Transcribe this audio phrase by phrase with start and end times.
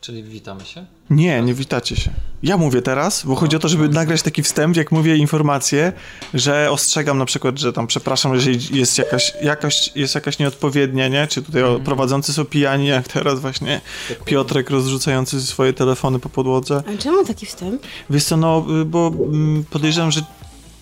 [0.00, 0.86] Czyli witamy się?
[1.10, 2.10] Nie, nie witacie się.
[2.42, 5.92] Ja mówię teraz, bo chodzi o to, żeby nagrać taki wstęp, jak mówię informację,
[6.34, 11.26] że ostrzegam na przykład, że tam przepraszam, jeżeli jest jakaś, jakaś, jest jakaś nieodpowiednia, nie?
[11.26, 11.84] Czy tutaj Mhm.
[11.84, 13.80] prowadzący są pijani, jak teraz właśnie
[14.24, 16.82] Piotrek rozrzucający swoje telefony po podłodze.
[16.94, 17.82] A czemu taki wstęp?
[18.10, 20.22] Wiesz co, no, bo mm, podejrzewam, że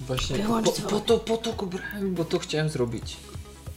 [0.00, 3.16] Właśnie po, po, to, po to go brałem, bo to chciałem zrobić.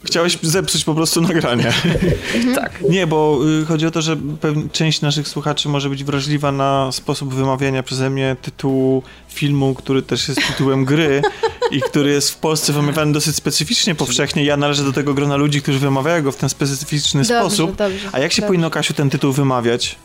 [0.04, 1.72] Chciałeś zepsuć po prostu nagranie.
[2.54, 2.80] Tak.
[2.88, 4.16] Nie, bo y, chodzi o to, że
[4.72, 10.28] część naszych słuchaczy może być wrażliwa na sposób wymawiania przeze mnie tytułu filmu, który też
[10.28, 11.22] jest tytułem gry
[11.70, 14.44] i który jest w Polsce wymawiany dosyć specyficznie, powszechnie.
[14.44, 17.76] Ja należę do tego grona ludzi, którzy wymawiają go w ten specyficzny Dobrze, sposób.
[17.76, 18.46] dobrze, A jak się dobrze.
[18.48, 19.96] powinno, Kasiu, ten tytuł wymawiać?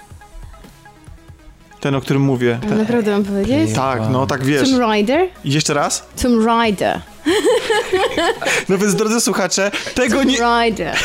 [1.88, 2.60] Ten, o którym mówię.
[2.70, 2.78] Ten...
[2.78, 3.76] Naprawdę mam powiedzieć?
[3.76, 4.70] Tak, no tak wiesz.
[4.70, 5.28] Tomb Raider?
[5.46, 6.08] I jeszcze raz?
[6.22, 7.02] Tomb Raider.
[8.70, 10.40] No więc, drodzy słuchacze, tego Tomb nie...
[10.40, 10.96] Raider.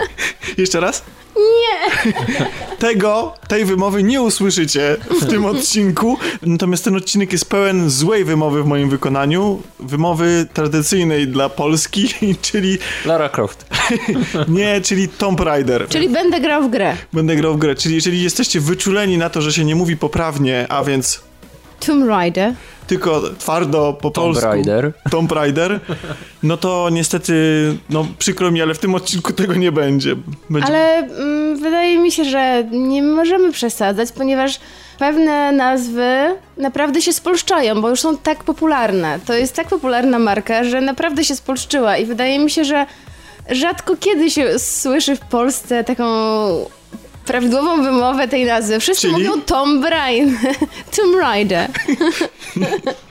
[0.58, 1.02] Jeszcze raz?
[1.40, 2.12] Nie!
[2.78, 8.62] Tego, tej wymowy nie usłyszycie w tym odcinku, natomiast ten odcinek jest pełen złej wymowy
[8.62, 12.08] w moim wykonaniu, wymowy tradycyjnej dla Polski,
[12.52, 13.66] czyli Lara Croft.
[14.48, 15.88] nie, czyli Tomb Raider.
[15.88, 16.96] Czyli będę grał w grę.
[17.12, 20.66] Będę grał w grę, czyli jeżeli jesteście wyczuleni na to, że się nie mówi poprawnie,
[20.68, 21.20] a więc
[21.80, 22.54] Tomb Raider.
[22.90, 24.50] Tylko twardo po Tomb polsku.
[24.50, 24.92] Raider.
[25.10, 25.80] Tomb Raider.
[26.42, 27.34] No to niestety,
[27.90, 30.16] no przykro mi, ale w tym odcinku tego nie będzie.
[30.50, 30.68] będzie...
[30.68, 34.60] Ale mm, wydaje mi się, że nie możemy przesadzać, ponieważ
[34.98, 39.18] pewne nazwy naprawdę się spolszczają, bo już są tak popularne.
[39.26, 42.86] To jest tak popularna marka, że naprawdę się spolszczyła i wydaje mi się, że
[43.50, 46.04] rzadko kiedy się słyszy w Polsce taką
[47.30, 48.80] prawidłową wymowę tej nazwy.
[48.80, 49.12] Wszyscy Czyli?
[49.12, 50.54] mówią Tomb Raider.
[50.96, 51.68] Tomb Raider.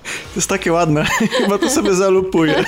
[0.03, 1.05] To jest takie ładne.
[1.37, 2.55] Chyba to sobie zalupuję.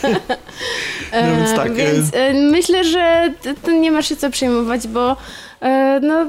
[1.14, 1.72] No więc tak.
[1.72, 3.34] E, Więc e, myślę, że
[3.82, 5.18] nie masz się co przejmować, bo
[5.62, 6.26] e, no...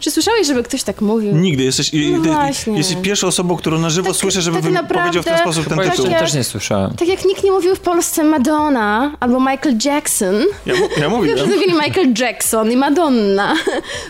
[0.00, 1.36] Czy słyszałeś, żeby ktoś tak mówił?
[1.36, 2.78] Nigdy jesteś, No ty, właśnie.
[2.78, 5.64] jesteś pierwszą osobą, którą na żywo Tak- słyszę, żeby tak naprawdę powiedział w ten sposób
[5.68, 5.90] ten tytuł.
[5.90, 6.94] jeszcze Takie- też nie słyszałem.
[6.96, 10.34] Tak jak nikt nie mówił w Polsce Madonna albo Michael Jackson,
[10.66, 11.38] Ja, ja tylko mówiłem.
[11.38, 13.54] wszyscy mówili Michael Jackson i Madonna.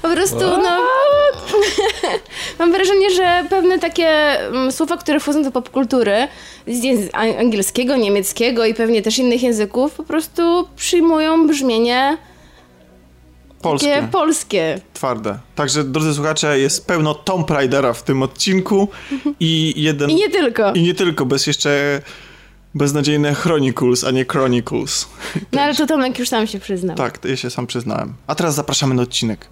[0.02, 0.68] Po prostu, no...
[2.58, 4.08] Mam wrażenie, że pewne takie
[4.48, 6.28] mm, słowa, które wchodzą do popkultury
[6.66, 12.18] z angielskiego, niemieckiego i pewnie też innych języków, po prostu przyjmują brzmienie
[13.62, 14.80] Polskie, takie polskie.
[14.94, 15.38] twarde.
[15.54, 18.88] Także, drodzy słuchacze, jest pełno Tomb Raidera w tym odcinku
[19.40, 20.10] i jeden...
[20.10, 20.72] I nie tylko.
[20.72, 22.02] I nie tylko, bez jeszcze
[22.74, 25.08] beznadziejne Chronicles, a nie Chronicles.
[25.52, 26.96] No ale to Tomek już sam się przyznał.
[26.96, 28.14] Tak, to ja się sam przyznałem.
[28.26, 29.48] A teraz zapraszamy na odcinek.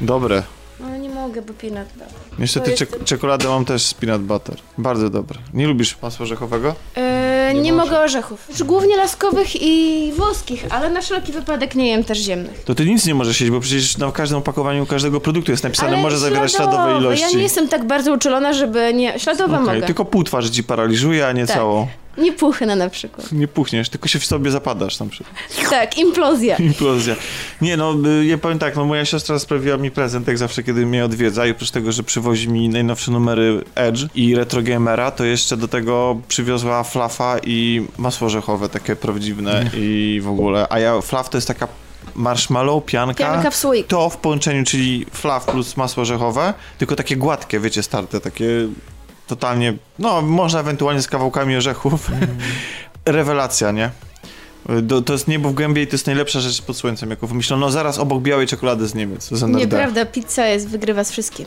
[0.00, 0.42] Dobre.
[0.80, 2.08] No nie mogę, bo peanut butter.
[2.38, 4.56] Niestety jest- czek- czekoladę mam też z peanut butter.
[4.78, 5.38] Bardzo dobre.
[5.54, 6.74] Nie lubisz masła orzechowego?
[6.96, 8.44] E, nie Nie mogę orzechów.
[8.48, 12.64] Znaczy, głównie laskowych i włoskich, ale na wszelki wypadek nie jem też ziemnych.
[12.64, 15.88] To ty nic nie możesz jeść, bo przecież na każdym opakowaniu każdego produktu jest napisane,
[15.92, 17.24] Ale może zawierać śladowe ilości.
[17.24, 19.18] Ja nie jestem tak bardzo uczulona, żeby nie...
[19.18, 19.86] Śladowe Okej, mogę.
[19.86, 21.56] Tylko pół twarzy ci paraliżuje, a nie Tak.
[21.56, 21.86] całą.
[22.20, 23.32] Nie puchnę na przykład.
[23.32, 25.34] Nie puchniesz, tylko się w sobie zapadasz na przykład.
[25.70, 26.56] Tak, implozja.
[26.56, 27.16] Implozja.
[27.60, 30.86] Nie no, y, ja powiem tak, no moja siostra sprawiła mi prezent, jak zawsze, kiedy
[30.86, 35.24] mnie odwiedza i oprócz tego, że przywozi mi najnowsze numery Edge i Retro Gamera, to
[35.24, 40.66] jeszcze do tego przywiozła flafa i masło orzechowe, takie prawdziwne i w ogóle.
[40.70, 41.68] A ja, flaf to jest taka
[42.14, 43.24] marshmallow, pianka.
[43.24, 43.88] Pianka w słoiku.
[43.88, 48.46] To w połączeniu, czyli flaw plus masło orzechowe, tylko takie gładkie, wiecie, starte, takie
[49.30, 52.10] totalnie, no można ewentualnie z kawałkami orzechów.
[53.06, 53.90] Rewelacja, nie?
[55.06, 57.66] To jest niebo w gębie i to jest najlepsza rzecz pod słońcem, jaką wymyślono.
[57.66, 59.58] No zaraz obok białej czekolady z Niemiec, z NRD.
[59.58, 61.46] Nieprawda, pizza jest, wygrywa z wszystkim.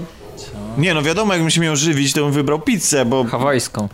[0.77, 3.89] Nie, no wiadomo, jakbym się miał żywić, to bym wybrał pizzę, bo Hawajską.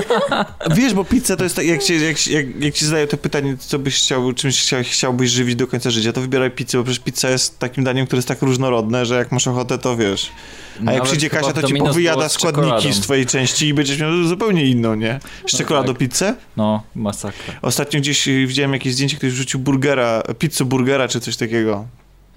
[0.76, 3.78] wiesz, bo pizza to jest tak, jak, jak, jak, jak ci zadają to pytanie, co
[3.78, 7.30] byś chciał, czymś chcia, chciałbyś żywić do końca życia, to wybieraj pizzę, bo przecież pizza
[7.30, 10.30] jest takim daniem, które jest tak różnorodne, że jak masz ochotę, to wiesz.
[10.76, 13.74] A jak Nawet przyjdzie chyba Kasia, to ci powyjada z składniki z twojej części i
[13.74, 15.20] będziesz miał zupełnie inną, nie?
[15.46, 15.98] Z czekoladą tak.
[15.98, 16.34] pizzę?
[16.56, 17.54] No, masakra.
[17.62, 21.86] Ostatnio gdzieś widziałem jakieś zdjęcie, ktoś wrzucił burgera, pizzę burgera czy coś takiego,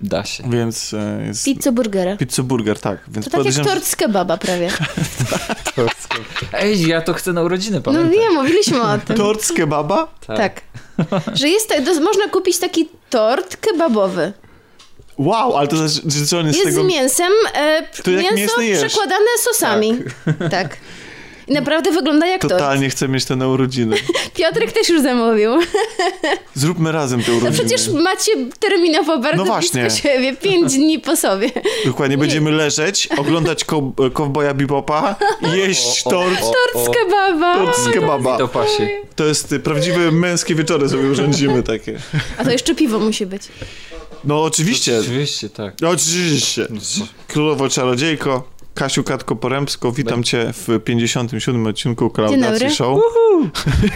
[0.01, 0.49] Da się.
[0.49, 1.45] więc e, jest...
[1.45, 2.17] Pizzo burgera.
[2.17, 2.97] Pizza burger, tak.
[3.07, 4.69] Więc To tak jak podejrzewam, tort z kebaba prawie.
[6.53, 8.11] Ej, ja to chcę na urodziny, No pamiętaj.
[8.19, 9.17] wiem, mówiliśmy o tym.
[9.17, 10.07] Tort z kebaba?
[10.27, 10.61] Tak.
[11.33, 14.33] Że jest, tak- do- można kupić taki tort kebabowy.
[15.17, 16.87] Wow, ale to znaczy, że on jest, Jest z tego...
[16.89, 18.85] z mięsem, e, To jak mięso jesz.
[18.85, 19.97] przekładane sosami.
[20.51, 20.77] Tak.
[21.47, 22.47] I naprawdę wygląda jak to.
[22.49, 23.95] Totalnie chcę mieć te na urodziny.
[24.37, 25.51] Piotrek też już zamówił.
[26.55, 27.65] Zróbmy razem te No urodziny.
[27.65, 30.01] przecież macie terminowo bardzo No blisko właśnie.
[30.01, 31.51] siebie, pięć dni po sobie.
[31.85, 36.39] Dokładnie, będziemy leżeć, oglądać ko- kowboja Bebopa i jeść tort.
[36.39, 37.55] Tort z kebaba.
[37.65, 38.37] Tort z kebaba.
[38.37, 38.89] To pasie.
[39.15, 41.99] To jest y, prawdziwe męskie wieczory sobie urządzimy takie.
[42.37, 43.41] A to jeszcze piwo musi być.
[44.23, 45.73] No oczywiście, Oczywiście, tak.
[45.93, 46.67] oczywiście.
[47.27, 48.43] Królowo Czarodziejko,
[48.75, 52.09] Kasiu Katko Porębsko, witam cię w 57 odcinku.
[52.09, 52.99] Klaudacji Show.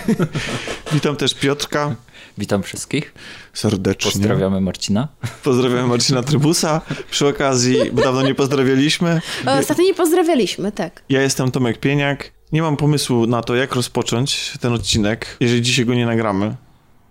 [0.93, 1.95] witam też Piotrka
[2.37, 3.13] Witam wszystkich.
[3.53, 4.11] serdecznie.
[4.11, 5.07] Pozdrawiamy Marcina.
[5.43, 6.81] Pozdrawiam Marcina Trybusa.
[7.11, 9.21] Przy okazji, bo dawno nie pozdrawialiśmy.
[9.59, 11.03] Ostatnio nie pozdrawialiśmy, tak.
[11.09, 12.31] Ja jestem Tomek Pieniak.
[12.51, 15.37] Nie mam pomysłu na to, jak rozpocząć ten odcinek.
[15.39, 16.55] Jeżeli dzisiaj go nie nagramy,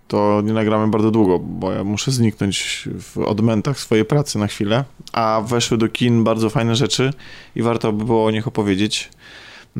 [0.08, 4.84] to nie nagramy bardzo długo, bo ja muszę zniknąć w odmętach swojej pracy na chwilę.
[5.12, 7.12] A weszły do kin bardzo fajne rzeczy
[7.56, 9.10] i warto by było o nich opowiedzieć.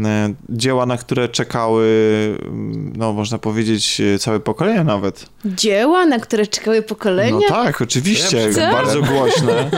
[0.05, 1.89] E, Dzieła, na które czekały,
[2.97, 5.27] no można powiedzieć, całe pokolenia nawet.
[5.45, 7.49] Dzieła, na które czekały pokolenia?
[7.49, 8.61] No tak, oczywiście, Co?
[8.61, 9.71] bardzo głośne.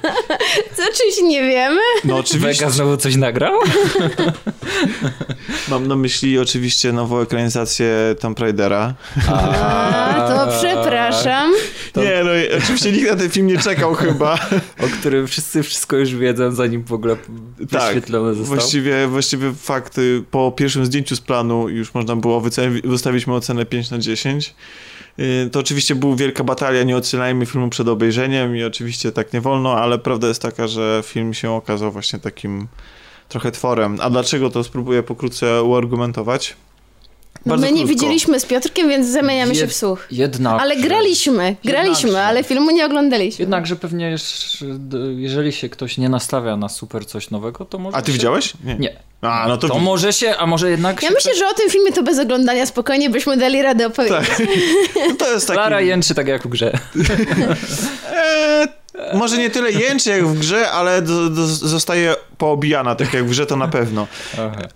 [0.76, 1.80] Co, czymś nie wiemy?
[2.04, 2.64] No oczywiście.
[2.64, 3.60] Vega znowu coś nagrał?
[5.68, 8.94] Mam na myśli oczywiście nową ekranizację Tomb Raidera.
[9.28, 11.52] A, to przepraszam.
[11.92, 14.38] To- Nie, no oczywiście nikt na ten film nie czekał chyba.
[14.84, 17.16] O którym wszyscy wszystko już wiedzą, zanim w ogóle
[17.70, 18.56] Tak, wyświetlone został.
[18.56, 20.00] Właściwie, właściwie fakt,
[20.30, 22.42] po pierwszym zdjęciu z planu już można było
[22.84, 24.54] wystawić mu ocenę 5 na 10.
[25.18, 29.40] Y, To oczywiście była wielka batalia, nie odsyłajmy filmu przed obejrzeniem i oczywiście tak nie
[29.40, 32.66] wolno, ale prawda jest taka, że film się okazał właśnie takim
[33.28, 33.98] trochę tworem.
[34.00, 36.56] A dlaczego to spróbuję pokrótce uargumentować?
[37.46, 37.88] No my nie krótko.
[37.88, 40.06] widzieliśmy z Piotrkiem, więc zamieniamy się Jed- w słuch.
[40.10, 40.60] Jednak.
[40.62, 42.26] Ale graliśmy, graliśmy, Jednakże.
[42.28, 43.42] ale filmu nie oglądaliśmy.
[43.42, 47.96] Jednakże pewnie, jeszcze, d- jeżeli się ktoś nie nastawia na super coś nowego, to może
[47.96, 48.12] A ty się...
[48.12, 48.52] widziałeś?
[48.78, 48.96] Nie.
[49.20, 51.14] A, no to, To może się, a może jednak Ja się...
[51.14, 54.28] myślę, że o tym filmie to bez oglądania spokojnie byśmy dali radę opowiedzieć.
[54.28, 54.42] Tak.
[55.08, 55.58] No to jest taki...
[55.58, 56.72] Lara jęczy tak jak w grze.
[58.12, 58.68] Eee,
[59.18, 63.28] może nie tyle jęczy jak w grze, ale do, do, zostaje poobijana, tak jak w
[63.28, 64.06] grze to na pewno.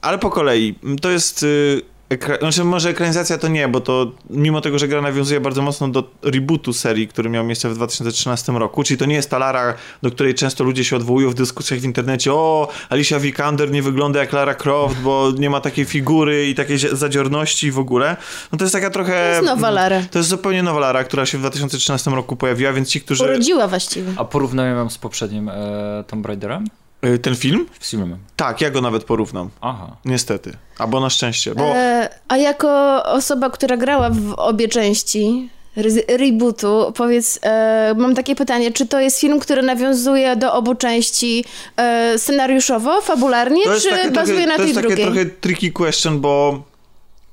[0.00, 0.74] Ale po kolei.
[1.02, 1.42] To jest...
[1.42, 1.82] Y,
[2.12, 2.38] ekra...
[2.38, 6.10] znaczy może ekranizacja to nie, bo to mimo tego, że gra nawiązuje bardzo mocno do
[6.22, 10.10] rebootu serii, który miał miejsce w 2013 roku, czyli to nie jest ta Lara, do
[10.10, 14.32] której często ludzie się odwołują w dyskusjach w internecie, o, Alicia Vikander nie wygląda jak
[14.32, 18.16] Lara Croft, bo nie ma takiej figury i takiej zadziorności w ogóle.
[18.52, 19.12] No to jest taka trochę...
[19.12, 20.02] To jest nowa Lara.
[20.10, 23.24] To jest zupełnie nowa Lara, która się w 2013 roku pojawiła, więc ci, którzy...
[23.24, 24.12] Urodziła właściwie.
[24.16, 26.64] A porównałem ją z poprzednim e, Tomb Raiderem?
[27.06, 27.66] Y, Ten film?
[27.80, 28.18] Z filmem.
[28.36, 29.50] Tak, ja go nawet porównam.
[29.60, 29.96] Aha.
[30.04, 30.52] Niestety.
[30.78, 31.64] Albo na szczęście, bo...
[31.64, 38.34] E, a jako osoba, która grała w obie części re- rebootu, powiedz, e, mam takie
[38.36, 41.44] pytanie, czy to jest film, który nawiązuje do obu części
[41.76, 45.06] e, scenariuszowo, fabularnie, czy takie bazuje trochę, na to tej jest takie drugiej?
[45.06, 46.62] trochę tricky question, bo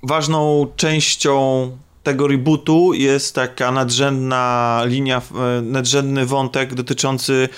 [0.03, 1.71] ważną częścią
[2.03, 5.21] tego rebootu jest taka nadrzędna linia,
[5.57, 7.49] e, nadrzędny wątek dotyczący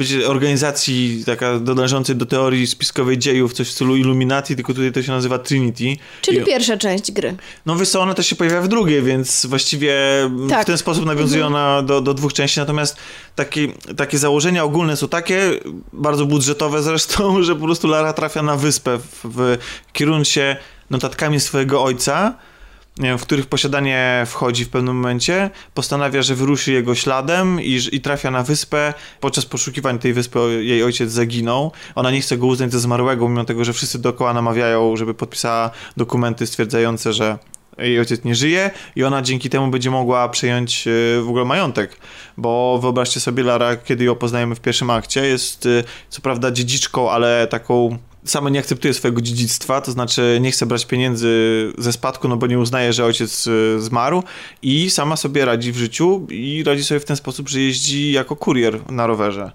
[0.00, 5.02] wiecie, organizacji taka należącej do teorii spiskowej dziejów, coś w stylu Illuminati, tylko tutaj to
[5.02, 5.84] się nazywa Trinity.
[6.22, 7.36] Czyli I- pierwsza część gry.
[7.66, 9.94] No wiesz co, ona też się pojawia w drugiej, więc właściwie
[10.48, 10.62] Tak.
[10.62, 12.96] w ten sposób nawiązuje ona do, do dwóch części, natomiast
[13.34, 15.50] takie, takie założenia ogólne są takie,
[15.92, 19.56] bardzo budżetowe zresztą, że po prostu Lara trafia na wyspę w, w
[19.92, 20.56] kierując się
[20.90, 22.34] notatkami swojego ojca,
[23.18, 28.30] w których posiadanie wchodzi w pewnym momencie, postanawia, że wyruszy jego śladem i, i trafia
[28.30, 28.94] na wyspę.
[29.20, 31.72] Podczas poszukiwań tej wyspy jej ojciec zaginął.
[31.94, 35.70] Ona nie chce go uznać za zmarłego, mimo tego, że wszyscy dookoła namawiają, żeby podpisała
[35.96, 37.38] dokumenty stwierdzające, że
[37.78, 41.96] jej ojciec nie żyje i ona dzięki temu będzie mogła przejąć e, w ogóle majątek.
[42.36, 47.10] Bo wyobraźcie sobie, Lara, kiedy ją poznajemy w pierwszym akcie, jest e, co prawda dziedziczką,
[47.10, 52.28] ale taką sama nie akceptuje swojego dziedzictwa, to znaczy nie chce brać pieniędzy ze spadku,
[52.28, 54.22] no bo nie uznaje, że ojciec e, zmarł
[54.62, 58.36] i sama sobie radzi w życiu i radzi sobie w ten sposób, że jeździ jako
[58.36, 59.52] kurier na rowerze.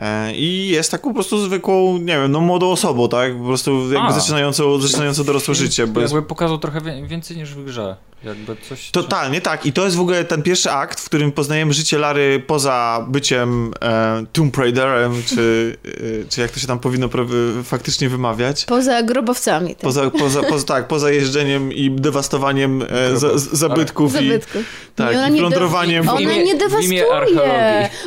[0.00, 3.38] E, I jest taką po prostu zwykłą, nie wiem, no młodą osobą, tak?
[3.38, 4.12] Po prostu jakby A.
[4.12, 5.86] zaczynającą, zaczynającą dorosłe życie.
[5.86, 7.96] Bo jest Jakby pokazał trochę więcej niż w grze.
[8.24, 8.90] Jakby coś...
[8.90, 9.66] Totalnie, tak.
[9.66, 13.72] I to jest w ogóle ten pierwszy akt, w którym poznajemy życie Lary poza byciem
[13.82, 15.76] e, Tomb Raiderem, czy,
[16.24, 18.64] e, czy jak to się tam powinno prawie- faktycznie wymawiać.
[18.64, 19.68] Poza grobowcami.
[19.68, 19.80] Tak.
[19.80, 24.62] Poza, poza, poza, tak, poza jeżdżeniem i dewastowaniem e, za, z- zabytków i, Zabytków.
[24.96, 26.04] tak, I ona i nie plądrowaniem.
[26.04, 27.04] W Ona nie w imię dewastuje.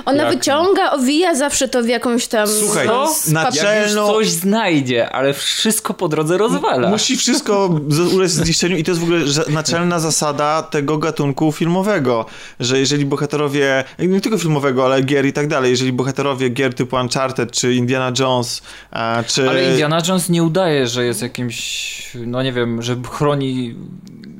[0.06, 0.34] Ona Jak?
[0.34, 2.48] wyciąga, owija zawsze to w jakąś tam...
[2.48, 3.14] Słuchaj, no, Co?
[3.14, 6.90] z na papier- cze- Jak już Celno- coś znajdzie, ale wszystko po drodze rozwala.
[6.90, 12.26] Musi wszystko z- ulec zniszczeniu i to jest w ogóle naczelna zasada tego gatunku filmowego,
[12.60, 16.96] że jeżeli bohaterowie, nie tylko filmowego, ale gier i tak dalej, jeżeli bohaterowie gier typu
[16.96, 18.62] Uncharted, czy Indiana Jones,
[18.94, 19.50] e, czy...
[19.50, 21.94] Ale Indiana Jones nie udaje, że jest jakimś,
[22.26, 23.76] no nie wiem, że chroni...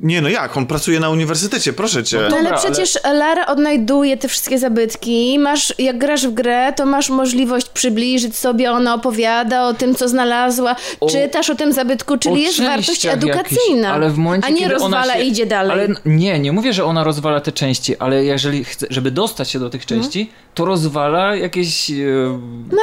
[0.04, 2.16] Nie no jak, on pracuje na uniwersytecie, proszę cię.
[2.16, 5.38] No Dobra, ale ale- przecież Lara odnajduje te wszystkie zabytki.
[5.38, 10.08] Masz, jak grasz w grę, to masz możliwość przybliżyć sobie, ona opowiada o tym, co
[10.08, 13.36] znalazła, O- czytasz o tym zabytku, czyli jest wartość edukacyjna.
[13.36, 15.72] jakichś, ale w momencie, a nie rozwala się- i idzie dalej.
[15.72, 19.58] Ale nie, nie mówię, że ona rozwala te części, ale jeżeli chce, żeby dostać się
[19.58, 21.94] do tych części, to rozwala jakieś e,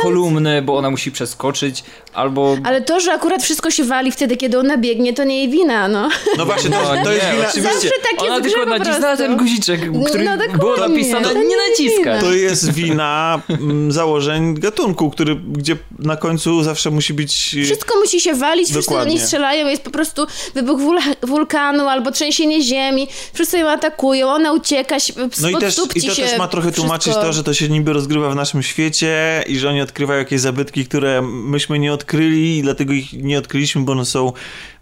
[0.01, 2.57] kolumny, bo ona musi przeskoczyć, albo...
[2.63, 5.87] Ale to, że akurat wszystko się wali wtedy, kiedy ona biegnie, to nie jej wina,
[5.87, 6.09] no.
[6.37, 7.47] No właśnie, to, No, to jest wina...
[7.49, 7.73] oczywiście.
[7.73, 9.23] Zawsze tak jest Ona tylko nacisnęła prostu.
[9.23, 12.21] ten guziczek, który no było napisane To nie naciskać.
[12.21, 17.55] To jest wina mm, założeń gatunku, który, gdzie na końcu zawsze musi być...
[17.65, 22.11] Wszystko musi się walić, wszyscy do niej strzelają, jest po prostu wybuch wul- wulkanu albo
[22.11, 26.37] trzęsienie ziemi, wszyscy ją atakują, ona ucieka, się- No i też, i to się też
[26.37, 29.69] ma trochę tłumaczyć wszystko- to, że to się niby rozgrywa w naszym świecie i że
[29.69, 34.05] oni odkrywają jakieś zabytki, które myśmy nie odkryli i dlatego ich nie odkryliśmy, bo one
[34.05, 34.33] są,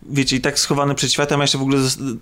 [0.02, 1.78] wiecie, i tak schowane przed światem, a jeszcze w ogóle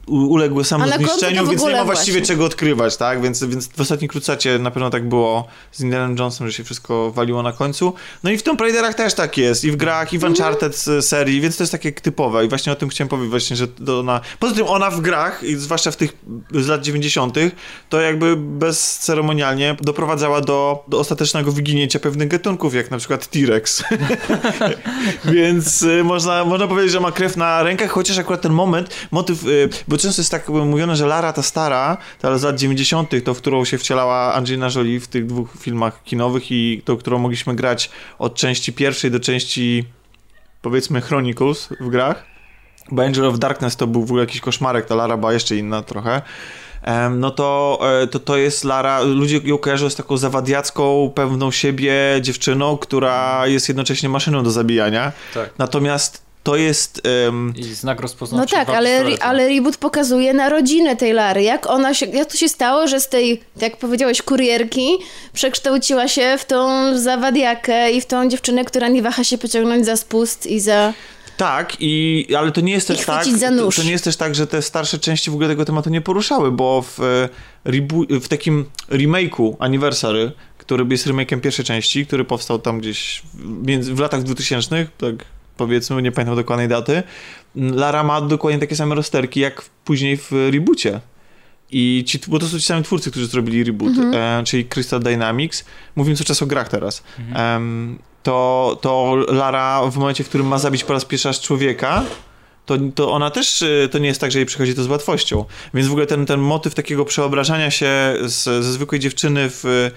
[0.08, 2.36] uległy samozniszczeniu, więc nie ma właściwie właśnie.
[2.36, 3.22] czego odkrywać, tak?
[3.22, 7.12] Więc, więc w ostatnim krucacie na pewno tak było z Indiana Jonesem, że się wszystko
[7.12, 7.94] waliło na końcu.
[8.24, 11.06] No i w Tomb Raiderach też tak jest, i w grach, i w Uncharted z
[11.06, 13.68] serii, więc to jest takie typowe i właśnie o tym chciałem powiedzieć właśnie, że
[14.00, 14.22] ona...
[14.40, 16.18] Poza tym ona w grach, i zwłaszcza w tych
[16.52, 17.36] z lat 90.,
[17.90, 23.84] to jakby bezceremonialnie doprowadzała do, do ostatecznego wyginięcia pewnych gatunków, jak na przykład T-Rex.
[25.26, 29.48] Więc y, można, można powiedzieć, że ma krew na rękach, chociaż akurat ten moment, motyw,
[29.48, 33.34] y, bo często jest tak mówione, że Lara ta stara, ta z lat 90., to
[33.34, 37.56] w którą się wcielała Angelina Jolie w tych dwóch filmach kinowych i to, którą mogliśmy
[37.56, 39.86] grać od części pierwszej do części
[40.62, 42.26] powiedzmy Chronicles w grach,
[42.92, 45.82] bo Angel of Darkness to był w ogóle jakiś koszmarek, ta Lara była jeszcze inna
[45.82, 46.22] trochę.
[47.12, 51.94] No to, e, to to jest Lara, ludzie ją kojarzą z taką zawadiacką, pewną siebie
[52.22, 55.12] dziewczyną, która jest jednocześnie maszyną do zabijania.
[55.34, 55.50] Tak.
[55.58, 57.02] Natomiast to jest...
[57.28, 58.56] em, I znak No rozpoznawczy.
[58.56, 59.24] tak, dwa ale, pistolety.
[59.24, 61.44] ale reboot pokazuje narodziny tej Lary.
[61.44, 64.88] Jak ona się, jak to się stało, że z tej, jak powiedziałeś, kurierki
[65.34, 66.68] przekształciła się w tą
[67.00, 70.94] zawadiakę i w tą dziewczynę, która nie waha się pociągnąć za spust i za...
[71.38, 73.26] Tak, i, ale to nie jest też tak.
[73.42, 73.76] To, nóż.
[73.76, 76.52] to nie jest też tak, że te starsze części w ogóle tego tematu nie poruszały,
[76.52, 77.30] bo w, e,
[78.20, 84.00] w takim remake'u Anniversary, który jest remake'em pierwszej części, który powstał tam gdzieś w, w
[84.00, 85.16] latach 2000, tak
[85.58, 87.04] powiedzmy, nie pamiętam dokładnej daty,
[87.56, 91.00] Lara ma dokładnie takie same rozterki jak później w reboocie.
[91.72, 95.66] I ci, bo to są ci sami twórcy, którzy zrobili reboot, e, czyli Crystal Dynamics.
[95.96, 97.04] Mówimy cały czas o grach teraz.
[97.36, 102.04] Em, to, to Lara w momencie, w którym ma zabić po raz pierwszy raz człowieka,
[102.66, 105.46] to, to ona też, y, to nie jest tak, że jej przychodzi to z łatwością.
[105.74, 107.90] Więc w ogóle ten, ten motyw takiego przeobrażania się
[108.22, 109.92] z, ze zwykłej dziewczyny w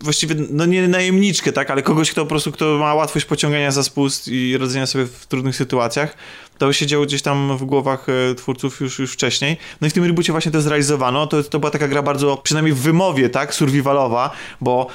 [0.00, 3.82] właściwie, no nie najemniczkę, tak, ale kogoś, kto po prostu, kto ma łatwość pociągania za
[3.82, 6.16] spust i radzenia sobie w trudnych sytuacjach,
[6.58, 9.56] to się działo gdzieś tam w głowach e, twórców już, już wcześniej.
[9.80, 11.26] No i w tym reboocie właśnie to zrealizowano.
[11.26, 14.86] To, to była taka gra bardzo, przynajmniej w wymowie, tak, survivalowa, bo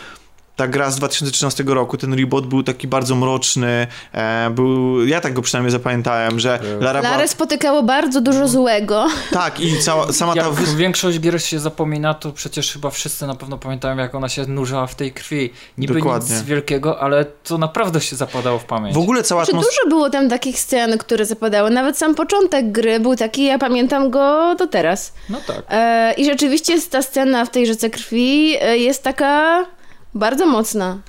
[0.62, 5.34] ta gra z 2013 roku, ten reboot był taki bardzo mroczny, e, był, ja tak
[5.34, 9.08] go przynajmniej zapamiętałem, że Lara była, Larę spotykało bardzo dużo złego.
[9.32, 13.36] tak i cała, sama ta Jak większość gier się zapomina, to przecież chyba wszyscy na
[13.36, 15.54] pewno pamiętają, jak ona się nurzała w tej krwi.
[15.78, 16.36] Niby Dokładnie.
[16.36, 18.96] nic wielkiego, ale to naprawdę się zapadało w pamięć.
[18.96, 19.76] w ogóle cała Czy atmosfera...
[19.84, 21.70] dużo było tam takich scen, które zapadały?
[21.70, 25.14] Nawet sam początek gry był taki, ja pamiętam go do teraz.
[25.30, 25.64] No tak.
[25.70, 29.66] E, I rzeczywiście ta scena w tej rzece krwi e, jest taka
[30.14, 31.00] bardzo mocna.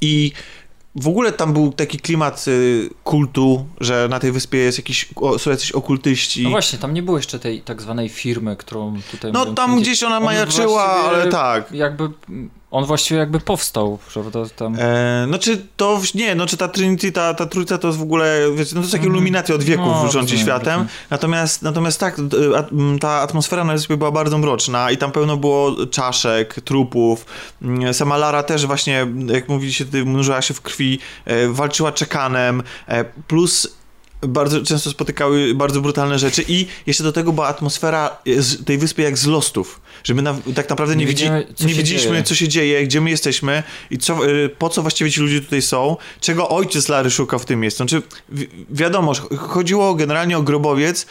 [0.00, 0.32] I
[0.94, 5.38] w ogóle tam był taki klimat y, kultu, że na tej wyspie jest jakiś, o,
[5.38, 6.42] są jacyś okultyści.
[6.42, 9.32] No właśnie, tam nie było jeszcze tej tak zwanej firmy, którą tutaj...
[9.32, 11.72] No, tam gdzieś ona On majaczyła, ale tak.
[11.72, 12.10] Jakby,
[12.72, 14.76] on właściwie jakby powstał, prawda, tam...
[14.78, 18.02] E, no czy to, nie, no czy ta Trinity, ta, ta trójca to jest w
[18.02, 22.16] ogóle, wiecie, no to jest takie iluminacja od wieków No, rządzi światem, natomiast, natomiast tak,
[23.00, 27.26] ta atmosfera na wyspie była bardzo mroczna i tam pełno było czaszek, trupów,
[27.62, 32.62] Mm, sama Lara też właśnie, jak mówiliście, tutaj mnóżyła się w krwi, e, walczyła czekanem,
[32.88, 33.81] e, plus
[34.28, 38.16] bardzo często spotykały bardzo brutalne rzeczy i jeszcze do tego była atmosfera
[38.66, 41.24] tej wyspy jak z Lostów, że my na, tak naprawdę nie, Nie widzi,
[41.54, 42.22] co nie widzieliśmy, dzieje.
[42.22, 45.62] co się dzieje, gdzie my jesteśmy i co, y, po co właściwie ci ludzie tutaj
[45.62, 47.76] są, czego ojciec Lary szuka w tym miejscu.
[47.76, 51.06] Znaczy, wi- wiadomo, chodziło generalnie o grobowiec,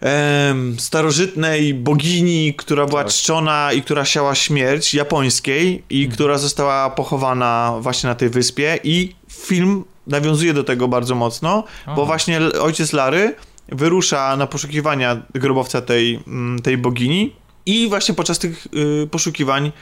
[0.00, 3.12] em, starożytnej bogini, która była Tak.
[3.12, 6.14] czczona i która siała śmierć japońskiej i Mhm.
[6.14, 11.92] która została pochowana właśnie na tej wyspie i film nawiązuje do tego bardzo mocno, bo
[11.92, 12.04] Aha.
[12.04, 13.34] właśnie l- ojciec Lary
[13.68, 17.32] wyrusza na poszukiwania grobowca tej, mm, tej bogini
[17.66, 18.66] i właśnie podczas tych
[19.04, 19.72] y, poszukiwań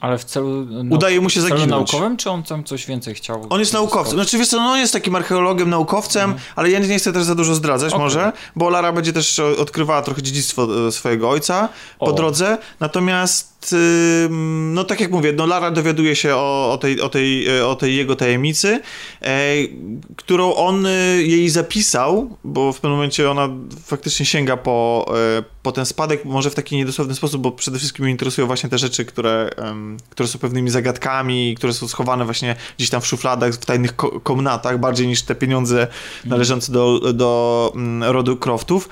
[0.00, 0.66] Ale w celu...
[0.90, 1.92] Udaje mu się w celu zaginąć.
[1.92, 3.46] naukowym, czy on tam coś więcej chciał?
[3.50, 4.14] On jest naukowcem.
[4.14, 7.34] Znaczy, wiesz co, no on jest takim archeologiem, naukowcem, ale ja nie chcę też za
[7.34, 8.04] dużo zdradzać Okej.
[8.04, 12.12] może, bo Lara będzie też odkrywała trochę dziedzictwo e, swojego ojca po O.
[12.12, 12.58] drodze.
[12.80, 13.57] Natomiast,
[14.70, 17.76] no tak jak mówię, no Lara dowiaduje się o, o, tej, o, tej, e, o
[17.76, 18.80] tej jego tajemnicy,
[19.22, 19.54] e,
[20.16, 20.90] którą on e,
[21.22, 23.48] jej zapisał, bo w pewnym momencie ona
[23.84, 25.06] faktycznie sięga po,
[25.62, 28.78] po ten spadek, może w taki niedosłowny sposób, bo przede wszystkim mnie interesują właśnie te
[28.78, 29.50] rzeczy, które,
[30.10, 34.20] które są pewnymi zagadkami, które są schowane właśnie gdzieś tam w szufladach, w tajnych ko-
[34.20, 35.86] komnatach, bardziej niż te pieniądze
[36.24, 38.88] należące do, do mm, rodu Croftów.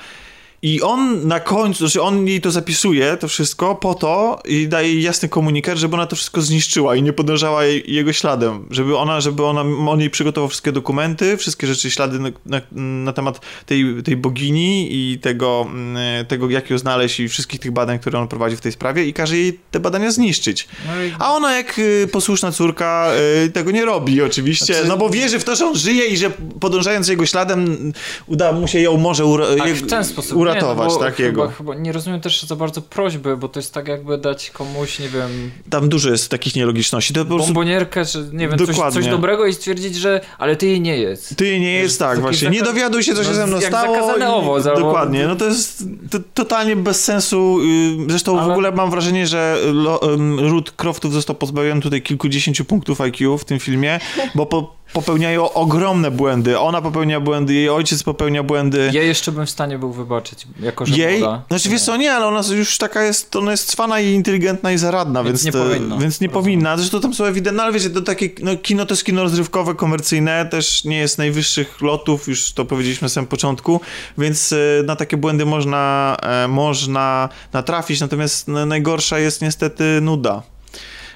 [0.67, 4.93] I on na końcu, znaczy on jej to zapisuje, to wszystko, po to i daje
[4.93, 8.65] jej jasny komunikat, żeby ona to wszystko zniszczyła i nie podążała jej, jego śladem.
[8.71, 12.61] Żeby ona, żeby ona, on jej przygotował wszystkie dokumenty, wszystkie rzeczy, ślady na, na,
[13.03, 17.71] na temat tej, tej bogini i tego, mm, tego, jak ją znaleźć i wszystkich tych
[17.71, 20.67] badań, które on prowadzi w tej sprawie i każe jej te badania zniszczyć.
[20.85, 20.91] No.
[21.19, 23.11] A ona jak y, posłuszna córka
[23.45, 26.17] y, tego nie robi oczywiście, Znaczy- no bo wierzy w to, że on żyje i
[26.17, 27.93] że podążając jego śladem
[28.27, 30.37] uda mu się ją może ura- Tak, je- w ten sposób.
[30.37, 31.41] uratować nie, no bo takiego.
[31.41, 34.99] Chyba, chyba nie rozumiem też za bardzo prośby, bo to jest tak jakby dać komuś,
[34.99, 37.13] nie wiem, Tam dużo jest takich nielogiczności.
[37.13, 40.81] To prostu bombonierkę, czy nie wiem, coś, coś dobrego i stwierdzić, że ale ty jej
[40.81, 41.35] nie jest.
[41.35, 42.49] ty nie jest tak właśnie.
[42.49, 43.95] Nie dowiaduj się, co się no, ze mną jak stało.
[43.95, 45.27] zakazany i- owoc, albo- Dokładnie.
[45.27, 47.59] No to jest to, totalnie bez sensu.
[47.61, 52.01] y, Zresztą w Ale- ogóle mam wrażenie, że lo, ym, ród Croftów został pozbawiony tutaj
[52.01, 53.99] kilkudziesięciu punktów IQ w tym filmie,
[54.35, 56.59] bo po, popełniają ogromne błędy.
[56.59, 58.89] Ona popełnia błędy, jej ojciec popełnia błędy.
[58.93, 61.19] Ja jeszcze bym w stanie był wybaczyć, jako że Jej?
[61.19, 61.43] młoda.
[61.47, 64.77] Znaczy wiesz co, nie, ale ona już taka jest, ona jest cwana i inteligentna i
[64.77, 65.97] zaradna, Więc więc, nie to, powinna.
[65.97, 66.31] Więc nie Rozumiem.
[66.43, 66.77] powinna.
[66.77, 70.45] Zresztą tam są ewidentne, ale wiecie, to takie, no, kino to jest kino rozrywkowe, komercyjne,
[70.45, 73.81] też nie jest najwyższych lotów, już to powiedzieliśmy na samym początku,
[74.17, 80.43] więc e, na takie błędy można, e, można natrafić, natomiast no, najgorsza jest niestety nuda.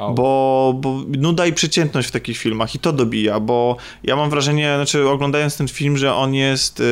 [0.09, 4.73] Bo, bo nuda i przeciętność w takich filmach i to dobija, bo ja mam wrażenie,
[4.75, 6.83] znaczy oglądając ten film, że on jest, y,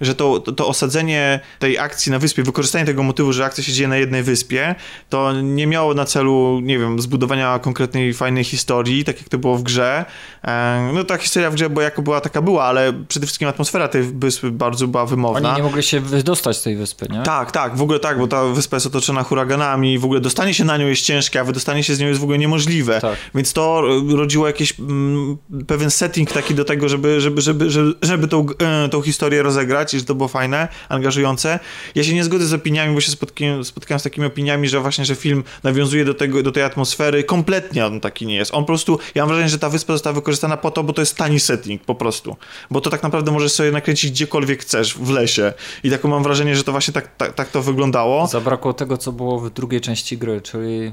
[0.00, 3.88] że to, to, osadzenie tej akcji na wyspie, wykorzystanie tego motywu, że akcja się dzieje
[3.88, 4.74] na jednej wyspie,
[5.08, 9.56] to nie miało na celu, nie wiem, zbudowania konkretnej, fajnej historii, tak jak to było
[9.56, 10.04] w grze.
[10.44, 13.88] E, no ta historia w grze, bo jako była, taka była, ale przede wszystkim atmosfera
[13.88, 15.48] tej wyspy bardzo była wymowna.
[15.48, 17.22] Oni nie mogli się wydostać z tej wyspy, nie?
[17.22, 20.64] Tak, tak, w ogóle tak, bo ta wyspa jest otoczona huraganami, w ogóle dostanie się
[20.64, 23.00] na nią jest ciężkie, a wydostanie się z nią jest w ogóle niemożliwe.
[23.00, 23.16] Tak.
[23.34, 27.94] Więc to e, rodziło jakiś mm, pewien setting taki do tego, żeby, żeby, żeby, żeby,
[28.02, 31.58] żeby tą, e, tą historię rozegrać i że to było fajne, angażujące.
[31.94, 35.04] Ja się nie zgodzę z opiniami, bo się spotkałem, spotkałem z takimi opiniami, że właśnie,
[35.04, 37.24] że film nawiązuje do, tego, do tej atmosfery.
[37.24, 38.54] Kompletnie on taki nie jest.
[38.54, 41.02] On po prostu, ja mam wrażenie, że ta wyspa została wykorzystana po to, bo to
[41.02, 42.36] jest tani setting po prostu.
[42.70, 45.52] Bo to tak naprawdę możesz sobie nakręcić gdziekolwiek chcesz w lesie.
[45.84, 48.26] I taką mam wrażenie, że to właśnie tak, tak, tak to wyglądało.
[48.26, 50.92] Zabrakło tego, co było w drugiej części gry, czyli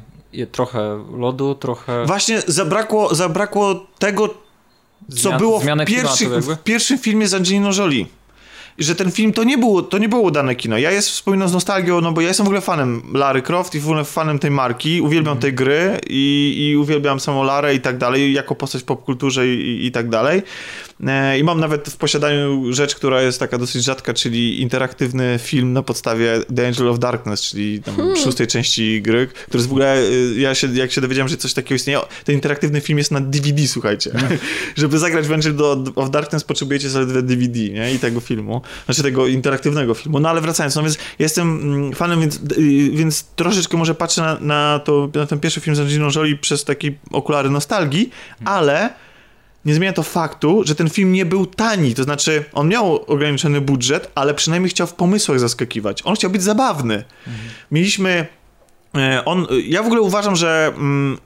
[0.52, 2.06] trochę lodu, trochę...
[2.06, 4.28] Właśnie zabrakło, zabrakło tego,
[5.16, 8.06] co Zmian- było w, pierwszych, w pierwszym filmie z Angeliną Jolie.
[8.78, 10.78] Że ten film to nie było, to nie było udane kino.
[10.78, 13.80] Ja jest wspominam z nostalgią, no bo ja jestem w ogóle fanem Lary Croft i
[13.80, 15.02] w ogóle fanem tej marki.
[15.02, 15.42] Uwielbiam Mhm.
[15.42, 19.62] tej gry i, i uwielbiam samą Larę i tak dalej, jako postać w popkulturze i,
[19.62, 20.42] i, i tak dalej.
[21.08, 25.74] E, I mam nawet w posiadaniu rzecz, która jest taka dosyć rzadka, czyli interaktywny film
[25.74, 28.16] na podstawie The Angel of Darkness, czyli tam Hmm.
[28.18, 31.54] szóstej części gry, który jest w ogóle, y, ja się, jak się dowiedziałem, że coś
[31.54, 34.12] takiego istnieje, ten interaktywny film jest na DVD, słuchajcie.
[34.12, 34.38] Hmm.
[34.76, 35.56] Żeby zagrać w Angel
[35.96, 37.94] of Darkness potrzebujecie zaledwie DVD, nie?
[37.94, 40.20] I tego filmu, znaczy tego interaktywnego filmu.
[40.20, 44.38] No ale wracając, no więc jestem mm, fanem, więc, y, więc troszeczkę może patrzę na,
[44.40, 48.10] na, to, na ten pierwszy film z Angeliną Jolie przez takie okulary nostalgii,
[48.46, 48.90] ale
[49.66, 51.96] nie zmienia to faktu, że ten film nie był tani.
[51.96, 56.02] To znaczy, on miał ograniczony budżet, ale przynajmniej chciał w pomysłach zaskakiwać.
[56.06, 57.04] On chciał być zabawny.
[57.72, 58.26] Mieliśmy.
[58.98, 61.18] e, On, ja w ogóle uważam, że mm,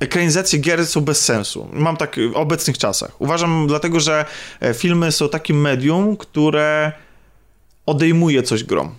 [0.00, 1.68] ekranizacje gier są bez sensu.
[1.72, 3.20] Mam tak w obecnych czasach.
[3.20, 4.24] Uważam dlatego, że
[4.60, 6.92] e, filmy są takim medium, które
[7.86, 8.94] odejmuje coś grom.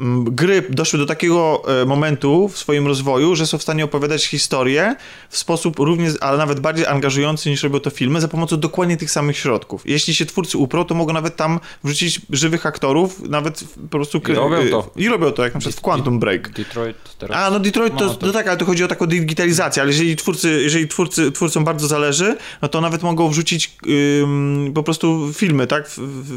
[0.00, 4.24] Mm, gry doszły do takiego e, momentu w swoim rozwoju, że są w stanie opowiadać
[4.26, 4.96] historię
[5.28, 9.10] w sposób równie, ale nawet bardziej angażujący niż robią to filmy, za pomocą dokładnie tych
[9.10, 9.82] samych środków.
[9.86, 14.20] Jeśli się twórcy uprą, to mogą nawet tam wrzucić żywych aktorów, nawet po prostu...
[14.28, 14.90] I robią to.
[14.96, 16.50] I robią to, jak na przykład w Quantum Break.
[16.50, 17.36] Detroit teraz.
[17.36, 18.32] A, no Detroit to, No, to...
[18.32, 22.36] tak, ale to chodzi o taką digitalizację, ale jeżeli twórcy, jeżeli twórcy, twórcom bardzo zależy,
[22.62, 23.76] no to nawet mogą wrzucić
[24.22, 25.90] ym, po prostu filmy, tak,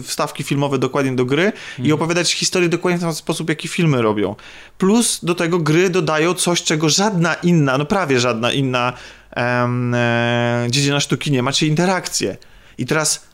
[0.04, 1.52] wstawki filmowe dokładnie do gry
[1.84, 4.36] i opowiadać historię dokładnie w ten sposób, jaki filmy robią.
[4.78, 8.94] Plus do tego gry dodają coś, czego żadna inna, no prawie żadna inna
[9.32, 12.38] em, e, dziedzina sztuki nie ma, czyli interakcje.
[12.78, 13.26] I teraz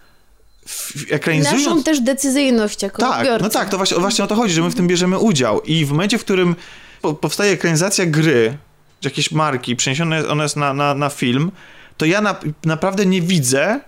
[1.10, 1.66] ekranizując...
[1.66, 3.44] Naszą też decyzyjność jako Tak, odbiorcy.
[3.44, 5.62] no tak, to właśnie, właśnie o to chodzi, że my w tym bierzemy udział.
[5.62, 6.56] I w momencie, w którym
[7.02, 8.58] po, powstaje ekranizacja gry,
[9.00, 11.52] czy jakiejś marki, przeniesione ona jest na, na, na film,
[11.98, 13.80] to ja na, naprawdę nie widzę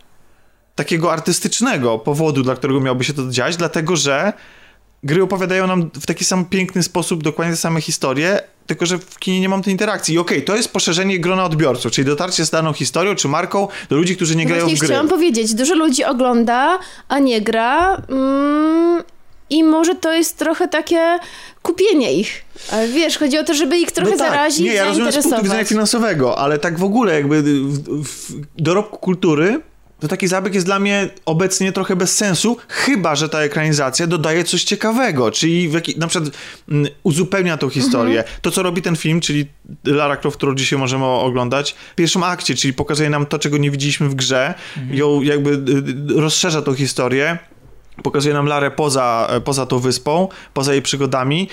[0.76, 4.34] takiego artystycznego powodu, dla którego miałoby się to dziać, dlatego że
[5.04, 9.20] gry opowiadają nam w taki sam piękny sposób dokładnie te same historie, tylko że w
[9.20, 10.16] kinie nie mam tej interakcji.
[10.16, 13.96] I okej, to jest poszerzenie grona odbiorców, czyli dotarcie z daną historią czy marką do
[13.96, 14.88] ludzi, którzy nie No grają Właśnie w gry.
[14.88, 18.02] chciałam powiedzieć, dużo ludzi ogląda, a nie gra.
[18.10, 19.04] Mm,
[19.50, 21.20] I może to jest trochę takie
[21.62, 22.46] kupienie ich.
[22.72, 24.30] Ale wiesz, chodzi o to, żeby ich trochę no tak.
[24.32, 28.34] zarazić, Nie, ja rozumiem z punktu widzenia finansowego, ale tak w ogóle jakby w, w
[28.58, 29.62] dorobku kultury
[30.00, 34.44] to taki zabieg jest dla mnie obecnie trochę bez sensu, chyba że ta ekranizacja dodaje
[34.44, 36.34] coś ciekawego, czyli jaki, na przykład
[36.70, 38.24] mm, uzupełnia tą historię.
[38.42, 39.46] To, co robi ten film, czyli
[39.86, 43.72] Lara Croft, którą dzisiaj możemy oglądać, w pierwszym akcie, czyli pokazuje nam to, czego nie
[43.72, 44.54] widzieliśmy w grze,
[44.92, 47.38] ją jakby y, y, rozszerza tą historię,
[48.04, 51.50] pokazuje nam Larę poza, poza tą wyspą, poza jej przygodami.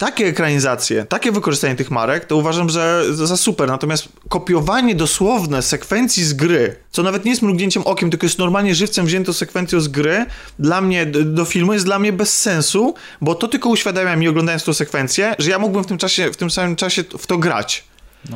[0.00, 3.68] Takie ekranizacje, takie wykorzystanie tych marek, to uważam, że za super.
[3.68, 8.74] Natomiast kopiowanie dosłowne sekwencji z gry, co nawet nie jest mrugnięciem okiem, tylko jest normalnie
[8.74, 10.26] żywcem wziętą sekwencją z gry,
[10.58, 14.64] dla mnie, do filmu jest dla mnie bez sensu, bo to tylko uświadamia mi, oglądając
[14.64, 17.84] tą sekwencję, że ja mógłbym w tym czasie, w tym samym czasie w to grać.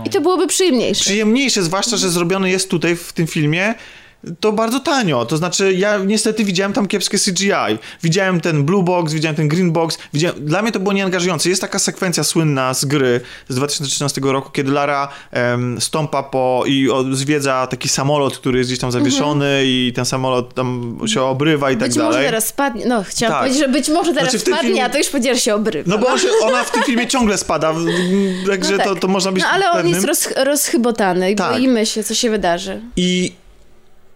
[0.05, 1.01] I to byłoby przyjemniejsze.
[1.01, 3.75] Przyjemniejsze, zwłaszcza, że zrobione jest tutaj w tym filmie
[4.41, 5.27] to bardzo tanio.
[5.27, 7.79] To znaczy, ja niestety widziałem tam kiepskie CGI.
[8.03, 9.99] Widziałem ten blue box, widziałem ten green box.
[10.13, 10.45] Widziałem...
[10.47, 11.49] Dla mnie to było nieangażujące.
[11.49, 16.89] Jest taka sekwencja słynna z gry z 2013 roku, kiedy Lara em, stąpa po i
[17.13, 21.77] zwiedza taki samolot, który jest gdzieś tam zawieszony i ten samolot tam się obrywa i
[21.77, 22.13] tak być dalej.
[22.13, 22.87] może teraz spadnie.
[22.87, 23.41] No, chciałam Tak.
[23.43, 25.85] powiedzieć, że być może teraz Znaczy, spadnie, filmie- a to już powiedziałeś, się obrywa.
[25.91, 27.75] No bo on się, ona w tym filmie ciągle spada,
[28.51, 28.87] także No tak.
[28.87, 29.95] to, to można być No ale on pewnym.
[29.95, 31.53] jest roz, rozchybotany i Tak.
[31.53, 32.81] boimy się, co się wydarzy.
[32.97, 33.33] I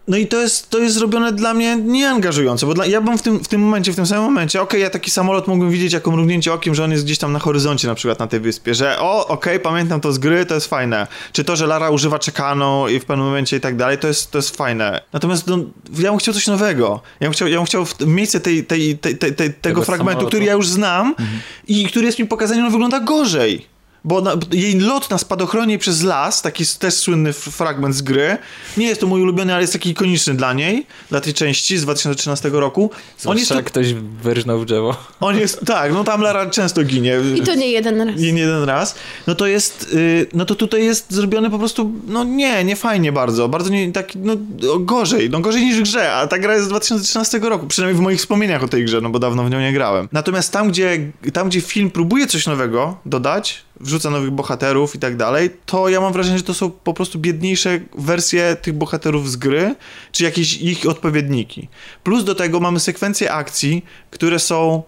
[0.09, 3.21] no i to jest, to jest zrobione dla mnie nieangażująco, bo dla, ja bym w
[3.21, 6.11] tym, w tym momencie, w tym samym momencie, okej, ja taki samolot mógłbym widzieć jako
[6.11, 8.99] mrugnięcie okiem, że on jest gdzieś tam na horyzoncie na przykład na tej wyspie, że
[8.99, 11.07] o, okej, pamiętam to z gry, to jest fajne.
[11.31, 14.31] Czy to, że Lara używa czekano i w pewnym momencie i tak dalej, to jest,
[14.31, 15.01] to jest fajne.
[15.13, 15.57] Natomiast no,
[15.99, 17.01] ja bym chciał coś nowego.
[17.19, 20.11] Ja bym chciał, ja bym chciał w miejsce tej, tej, tej, tej, tej, tego fragmentu,
[20.11, 20.27] samolotu.
[20.27, 21.15] który ja już znam
[21.67, 23.78] i który jest mi pokazany, on wygląda gorzej.
[24.03, 28.37] Bo na, jej lot na spadochronie przez las, taki też słynny fragment z gry,
[28.77, 31.81] nie jest to mój ulubiony, ale jest taki ikoniczny dla niej, dla tej części z
[31.81, 32.83] 2013 roku.
[32.83, 34.95] On jest, Zwłaszcza jak ktoś wyrżnął w drzewo.
[35.19, 37.17] on jest, tak, no tam Lara często ginie.
[37.35, 38.19] I to nie jeden raz.
[38.19, 38.95] Nie, nie jeden raz.
[39.27, 43.11] No to jest, y, no to tutaj jest zrobione po prostu, no nie, nie fajnie
[43.11, 43.49] bardzo.
[43.49, 44.33] Bardzo nie, tak, no
[44.79, 48.03] gorzej, no gorzej niż w grze, a ta gra jest z 2013 roku, przynajmniej w
[48.03, 50.07] moich wspomnieniach o tej grze, no bo dawno w nią nie grałem.
[50.11, 55.17] Natomiast tam, gdzie, tam, gdzie film próbuje coś nowego dodać, wrzuca nowych bohaterów i tak
[55.17, 59.35] dalej, to ja mam wrażenie, że to są po prostu biedniejsze wersje tych bohaterów z
[59.35, 59.75] gry,
[60.11, 61.67] czy jakieś ich odpowiedniki.
[62.03, 64.83] Plus do tego mamy sekwencje akcji, które są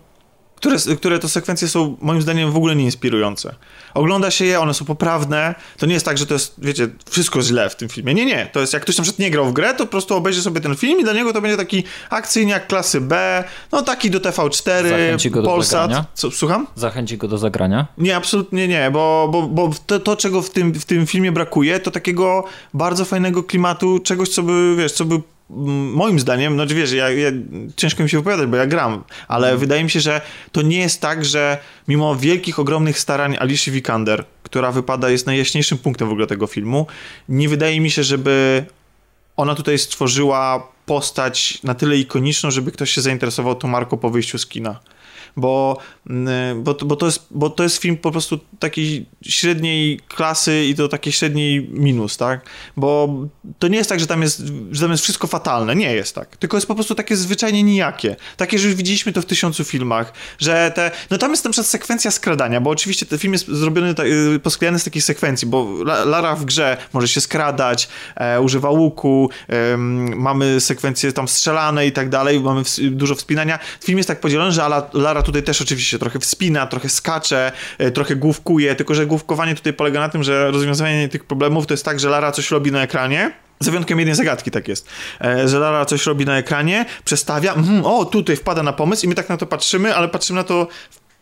[0.62, 3.56] które, które to sekwencje są moim zdaniem w ogóle nie inspirujące.
[3.94, 5.56] Ogląda się je, one są poprawne.
[5.78, 8.14] To nie jest tak, że to jest, wiecie, wszystko źle w tym filmie.
[8.14, 8.50] Nie, nie.
[8.54, 10.62] To jest, jak ktoś na przykład nie grał w grę, to po prostu obejrzy sobie
[10.62, 14.90] ten film i dla niego to będzie taki akcyjniak klasy B, no taki do TV4,
[14.90, 15.82] Zachęci go do Polsat.
[15.82, 16.06] zagrania?
[16.14, 16.68] Co, słucham?
[16.76, 17.88] Zachęci go do zagrania.
[17.98, 21.80] Nie, absolutnie nie, bo, bo, bo to, to, czego w tym, w tym filmie brakuje,
[21.80, 22.44] to takiego
[22.74, 25.22] bardzo fajnego klimatu, czegoś, co by, wiesz, co by
[25.94, 27.32] moim zdaniem, no wiesz, ja, ja,
[27.76, 31.02] ciężko mi się wypowiadać, bo ja gram, ale wydaje mi się, że to nie jest
[31.02, 36.28] tak, że mimo wielkich, ogromnych starań Alicia Vikander, która wypada, jest najjaśniejszym punktem w ogóle
[36.28, 36.88] tego filmu,
[37.30, 38.66] nie wydaje mi się, żeby
[39.38, 44.38] ona tutaj stworzyła postać na tyle ikoniczną, żeby ktoś się zainteresował tą marką po wyjściu
[44.38, 44.80] z kina.
[45.38, 45.78] Bo,
[46.10, 50.76] mm, bo, bo, to jest, bo to jest film po prostu takiej średniej klasy i
[50.76, 52.42] to takiej średniej minus, tak?
[52.78, 53.10] Bo
[53.60, 55.76] to nie jest tak, że tam jest, że tam jest wszystko fatalne.
[55.76, 56.38] Nie jest tak.
[56.38, 58.16] Tylko jest po prostu takie zwyczajnie nijakie.
[58.38, 60.92] Takie, że już widzieliśmy to w tysiącu filmach, że te...
[61.10, 64.40] No tam jest na przykład sekwencja skradania, bo oczywiście ten film jest zrobiony, ta- y,
[64.44, 69.30] posklejany z takiej sekwencji, bo La- Lara w grze może się skradać, e, używa łuku,
[69.48, 73.60] em, mamy sekwencje tam strzelane i tak dalej, mamy ws- dużo wspinania.
[73.84, 78.16] Film jest tak podzielony, że Lara tutaj też oczywiście trochę wspina, trochę skacze, e, trochę
[78.52, 82.00] główkuje, tylko że główkowanie tutaj polega na tym, że rozwiązywanie tych problemów to jest tak,
[82.00, 84.88] że Lara coś robi na ekranie, za wyjątkiem jednej zagadki tak jest,
[85.22, 89.10] e, że Lara coś robi na ekranie, przestawia, mm, o tutaj wpada na pomysł i
[89.10, 90.68] my tak na to patrzymy, ale patrzymy na to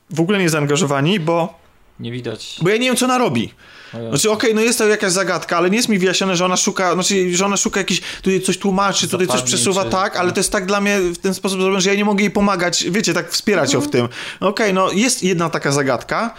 [0.10, 1.60] w ogóle nie zaangażowani, bo
[2.00, 2.58] Nie widać.
[2.62, 3.54] bo ja nie wiem, co ona robi.
[3.94, 4.10] Ojej.
[4.10, 6.94] Znaczy, okej, no jest to jakaś zagadka, ale nie jest mi wyjaśnione, że ona szuka,
[6.94, 9.58] znaczy, że ona szuka jakiś, tutaj coś tłumaczy, tutaj coś Zapadniczy.
[9.58, 12.06] przesuwa, tak, ale to jest tak dla mnie w ten sposób zrobione, że ja nie
[12.06, 14.08] mogę jej pomagać, wiecie, tak wspierać ją w tym.
[14.40, 16.34] Okej, no jest jedna taka zagadka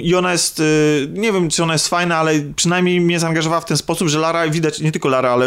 [0.00, 3.64] i ona jest, y, nie wiem, czy ona jest fajna, ale przynajmniej mnie zaangażowała w
[3.64, 5.46] ten sposób, że Lara, widać, nie tylko Lara, ale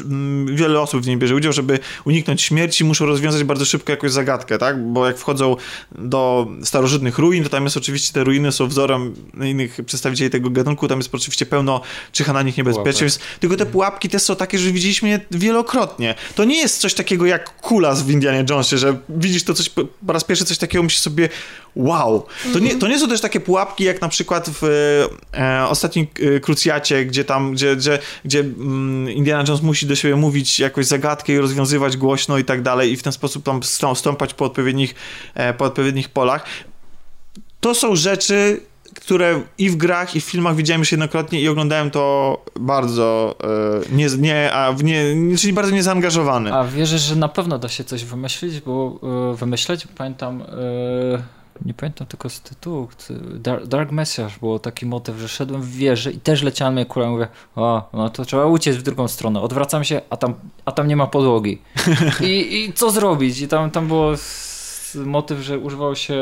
[0.00, 4.12] mm, wiele osób w niej bierze udział, żeby uniknąć śmierci, muszą rozwiązać bardzo szybko jakąś
[4.12, 5.56] zagadkę, tak, bo jak wchodzą
[5.92, 10.88] do starożytnych ruin, to tam jest oczywiście, te ruiny są wzorem innych przedstawicieli tego gatunku,
[10.88, 11.80] tam jest oczywiście pełno
[12.12, 16.14] czyha na nich niebezpieczeństw, tylko te pułapki też są takie, że widzieliśmy je wielokrotnie.
[16.34, 19.68] To nie jest coś takiego jak kula z w Indianie Jonesie, że widzisz to coś,
[19.68, 21.28] po po raz pierwszy coś takiego myślisz sobie
[21.76, 22.26] wow.
[22.52, 24.62] To nie, to nie są też takie pułapki jak na przykład w
[25.34, 30.16] e, ostatnim e, Krucjacie, gdzie tam, gdzie, gdzie, gdzie mm, Indiana Jones musi do siebie
[30.16, 33.94] mówić jakąś zagadkę i rozwiązywać głośno i tak dalej i w ten sposób tam stą-
[33.94, 34.94] stąpać po odpowiednich,
[35.34, 36.44] e, po odpowiednich polach.
[37.60, 38.60] To są rzeczy,
[38.94, 43.36] które i w grach, i w filmach widziałem już jednokrotnie i oglądałem to bardzo
[43.90, 46.54] e, nie, nie, a nie, czyli bardzo niezaangażowany.
[46.54, 49.00] A wierzysz, że na pewno da się coś wymyślić, bo
[49.32, 50.46] y, wymyśleć, pamiętam, y,
[51.64, 55.70] nie pamiętam tylko z tytułu, ty- Dark, Dark Messiah było taki motyw, że szedłem w
[55.70, 59.08] wieżę i też leciała mnie kula i mówię, o, no to trzeba uciec w drugą
[59.08, 59.40] stronę.
[59.40, 61.58] Odwracam się, a tam, a tam nie ma podłogi.
[62.20, 63.40] I, I co zrobić?
[63.40, 64.12] I tam, tam było
[64.96, 66.14] motyw, że używało się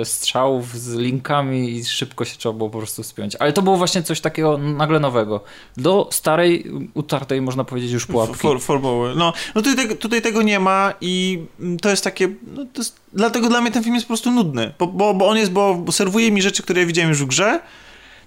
[0.00, 3.36] e, strzałów z linkami i szybko się trzeba było po prostu spiąć.
[3.36, 5.40] Ale to było właśnie coś takiego nagle nowego.
[5.76, 8.38] Do starej, utartej, można powiedzieć, już pułapki.
[8.38, 9.14] For, formuły.
[9.16, 13.00] No, no tutaj, tutaj tego nie ma i mm, to jest takie, no to jest,
[13.12, 15.84] dlatego dla mnie ten film jest po prostu nudny, bo, bo, bo on jest, bo
[15.90, 17.60] serwuje mi rzeczy, które ja widziałem już w grze,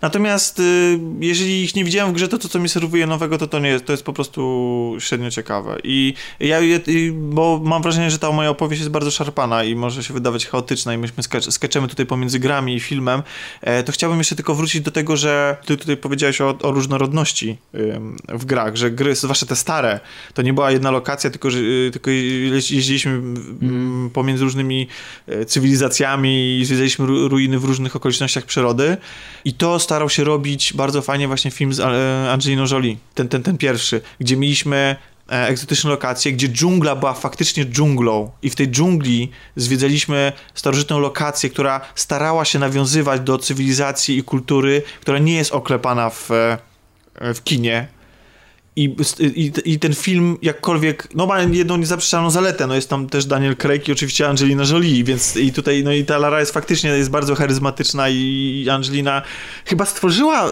[0.04, 3.48] natomiast y, jeżeli ich nie widziałem w grze, to to, co mi serwuje nowego, to
[3.48, 5.78] to nie jest, to jest po prostu średnio ciekawe.
[5.84, 6.60] I ja,
[7.14, 10.94] bo mam wrażenie, że ta moja opowieść jest bardzo szarpana i może się wydawać chaotyczna
[10.94, 13.24] i myśmy skacz, skaczemy tutaj pomiędzy grami i filmem,
[13.62, 17.58] e, to chciałbym jeszcze tylko wrócić do tego, że ty tutaj powiedziałeś o, o różnorodności
[18.30, 20.00] w grach, że gry, zwłaszcza te stare,
[20.34, 24.88] to nie była jedna lokacja, tylko, że, y, tylko jeździ- jeździliśmy mm, pomiędzy różnymi
[25.28, 28.98] e, cywilizacjami i zwiedzaliśmy ru- ruiny w różnych okolicznościach przyrody.
[29.46, 33.44] I to starał się robić bardzo fajnie właśnie film z e, Angeliną Jolie, ten, ten,
[33.44, 34.96] ten pierwszy, gdzie mieliśmy
[35.32, 41.50] e, egzotyczne lokacje, gdzie dżungla była faktycznie dżunglą i w tej dżungli zwiedzaliśmy starożytną lokację,
[41.50, 46.58] która starała się nawiązywać do cywilizacji i kultury, która nie jest oklepana w, e,
[47.34, 47.88] w kinie.
[48.76, 53.26] I, i, I ten film jakkolwiek, no ma jedną niezaprzeczalną zaletę, no jest tam też
[53.26, 56.90] Daniel Craig i oczywiście Angelina Jolie, więc i tutaj, no i ta Lara jest faktycznie
[56.90, 59.22] jest bardzo charyzmatyczna i Angelina
[59.66, 60.52] chyba stworzyła y,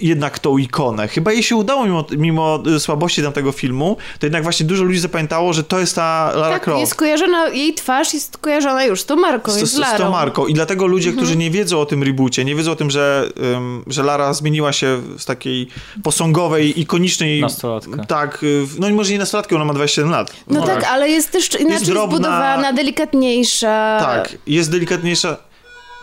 [0.00, 4.42] jednak tą ikonę, chyba jej się udało mimo, mimo y, słabości tamtego filmu, to jednak
[4.42, 6.80] właśnie dużo ludzi zapamiętało, że to jest ta Lara Tak, Croft.
[6.80, 10.10] jest kojarzona, jej twarz jest kojarzona już z tą marką, z, jest z, z tą
[10.10, 10.46] marką.
[10.46, 13.84] I dlatego ludzie, którzy nie wiedzą o tym reboocie, nie wiedzą o tym, że, ym,
[13.86, 15.68] że Lara zmieniła się z takiej
[16.02, 17.40] posągowej, ikonicznej...
[17.62, 18.04] Nastolatka.
[18.04, 20.32] Tak, y, no może nie nastolatkę, ona ma 27 lat.
[20.46, 22.16] No tak, ale jest też inaczej drobna.
[22.16, 23.98] zbudowana, delikatniejsza.
[24.00, 25.47] Tak, jest delikatniejsza.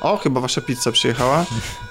[0.05, 1.45] O, chyba wasza pizza przyjechała.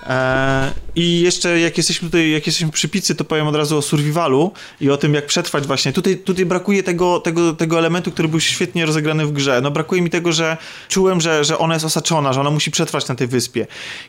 [0.06, 3.82] E, I jeszcze jak jesteśmy tutaj, jak jesteśmy przy pizzy, to powiem od razu o
[3.82, 5.92] survivalu i o tym, jak przetrwać właśnie.
[5.92, 9.60] Tutaj, tutaj brakuje tego, tego, tego elementu, który był świetnie rozegrany w grze.
[9.60, 10.56] No brakuje mi tego, że
[10.88, 13.66] czułem, że, że ona jest osaczona, że ona musi przetrwać na tej wyspie.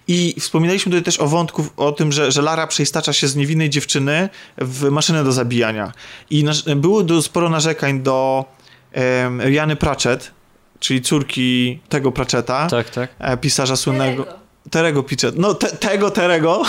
[0.07, 3.69] I wspominaliśmy tutaj też o wątku, o tym, że, że Lara przeistacza się z niewinnej
[3.69, 5.91] dziewczyny w maszynę do zabijania.
[6.29, 8.45] I było sporo narzekań do
[8.91, 10.31] em, Riany Pratchett,
[10.79, 13.09] czyli córki tego Pratchetta Tak, tak.
[13.19, 14.44] e, pisarza słynnego.
[14.71, 15.37] Terego Pratchett.
[15.37, 16.63] No, te, tego Terego,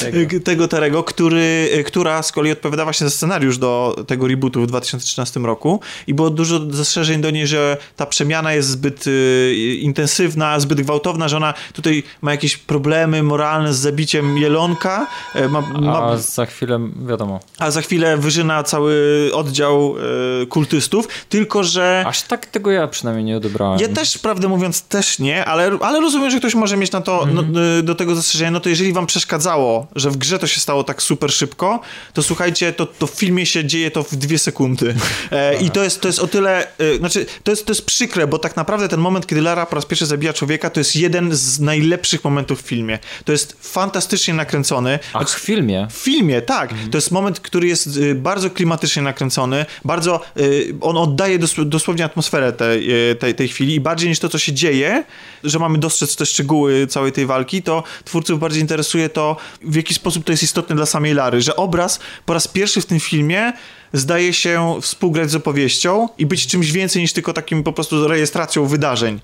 [0.00, 0.18] Tego.
[0.44, 5.40] tego Terego, który, która z kolei odpowiadała właśnie za scenariusz do tego rebootu w 2013
[5.40, 10.80] roku i było dużo zastrzeżeń do niej, że ta przemiana jest zbyt y, intensywna, zbyt
[10.80, 16.16] gwałtowna, że ona tutaj ma jakieś problemy moralne z zabiciem jelonka, e, ma, ma, A
[16.16, 17.40] za chwilę, wiadomo.
[17.58, 19.94] a za chwilę wyżyna cały oddział
[20.42, 22.04] e, kultystów, tylko że...
[22.06, 23.80] Aż tak tego ja przynajmniej nie odebrałem.
[23.80, 27.26] Ja też, prawdę mówiąc, też nie, ale, ale rozumiem, że ktoś może mieć na to,
[27.32, 30.60] no, y, do tego zastrzeżenia, no to jeżeli wam przeszkadzało, że w grze to się
[30.60, 31.80] stało tak super szybko,
[32.12, 34.94] to słuchajcie, to, to w filmie się dzieje to w dwie sekundy.
[35.30, 38.26] E, I to jest, to jest o tyle, y, znaczy, to jest, to jest przykre,
[38.26, 41.34] bo tak naprawdę ten moment, kiedy Lara po raz pierwszy zabija człowieka, to jest jeden
[41.34, 42.98] z najlepszych momentów w filmie.
[43.24, 44.98] To jest fantastycznie nakręcony.
[45.12, 45.88] Ach, w filmie?
[45.90, 46.70] W filmie, tak.
[46.90, 52.04] To jest moment, który jest y, bardzo klimatycznie nakręcony, bardzo, y, on oddaje dos dosłownie
[52.04, 55.04] atmosferę tej, tej, tej chwili i bardziej niż to, co się dzieje,
[55.44, 59.94] że mamy dostrzec te szczegóły całej tej walki, to twórców bardziej interesuje to, w jaki
[59.94, 63.52] sposób to jest istotne dla samej Lary, że obraz po raz pierwszy w tym filmie
[63.92, 68.66] zdaje się współgrać z opowieścią i być czymś więcej niż tylko takim po prostu rejestracją
[68.66, 69.20] wydarzeń.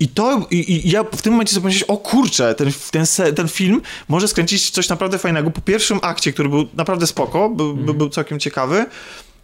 [0.00, 3.48] I to, i, i ja w tym momencie sobie pomyślałem, o kurczę, ten, ten, ten
[3.48, 5.50] film może skręcić coś naprawdę fajnego.
[5.50, 7.96] Po pierwszym akcie, który był naprawdę spoko, był, mm.
[7.96, 8.86] był całkiem ciekawy,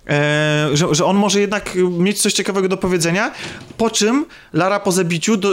[0.08, 3.32] E, że, że on może jednak mieć coś ciekawego do powiedzenia,
[3.76, 5.52] po czym Lara po zabiciu do,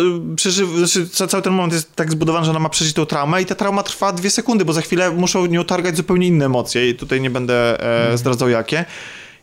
[0.78, 3.56] znaczy, cały ten moment jest tak zbudowany, że ona ma przeżyć tą traumę i ta
[3.56, 7.22] trauma trwa dwie sekundy, bo za chwilę muszą nią targać zupełnie inne emocje i tutaj
[7.22, 8.18] nie będę e, mhm.
[8.18, 8.86] zdradzał jakie.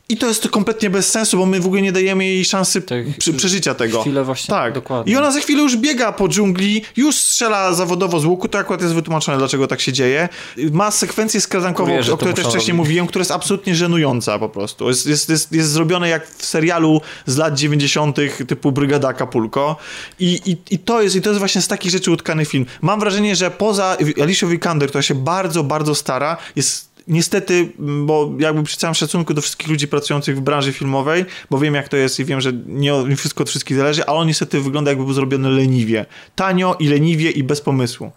[0.08, 3.04] I to jest kompletnie bez sensu, bo my w ogóle nie dajemy jej szansy tak,
[3.18, 4.00] przy, przeżycia tego.
[4.00, 4.72] Chwilę właśnie, tak.
[4.72, 5.12] dokładnie.
[5.12, 8.82] I ona za chwilę już biega po dżungli, już strzela zawodowo z łuku, to akurat
[8.82, 10.28] jest wytłumaczone, dlaczego tak się dzieje.
[10.72, 12.74] Ma sekwencję skradankową, o której też wcześniej robić.
[12.74, 14.88] mówiłem, która jest absolutnie żenująca po prostu.
[14.88, 18.16] Jest, jest, jest, jest zrobione jak w serialu z lat 90.
[18.48, 19.76] typu Brygada Acapulco.
[20.20, 22.66] I, i, I to jest i to jest właśnie z takich rzeczy utkany film.
[22.82, 28.62] Mam wrażenie, że poza Alicia Vikander, która się bardzo, bardzo stara, jest niestety, bo jakby
[28.62, 32.20] przy całym szacunku do wszystkich ludzi pracujących w branży filmowej, bo wiem jak to jest
[32.20, 35.50] i wiem, że nie wszystko od wszystkich zależy, ale on niestety wygląda jakby był zrobiony
[35.50, 36.06] leniwie.
[36.36, 38.12] Tanio i leniwie i bez pomysłu.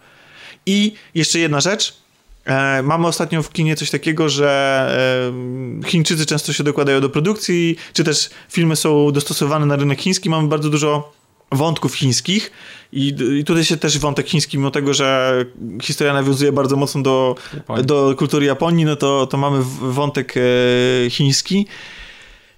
[0.66, 1.98] I jeszcze jedna rzecz.
[2.46, 5.32] E, mamy ostatnio w kinie coś takiego, że
[5.84, 10.30] e, Chińczycy często się dokładają do produkcji, czy też filmy są dostosowane na rynek chiński.
[10.30, 11.17] Mamy bardzo dużo
[11.52, 12.52] wątków chińskich
[12.94, 15.34] i, i tutaj się też wątek chiński, mimo tego, że
[15.82, 17.36] historia nawiązuje bardzo mocno do,
[17.84, 21.68] do kultury Japonii, no to, to mamy wątek e, chiński.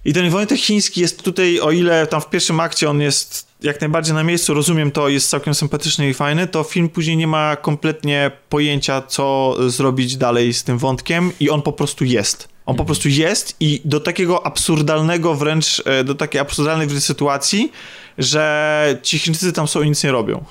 [0.04, 3.80] I ten wątek chiński jest tutaj, o ile tam w pierwszym akcie on jest jak
[3.80, 7.56] najbardziej na miejscu, rozumiem to, jest całkiem sympatyczny i fajny, to film później nie ma
[7.56, 12.48] kompletnie pojęcia, co zrobić dalej z tym wątkiem i on po prostu jest.
[12.66, 12.86] On po mhm.
[12.86, 17.72] prostu jest i do takiego absurdalnego wręcz, e, do takiej absurdalnej wręcz sytuacji,
[18.20, 20.44] że ci Chińczycy tam są i nic nie robią.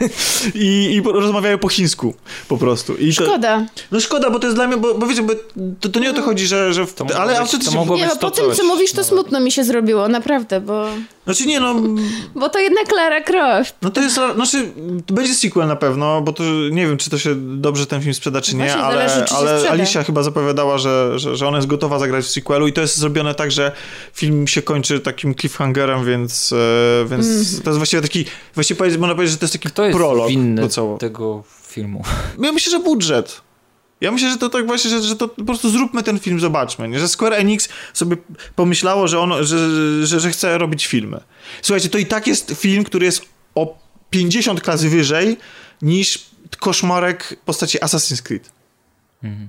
[0.54, 2.14] I, I, rozmawiają po chińsku
[2.48, 2.96] po prostu.
[2.96, 3.58] I szkoda.
[3.58, 5.32] To, no szkoda, bo to jest dla mnie, bo, bo wiecie, bo
[5.80, 6.74] to, to nie o to chodzi, że...
[6.74, 9.52] że w, to ale być, to mogło nie, po tym, co mówisz, to smutno mi
[9.52, 10.86] się zrobiło, naprawdę, bo...
[11.24, 11.74] Znaczy nie, no...
[12.34, 13.74] Bo to jednak Clara Croft.
[13.82, 14.72] No to jest, znaczy,
[15.06, 18.14] to będzie sequel na pewno, bo to nie wiem, czy to się dobrze ten film
[18.14, 21.68] sprzeda, czy nie, ale, zależy, czy ale Alicia chyba zapowiadała, że, że, że ona jest
[21.68, 23.72] gotowa zagrać w sequelu i to jest zrobione tak, że
[24.12, 27.62] film się kończy takim cliffhangerem, więc, e, więc mm.
[27.62, 30.62] to jest właściwie taki, właściwie można powiedzieć, że to jest taki Kto jest prolog winny
[30.62, 30.98] do cało.
[30.98, 32.04] tego filmu?
[32.44, 33.40] Ja myślę, że budżet.
[34.00, 36.88] Ja myślę, że to tak właśnie, że, że to po prostu zróbmy ten film, zobaczmy.
[36.88, 37.00] Nie?
[37.00, 38.16] Że Square Enix sobie
[38.56, 39.58] pomyślało, że, ono, że,
[40.06, 41.20] że, że chce robić filmy.
[41.62, 43.22] Słuchajcie, to i tak jest film, który jest
[43.54, 43.78] o
[44.10, 45.36] 50 klasy wyżej
[45.82, 46.26] niż
[46.60, 48.52] koszmarek postaci Assassin's Creed.
[49.22, 49.48] Mhm.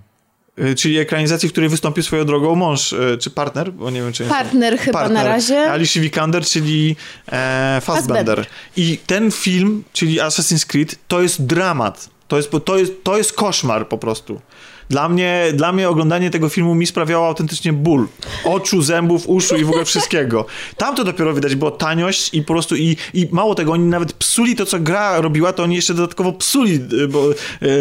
[0.60, 4.14] Y, czyli ekranizacji, w której wystąpił swoją drogą mąż, y, czy partner, bo nie wiem,
[4.14, 4.24] czy...
[4.26, 5.72] Partner chyba partner, na razie.
[5.72, 6.96] Alicia Vikander, czyli
[7.32, 8.46] e, Fassbender.
[8.78, 12.10] I ten film, czyli Assassin's Creed, to jest dramat.
[12.28, 14.42] To jest, to jest, to jest koszmar po prostu.
[14.90, 18.08] Dla mnie, dla mnie oglądanie tego filmu mi sprawiało autentycznie ból.
[18.44, 20.46] Oczu, zębów, uszu i w ogóle wszystkiego.
[20.78, 24.14] Tam to dopiero widać było taniość i po prostu i, i mało tego, oni nawet
[24.14, 27.34] psuli to, co gra robiła, to oni jeszcze dodatkowo psuli, bo e,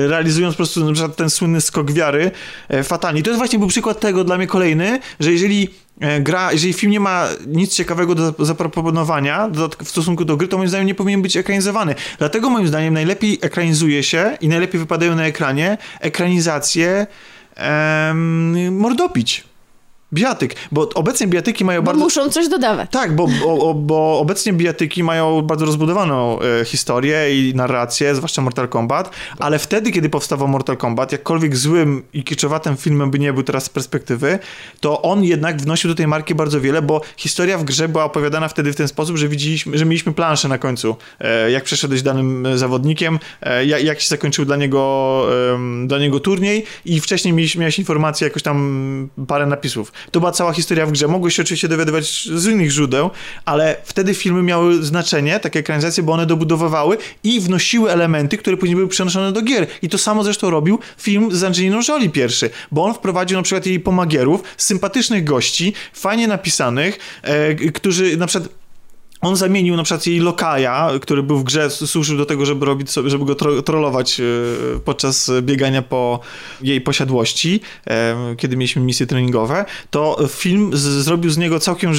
[0.07, 2.31] realizując po prostu na przykład ten słynny skok wiary
[2.69, 3.23] e, fatalnie.
[3.23, 5.69] To jest właśnie był przykład tego dla mnie kolejny, że jeżeli
[6.21, 9.51] gra, jeżeli film nie ma nic ciekawego do zaproponowania
[9.85, 11.95] w stosunku do gry, to moim zdaniem nie powinien być ekranizowany.
[12.19, 17.07] Dlatego moim zdaniem najlepiej ekranizuje się i najlepiej wypadają na ekranie ekranizacje
[17.55, 19.45] em, mordopić.
[20.17, 22.05] Bijatyk, bo obecnie bijatyki mają bo bardzo...
[22.05, 22.91] muszą coś dodawać.
[22.91, 28.69] Tak, bo, bo, bo obecnie bijatyki mają bardzo rozbudowaną e, historię i narrację, zwłaszcza Mortal
[28.69, 33.43] Kombat, ale wtedy, kiedy powstawał Mortal Kombat, jakkolwiek złym i kiczowatym filmem by nie był
[33.43, 34.39] teraz z perspektywy,
[34.81, 38.49] to on jednak wnosił do tej marki bardzo wiele, bo historia w grze była opowiadana
[38.49, 42.47] wtedy w ten sposób, że widzieliśmy, że mieliśmy planszę na końcu, e, jak przeszedłeś danym
[42.47, 45.27] e, zawodnikiem, e, jak, się zakończył dla niego,
[45.87, 49.93] dla niego turniej i wcześniej miałeś, miałeś informację, jakoś tam parę napisów.
[50.11, 51.09] To była cała historia w grze.
[51.09, 53.11] Mogłeś się oczywiście dowiadywać z innych źródeł,
[53.45, 58.77] ale wtedy filmy miały znaczenie, takie ekranizacje, bo one dobudowywały i wnosiły elementy, które później
[58.77, 59.67] były przenoszone do gier.
[59.83, 63.67] I to samo zresztą robił film z Angeliną Jolie pierwszy, bo on wprowadził na przykład
[63.67, 68.66] jej pomagierów, sympatycznych gości, fajnie napisanych, e, którzy na przykład
[69.21, 72.93] On zamienił na przykład jej lokaja, który był w grze, służył do tego, żeby robić
[73.07, 74.25] żeby go tro trollować e,
[74.85, 76.21] podczas biegania po
[76.63, 81.93] jej posiadłości, e, kiedy mieliśmy misje treningowe, to film zrobił z niego całkiem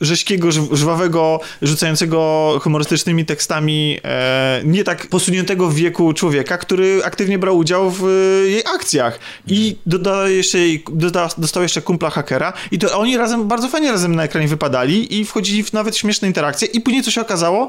[0.00, 7.56] rzeźkiego, żwawego, rzucającego humorystycznymi tekstami, e, nie tak posuniętego w wieku człowieka, który aktywnie brał
[7.56, 9.18] udział w e, jej akcjach.
[9.46, 10.58] I doda jeszcze
[10.92, 15.20] doda, dostał jeszcze kumpla hakera i to oni razem, bardzo fajnie razem na ekranie wypadali
[15.20, 17.68] i wchodzili w nawet śmieszne interakcje i później co się okazało,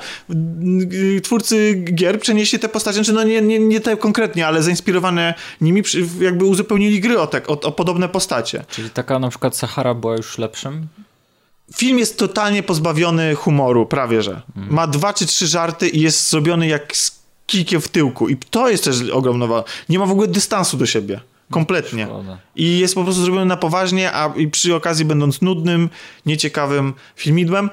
[1.23, 5.83] twórcy gier przenieśli te postacie, znaczy no nie, nie, nie te konkretnie, ale zainspirowane nimi
[6.19, 8.65] jakby uzupełnili gry o, te, o, o podobne postacie.
[8.69, 10.87] Czyli taka na przykład Sahara była już lepszym
[11.73, 14.41] Film jest totalnie pozbawiony humoru, prawie że.
[14.55, 18.29] Ma dwa czy trzy żarty i jest zrobiony jak z kijkiem w tyłku.
[18.29, 21.19] I to jest też ogromna Nie ma w ogóle dystansu do siebie.
[21.51, 22.07] Kompletnie.
[22.55, 25.89] I jest po prostu zrobiony na poważnie, a i przy okazji będąc nudnym,
[26.25, 27.69] nieciekawym filmidłem,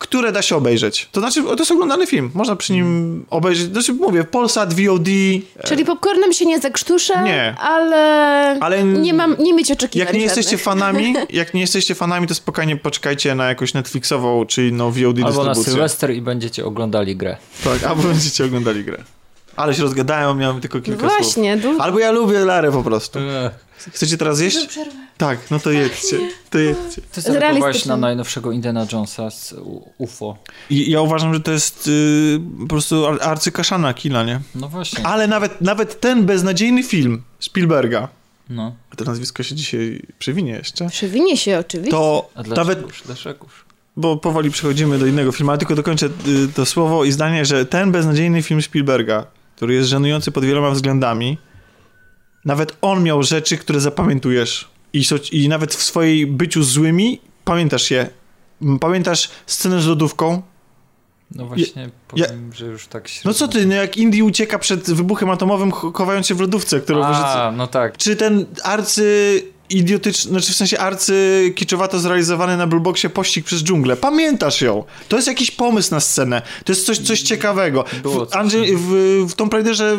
[0.00, 1.08] które da się obejrzeć.
[1.12, 2.30] To znaczy, to jest oglądany film.
[2.34, 3.72] Można przy nim obejrzeć.
[3.72, 5.08] Znaczy, mówię, Polsat, VOD.
[5.56, 7.54] E, Czyli popcornem się nie zakrztuszę, nie.
[7.58, 7.96] ale,
[8.60, 10.06] ale nie mam, nie mieć oczekiwań.
[10.06, 14.68] Jak nie jesteście fanami, jak nie jesteście fanami, to spokojnie poczekajcie na jakąś Netflixową, czy
[14.68, 15.40] inną VOD albo dystrybucję.
[15.40, 17.36] Albo na Sylwester i będziecie oglądali grę.
[17.64, 19.04] Tak, albo będziecie oglądali grę.
[19.60, 21.80] Ale się rozgadają, miałem tylko kilka Właśnie, słów.
[21.80, 23.18] Albo ja lubię Larę po prostu.
[23.92, 24.78] Chcecie teraz jeść?
[25.18, 26.18] Tak, no to jedźcie.
[26.50, 27.02] To jedźcie.
[27.12, 29.54] Ty zareagowałeś na najnowszego Indiana Jonesa z
[29.98, 30.36] UFO.
[30.70, 34.40] I ja uważam, że to jest yy, po prostu arcykaszana kina, nie?
[34.54, 35.06] No właśnie.
[35.06, 38.08] Ale nawet, nawet ten beznadziejny film Spielberga,
[38.50, 38.74] no.
[38.96, 40.88] to nazwisko się dzisiaj przewinie jeszcze.
[40.88, 41.90] Przewinie się oczywiście.
[41.90, 42.68] To A dlaczego?
[42.68, 43.02] nawet...
[43.06, 43.64] Dlaczegoż?
[43.96, 47.66] Bo powoli przechodzimy do innego filmu, ale tylko dokończę y, to słowo i zdanie, że
[47.66, 49.26] ten beznadziejny film Spielberga,
[49.60, 51.38] który jest żenujący pod wieloma względami,
[52.44, 54.68] nawet on miał rzeczy, które zapamiętujesz.
[54.92, 58.10] I, so, I nawet w swojej byciu złymi pamiętasz je.
[58.80, 60.42] Pamiętasz scenę z lodówką?
[61.34, 63.20] No właśnie, ja, powiem, ja, że już tak się...
[63.24, 67.04] No co ty, no jak Indy ucieka przed wybuchem atomowym, chowając się w lodówce, którą...
[67.04, 67.96] A, no tak.
[67.96, 73.96] Czy ten arcy idiotyczny, znaczy w sensie arcy kiczowato zrealizowany na Blueboxie pościg przez dżunglę.
[73.96, 74.84] Pamiętasz ją?
[75.08, 76.42] To jest jakiś pomysł na scenę.
[76.64, 77.84] To jest coś, coś ciekawego.
[78.04, 78.88] W, Andrzej, w,
[79.28, 79.98] w Tomb Raiderze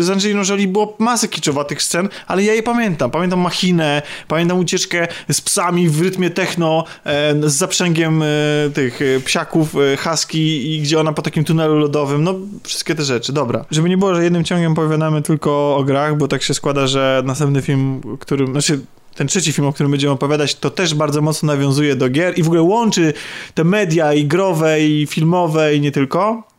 [0.00, 3.10] z Angeliną Jolie było masę kiczowatych scen, ale ja je pamiętam.
[3.10, 8.26] Pamiętam machinę, pamiętam ucieczkę z psami w rytmie techno, e, z zaprzęgiem e,
[8.74, 9.74] tych e, psiaków,
[10.04, 13.32] husky i gdzie ona po takim tunelu lodowym, no wszystkie te rzeczy.
[13.32, 13.64] Dobra.
[13.70, 17.22] Żeby nie było, że jednym ciągiem opowiadamy tylko o grach, bo tak się składa, że
[17.24, 18.80] następny film, który, znaczy
[19.14, 22.42] ten trzeci film, o którym będziemy opowiadać, to też bardzo mocno nawiązuje do gier i
[22.42, 23.12] w ogóle łączy
[23.54, 26.49] te media i growe, i filmowe, i nie tylko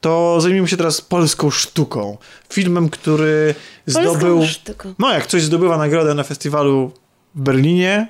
[0.00, 2.18] to zajmijmy się teraz polską sztuką.
[2.52, 3.54] Filmem, który
[3.86, 4.46] polską zdobył.
[4.46, 4.94] Sztuką.
[4.98, 6.92] No, jak coś zdobywa nagrodę na festiwalu
[7.34, 8.08] w Berlinie,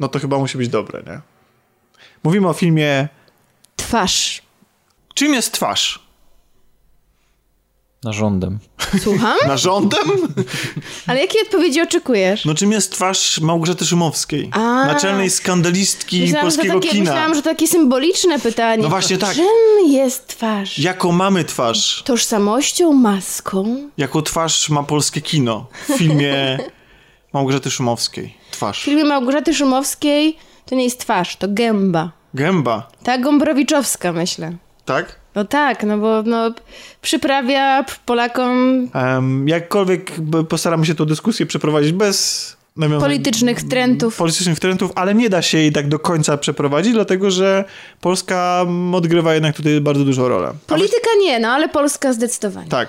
[0.00, 1.20] no to chyba musi być dobre, nie?
[2.24, 3.08] Mówimy o filmie.
[3.76, 4.42] Twarz.
[5.14, 6.09] Czym jest twarz?
[8.04, 8.58] Narządem.
[9.02, 9.36] Słucham?
[9.48, 10.10] Narządem?
[11.06, 12.44] Ale jakiej odpowiedzi oczekujesz?
[12.44, 14.50] No czym jest twarz Małgorzaty Szumowskiej?
[14.52, 17.10] A, naczelnej skandalistki myślałam, polskiego takie, kina.
[17.10, 18.82] Myślałam, że to takie symboliczne pytanie.
[18.82, 19.34] No właśnie tak.
[19.34, 20.78] Czym jest twarz?
[20.78, 22.02] Jaką mamy twarz?
[22.06, 23.88] Tożsamością, maską?
[23.96, 26.58] Jaką twarz ma polskie kino w filmie
[27.32, 28.34] Małgorzaty Szumowskiej?
[28.50, 28.80] Twarz.
[28.80, 30.36] W filmie Małgorzaty Szumowskiej
[30.66, 32.12] to nie jest twarz, to gęba.
[32.34, 32.88] Gęba?
[33.02, 34.52] Ta Gombrowiczowska, myślę.
[34.84, 35.19] Tak?
[35.34, 36.54] No tak, no bo no,
[37.02, 38.88] przyprawia Polakom.
[38.94, 40.12] Um, jakkolwiek
[40.48, 44.16] postaramy się tę dyskusję przeprowadzić bez nawiązań, politycznych trendów.
[44.16, 47.64] Politycznych trendów, ale nie da się jej tak do końca przeprowadzić, dlatego że
[48.00, 50.52] Polska odgrywa jednak tutaj bardzo dużą rolę.
[50.66, 52.68] Polityka nie, no ale Polska zdecydowanie.
[52.68, 52.88] Tak.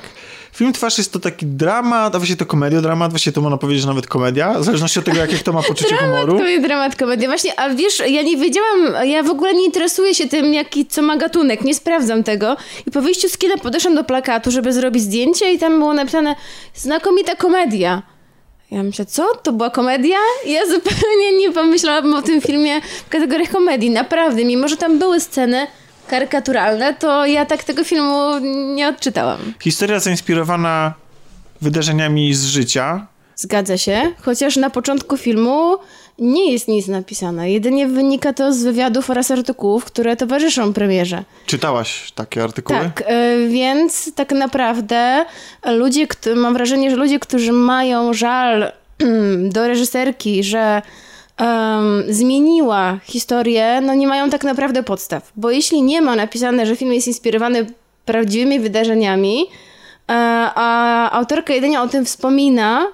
[0.53, 3.81] Film Twarz jest to taki dramat, a właściwie to komedia, dramat, właściwie to można powiedzieć,
[3.81, 6.37] że nawet komedia, w zależności od tego, jakie kto ma poczucie dramat, humoru.
[6.37, 7.27] Dramat, dramat, komedia.
[7.27, 11.01] Właśnie, a wiesz, ja nie wiedziałam, ja w ogóle nie interesuję się tym, jaki, co
[11.01, 12.57] ma gatunek, nie sprawdzam tego.
[12.87, 16.35] I po wyjściu z kina podeszłam do plakatu, żeby zrobić zdjęcie i tam było napisane
[16.75, 18.01] znakomita komedia.
[18.71, 19.35] Ja myślę, co?
[19.43, 20.17] To była komedia?
[20.45, 23.89] Ja zupełnie nie pomyślałam o tym filmie w kategoriach komedii.
[23.89, 25.67] Naprawdę, mimo że tam były sceny
[26.11, 28.39] karykaturalne, to ja tak tego filmu
[28.75, 29.39] nie odczytałam.
[29.59, 30.93] Historia zainspirowana
[31.61, 33.07] wydarzeniami z życia.
[33.35, 35.77] Zgadza się, chociaż na początku filmu
[36.19, 37.51] nie jest nic napisane.
[37.51, 41.23] Jedynie wynika to z wywiadów oraz artykułów, które towarzyszą premierze.
[41.45, 42.79] Czytałaś takie artykuły?
[42.79, 45.25] Tak, e, więc tak naprawdę
[45.65, 48.71] ludzie, mam wrażenie, że ludzie, którzy mają żal
[49.55, 50.81] do reżyserki, że
[51.39, 55.31] um, zmieniła historię, no nie mają tak naprawdę podstaw.
[55.35, 57.67] Bo jeśli nie ma napisane, że film jest inspirowany
[58.05, 59.45] prawdziwymi wydarzeniami,
[60.09, 60.13] e,
[60.55, 62.87] a autorka jedynie o tym wspomina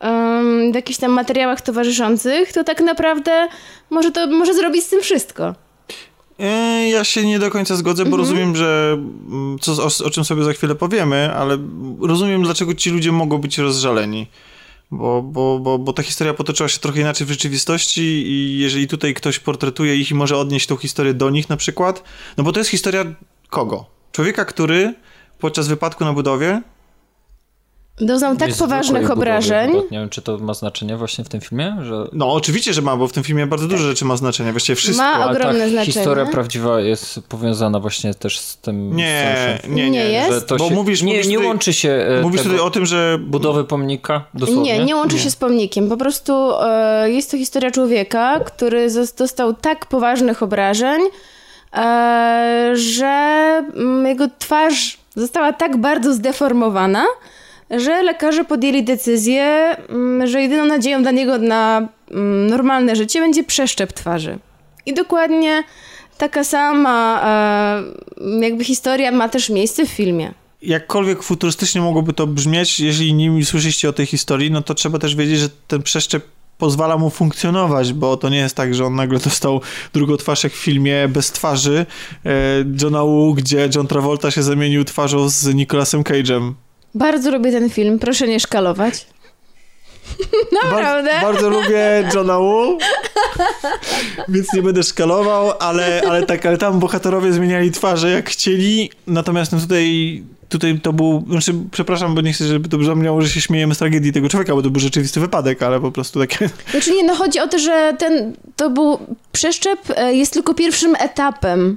[0.00, 3.48] um, w jakichś tam materiałach towarzyszących, to tak naprawdę
[3.90, 5.54] może to może zrobić z tym wszystko.
[6.38, 10.24] E, Ja się nie do końca zgodzę, bo rozumiem, że mm, co, o, o czym
[10.24, 11.58] sobie za chwilę powiemy, ale
[12.00, 14.26] rozumiem, dlaczego ci ludzie mogą być rozżaleni.
[14.98, 19.14] Bo, bo, bo, bo ta historia potoczyła się trochę inaczej w rzeczywistości i jeżeli tutaj
[19.14, 22.02] ktoś portretuje ich i może odnieść tą historię do nich na przykład,
[22.36, 23.04] no bo to jest historia
[23.50, 23.86] kogo?
[24.12, 24.94] Człowieka, który
[25.38, 26.62] podczas wypadku na budowie
[28.00, 29.70] Doznał tak Jest poważnych obrażeń.
[29.70, 32.08] budowy, Nie wiem, czy to ma znaczenie właśnie w tym filmie, że...
[32.12, 35.04] No, oczywiście, że ma, bo w tym filmie bardzo dużo rzeczy ma znaczenie, właściwie wszystko.
[35.04, 35.92] Ma Ale ogromne tak, znaczenie.
[35.92, 38.96] historia prawdziwa jest powiązana właśnie też z tym...
[38.96, 39.90] Nie, nie, nie.
[39.90, 40.48] Nie jest?
[40.58, 43.18] Bo się, mówisz- nie, mówisz nie tutaj- łączy się e, Mówisz tutaj o tym, że
[43.20, 44.78] budowy pomnika dosłownie?
[44.78, 45.88] Nie, nie łączy się z pomnikiem.
[45.88, 46.32] Po prostu
[46.62, 48.88] e, jest to historia człowieka, który
[49.18, 51.00] dostał tak poważnych obrażeń,
[51.74, 53.06] e, że
[53.76, 57.04] mm, jego twarz została tak bardzo zdeformowana,
[57.70, 63.44] że lekarze podjęli decyzję, mm, że jedyną nadzieją dla niego na mm, normalne życie będzie
[63.44, 64.38] przeszczep twarzy.
[64.86, 65.64] I dokładnie
[66.18, 67.20] taka sama
[68.20, 70.34] e, jakby historia ma też miejsce w filmie.
[70.62, 75.16] jakkolwiek futurystycznie mogłoby to brzmieć, jeżeli nie słyszeliście o tej historii, no to trzeba też
[75.16, 76.24] wiedzieć, że ten przeszczep
[76.58, 79.60] pozwala mu funkcjonować, bo to nie jest tak, że on nagle dostał
[79.92, 81.86] drugą twarz jak w filmie bez twarzy
[82.26, 82.30] e,
[82.82, 86.52] Johna Woo, gdzie John Travolta się zamienił twarzą z Nicolasem Cage'em.
[86.94, 89.06] Bardzo lubię ten film, proszę nie szkalować.
[90.62, 91.10] Naprawdę?
[91.10, 92.78] Bar- bardzo lubię Johna Woo,
[94.28, 99.52] więc nie będę szkalował, ale, ale tak, ale tam bohaterowie zmieniali twarze jak chcieli, natomiast
[99.52, 103.40] no tutaj, tutaj to był, znaczy przepraszam, bo nie chcę, żeby to brzmiało, że się
[103.40, 106.50] śmiejemy z tragedii tego człowieka, bo to był rzeczywisty wypadek, ale po prostu takie...
[106.70, 108.98] Znaczy nie, no chodzi o to, że ten, to był
[109.32, 111.76] przeszczep e, jest tylko pierwszym etapem.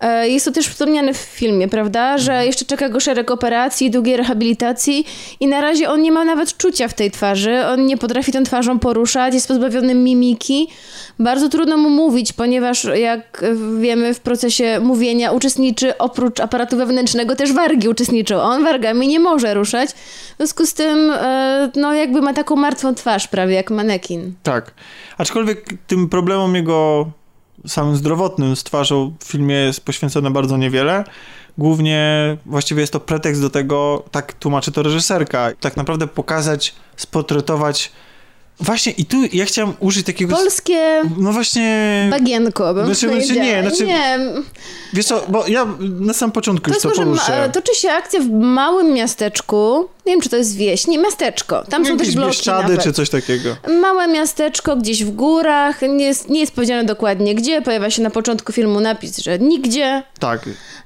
[0.00, 2.18] E, Jest to też wspomniane w filmie, prawda?
[2.18, 5.06] Że jeszcze czeka go szereg operacji, długiej rehabilitacji
[5.40, 7.66] i na razie on nie ma nawet czucia w tej twarzy.
[7.66, 10.68] On nie potrafi tą twarzą poruszać, jest pozbawiony mimiki.
[11.18, 13.44] Bardzo trudno mu mówić, ponieważ jak
[13.80, 18.40] wiemy w procesie mówienia uczestniczy oprócz aparatu wewnętrznego też wargi uczestniczą.
[18.40, 19.90] On wargami nie może ruszać.
[19.90, 24.34] W związku z tym e, no jakby ma taką martwą twarz prawie jak manekin.
[24.42, 24.74] Tak.
[25.18, 27.06] Aczkolwiek tym problemom jego
[27.66, 31.04] samym zdrowotnym z twarzą w filmie jest poświęcone bardzo niewiele.
[31.58, 37.92] Głównie właściwie jest to pretekst do tego, tak tłumaczy to reżyserka, tak naprawdę pokazać, sportretować.
[38.60, 40.36] Właśnie i tu ja chciałem użyć takiego...
[40.36, 42.06] Polskie No właśnie...
[42.10, 44.18] bagienko bym Znaczy, znaczy nie, znaczy- nie.
[44.92, 47.50] Wiesz co, bo ja na samym początku To już to poruszę.
[47.52, 51.84] toczy się akcja w małym miasteczku, nie wiem czy to jest wieś, nie, miasteczko, tam
[51.84, 53.56] są Jakieś też bloki Bieszczady czy coś takiego.
[53.80, 58.10] Małe miasteczko gdzieś w górach, nie jest, nie jest powiedziane dokładnie gdzie, pojawia się na
[58.10, 60.02] początku filmu napis, że nigdzie.
[60.18, 60.40] Tak.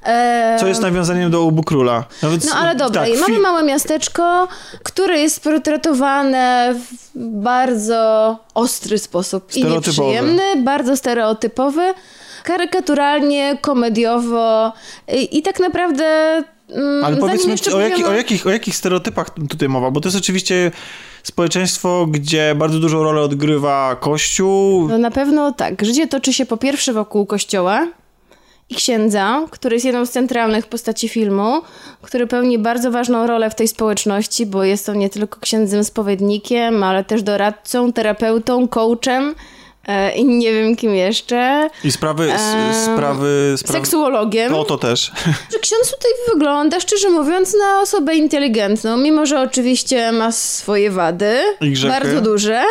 [0.07, 2.05] E, Co jest nawiązaniem do Obu Króla.
[2.23, 4.49] Nawet, No ale dobra, tak, mamy małe miasteczko,
[4.83, 7.60] które jest portretowane w bardzo
[8.55, 11.95] ostry sposób i nieprzyjemny, bardzo stereotypowy,
[12.45, 14.73] karykaturalnie, komediowo
[15.15, 16.05] i, i tak naprawdę...
[16.69, 19.91] mm, Ale powiedzmy, jeszcze o, jaki, o, jakich, o jakich stereotypach tutaj mowa?
[19.91, 20.71] Bo to jest oczywiście
[21.23, 24.89] społeczeństwo, gdzie bardzo dużą rolę odgrywa Kościół.
[24.89, 25.85] No na pewno tak.
[25.85, 27.89] Życie toczy się po pierwsze wokół kościoła
[28.71, 31.63] i księdza, który jest jedną z centralnych postaci filmu,
[32.03, 36.83] który pełni bardzo ważną rolę w tej społeczności, bo jest on nie tylko księdzem spowiednikiem,
[36.83, 39.35] ale też doradcą, terapeutą, coachem
[40.17, 41.71] i nie wiem kim jeszcze.
[41.85, 42.39] I sprawy, Eee,
[42.85, 43.79] sprawy, sprawy...
[43.79, 44.55] Seksuologiem.
[44.55, 45.13] O, to też.
[45.53, 51.39] Że ksiądz tutaj wygląda, szczerze mówiąc, na osobę inteligentną, mimo że oczywiście ma swoje wady,
[51.61, 52.01] I grzechy.
[52.01, 52.63] bardzo duże,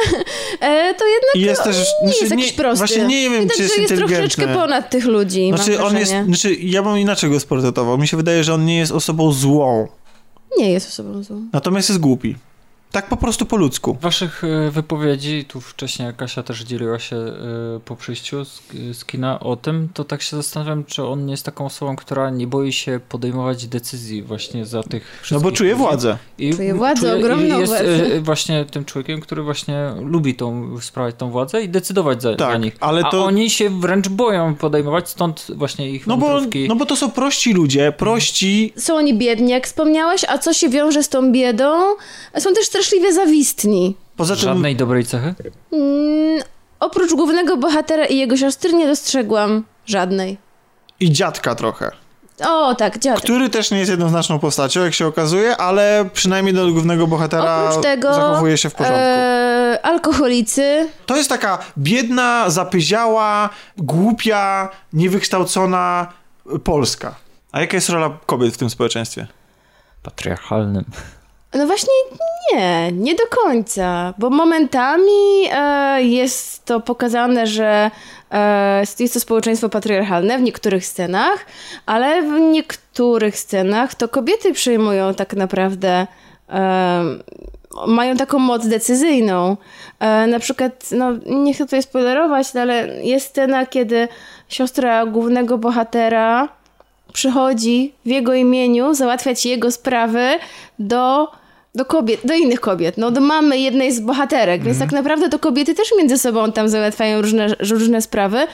[0.60, 1.78] e, to jednak jest też...
[1.78, 2.78] nie znaczy, jest jakiś prosty.
[2.78, 6.14] Właśnie nie wiem, Widać, czy jest że jest troszeczkę ponad tych ludzi, Znaczy, on jest...
[6.26, 7.98] Znaczy, ja bym inaczej go sportretował.
[7.98, 9.88] Mi się wydaje, że on nie jest osobą złą.
[10.58, 11.48] Nie jest osobą złą.
[11.54, 12.36] Natomiast jest głupi.
[12.92, 13.98] Tak po prostu po ludzku.
[14.02, 17.34] Waszych e, wypowiedzi, tu wcześniej Kasia też dzieliła się e,
[17.86, 18.62] po przyjściu z,
[18.94, 22.30] z kina o tym, to tak się zastanawiam, czy on nie jest taką osobą, która
[22.30, 26.18] nie boi się podejmować decyzji właśnie za tych No wszystkich bo czuje władzę.
[26.38, 28.16] I Czuje władzę, czuje- ogromną i jest władzę.
[28.16, 32.52] e, właśnie tym człowiekiem, który właśnie lubi tą, sprawiać tą władzę i decydować za, Tak,
[32.52, 32.76] za nich.
[32.80, 36.86] ale A to- oni się wręcz boją podejmować, stąd właśnie ich No bo, no bo
[36.86, 38.74] to są prości ludzie, prości...
[38.78, 41.80] Są oni biedni, jak wspomniałeś, a co się wiąże z tą biedą?
[42.40, 43.96] Są też straszliwie zawistni.
[44.18, 44.44] Poza tym...
[44.44, 45.34] Żadnej dobrej cechy?
[45.74, 46.42] Mm,
[46.80, 50.38] oprócz głównego bohatera i jego siostry nie dostrzegłam żadnej.
[51.00, 51.92] I dziadka trochę.
[52.48, 53.24] O, tak, dziadek.
[53.24, 57.84] Który też nie jest jednoznaczną postacią, jak się okazuje, ale przynajmniej do głównego bohatera Oprócz
[57.84, 59.00] tego zachowuje się w porządku.
[59.02, 66.08] e, alkoholicy, To jest taka biedna, zapyziała, głupia, niewykształcona
[66.64, 67.16] Polska.
[67.52, 69.28] A jaka jest rola kobiet w tym społeczeństwie?
[70.04, 70.86] Patriarchalnym.
[71.54, 71.94] No właśnie
[72.54, 77.92] nie, nie do końca, bo momentami e, jest to pokazane, że
[78.32, 81.46] e, jest to społeczeństwo patriarchalne w niektórych scenach,
[81.86, 86.08] ale w niektórych scenach to kobiety przejmują tak naprawdę,
[86.50, 87.04] e,
[87.88, 89.58] mają taką moc decyzyjną.
[90.00, 94.08] E, na przykład, no nie chcę tutaj spoilerować, no, ale jest scena, kiedy
[94.50, 96.50] siostra głównego bohatera
[97.14, 100.30] przychodzi w jego imieniu załatwiać jego sprawy
[100.80, 101.32] do,
[101.76, 105.40] do kobiet, do innych kobiet, no do mamy jednej z bohaterek, więc tak naprawdę to
[105.40, 108.48] kobiety też między sobą tam załatwiają różne, różne sprawy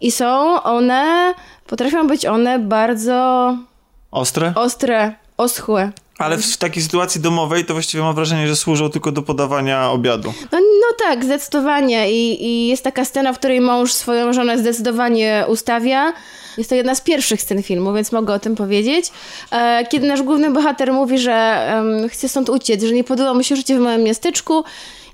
[0.00, 1.34] i są one,
[1.66, 3.56] potrafią być one bardzo
[4.10, 4.52] Ostre?
[4.56, 5.92] ostre, oschłe.
[6.18, 9.90] Ale w, w takiej sytuacji domowej to właściwie mam wrażenie, że służą tylko do podawania
[9.90, 10.32] obiadu.
[10.52, 12.12] No, no tak, zdecydowanie.
[12.12, 16.12] I, I jest taka scena, w której mąż swoją żonę zdecydowanie ustawia.
[16.58, 19.10] Jest to jedna z pierwszych scen filmu, więc mogę o tym powiedzieć.
[19.52, 21.66] E, Kiedy nasz główny bohater mówi, że
[22.08, 24.64] chce stąd uciec, że nie podoba mu się życie w małym miasteczku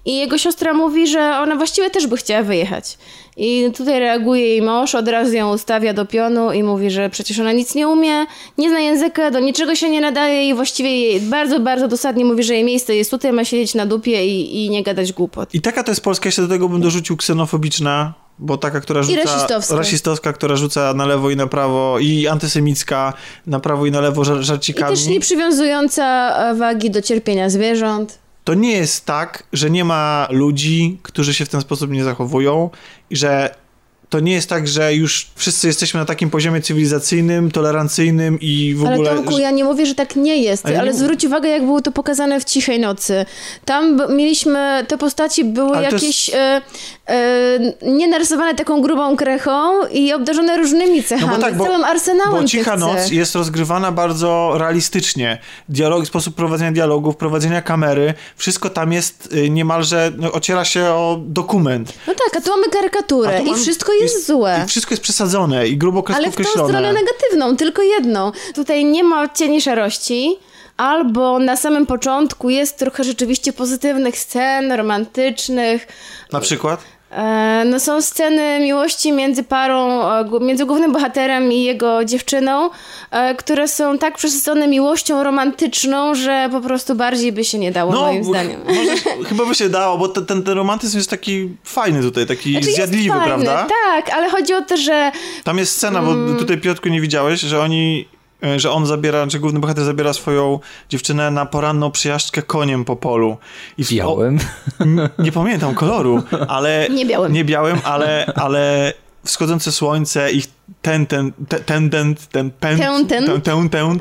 [0.04, 2.98] i jego siostra mówi, że ona właściwie też by chciała wyjechać.
[3.36, 7.38] I tutaj reaguje jej mąż, od razu ją ustawia do pionu i mówi, że przecież
[7.38, 8.26] ona nic nie umie,
[8.58, 12.42] nie zna języka, do niczego się nie nadaje i właściwie jej bardzo, bardzo dosadnie mówi,
[12.42, 15.54] że jej miejsce jest tutaj, ma siedzieć na dupie i, i nie gadać głupot.
[15.54, 19.22] I taka to jest Polska, jeszcze do tego bym dorzucił ksenofobiczna, bo taka, która rzuca...
[19.24, 19.76] rasistowska.
[19.76, 23.12] rasistowska, która rzuca na lewo i na prawo i antysemicka
[23.46, 24.96] na prawo i na lewo żar- I żarcikami.
[24.96, 26.04] też nie przywiązująca
[26.50, 28.18] e, wagi do cierpienia zwierząt.
[28.44, 32.70] To nie jest tak, że nie ma ludzi, którzy się w ten sposób nie zachowują
[33.10, 33.54] i że
[34.08, 38.84] to nie jest tak, że już wszyscy jesteśmy na takim poziomie cywilizacyjnym, tolerancyjnym i w
[38.86, 39.14] Ale ogóle...
[39.14, 41.04] Tomku, ja nie mówię, że tak nie jest, A ja nie ale mówię.
[41.04, 43.26] zwróć uwagę, jak było to pokazane w Cichej Nocy.
[43.64, 46.62] Tam mieliśmy, te postaci były Ale to jest- jakieś e,
[47.08, 52.48] e, nie narysowane taką grubą krechą i obdarzone różnymi cechami, tak, bo- całym arsenałem Bo
[52.48, 53.12] Cicha Noc cech.
[53.12, 55.38] jest rozgrywana bardzo realistycznie.
[55.68, 61.18] Dialog, sposób prowadzenia dialogów, prowadzenia kamery, wszystko tam jest y, niemalże, no, ociera się o
[61.26, 61.92] dokument.
[62.06, 64.60] No tak, a tu mamy karykaturę A tu i wszystko jest, złe.
[64.64, 66.68] I wszystko jest przesadzone i grubo Ale w tą określone.
[66.68, 68.32] stronę negatywną, tylko jedną.
[68.54, 70.36] Tutaj nie ma odcieni szarości,
[70.76, 75.86] albo na samym początku jest trochę rzeczywiście pozytywnych scen, romantycznych.
[76.32, 76.80] Na przykład?
[77.10, 82.70] E, No są sceny miłości między parą, e, między głównym bohaterem i jego dziewczyną,
[83.10, 87.92] e, które są tak przesycone miłością romantyczną, że po prostu bardziej by się nie dało,
[87.92, 88.60] moim ch- zdaniem.
[88.66, 88.90] Może,
[89.28, 92.72] chyba by się dało, bo ten, ten, ten romantyzm jest taki fajny tutaj, taki Znaczy,
[92.72, 93.66] zjadliwy, fajny, prawda?
[93.84, 95.12] Tak, ale chodzi o to, że
[95.44, 96.32] Tam jest scena, Mm.
[96.32, 98.08] bo tutaj Piotrku nie widziałeś, że oni,
[98.56, 103.36] że on zabiera, że główny bohater zabiera swoją dziewczynę na poranną przyjażdżkę koniem po polu.
[103.78, 104.38] I w- Białym.
[105.18, 106.86] O, nie pamiętam koloru, ale...
[106.90, 107.32] Nie białym.
[107.32, 108.92] Nie białym, ale, ale
[109.24, 110.44] wschodzące słońce, ich
[110.82, 113.26] ten, ten, te- ten, ten, ten, pęd, ten.
[113.26, 113.98] ten, ten, ten,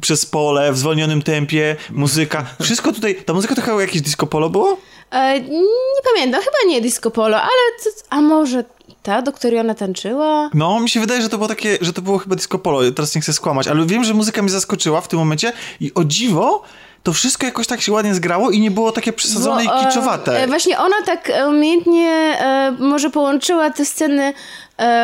[0.00, 4.50] przez pole, w zwolnionym tempie, muzyka, wszystko tutaj, ta muzyka to chyba jakieś disco polo
[4.50, 4.78] było?
[5.10, 7.50] e, nie pamiętam, chyba nie disco polo, ale
[7.84, 8.64] to, a może
[9.02, 10.50] ta, do której ona tańczyła?
[10.54, 13.14] No, mi się wydaje, że to było takie, że to było chyba disco polo, teraz
[13.14, 16.62] nie chcę skłamać, ale wiem, że muzyka mnie zaskoczyła w tym momencie i o dziwo,
[17.02, 20.42] to wszystko jakoś tak się ładnie zgrało i nie było takie przesadzone Bo, i kiczowate.
[20.42, 22.08] E, właśnie ona tak e, umiejętnie
[22.40, 24.32] e, może połączyła te sceny e,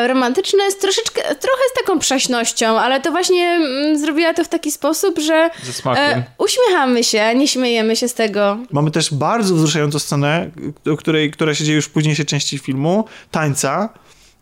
[0.07, 4.71] romantyczne z troszeczkę, trochę z taką przaśnością, ale to właśnie mm, zrobiła to w taki
[4.71, 6.03] sposób, że Ze smakiem.
[6.05, 8.59] e, uśmiechamy się, nie śmiejemy się z tego.
[8.71, 10.51] Mamy też bardzo wzruszającą scenę,
[10.99, 13.89] której, która się dzieje już w późniejszej części filmu, tańca,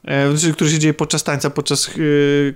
[0.05, 1.93] e, który się dzieje podczas tańca, podczas e,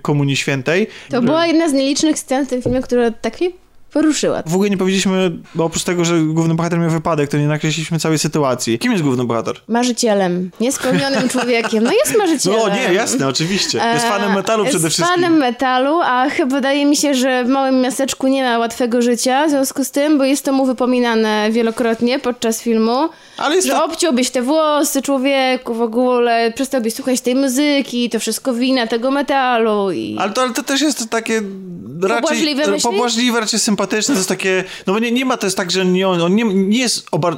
[0.01, 0.87] Komunii Świętej.
[1.09, 3.49] To była jedna z nielicznych scen w tym filmie, która tak mnie
[3.91, 4.43] poruszyła.
[4.45, 7.99] W ogóle nie powiedzieliśmy, bo oprócz tego, że główny bohater miał wypadek, to nie nakreśliliśmy
[7.99, 8.79] całej sytuacji.
[8.79, 9.55] Kim jest główny bohater?
[9.67, 11.83] Marzycielem, niespełnionym człowiekiem.
[11.83, 12.59] No jest marzycielem.
[12.67, 13.77] No nie, jasne, oczywiście.
[13.93, 15.15] Jest fanem metalu przede jest wszystkim.
[15.21, 19.47] fanem metalu, a chyba wydaje mi się, że w małym miasteczku nie ma łatwego życia
[19.47, 23.73] w związku z tym, bo jest to mu wypominane wielokrotnie podczas filmu, Ale jest że
[23.73, 23.85] to...
[23.85, 29.91] obciąłbyś te włosy człowieku w ogóle, przestałbyś słuchać tej muzyki, to wszystko wina tego metalu
[29.91, 30.15] i...
[30.19, 31.41] Ale to, ale to też jest takie
[32.01, 32.83] raczej Pobłażliwe myślisz?
[32.83, 35.85] pobłażliwe, raczej sympatyczne, to jest takie, no bo nie, nie ma, to jest tak, że
[35.85, 37.37] nie, on, nie, nie jest obar,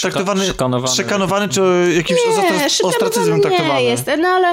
[0.00, 0.94] traktowany, szykanowany.
[0.96, 1.60] szykanowany, czy
[1.96, 3.82] jakimś nie, ostracyzmem nie traktowany.
[3.82, 4.48] jest, no ale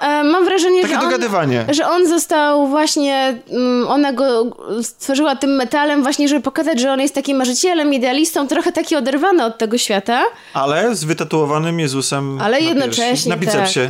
[0.00, 1.66] e, mam wrażenie, Takie że on, dogadywanie.
[1.70, 7.00] że on został właśnie, mm, ona go stworzyła tym metalem właśnie, żeby pokazać, że on
[7.00, 10.22] jest takim marzycielem, idealistą, trochę taki oderwany od tego świata.
[10.54, 13.80] Ale z wytatuowanym Jezusem Ale na jednocześnie, piersi, na bicepsie.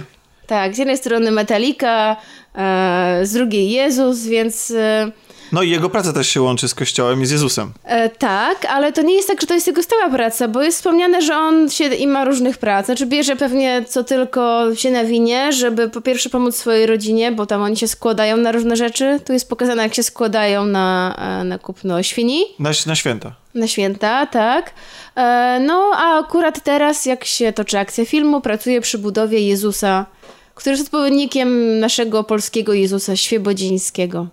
[0.46, 2.16] Tak, z jednej strony Metallica,
[2.54, 5.10] e, z drugiej Jezus, więc e,
[5.52, 7.72] No i jego praca też się łączy z Kościołem i z Jezusem.
[7.84, 10.76] e, tak, ale to nie jest tak, że to jest jego stała praca, bo jest
[10.78, 12.86] wspomniane, że on się i ma różnych prac.
[12.86, 17.62] Znaczy bierze pewnie co tylko się nawinie, żeby po pierwsze pomóc swojej rodzinie, bo tam
[17.62, 19.20] oni się składają na różne rzeczy.
[19.26, 22.44] Tu jest pokazane, jak się składają na, e, na kupno świni.
[22.58, 23.32] Na, na święta.
[23.54, 24.70] Na święta, tak.
[25.16, 30.06] E, no, a akurat teraz, jak się toczy akcja filmu, pracuję przy budowie Jezusa,
[30.54, 34.26] który jest odpowiednikiem naszego polskiego Jezusa Świebodzińskiego,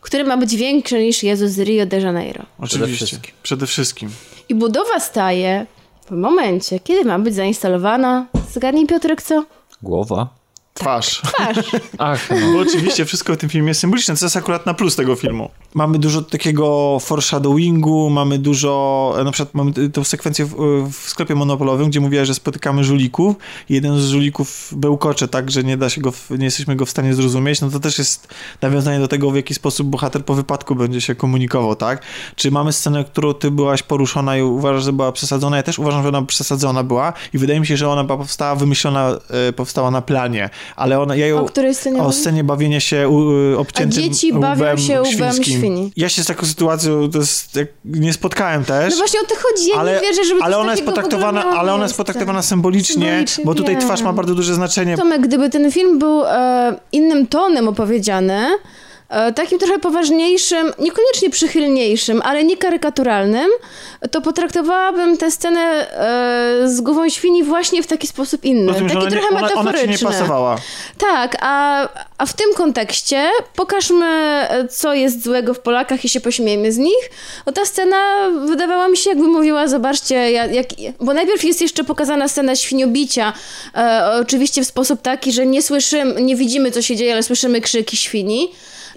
[0.00, 2.44] który ma być większy niż Jezus z Rio de Janeiro.
[2.58, 3.06] Oczywiście.
[3.06, 3.34] wszystkim.
[3.42, 4.10] Przede wszystkim.
[4.48, 5.66] I budowa staje
[6.06, 8.26] w momencie, kiedy ma być zainstalowana.
[8.52, 9.44] Zgadnij, Piotrek, co?
[9.82, 10.39] Głowa.
[10.74, 11.20] Twarz.
[11.20, 11.70] Twarz.
[11.98, 12.52] Ach, no.
[12.52, 15.50] Bo oczywiście wszystko w tym filmie jest symboliczne, co jest akurat na plus tego filmu.
[15.74, 20.54] Mamy dużo takiego foreshadowingu, mamy dużo, e, na przykład mamy tę sekwencję w,
[20.92, 23.36] w sklepie monopolowym, gdzie mówiła, że spotykamy żulików
[23.68, 26.90] i jeden z żulików bełkocze tak, że nie da się go, nie jesteśmy go w
[26.90, 30.74] stanie zrozumieć, no to też jest nawiązanie do tego, w jaki sposób bohater po wypadku
[30.74, 32.02] będzie się komunikował, tak?
[32.36, 35.56] Czy mamy scenę, którą ty byłaś poruszona i uważasz, że była przesadzona?
[35.56, 38.54] Ja też uważam, że ona przesadzona była i wydaje mi się, że ona była powstała,
[38.54, 39.18] wymyślona,
[39.48, 41.40] e, powstała na planie, ale ona, ja ją...
[41.40, 45.44] O której scenie O scenie bawienia się u, y, obciętym A dzieci bawią się łbem
[45.44, 45.92] świni.
[45.96, 48.90] Ja się z taką sytuacją to jest, nie spotkałem też.
[48.92, 49.68] No właśnie o to chodzi.
[49.68, 53.44] Ja ale, nie wierzę, żeby ale ona jest potraktowana, ale ona jest potraktowana symbolicznie, Symbolicznie,
[53.44, 53.84] bo tutaj wiem.
[53.84, 54.96] twarz ma bardzo duże znaczenie.
[54.96, 58.46] Tomek, gdyby ten film był e, innym tonem opowiedziany,
[59.34, 63.50] takim trochę poważniejszym, niekoniecznie przychylniejszym, ale nie karykaturalnym,
[64.10, 68.66] to potraktowałabym tę scenę e, z głową świni właśnie w taki sposób inny.
[68.66, 70.08] Rozumiem, taki ona, nie, trochę ona, ona ci nie metaforyczny.
[70.08, 70.56] pasowała.
[70.98, 71.88] Tak, a,
[72.18, 76.78] a w tym kontekście pokażmy, e, co jest złego w Polakach i się pośmiejmy z
[76.78, 77.10] nich.
[77.46, 80.66] Bo ta scena wydawała mi się, jakby mówiła, zobaczcie, jak,
[81.00, 83.32] bo najpierw jest jeszcze pokazana scena świniobicia,
[83.74, 87.60] e, oczywiście w sposób taki, że nie słyszymy, nie widzimy, co się dzieje, ale słyszymy
[87.60, 88.50] krzyki świni.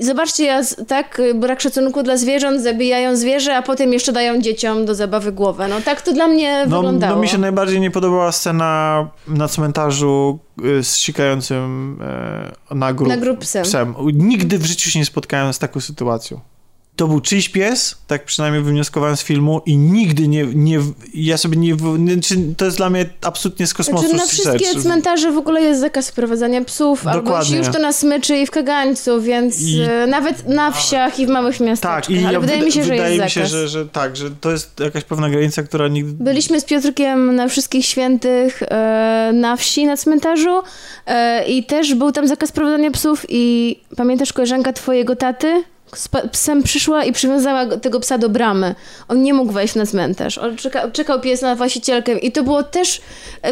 [0.03, 4.85] I zobaczcie, tak, y, brak szacunku dla zwierząt, zabijają zwierzę, a potem jeszcze dają dzieciom
[4.85, 5.67] do zabawy głowę.
[5.67, 7.15] No tak to dla mnie No, wyglądało.
[7.15, 11.97] no mi się najbardziej nie podobała scena na cmentarzu y, z sikającym
[12.71, 13.63] e, na grób, Na grób psem.
[13.63, 13.95] psem.
[14.13, 16.39] Nigdy w życiu się nie spotkałem z taką sytuacją.
[16.95, 20.79] To był czyjś pies, tak przynajmniej wywnioskowałem z filmu i nigdy nie, nie
[21.13, 24.73] ja sobie nie, nie czy to jest dla mnie absolutnie z kosmosu Znaczy, na wszystkie
[24.73, 24.83] rzecz.
[24.83, 27.55] cmentarze w ogóle jest zakaz prowadzenia psów, albo Dokładnie.
[27.55, 31.25] jeśli już to na smyczy i w kagańcu, więc I- e, nawet na wsiach i
[31.25, 32.05] w małych miasteczkach.
[32.05, 33.51] Tak, i ale ja, wydaje wyda- mi się, że wydaje jest mi się, zakaz.
[33.51, 36.23] że, że tak, że to jest jakaś pewna granica, która nigdy...
[36.23, 40.61] Byliśmy z Piotrkiem na Wszystkich Świętych e, na wsi, na cmentarzu
[41.05, 45.63] e, i też był tam zakaz prowadzenia psów i pamiętasz koleżanka twojego taty?
[45.97, 48.75] Z psem przyszła i przywiązała go- tego psa do bramy.
[49.07, 50.37] On nie mógł wejść na cmentarz.
[50.37, 53.01] On czeka, czekał pies na właścicielkę i to było też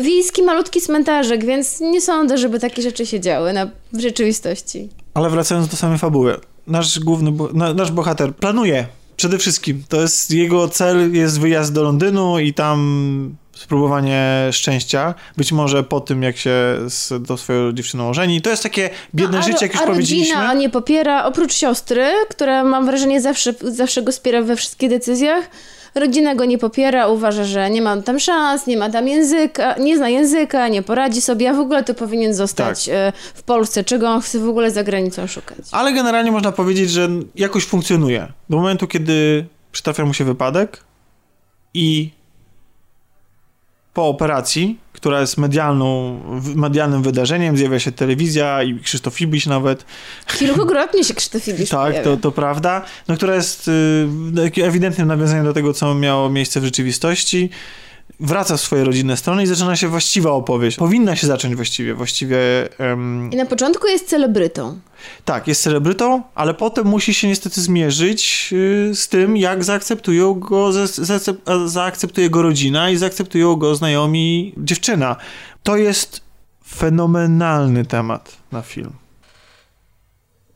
[0.02, 4.90] wiejski, malutki cmentarzek, więc nie sądzę, żeby takie rzeczy się działy na, w rzeczywistości.
[5.14, 6.38] Ale wracając do samej fabuły.
[6.68, 7.34] Nasz główny,
[7.76, 8.88] nasz bohater planuje
[9.18, 9.84] przede wszystkim.
[9.90, 15.14] To jest jego cel, jest wyjazd do Londynu i tam spróbowanie szczęścia.
[15.38, 16.52] Być może po tym, jak się
[16.88, 18.42] z tą swoją dziewczyną ożeni.
[18.42, 20.36] To jest takie biedne No, a, życie, jak już a powiedzieliśmy.
[20.36, 25.50] rodzina nie popiera, oprócz siostry, która mam wrażenie zawsze, zawsze go wspiera we wszystkich decyzjach.
[25.96, 29.98] Rodzina go nie popiera, uważa, że nie ma tam szans, nie ma tam języka, nie
[29.98, 32.94] zna języka, nie poradzi sobie, a w ogóle to powinien zostać Tak.
[32.96, 35.58] e, w Polsce, czego on chce w ogóle za granicą szukać.
[35.72, 38.28] Ale generalnie można powiedzieć, że jakoś funkcjonuje.
[38.50, 40.84] Do momentu, kiedy przytrafia mu się wypadek
[41.74, 42.10] i
[43.94, 46.20] po operacji, która jest medialną,
[46.56, 49.86] medialnym wydarzeniem, zjawia się telewizja i Krzysztof Ibiś nawet,
[50.38, 52.04] Kilkukrotnie się Krzysztof Ibisz tak, pojawia.
[52.04, 56.62] to, to prawda, no, która jest y, takim ewidentnym nawiązaniem do tego, co miało miejsce
[56.62, 57.50] w rzeczywistości.
[58.22, 60.78] Wraca w swoje rodzinne strony i zaczyna się właściwa opowieść.
[60.78, 61.94] Powinna się zacząć właściwie.
[61.94, 62.38] Właściwie
[62.80, 64.80] em, I na początku jest celebrytą.
[65.26, 70.72] tak, jest celebrytą, ale potem musi się niestety zmierzyć y, z tym, jak zaakceptują go,
[70.74, 71.20] za, za,
[71.66, 75.16] zaakceptuje go rodzina i zaakceptują go znajomi dziewczyna.
[75.64, 76.22] To jest
[76.68, 78.92] fenomenalny temat na film.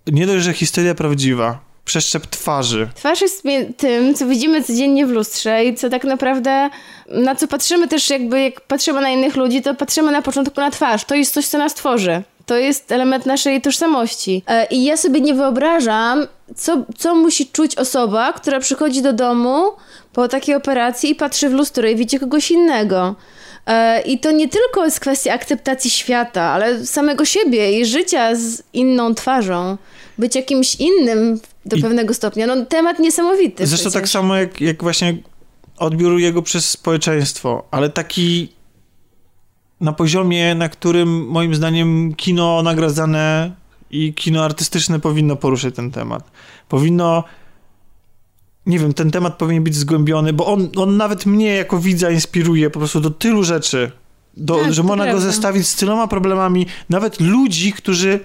[0.07, 2.88] Nie dość, że historia prawdziwa, przeszczep twarzy.
[2.95, 3.43] Twarz jest
[3.77, 6.69] tym, co widzimy codziennie w lustrze i co tak naprawdę,
[7.07, 10.71] na co patrzymy też jakby, jak patrzymy na innych ludzi, to patrzymy na początku na
[10.71, 11.05] twarz.
[11.05, 12.23] To jest coś, co nas tworzy.
[12.45, 14.43] To jest element naszej tożsamości.
[14.47, 19.71] E, I ja sobie nie wyobrażam, co, co musi czuć osoba, która przychodzi do domu
[20.13, 23.15] po takiej operacji i patrzy w lustro i widzi kogoś innego.
[23.67, 28.63] E, I to nie tylko jest kwestia akceptacji świata, ale samego siebie i życia z
[28.73, 29.77] inną twarzą.
[30.18, 32.47] Być jakimś innym do I- pewnego stopnia.
[32.47, 33.68] No temat niesamowity.
[33.68, 34.09] Zresztą tak przecież.
[34.11, 35.18] samo jak, jak właśnie
[35.78, 38.49] odbiór jego przez społeczeństwo, ale taki
[39.82, 43.51] na poziomie, na którym moim zdaniem kino nagradzane
[43.91, 46.32] i kino artystyczne powinno poruszyć ten temat.
[46.70, 47.24] Powinno
[48.66, 52.70] nie wiem, ten temat powinien być zgłębiony, bo on, on nawet mnie jako widza inspiruje
[52.70, 53.91] po prostu do tylu rzeczy,
[54.38, 55.28] do, Tak, że można go prawda.
[55.32, 58.20] zestawić z tyloma problemami, nawet ludzi, którzy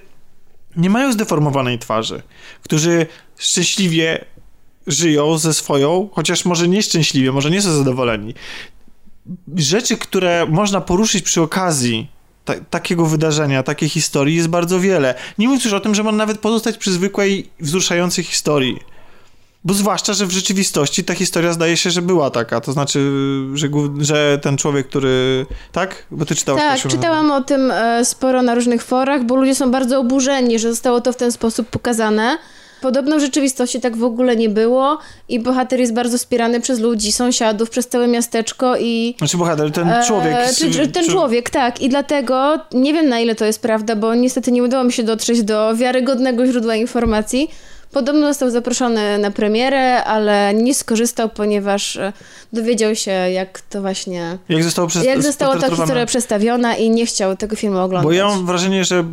[0.77, 2.23] nie mają zdeformowanej twarzy,
[2.62, 3.07] którzy
[3.39, 4.25] szczęśliwie
[4.87, 8.35] żyją ze swoją, chociaż może nieszczęśliwie, może nie są zadowoleni.
[9.57, 12.09] Rzeczy, które można poruszyć przy okazji
[12.45, 15.14] ta, takiego wydarzenia, takiej historii jest bardzo wiele.
[15.39, 18.79] Nie mówiąc już o tym, że można nawet pozostać przy zwykłej, wzruszającej historii.
[19.64, 22.61] Bo zwłaszcza, że w rzeczywistości ta historia zdaje się, że była taka.
[22.61, 23.11] To znaczy,
[23.54, 23.68] że,
[24.00, 25.46] że ten człowiek, który.
[25.72, 26.06] Tak?
[26.11, 29.70] Bo ty czytałaś Tak, czytałam o tym e, sporo na różnych forach, bo ludzie są
[29.70, 32.38] bardzo oburzeni, że zostało to w ten sposób pokazane.
[32.80, 34.98] Podobno w rzeczywistości tak w ogóle nie było
[35.28, 39.14] i bohater jest bardzo wspierany przez ludzi, sąsiadów, przez całe miasteczko i...
[39.18, 40.34] Znaczy bohater, ten człowiek.
[40.34, 41.11] E, czy, ten czy...
[41.11, 41.80] człowiek, tak.
[41.80, 45.02] I dlatego nie wiem na ile to jest prawda, bo niestety nie udało mi się
[45.02, 47.50] dotrzeć do wiarygodnego źródła informacji.
[47.93, 52.12] Podobno został zaproszony na premierę, ale nie skorzystał, ponieważ e,
[52.53, 54.38] dowiedział się, jak to właśnie.
[54.49, 58.05] Jak, zostało przez, jak została ta historia przedstawiona i nie chciał tego filmu oglądać.
[58.05, 59.05] Bo ja mam wrażenie, że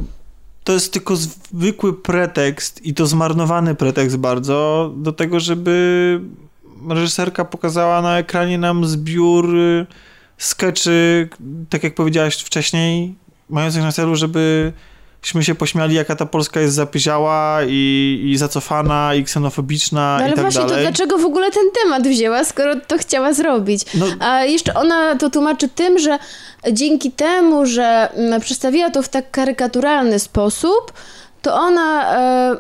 [0.64, 6.22] to jest tylko zwykły pretekst i to zmarnowany pretekst bardzo do tego, żeby
[6.90, 9.86] reżyserka pokazała na ekranie nam zbiór y,
[10.38, 11.30] skeczy,
[11.70, 13.16] tak jak powiedziałaś wcześniej,
[13.50, 14.74] mających na celu, żeby
[15.24, 20.34] Myśmy się pośmiali, jaka ta Polska jest zapyziała i, i zacofana i ksenofobiczna no, ale
[20.34, 20.76] i tak właśnie, dalej.
[20.76, 23.86] to dlaczego w ogóle ten temat wzięła, skoro to chciała zrobić?
[23.94, 24.06] No.
[24.20, 26.20] A jeszcze ona to tłumaczy tym, że
[26.72, 30.94] dzięki temu, że mm, przedstawiła to w tak karykaturalny sposób,
[31.48, 32.56] to ona, e,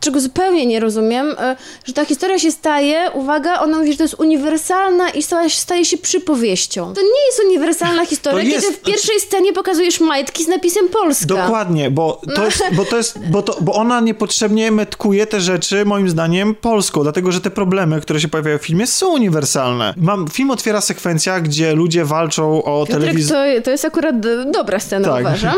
[0.00, 4.04] czego zupełnie nie rozumiem, e, że ta historia się staje, uwaga, ona mówi, że to
[4.04, 6.94] jest uniwersalna i staje, się przypowieścią.
[6.94, 11.26] To nie jest uniwersalna historia, jest, kiedy w pierwszej scenie pokazujesz majtki z napisem Polska.
[11.26, 15.84] Dokładnie, bo to jest, bo to jest, bo, to, bo ona niepotrzebnie metkuje te rzeczy,
[15.84, 19.94] moim zdaniem, polską, dlatego, że te problemy, które się pojawiają w filmie są uniwersalne.
[19.96, 23.36] Mam, film otwiera sekwencja, gdzie ludzie walczą o telewizor...
[23.56, 24.16] To, to jest akurat
[24.52, 25.20] dobra scena, tak.
[25.20, 25.56] uważam.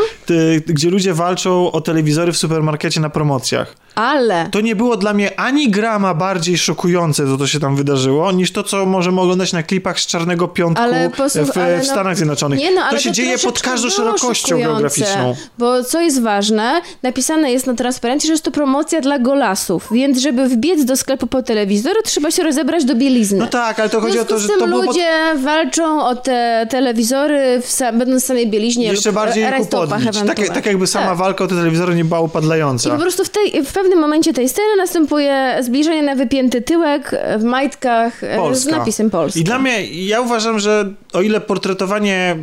[0.67, 3.75] gdzie ludzie walczą o telewizory w supermarkecie na promocjach.
[3.95, 4.49] Ale.
[4.51, 8.53] To nie było dla mnie ani grama bardziej szokujące, co to się tam wydarzyło, niż
[8.53, 10.85] to, co możemy oglądać na klipach z Czarnego Piątku
[11.17, 12.59] posłuch, w, w no, Stanach Zjednoczonych.
[12.59, 15.35] Nie no, ale to się to dzieje pod każdą szerokością geograficzną.
[15.59, 20.19] Bo co jest ważne, napisane jest na transparencie, że jest to promocja dla golasów, więc
[20.19, 23.39] żeby wbiec do sklepu po telewizor, trzeba się rozebrać do bielizny.
[23.39, 25.43] No tak, ale to chodzi o to, że to było ludzie pod...
[25.43, 29.67] walczą o te telewizory, w, będąc w samej bieliźnie Jeszcze bardziej je.
[30.27, 31.17] Tak, tak jakby sama tak.
[31.17, 32.89] walka o te telewizory nie była upadlająca.
[32.89, 37.15] I po prostu w, tej, w pewnym momencie tej sceny następuje zbliżenie na wypięty tyłek
[37.39, 38.71] w majtkach e, Polska.
[38.71, 39.41] z napisem Polska.
[39.41, 42.37] I dla mnie, ja uważam, że o ile portretowanie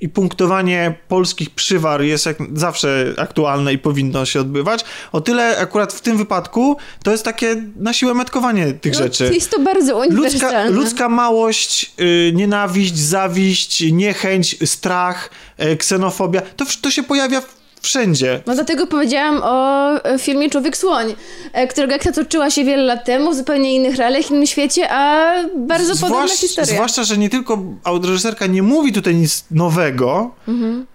[0.00, 5.92] i punktowanie polskich przywar jest jak zawsze aktualne i powinno się odbywać, o tyle akurat
[5.92, 9.30] w tym wypadku to jest takie na siłę metkowanie tych no, rzeczy.
[9.34, 10.02] Jest to bardzo.
[10.10, 17.57] Ludzka, ludzka małość, yy, nienawiść, zawiść, niechęć, strach, yy, ksenofobia, to, to się pojawia w
[17.82, 18.42] Wszędzie.
[18.46, 21.14] No dlatego powiedziałam o e, filmie Człowiek Słoń,
[21.52, 24.90] e, którego akcja toczyła się wiele lat temu w zupełnie innych realiach, w innym świecie,
[24.90, 26.74] a bardzo Zwłasz, podobna historia.
[26.74, 27.58] Zwłaszcza, że nie tylko
[28.02, 30.86] reżyserka nie mówi tutaj nic nowego, mhm.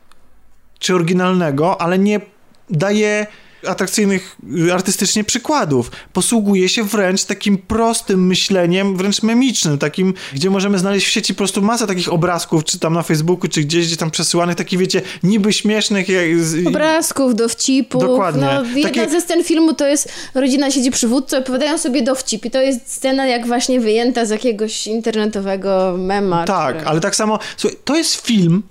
[0.79, 2.21] czy oryginalnego, ale nie
[2.69, 3.27] daje
[3.67, 4.37] atrakcyjnych
[4.67, 5.91] y, artystycznie przykładów.
[6.13, 11.37] Posługuje się wręcz takim prostym myśleniem, wręcz memicznym, takim, gdzie możemy znaleźć w sieci po
[11.37, 15.01] prostu masę takich obrazków, czy tam na Facebooku, czy gdzieś, gdzie tam przesyłanych, takich wiecie,
[15.23, 16.09] niby śmiesznych.
[16.09, 16.23] Jak...
[16.67, 18.01] Obrazków, dowcipów.
[18.01, 18.41] Dokładnie.
[18.41, 19.09] No, jedna Takie...
[19.09, 22.93] ze scen filmu to jest rodzina siedzi przy wódce, opowiadają sobie dowcip i to jest
[22.93, 26.45] scena jak właśnie wyjęta z jakiegoś internetowego mema.
[26.45, 28.63] Tak, ale tak samo, słuchaj, to jest film,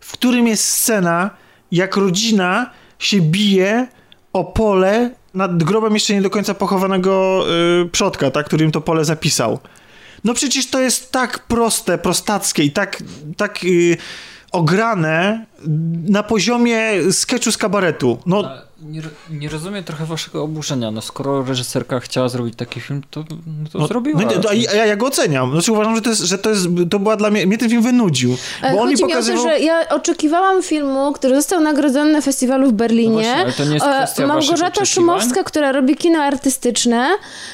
[0.00, 1.30] w którym jest scena,
[1.72, 3.86] jak rodzina się bije
[4.32, 9.04] o pole nad grobem jeszcze nie do końca pochowanego yy, przodka, tak, którym to pole
[9.04, 9.58] zapisał.
[10.24, 13.02] No przecież to jest tak proste, prostackie i tak,
[13.36, 13.96] tak yy,
[14.52, 15.46] ograne
[16.08, 18.18] na poziomie sketchu z kabaretu.
[18.26, 18.50] No,
[18.84, 20.90] nie, nie, rozumiem trochę waszego oburzenia.
[20.90, 23.24] No skoro reżyserka chciała zrobić taki film, to,
[23.62, 24.20] no to no, zrobiła.
[24.22, 25.52] No, a ja, ja go oceniam.
[25.52, 27.82] Znaczy uważam, że to, jest, że to jest, to była dla mnie, mnie ten film
[27.82, 28.36] wynudził.
[28.62, 29.44] Bo Chodzi on mi pokazywał...
[29.44, 33.08] mi o to, że ja oczekiwałam filmu, który został nagrodzony na festiwalu w Berlinie.
[33.08, 37.10] No właśnie, ale to nie jest e, Małgorzata Szumowska, która robi kino artystyczne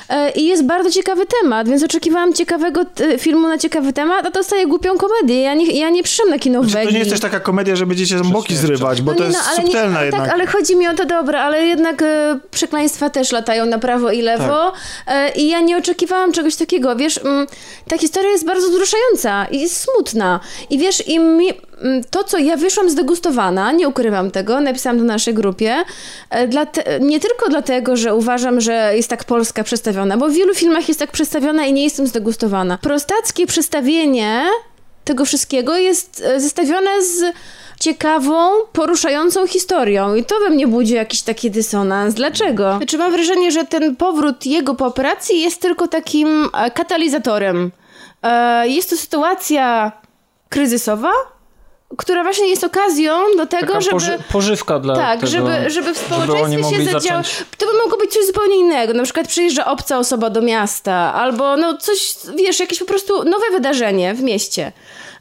[0.09, 2.81] e, i jest bardzo ciekawy temat, więc oczekiwałam ciekawego
[3.19, 5.41] filmu na ciekawy temat, a to staje głupią komedię.
[5.41, 7.77] Ja nie, ja nie przyszłam na kino w znaczy, To nie jest też taka komedia,
[7.77, 10.23] że będziecie boki zrywać, bo no to jest no, subtelna nie, tak, jednak.
[10.23, 14.11] Tak, ale chodzi mi o to, dobra, ale jednak e, przekleństwa też latają na prawo
[14.11, 14.73] i lewo
[15.07, 15.15] tak.
[15.15, 16.97] e, i ja nie oczekiwałam czegoś takiego.
[16.97, 17.47] Wiesz, m, mm,
[17.89, 20.41] ta historia jest bardzo wzruszająca i jest smutna.
[20.71, 21.49] I wiesz, i mi,
[21.83, 25.77] mm, to, co ja wyszłam zdegustowana, nie ukrywam tego, napisałam to na naszej grupie,
[26.31, 30.55] e, te, nie tylko dlatego, że uważam, że jest tak Polska przedstawiona, bo w wielu
[30.55, 32.79] filmach jest tak przedstawiona i nie jestem zdegustowana.
[32.83, 34.47] Prostackie przedstawienie
[35.09, 37.35] tego wszystkiego jest e, zestawione z
[37.81, 40.15] ciekawą, poruszającą historią.
[40.15, 42.15] I to we mnie budzi jakiś taki dysonans.
[42.15, 42.77] Dlaczego?
[42.77, 47.71] Znaczy mam wrażenie, że ten powrót jego po operacji jest tylko takim e, katalizatorem.
[48.23, 49.93] E, jest to sytuacja
[50.49, 51.13] kryzysowa,
[51.97, 53.93] która właśnie jest okazją do tego, Taka żeby...
[53.93, 57.23] poży pożywka dla Tak, tego, żeby, żeby w społeczeństwie mogli się zadziało.
[57.23, 58.93] zacząć- To by mogło być coś zupełnie innego.
[58.93, 63.51] Na przykład przyjeżdża obca osoba do miasta, albo no coś, wiesz, jakieś po prostu nowe
[63.53, 64.73] wydarzenie w mieście.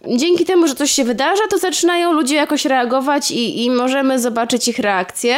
[0.07, 4.67] Dzięki temu, że coś się wydarza, to zaczynają ludzie jakoś reagować i, i możemy zobaczyć
[4.67, 5.35] ich reakcje,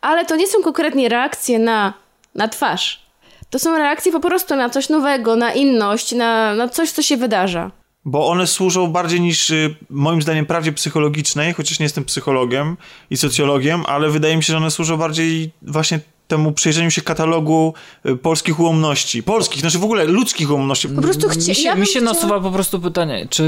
[0.00, 1.92] ale to nie są konkretnie reakcje na,
[2.34, 3.04] na twarz.
[3.50, 7.16] To są reakcje po prostu na coś nowego, na inność, na, na coś, co się
[7.16, 7.70] wydarza.
[8.04, 12.76] Bo one służą bardziej niż y, moim zdaniem prawdzie psychologicznej, chociaż nie jestem psychologiem
[13.10, 17.74] i socjologiem, ale wydaje mi się, że one służą bardziej właśnie temu przejrzeniu się katalogu
[18.06, 19.22] y, polskich ułomności.
[19.22, 20.88] Polskich, znaczy w ogóle ludzkich ułomności.
[20.88, 21.48] Po prostu chcia...
[21.48, 23.42] Mi się, ja mi się chciała- nasuwa po prostu pytanie, czy,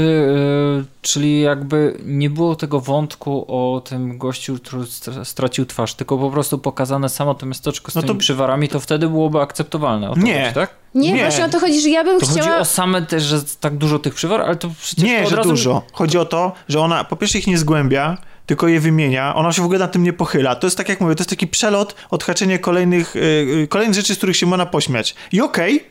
[0.77, 6.17] yy, czyli jakby nie było tego wątku o tym gościu, który stra- stracił twarz, tylko
[6.17, 10.09] po prostu pokazane samo to miasteczko z No tymi to- przywarami, to wtedy byłoby akceptowalne.
[10.09, 10.41] O to Nie.
[10.41, 10.69] Chodzi, tak?
[10.95, 11.19] Nie, Nie.
[11.21, 12.57] właśnie o to chodzi, że ja bym To chodzi chciała...
[12.59, 15.35] o same też, że tak dużo tych przywar, ale to przecież to Nie, od że
[15.35, 15.49] razu...
[15.49, 15.81] dużo.
[15.93, 18.17] Chodzi o to, że ona po pierwsze ich nie zgłębia,
[18.47, 19.35] tylko je wymienia.
[19.35, 20.55] Ona się w ogóle na tym nie pochyla.
[20.55, 23.19] To jest tak jak mówię, to jest taki przelot, odhaczenie kolejnych, y,
[23.63, 25.15] y, kolejnych rzeczy, z których się można pośmiać.
[25.31, 25.83] I okej,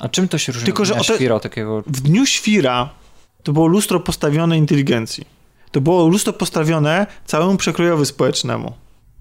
[0.00, 1.82] A czym to się różni Tylko, od że te- świra takiego?
[1.86, 2.88] w dniu świra
[3.42, 5.24] to było lustro postawione inteligencji.
[5.70, 8.72] To było lustro postawione całemu przekrojowi społecznemu.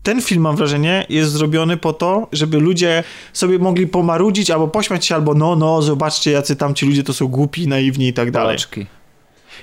[0.04, 5.06] Ten film, mam wrażenie, jest zrobiony po to, żeby ludzie sobie mogli pomarudzić albo pośmiać
[5.06, 8.32] się, albo no, no, zobaczcie, jacy tam ci ludzie to są głupi, naiwni i tak
[8.32, 8.48] dalej.
[8.48, 8.86] Polaczki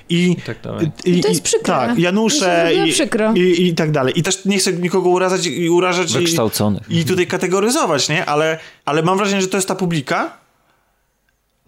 [0.09, 0.91] I, i tak dalej.
[1.05, 1.73] i, To jest przykre.
[1.73, 3.33] Tak, Janusze i, przykro.
[3.33, 4.19] i, i tak dalej.
[4.19, 6.25] I też nie chcę nikogo urażać i urażać i,
[6.89, 8.25] i tutaj kategoryzować, nie?
[8.25, 10.40] Ale, ale mam wrażenie, że to jest ta publika.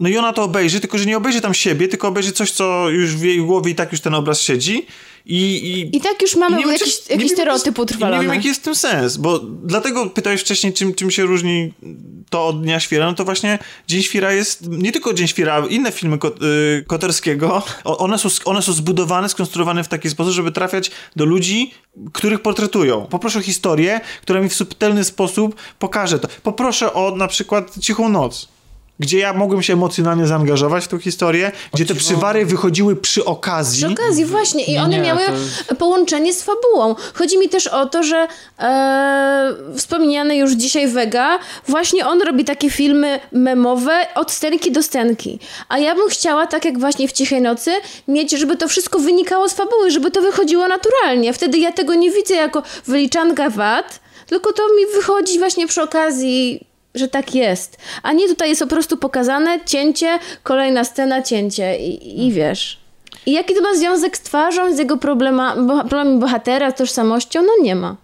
[0.00, 2.90] No i ona to obejrzy, tylko że nie obejrzy tam siebie, tylko obejrzy coś, co
[2.90, 4.86] już w jej głowie i tak już ten obraz siedzi.
[5.26, 8.22] I, i, I tak już mamy i wiem, jakiś, czy- jakiś stereotyp utrwalony.
[8.22, 11.72] Nie wiem, jaki jest w tym sens, bo dlatego pytałeś wcześniej, czym, czym się różni
[12.30, 13.06] to od Dnia Świra.
[13.06, 17.62] No to właśnie Dzień Świra jest, nie tylko Dzień Świra, inne filmy Kot, y, Koterskiego,
[17.84, 21.70] one są, one są zbudowane, skonstruowane w taki sposób, żeby trafiać do ludzi,
[22.12, 23.06] których portretują.
[23.06, 26.28] Poproszę o historię, która mi w subtelny sposób pokaże to.
[26.42, 28.53] Poproszę o na przykład Cichą Noc.
[28.98, 33.84] Gdzie ja mogłem się emocjonalnie zaangażować w tą historię, gdzie te przywary wychodziły przy okazji.
[33.84, 34.64] Przy okazji, właśnie.
[34.64, 35.20] I one nie, miały
[35.66, 36.94] to połączenie z fabułą.
[37.14, 38.28] Chodzi mi też o to, że
[38.58, 41.38] e, wspomniany już dzisiaj Vega,
[41.68, 45.38] właśnie on robi takie filmy memowe od scenki do scenki.
[45.68, 47.70] A ja bym chciała, tak jak właśnie w Cichej Nocy,
[48.08, 51.32] mieć, żeby to wszystko wynikało z fabuły, żeby to wychodziło naturalnie.
[51.32, 56.66] Wtedy ja tego nie widzę jako wyliczanka wad, tylko to mi wychodzi właśnie przy okazji
[56.94, 57.76] że tak jest.
[58.02, 62.78] A nie tutaj jest po prostu pokazane cięcie, kolejna scena, cięcie i, i wiesz.
[63.26, 67.42] I jaki to ma związek z twarzą, z jego problema, bo, problemami bohatera, z tożsamością?
[67.42, 67.96] No nie ma.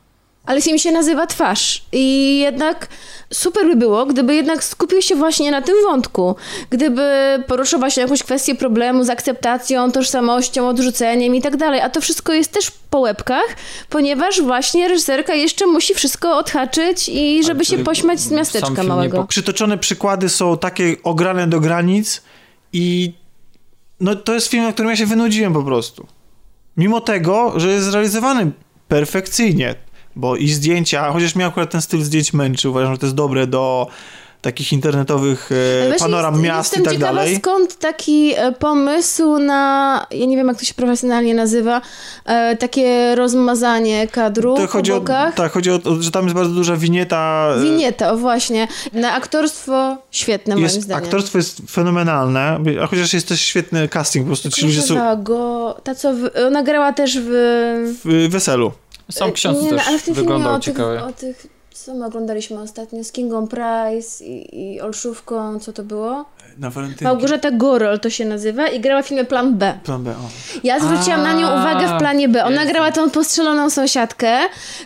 [0.47, 1.82] Ale film się nazywa Twarz.
[1.93, 2.88] I jednak
[3.32, 6.36] super by było, gdyby jednak skupił się właśnie na tym wątku.
[6.70, 7.05] Gdyby
[7.47, 11.80] poruszył właśnie jakąś kwestię problemu z akceptacją, tożsamością, odrzuceniem i tak dalej.
[11.80, 13.57] A to wszystko jest też po łebkach,
[13.88, 19.18] ponieważ właśnie reżyserka jeszcze musi wszystko odhaczyć i żeby się pośmiać z miasteczka małego.
[19.22, 22.22] pok- Przytoczone przykłady są takie ograne do granic
[22.72, 23.12] i
[24.01, 26.07] no to jest film, na którym ja się wynudziłem po prostu.
[26.76, 28.51] Mimo tego, że jest zrealizowany
[28.88, 29.74] perfekcyjnie,
[30.16, 33.46] bo i zdjęcia, chociaż mnie akurat ten styl zdjęć męczy, uważam, że to jest dobre
[33.46, 33.86] do
[34.42, 35.50] takich internetowych
[35.92, 37.36] e, panoram jest, miast i tak ciekawa, dalej.
[37.36, 41.80] skąd taki e, pomysł na, ja nie wiem jak to się profesjonalnie nazywa,
[42.24, 45.00] e, takie rozmazanie kadru To chodzi o,
[45.36, 47.48] tak, chodzi o to, że tam jest bardzo duża winieta.
[47.58, 48.68] e, Winieta, o właśnie.
[48.92, 51.04] Na aktorstwo świetne moim jest, zdaniem.
[51.04, 55.76] aktorstwo jest fenomenalne, a chociaż jest też świetny casting, po prostu ci ludzie są go,
[55.84, 57.30] ta co, w, ona grała też w...
[58.04, 58.72] w weselu.
[59.11, 61.04] Sam ksiądz nie, no, też ale w tym filmie wyglądał o tych, ciekawie.
[61.04, 66.24] o tych, co my oglądaliśmy ostatnio, z Kingą Price i, i Olszówką, co to było?
[66.61, 67.04] Na walentynki.
[67.04, 69.78] Małgorzata Gorol to się nazywa i grała w filmie Plan B.
[69.84, 70.14] Plan B, o.
[70.64, 72.44] Ja zwróciłam na nią uwagę w planie B.
[72.44, 74.38] Ona grała tą postrzeloną sąsiadkę.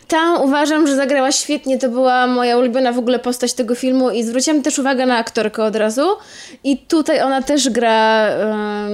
[0.08, 1.78] Tam uważam, że zagrała świetnie.
[1.78, 5.64] To była moja ulubiona w ogóle postać tego filmu i zwróciłam też uwagę na aktorkę
[5.64, 6.06] od razu.
[6.64, 8.28] I tutaj ona też gra,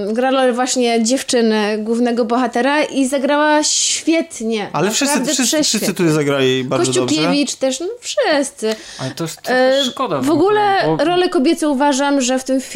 [0.05, 4.69] um, gra rolę właśnie dziewczyny, głównego bohatera i zagrała świetnie.
[4.73, 7.01] Ale wszyscy, wszyscy, wszyscy tutaj zagrali bardzo dobrze.
[7.17, 8.75] Kościukiewicz też, no wszyscy.
[8.99, 10.21] Ale to jest E, szkoda.
[10.21, 12.70] W ogóle bo- role kobiece uważam, że w tym filmie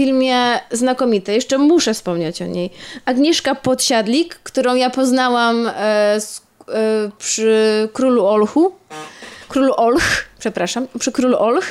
[0.70, 1.34] znakomite.
[1.34, 2.70] Jeszcze muszę wspomnieć o niej.
[3.04, 6.72] Agnieszka Podsiadlik, którą ja poznałam e, z, e,
[7.18, 8.72] przy Królu Olchu.
[9.76, 11.66] Olch, przepraszam, przy Królu Olch.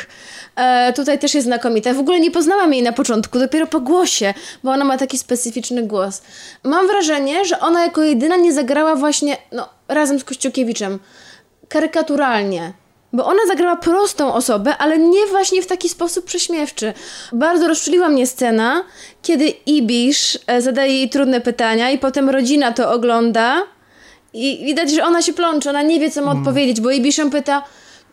[0.56, 1.94] E, tutaj też jest znakomita.
[1.94, 5.84] W ogóle nie poznałam jej na początku, dopiero po głosie, bo ona ma taki specyficzny
[5.84, 6.22] głos.
[6.64, 11.00] Mam wrażenie, że ona jako jedyna nie zagrała właśnie, no, razem z Kościukiewiczem,
[11.70, 12.74] karykaturalnie.
[13.14, 16.94] Bo ona zagrała prostą osobę, ale nie właśnie w taki sposób prześmiewczy.
[17.34, 18.84] Bardzo rozczuliła mnie scena,
[19.22, 23.62] kiedy Ibisz e, zadaje jej trudne pytania i potem rodzina to ogląda
[24.34, 27.32] i widać, że ona się plącze, ona nie wie, co ma odpowiedzieć, bo Ibisz ją
[27.32, 27.64] pyta,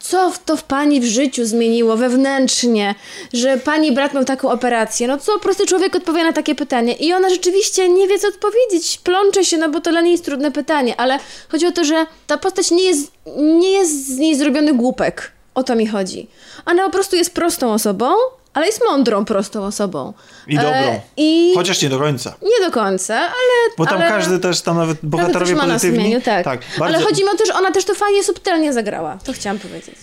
[0.00, 2.94] co to w pani w życiu zmieniło wewnętrznie,
[3.32, 5.08] że pani brat miał taką operację.
[5.08, 6.92] No co prosty człowiek odpowie na takie pytanie?
[6.92, 8.98] I ona rzeczywiście nie wie, co odpowiedzieć.
[8.98, 12.06] Plącze się, no bo to dla niej jest trudne pytanie, ale chodzi o to, że
[12.26, 15.32] ta postać nie jest, nie jest z niej zrobiony głupek.
[15.54, 16.26] O to mi chodzi.
[16.66, 18.10] Ona po prostu jest prostą osobą,
[18.54, 20.12] ale jest mądrą, prostą osobą.
[20.46, 20.70] I dobrą.
[20.70, 22.34] E, I Chociaż nie do końca.
[22.42, 23.74] nie do końca, ale...
[23.78, 24.08] Bo tam ale...
[24.08, 25.98] każdy też, tam nawet bohaterowie też ma na pozytywni.
[25.98, 26.44] sumieniu, tak.
[26.44, 29.18] tak Ale bardzo- chodzi mi o to, że ona też to fajnie, subtelnie zagrała.
[29.24, 29.96] To chciałam powiedzieć.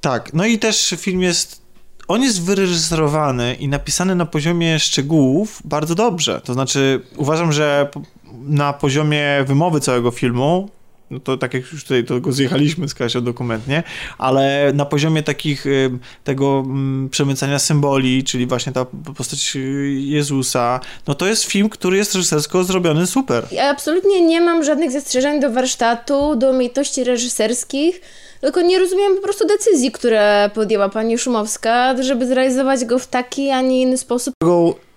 [0.00, 1.60] Tak, no i też film jest.
[2.08, 6.40] On jest wyreżyserowany i napisany na poziomie szczegółów bardzo dobrze.
[6.44, 7.90] To znaczy, uważam, że
[8.32, 10.68] na poziomie wymowy całego filmu,
[11.10, 13.82] no to tak jak już tutaj to go zjechaliśmy z Kasią dokumentnie,
[14.18, 15.90] ale na poziomie takich y,
[16.24, 18.86] tego mm, przemycania symboli, czyli właśnie ta
[19.16, 23.46] postać y, Jezusa, no to jest film, który jest reżysersko zrobiony super.
[23.52, 28.00] Ja absolutnie nie mam żadnych zastrzeżeń do warsztatu, do umiejętności reżyserskich,
[28.40, 33.50] tylko nie rozumiem po prostu decyzji, które podjęła pani Szumowska, żeby zrealizować go w taki,
[33.50, 34.34] a nie inny sposób.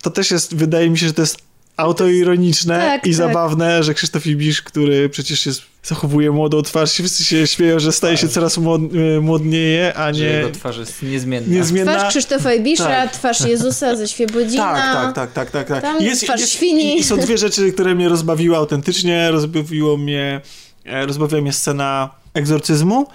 [0.01, 3.13] To też jest, wydaje mi się, że to jest autoironiczne Tak, i tak.
[3.17, 8.17] zabawne, że Krzysztof Ibisz, który przecież jest, zachowuje młodą twarz, wszyscy się śmieją, że staje
[8.17, 8.81] się coraz młod,
[9.17, 11.55] y, młodnieje, a Że nie jego twarz jest niezmienna.
[11.55, 11.95] niezmienna.
[11.95, 13.11] Twarz Krzysztofa Ibisza, Tak.
[13.11, 14.73] twarz Jezusa ze Świebodzina.
[14.73, 15.81] Tak, tak, tak, tak, tak, tak.
[15.81, 16.95] Tam twarz jest, świni.
[16.95, 19.31] I, I są dwie rzeczy, które mnie rozbawiły autentycznie.
[19.31, 20.41] Rozbawiło mnie,
[20.85, 23.07] e, rozbawiła mnie scena egzorcyzmu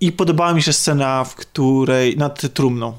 [0.00, 2.92] i podobała mi się scena, w której, nad trumną,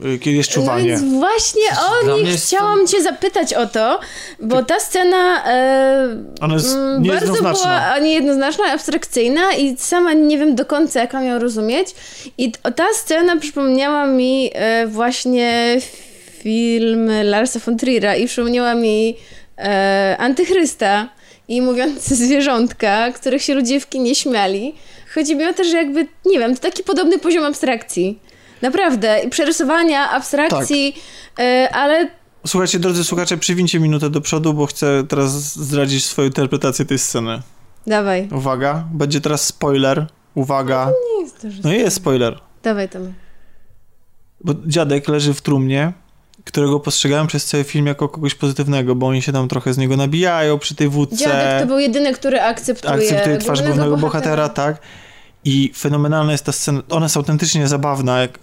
[0.00, 0.88] kiedy jest No czuwanie.
[0.88, 1.62] więc właśnie
[2.04, 4.00] o nich chciałam cię zapytać o to,
[4.40, 6.08] bo ta scena e,
[6.40, 11.24] Ona jest mm, bardzo była niejednoznaczna, abstrakcyjna i sama nie wiem do końca, jak mam
[11.24, 11.88] ją rozumieć.
[12.38, 15.78] I ta scena przypomniała mi e, właśnie
[16.42, 19.16] film Larsa von Trier'a i przypomniała mi
[19.58, 21.08] e, Antychrysta
[21.48, 24.74] i mówiące zwierzątka, których się ludzie w kinie śmiali.
[25.14, 28.18] Chodzi mi o to, że jakby, nie wiem, to taki podobny poziom abstrakcji.
[28.66, 29.20] Naprawdę.
[29.20, 30.96] I przerysowania, abstrakcji,
[31.38, 32.08] e, ale
[32.46, 37.42] Słuchajcie, drodzy słuchacze, przywincie minutę do przodu, bo chcę teraz zdradzić swoją interpretację tej sceny.
[37.86, 38.28] dawaj.
[38.32, 40.06] Uwaga, będzie teraz spoiler.
[40.34, 40.92] Uwaga.
[41.16, 41.60] Nie jest to, że...
[41.64, 42.40] No jest spoiler.
[42.62, 43.12] Dawaj tam.
[44.40, 45.92] Bo dziadek leży w trumnie,
[46.44, 49.96] którego postrzegałem przez cały film jako kogoś pozytywnego, bo oni się tam trochę z niego
[49.96, 51.16] nabijają przy tej wódce.
[51.16, 54.80] Dziadek to był jedyny, który akceptuje, akceptuje twarz głównego bohatera, tak.
[55.48, 58.38] I fenomenalna jest ta scena, ona jest autentycznie zabawna, jak,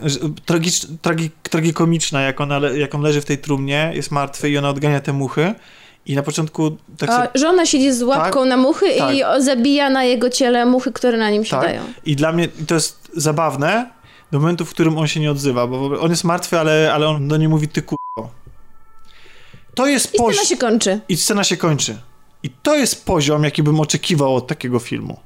[0.46, 4.70] tragicz, tragi, tragikomiczna, jak, ona, jak on leży w tej trumnie, jest martwy i ona
[4.70, 5.56] odgania te muchy.
[6.06, 9.16] I na początku tak A sobie, żona siedzi z łapką Tak, na muchy tak.
[9.16, 11.50] i zabija na jego ciele muchy, które na nim tak.
[11.50, 11.82] siadają.
[12.06, 13.90] I dla mnie to jest zabawne
[14.32, 17.28] do momentu, w którym on się nie odzywa, bo on jest martwy, ale, ale on
[17.28, 18.32] do niej mówi ty kurwo.
[19.76, 20.34] To jest I poziom...
[20.34, 21.00] scena się kończy.
[21.10, 21.98] I scena się kończy.
[22.44, 25.20] I to jest poziom, jaki bym oczekiwał od takiego filmu.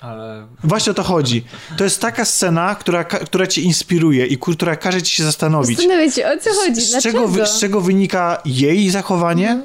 [0.00, 1.44] Ale Właśnie o to chodzi.
[1.76, 5.76] To jest taka scena, która, która cię inspiruje i która każe ci się zastanowić.
[5.76, 7.18] Zastanawiać się, o co chodzi, Z dlaczego?
[7.18, 9.62] czego, wy- z czego wynika jej zachowanie?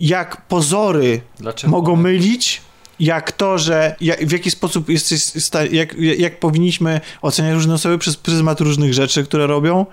[0.00, 1.70] Jak pozory dlaczego?
[1.70, 2.62] mogą mylić?
[3.00, 5.22] Jak to, że jak, w jaki sposób jesteś,
[5.70, 9.86] jak, jak powinniśmy oceniać różne osoby przez pryzmat różnych rzeczy, które robią?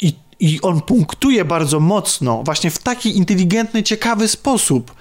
[0.00, 4.94] I, I on punktuje bardzo mocno, właśnie w taki inteligentny, ciekawy sposób.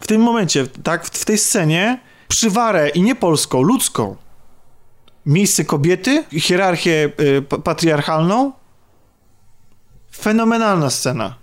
[0.00, 1.98] W tym momencie, tak, w, w tej scenie,
[2.36, 4.16] przywarę i nie polską, ludzką.
[5.26, 8.52] Miejsce kobiety, hierarchię y, pa- patriarchalną.
[10.16, 11.34] Fenomenalna scena.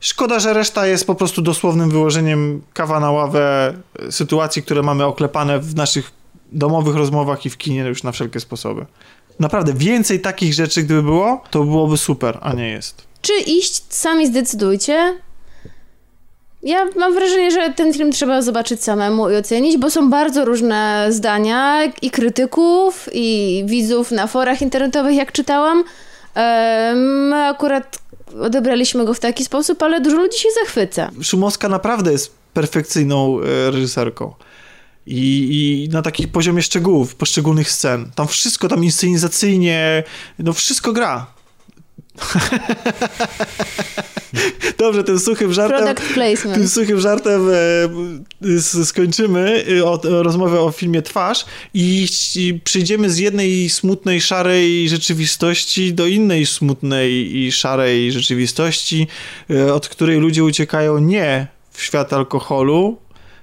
[0.00, 3.74] Szkoda, że reszta jest po prostu dosłownym wyłożeniem kawa na ławę
[4.08, 6.10] y, sytuacji, które mamy oklepane w naszych
[6.52, 8.86] domowych rozmowach i w kinie już na wszelkie sposoby.
[9.40, 13.06] Naprawdę, więcej takich rzeczy, gdyby było, to byłoby super, a nie jest.
[13.22, 15.18] Czy iść, sami zdecydujcie.
[16.62, 21.06] Ja mam wrażenie, że ten film trzeba zobaczyć samemu i ocenić, bo są bardzo różne
[21.10, 25.84] zdania i krytyków, i widzów na forach internetowych, jak czytałam.
[26.94, 27.98] My akurat
[28.40, 31.10] odebraliśmy go w taki sposób, ale dużo ludzi się zachwyca.
[31.22, 34.34] Szumowska naprawdę jest perfekcyjną e, reżyserką.
[35.06, 38.10] I, I na takim poziomie szczegółów, poszczególnych scen.
[38.14, 40.04] Tam wszystko, tam inscenizacyjnie,
[40.38, 41.26] no wszystko gra.
[44.78, 45.84] Dobrze, tym suchym żartem...
[46.54, 51.44] Tym suchym żartem e, skończymy o rozmowę o filmie Twarz
[51.74, 52.06] i,
[52.64, 59.06] przejdziemy z jednej smutnej, szarej rzeczywistości do innej smutnej i szarej rzeczywistości,
[59.50, 62.98] e, od której ludzie uciekają nie w świat alkoholu,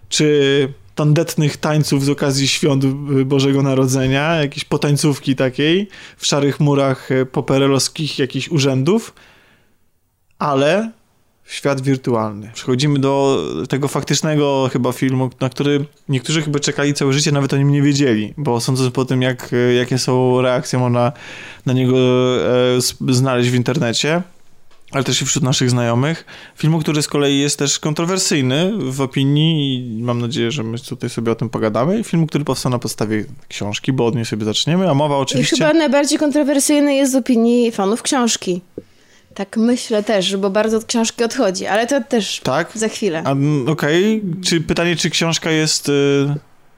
[0.10, 2.86] czy tandetnych tańców z okazji świąt
[3.26, 5.88] Bożego Narodzenia, jakieś potańcówki takiej
[6.18, 9.14] w szarych murach poperelowskich jakichś urzędów,
[10.40, 10.92] ale
[11.46, 12.52] świat wirtualny.
[12.54, 17.58] Przechodzimy do tego faktycznego chyba filmu, na który niektórzy chyba czekali całe życie, nawet o
[17.58, 21.12] nim nie wiedzieli, bo sądząc po tym, jak, jakie są reakcje, można
[21.66, 21.98] na niego
[23.08, 24.22] e, znaleźć w internecie,
[24.92, 26.26] ale też i wśród naszych znajomych.
[26.56, 31.10] Filmu, który z kolei jest też kontrowersyjny w opinii i mam nadzieję, że my tutaj
[31.10, 32.04] sobie o tym pogadamy.
[32.04, 35.56] Filmu, który powstał na podstawie książki, bo od niej sobie zaczniemy, a mowa oczywiście...
[35.56, 38.62] I chyba najbardziej kontrowersyjny jest z opinii fanów książki.
[39.34, 42.72] Tak myślę też, bo bardzo od książki odchodzi, ale to też tak?
[42.76, 43.24] za chwilę.
[43.68, 44.44] Okej, okay.
[44.44, 45.94] czy pytanie, czy książka jest y,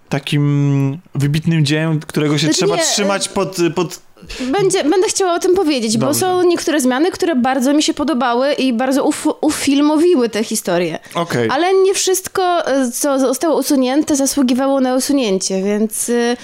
[0.10, 4.07] takim wybitnym dziełem, którego się znaczy trzeba nie, trzymać pod, pod
[4.52, 6.08] będzie, będę chciała o tym powiedzieć, Dobrze.
[6.08, 11.00] bo są niektóre zmiany, które bardzo mi się podobały i bardzo uf, ufilmowiły tę historię.
[11.16, 11.48] Okay.
[11.52, 12.64] Ale nie wszystko,
[12.94, 16.38] co zostało usunięte, zasługiwało na usunięcie, więc y,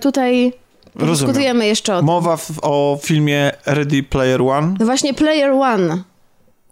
[0.00, 0.52] tutaj
[0.94, 1.14] Rozumiem.
[1.16, 2.06] dyskutujemy jeszcze o tym.
[2.06, 4.74] Mowa w, o filmie Ready Player One?
[4.80, 6.02] No właśnie Player One.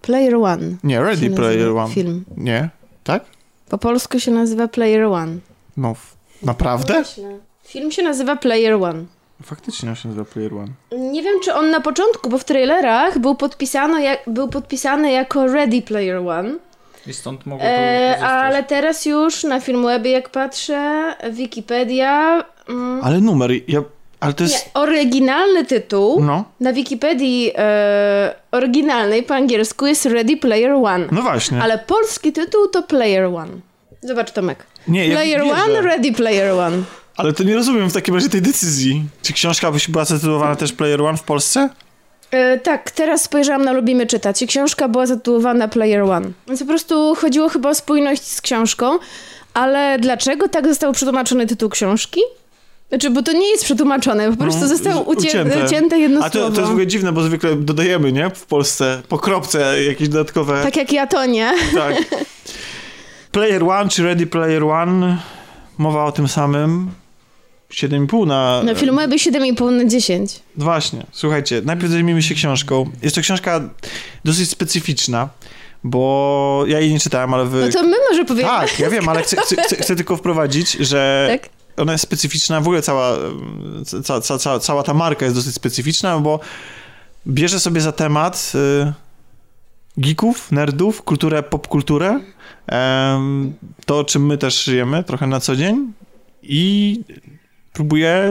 [0.02, 0.76] Player One.
[0.84, 1.94] Nie, Ready Player One.
[1.94, 2.24] Film.
[2.36, 2.68] Nie?
[3.04, 3.24] Tak?
[3.68, 5.36] Po polsku się nazywa Player One.
[5.76, 5.94] No,
[6.42, 7.04] naprawdę?
[7.64, 9.04] Film się nazywa Player One.
[9.44, 10.72] Faktycznie on się nazywa Player One.
[11.12, 15.46] Nie wiem, czy on na początku, bo w trailerach był podpisany, jak, był podpisany jako
[15.46, 16.54] Ready Player One.
[17.06, 22.44] I stąd mogło e, Ale teraz już na Filmwebie, jak patrzę, Wikipedia...
[22.68, 23.82] Mm, ale numer, ja...
[24.20, 24.66] Ale to jest...
[24.66, 26.44] Nie, oryginalny tytuł no.
[26.60, 31.06] na Wikipedii e, oryginalnej po angielsku jest Ready Player One.
[31.12, 31.62] No właśnie.
[31.62, 33.52] Ale polski tytuł to Player One.
[34.00, 34.66] Zobacz Tomek.
[34.88, 36.82] Nie, Player ja One, Ready Player One.
[37.16, 39.04] Ale to nie rozumiem w takim razie tej decyzji.
[39.22, 41.68] Czy książka była zatytułowana też Player One w Polsce?
[42.30, 46.30] E, tak, teraz spojrzałam na Lubimy Czytać i książka była zatytułowana Player One.
[46.46, 48.98] Więc po prostu chodziło chyba o spójność z książką,
[49.54, 52.20] ale dlaczego tak został przetłumaczony tytuł książki?
[52.88, 55.64] Znaczy, bo to nie jest przetłumaczone, po prostu no, zostało ucię ucięte.
[55.64, 58.30] ucięte jedno A to, to jest w ogóle dziwne, bo zwykle dodajemy, nie?
[58.30, 60.62] W Polsce po kropce jakieś dodatkowe...
[60.62, 61.52] Tak jak ja to nie.
[61.74, 61.96] Tak.
[63.32, 65.18] Player One czy Ready Player One,
[65.78, 66.90] mowa o tym samym.
[67.72, 68.62] 7,5 na...
[68.62, 70.40] Na filmowy 7,5 na 10.
[70.56, 72.90] Właśnie, słuchajcie, najpierw zajmijmy się książką.
[73.02, 73.60] Jest to książka
[74.24, 75.28] dosyć specyficzna,
[75.84, 77.60] bo ja jej nie czytałem, ale wy...
[77.60, 78.48] No to my może powiemy.
[78.48, 81.50] Tak, ja wiem, ale chcę, chcę, chcę tylko wprowadzić, że tak?
[81.76, 83.16] ona jest specyficzna, w ogóle cała,
[84.04, 86.40] ca, ca, ca, cała ta marka jest dosyć specyficzna, bo
[87.26, 88.92] bierze sobie za temat y,
[89.96, 92.20] geeków, nerdów, kulturę, popkulturę,
[93.86, 95.92] to czym my też żyjemy trochę na co dzień
[96.42, 97.00] i
[97.72, 98.30] próbuję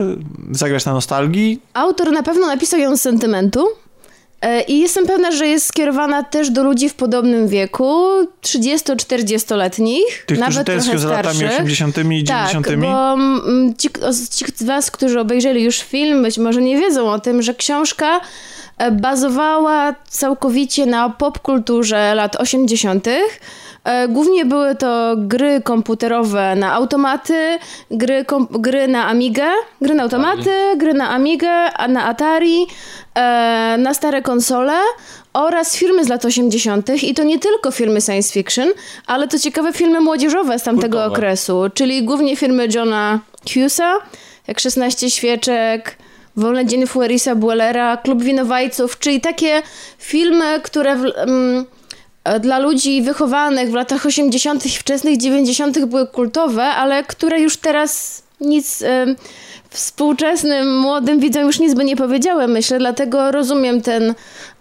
[0.50, 1.60] zagrać na nostalgii.
[1.74, 3.68] Autor na pewno napisał ją z sentymentu.
[4.42, 8.04] E, I jestem pewna, że jest skierowana też do ludzi w podobnym wieku,
[8.42, 13.88] 30-40-letnich, Tych, nawet którzy trochę za latami 80 i 90 Tak, bo mm, ci,
[14.30, 18.20] ci z was, którzy obejrzeli już film, być może nie wiedzą o tym, że książka
[18.78, 23.20] e, bazowała całkowicie na popkulturze lat 80., E,
[24.08, 27.58] głównie były to gry komputerowe na automaty,
[27.90, 29.46] gry, kom, gry na Amigę,
[29.80, 32.66] gry na automaty, gry na Amigę, na Atari,
[33.14, 34.74] e, na stare konsole
[35.32, 37.02] oraz filmy z lat 80.
[37.02, 38.68] i to nie tylko filmy science fiction,
[39.06, 41.16] ale to ciekawe filmy młodzieżowe z tamtego Kultowe.
[41.16, 43.20] okresu, czyli głównie filmy Johna
[43.52, 43.94] Hughesa,
[44.46, 45.96] jak 16 świeczek,
[46.36, 49.62] Wolne dzień Fuerisa Buellera, Klub Winowajców, czyli takie
[49.98, 50.96] filmy, które...
[50.96, 51.81] W, mm, E,
[52.40, 54.66] dla ludzi wychowanych w latach 80.
[54.66, 55.84] i wczesnych 90.
[55.84, 58.82] były kultowe, ale które już teraz nic
[59.72, 64.14] współczesnym, młodym widzom już nic by nie powiedziałem, myślę, dlatego rozumiem ten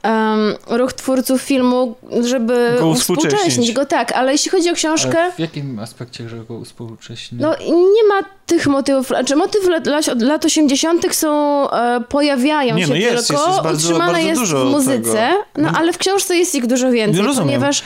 [0.03, 5.19] um, ruch twórców filmu, żeby go uspółcześnić go, tak, ale jeśli chodzi o książkę...
[5.19, 7.41] Ale w jakim aspekcie, że go uspółcześnić?
[7.41, 12.89] No nie ma tych motywów, znaczy motywy lat, lat 80 są, e, pojawiają nie, się
[12.89, 15.75] no jest, tylko, jest, jest bardzo, utrzymane bardzo jest w muzyce, no mhm.
[15.75, 17.47] ale w książce jest ich dużo więcej, Rozumiem.
[17.47, 17.83] ponieważ...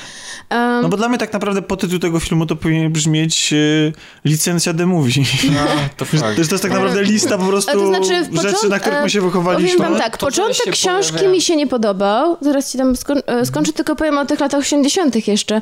[0.52, 3.94] Um, no bo dla mnie tak naprawdę po tytuł tego filmu to powinien brzmieć y,
[4.26, 5.24] licencja The Movie.
[5.52, 5.60] No,
[5.98, 9.04] to, to, jest, to jest tak naprawdę lista po prostu to znaczy rzeczy, na których
[9.04, 9.78] my się wychowaliśmy.
[9.78, 11.32] Powiem wam tak, początek książki pojawia.
[11.32, 14.60] mi się nie podobał, zaraz ci tam skoń, e, skończę, tylko powiem o tych latach
[14.60, 15.62] 80 jeszcze,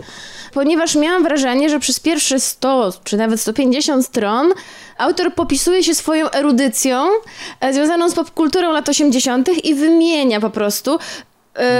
[0.53, 4.53] ponieważ miałam wrażenie, że przez pierwsze 100 czy nawet 150 stron
[4.97, 7.07] autor popisuje się swoją erudycją
[7.59, 9.49] e, związaną z popkulturą lat 80.
[9.63, 11.32] i wymienia po prostu e,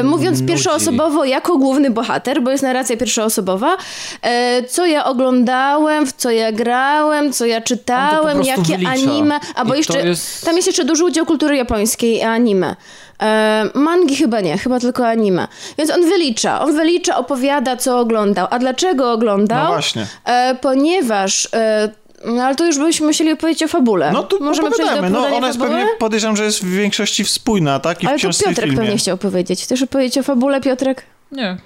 [0.03, 0.47] mówiąc Nudzi.
[0.53, 3.77] pierwszoosobowo jako główny bohater, bo jest narracja pierwszoosobowa,
[4.21, 8.91] e, co ja oglądałem, w co ja grałem, co ja czytałem, jakie wylicza.
[8.91, 12.75] anime, a bo I jeszcze jest- tam jest jeszcze duży udział kultury japońskiej i anime.
[13.23, 15.47] E, mangi chyba nie, chyba tylko anime.
[15.77, 18.47] Więc on wylicza, on wylicza, opowiada, co oglądał.
[18.49, 19.63] A dlaczego oglądał?
[19.63, 20.07] No właśnie.
[20.25, 21.89] E, ponieważ, e,
[22.25, 24.11] no ale to już byśmy musieli opowiedzieć o fabule.
[24.11, 25.29] No tu Możemy przejść do opowiadamy.
[25.29, 25.77] No ona jest fabuły?
[25.79, 28.03] pewnie, podejrzewam, że jest w większości wspólna, tak?
[28.03, 28.77] I Ale to Piotrek filmie.
[28.77, 29.63] pewnie chciał powiedzieć.
[29.63, 31.03] Chcesz opowiedzieć o fabule, Piotrek?
[31.31, 31.57] Nie.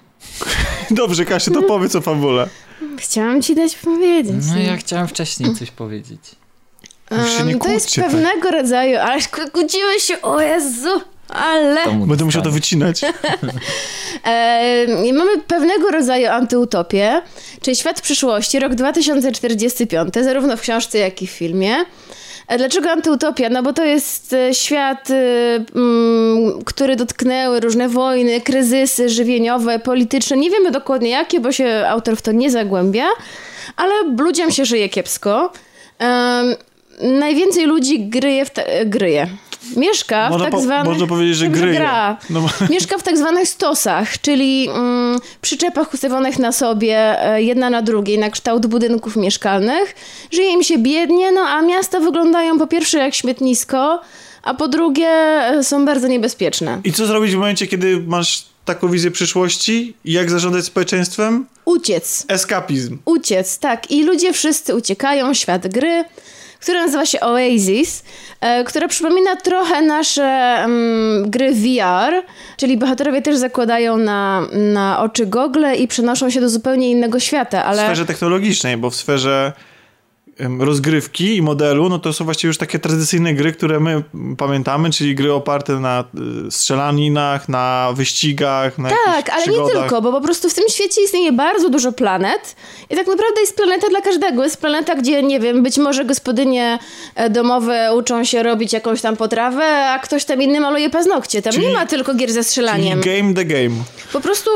[0.92, 2.50] Dobrze, Kasia, to powiedz o fabule.
[2.98, 4.46] Chciałam ci dać powiedzieć.
[4.50, 6.22] No ja chciałem wcześniej coś powiedzieć.
[7.10, 8.06] Em, to jest tak.
[8.06, 9.22] pewnego rodzaju, ale
[9.54, 11.82] kłóciły się, o Jezu, ale...
[12.08, 13.02] Będę musiał to wycinać.
[14.24, 17.22] E, mamy pewnego rodzaju antyutopię,
[17.62, 21.76] czyli świat przyszłości, rok 2045, zarówno w książce, jak i w filmie.
[22.48, 23.50] E, Dlaczego antyutopia?
[23.50, 25.16] No bo to jest e, świat, e,
[25.76, 30.38] mm, który dotknęły różne wojny, kryzysy żywieniowe, polityczne.
[30.38, 33.06] Nie wiemy dokładnie jakie, bo się autor w to nie zagłębia,
[33.76, 35.52] ale ludziom się żyje kiepsko.
[36.00, 36.56] Em,
[37.02, 39.28] najwięcej ludzi gryje w te, gryje.
[39.76, 40.92] Mieszka w tak po, zwanych...
[40.92, 42.18] można powiedzieć, że gra.
[42.30, 47.82] No, Mieszka w tak zwanych stosach, czyli mm, przyczepach ustawionych na sobie, e, jedna na
[47.82, 49.96] drugiej, na kształt budynków mieszkalnych.
[50.32, 54.02] Żyje im się biednie, no a miasta wyglądają po pierwsze jak śmietnisko,
[54.44, 56.82] a po drugie e, są bardzo niebezpieczne.
[56.84, 59.94] I co zrobić w momencie, kiedy masz taką wizję przyszłości?
[60.06, 61.46] I jak zarządzać społeczeństwem?
[61.66, 62.26] Uciec.
[62.28, 62.98] Eskapizm.
[63.06, 63.92] Uciec, tak.
[63.92, 66.06] I ludzie wszyscy uciekają, świat gry,
[66.60, 68.04] który nazywa się Oasis,
[68.42, 72.24] e, która przypomina trochę nasze mm, gry VR,
[72.58, 77.64] czyli bohaterowie też zakładają na, na oczy gogle i przenoszą się do zupełnie innego świata,
[77.64, 77.84] W ale...
[77.84, 79.54] sferze technologicznej, bo w sferze
[80.60, 84.04] rozgrywki i modelu, no to są właściwie już takie tradycyjne gry, które my
[84.38, 86.04] pamiętamy, czyli gry oparte na
[86.48, 91.02] y, strzelaninach, na wyścigach, na Tak, ale nie tylko, bo po prostu w tym świecie
[91.04, 92.56] istnieje bardzo dużo planet
[92.90, 94.44] i tak naprawdę jest planeta dla każdego.
[94.44, 96.80] Jest planeta, gdzie, nie wiem, być może gospodynie
[97.16, 101.42] e, domowe uczą się robić jakąś tam potrawę, a ktoś tam inny maluje paznokcie.
[101.42, 103.02] Tam Czyli- nie ma tylko gier ze strzelaniem.
[103.02, 103.76] game the game.
[104.14, 104.52] Po prostu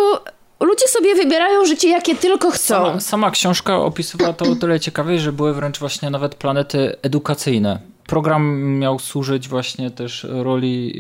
[0.66, 2.76] ludzie sobie wybierają życie, jakie tylko chcą.
[2.76, 7.80] Sama, sama książka opisywała to o tyle ciekawie, że były wręcz właśnie nawet planety edukacyjne.
[8.08, 10.94] Program miał służyć właśnie też roli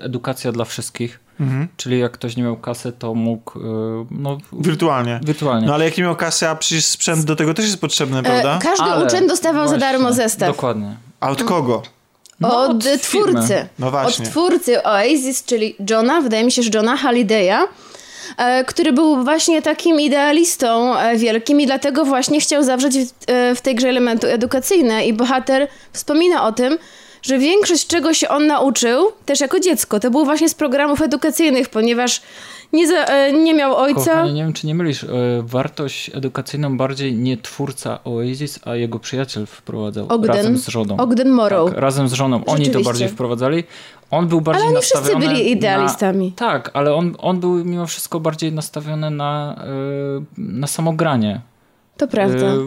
[0.00, 1.20] y, edukacja dla wszystkich.
[1.40, 1.68] Mhm.
[1.76, 3.62] Czyli jak ktoś nie miał kasy, to mógł y,
[4.10, 5.20] no, Wirtualnie.
[5.24, 5.66] wirtualnie.
[5.66, 8.56] No ale jak nie miał kasy, a przecież sprzęt do tego też jest potrzebny, prawda?
[8.56, 10.48] E, każdy Ale uczeń dostawał za właśnie, darmo zestaw.
[10.48, 10.96] Dokładnie.
[11.20, 11.82] A od kogo?
[12.40, 12.98] No, od, od firmy.
[13.32, 13.68] twórcy.
[13.78, 14.24] No właśnie.
[14.24, 17.66] Od twórcy Oasis, czyli Johna, wydaje mi się, że Johna Hallidaya, e,
[18.66, 23.74] który był właśnie takim idealistą e, wielkim i dlatego właśnie chciał zawrzeć e, w tej
[23.74, 25.06] grze elementy edukacyjne.
[25.06, 26.78] I bohater wspomina o tym,
[27.22, 31.68] że większość czego się on nauczył, też jako dziecko, to było właśnie z programów edukacyjnych,
[31.68, 32.22] ponieważ
[32.72, 34.00] nie, za, e, nie miał ojca.
[34.00, 35.02] Kochanie, nie wiem, czy nie mylisz.
[35.02, 35.08] y,
[35.42, 40.36] Wartość edukacyjną bardziej nie twórca Oasis, a jego przyjaciel wprowadzał Ogden.
[40.36, 40.96] razem z żoną.
[40.96, 41.70] Ogden Morrow.
[41.70, 42.44] Tak, razem z żoną.
[42.44, 43.64] Oni to bardziej wprowadzali.
[44.10, 46.26] On był bardziej Ale oni wszyscy byli idealistami.
[46.26, 49.64] Na, tak, ale on, on był mimo wszystko bardziej nastawiony na,
[50.18, 51.40] y, na samogranie.
[51.96, 52.46] To prawda.
[52.46, 52.58] Y,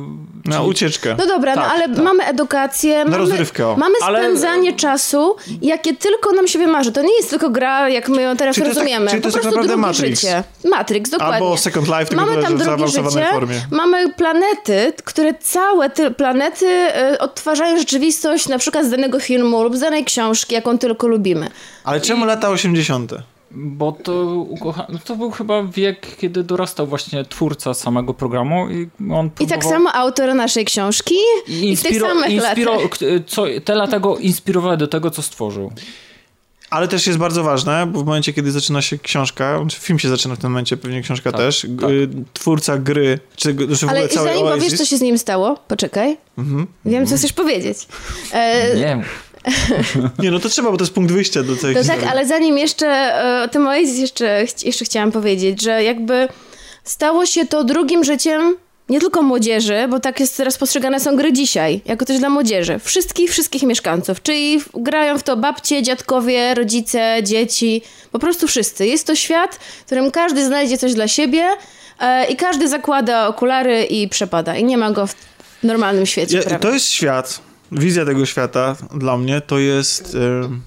[0.45, 1.15] Na czyli- ucieczkę.
[1.17, 2.03] No dobra, no Tak, ale tak.
[2.03, 3.75] mamy edukację, mamy, rozrywkę, o.
[3.77, 6.91] mamy Ale- spędzanie czasu, jakie tylko nam się wymarzy.
[6.91, 9.09] To nie jest tylko gra, jak my ją teraz Czyli to jest tak- rozumiemy.
[9.09, 10.21] czyli to po jest tak naprawdę drugie Matrix.
[10.21, 10.43] życie.
[10.69, 11.35] Matrix, dokładnie.
[11.35, 13.61] Albo Second Life, tylko Mamy tam drugie zaawansowanej życie, formie.
[13.71, 19.77] mamy planety, które całe te planety e, odtwarzają rzeczywistość na przykład z danego filmu lub
[19.77, 21.49] z danej książki, jaką tylko lubimy.
[21.83, 23.11] Ale czemu lata 80.?
[23.57, 24.87] Bo to, ukocha...
[24.89, 29.47] no to był chyba wiek, kiedy dorastał właśnie twórca samego programu i on I próbował...
[29.47, 31.15] tak samo autor naszej książki
[31.47, 32.07] I i w tych inspiro...
[32.07, 32.77] samych inspiro...
[33.27, 33.45] Co...
[33.65, 35.71] Te lata go inspirowały do tego, co stworzył.
[36.69, 40.09] Ale też jest bardzo ważne, bo w momencie, kiedy zaczyna się książka, czy film się
[40.09, 41.89] zaczyna w tym momencie, pewnie książka Tak, też, tak.
[41.89, 45.55] y, twórca gry, czy, g- czy w Ale zanim powiesz, co się z nim stało,
[45.67, 46.17] poczekaj.
[46.37, 46.67] Mhm.
[46.85, 47.77] Wiem, co chcesz powiedzieć.
[48.31, 49.03] E, Nie
[50.23, 52.01] Nie, no to trzeba, bo to jest punkt wyjścia do tej historii.
[52.01, 56.27] tak, ale zanim jeszcze e, o tym Oasis jeszcze, jeszcze chciałam powiedzieć, że jakby
[56.83, 58.55] stało się to drugim życiem
[58.89, 62.79] nie tylko młodzieży, bo tak jest teraz postrzegane są gry dzisiaj, jako coś dla młodzieży.
[62.79, 67.81] Wszystkich, wszystkich mieszkańców, czyli grają w to babcie, dziadkowie, rodzice, dzieci,
[68.11, 68.87] po prostu wszyscy.
[68.87, 71.47] Jest to świat, w którym każdy znajdzie coś dla siebie
[71.99, 74.55] e, i każdy zakłada okulary i przepada.
[74.55, 75.15] I nie ma go w
[75.63, 80.15] normalnym świecie, Ja, to jest świat, wizja tego świata dla mnie to jest...
[80.15, 80.61] em,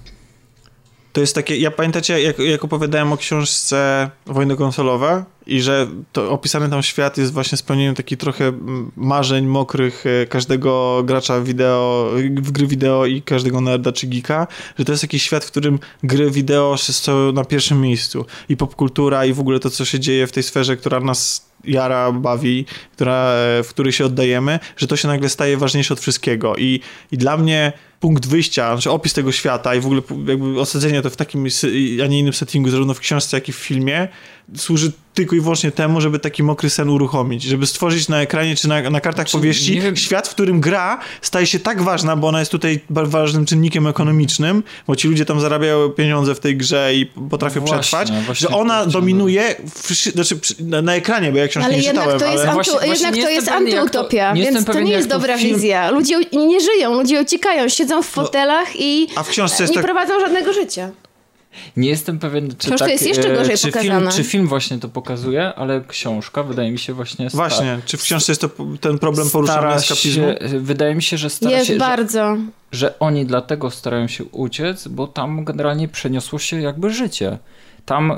[1.13, 6.31] to jest takie, ja pamiętacie, jak, jak opowiadałem o książce Wojny konsolowe i że to
[6.31, 8.51] opisany tam świat jest właśnie spełnieniem takich trochę
[8.95, 14.47] marzeń mokrych e, każdego gracza wideo, w gry wideo i każdego nerda czy geeka,
[14.79, 19.25] że to jest jakiś świat, w którym gry wideo są na pierwszym miejscu i popkultura
[19.25, 23.31] i w ogóle to, co się dzieje w tej sferze, która nas jara, bawi, która,
[23.63, 26.55] w której się oddajemy, że to się nagle staje ważniejsze od wszystkiego.
[26.55, 26.79] I,
[27.11, 31.09] i dla mnie punkt wyjścia, znaczy opis tego świata i w ogóle jakby osadzenie to
[31.09, 31.47] w takim,
[32.03, 34.07] a nie innym settingu, zarówno w książce, jak i w filmie,
[34.57, 38.67] służy tylko i wyłącznie temu, żeby taki mokry sen uruchomić, żeby stworzyć na ekranie czy
[38.67, 42.39] na, na kartach znaczy, powieści świat, w którym gra staje się tak ważna, bo ona
[42.39, 47.05] jest tutaj ważnym czynnikiem ekonomicznym, bo ci ludzie tam zarabiają pieniądze w tej grze i
[47.29, 51.65] potrafią właśnie, przetrwać, właśnie że ona dominuje w, znaczy, na, na, ekranie, bo ja książki
[51.65, 52.19] ale nie jednak czytałem.
[52.19, 52.53] To jest ale...
[52.53, 55.55] Właśnie, jednak to jest antyutopia, więc to nie jest dobra film...
[55.55, 55.91] wizja.
[55.91, 59.83] Ludzie nie żyją, ludzie uciekają, siedzą w no, fotelach i a w książce nie tak...
[59.83, 60.91] prowadzą żadnego życia.
[61.77, 64.89] Nie jestem pewien, czy książka tak, jest jeszcze gorzej czy film, czy film właśnie to
[64.89, 67.29] pokazuje, ale książka wydaje mi się właśnie...
[67.29, 68.49] Właśnie, czy w książce jest to
[68.81, 70.23] ten problem poruszany eskapizmu?
[70.23, 71.73] Się, wydaje mi się, że stara jest się...
[71.73, 72.35] Jest bardzo.
[72.71, 77.37] Że, że oni dlatego starają się uciec, bo tam generalnie przeniosło się jakby życie.
[77.89, 78.15] Tam y,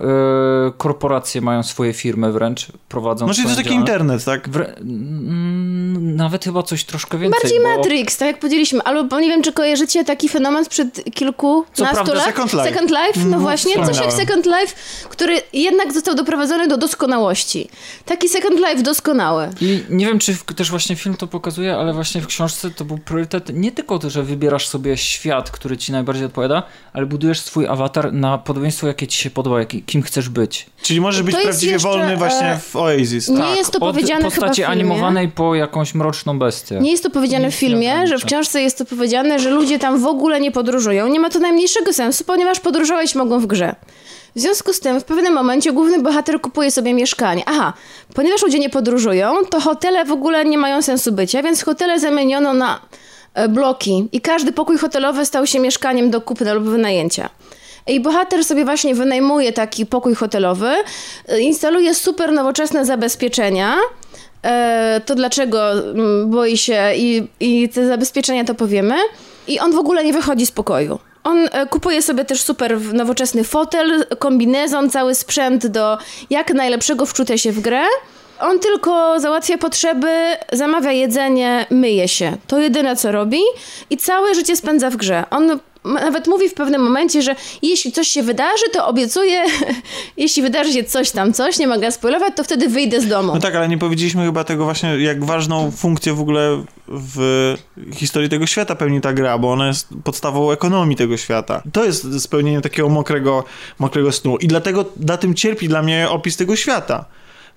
[0.77, 4.49] korporacje mają swoje firmy wręcz, prowadzą No czyli to jest taki internet, tak?
[4.49, 4.75] Wre...
[6.01, 7.41] Nawet chyba coś troszkę więcej.
[7.41, 7.77] Bardziej bo...
[7.77, 8.81] Matrix, tak jak powiedzieliśmy.
[8.83, 12.23] Albo nie wiem, czy kojarzycie taki fenomen sprzed kilku Co prawda, lat.
[12.23, 12.63] Second Life.
[12.63, 14.75] Second Life, no mm, właśnie, coś jak Second Life,
[15.09, 17.69] który jednak został doprowadzony do doskonałości.
[18.05, 19.49] Taki Second Life doskonały.
[19.61, 22.97] I nie wiem, czy też właśnie film to pokazuje, ale właśnie w książce to był
[22.97, 27.67] priorytet nie tylko to, że wybierasz sobie świat, który ci najbardziej odpowiada, ale budujesz swój
[27.67, 30.65] awatar na podobieństwo, jakie ci się podoba kim chcesz być.
[30.81, 33.29] Czyli możesz być prawdziwie jeszcze, wolny właśnie e, w Oasis.
[33.29, 36.79] Nie tak, jest to powiedziane Od postaci animowanej po jakąś mroczną bestię.
[36.81, 39.99] Nie jest to powiedziane w filmie, że w książce jest to powiedziane, że ludzie tam
[39.99, 41.07] w ogóle nie podróżują.
[41.07, 43.75] Nie ma to najmniejszego sensu, ponieważ podróżować mogą w grze.
[44.35, 47.43] W związku z tym w pewnym momencie główny bohater kupuje sobie mieszkanie.
[47.45, 47.73] Aha,
[48.13, 52.53] ponieważ ludzie nie podróżują, to hotele w ogóle nie mają sensu bycia, więc hotele zamieniono
[52.53, 52.81] na
[53.33, 57.29] e, bloki i każdy pokój hotelowy stał się mieszkaniem do kupna lub wynajęcia.
[57.87, 60.71] I bohater sobie właśnie wynajmuje taki pokój hotelowy,
[61.27, 63.75] e, instaluje super nowoczesne zabezpieczenia.
[64.43, 68.95] E, to dlaczego mm, boi się i, i te zabezpieczenia to powiemy.
[69.47, 70.99] I on w ogóle nie wychodzi z pokoju.
[71.23, 75.97] On e, kupuje sobie też super nowoczesny fotel, kombinezon, cały sprzęt do
[76.29, 77.83] jak najlepszego wczucia się w grę.
[78.39, 80.07] On tylko załatwia potrzeby,
[80.51, 82.37] zamawia jedzenie, myje się.
[82.47, 83.39] To jedyne co robi
[83.89, 85.23] i całe życie spędza w grze.
[85.29, 89.43] On nawet mówi w pewnym momencie, że jeśli coś się wydarzy, to obiecuję,
[90.17, 93.33] jeśli wydarzy się coś tam, coś, nie mogę spoilować, to wtedy wyjdę z domu.
[93.33, 97.55] No tak, ale nie powiedzieliśmy chyba tego właśnie, jak ważną funkcję w ogóle w
[97.95, 101.63] historii tego świata pełni ta gra, bo ona jest podstawą ekonomii tego świata.
[101.73, 103.43] To jest spełnienie takiego mokrego,
[103.79, 107.05] mokrego snu i dlatego na tym cierpi dla mnie opis tego świata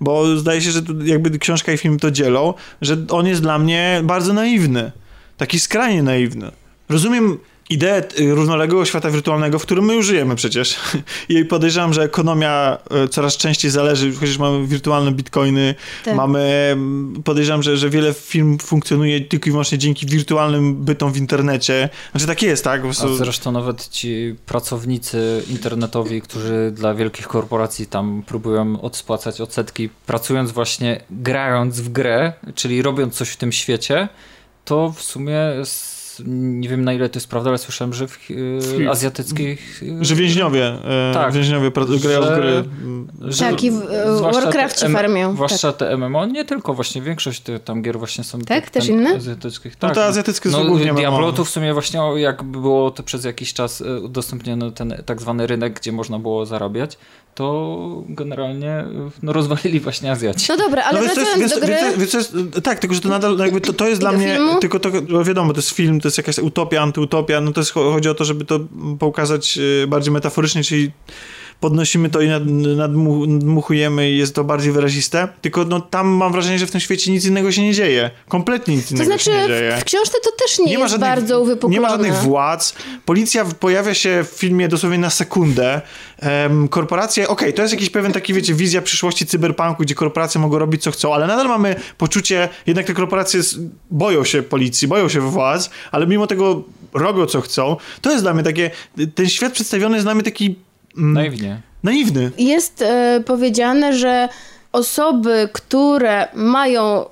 [0.01, 4.01] bo zdaje się, że jakby książka i film to dzielą, że on jest dla mnie
[4.05, 4.93] bardzo naiwny.
[5.37, 6.51] Taki skrajnie naiwny.
[6.89, 7.39] Rozumiem
[7.75, 10.77] ideę y, równoległego świata wirtualnego, w którym my już żyjemy przecież.
[11.29, 15.75] I podejrzewam, że ekonomia y, coraz częściej zależy, chociaż mamy wirtualne bitcoiny,
[16.05, 16.15] tak.
[16.15, 16.77] mamy,
[17.25, 21.89] podejrzewam, że, że wiele firm funkcjonuje tylko i wyłącznie dzięki wirtualnym bytom w internecie.
[22.11, 22.83] Znaczy tak jest, tak?
[22.83, 23.15] prostu...
[23.15, 30.51] A zresztą nawet ci pracownicy internetowi, którzy dla wielkich korporacji tam próbują odspłacać odsetki, pracując
[30.53, 34.09] właśnie, grając w grę, czyli robiąc coś w tym świecie,
[34.65, 35.39] to w sumie
[36.27, 38.19] nie wiem na ile to jest prawda, ale słyszałem, że w,
[38.61, 39.83] w azjatyckich...
[40.01, 41.71] Że więźniowie, e, tak, więźniowie
[42.03, 42.65] grają w gry.
[43.21, 43.81] Że, tak, i w
[44.21, 45.33] Warcraftie farmią.
[45.35, 45.89] Zwłaszcza tak.
[45.89, 48.41] te MMO, nie tylko właśnie, większość te, tam gier właśnie są...
[48.41, 49.17] Tak, też inne?
[49.17, 49.77] Azjatyckich.
[49.77, 49.91] Tak.
[49.91, 53.25] No te azjatyckie są no, głównie Diablo to w sumie właśnie jak było to przez
[53.25, 56.99] jakiś czas e, udostępniono ten tak zwany rynek, gdzie można było zarabiać,
[57.35, 58.85] to generalnie
[59.23, 60.47] no, rozwalili właśnie Azjaci.
[60.49, 61.77] No dobra, ale no, wracając jest, do gry...
[61.97, 64.61] Wiesz, jest, tak, tylko że to nadal jakby to, to jest dla mnie, filmu?
[64.61, 67.73] tylko to, no wiadomo, to jest film, to jest jakaś utopia, antyutopia, no to jest,
[67.73, 68.61] chodzi o to, żeby to
[68.99, 70.91] pokazać e, bardziej metaforycznie, czyli
[71.65, 72.43] podnosimy to i nad,
[72.77, 75.29] nadmuchujemy i jest to bardziej wyraziste.
[75.41, 78.11] Tylko no, tam mam wrażenie, że w tym świecie nic innego się nie dzieje.
[78.29, 79.77] Kompletnie nic innego znaczy, się nie dzieje.
[79.81, 81.75] w książce to też nie, nie jest żadnych, bardzo uwypuklone.
[81.75, 82.75] Nie ma żadnych władz.
[83.05, 85.81] Policja pojawia się w filmie dosłownie na sekundę.
[86.23, 90.41] Um, korporacje, okej, okay, to jest jakiś pewien taki, wiecie, wizja przyszłości cyberpunku, gdzie korporacje
[90.41, 93.41] mogą robić co chcą, ale nadal mamy poczucie, jednak te korporacje
[93.91, 96.63] boją się policji, boją się władz, ale mimo tego
[96.95, 97.77] robią co chcą.
[98.01, 98.71] To jest dla mnie takie,
[99.15, 100.57] ten świat przedstawiony jest dla mnie taki.
[100.97, 101.61] Naiwnie.
[101.83, 102.31] Naiwny.
[102.39, 104.29] Jest e, powiedziane, że
[104.73, 107.05] osoby, które mają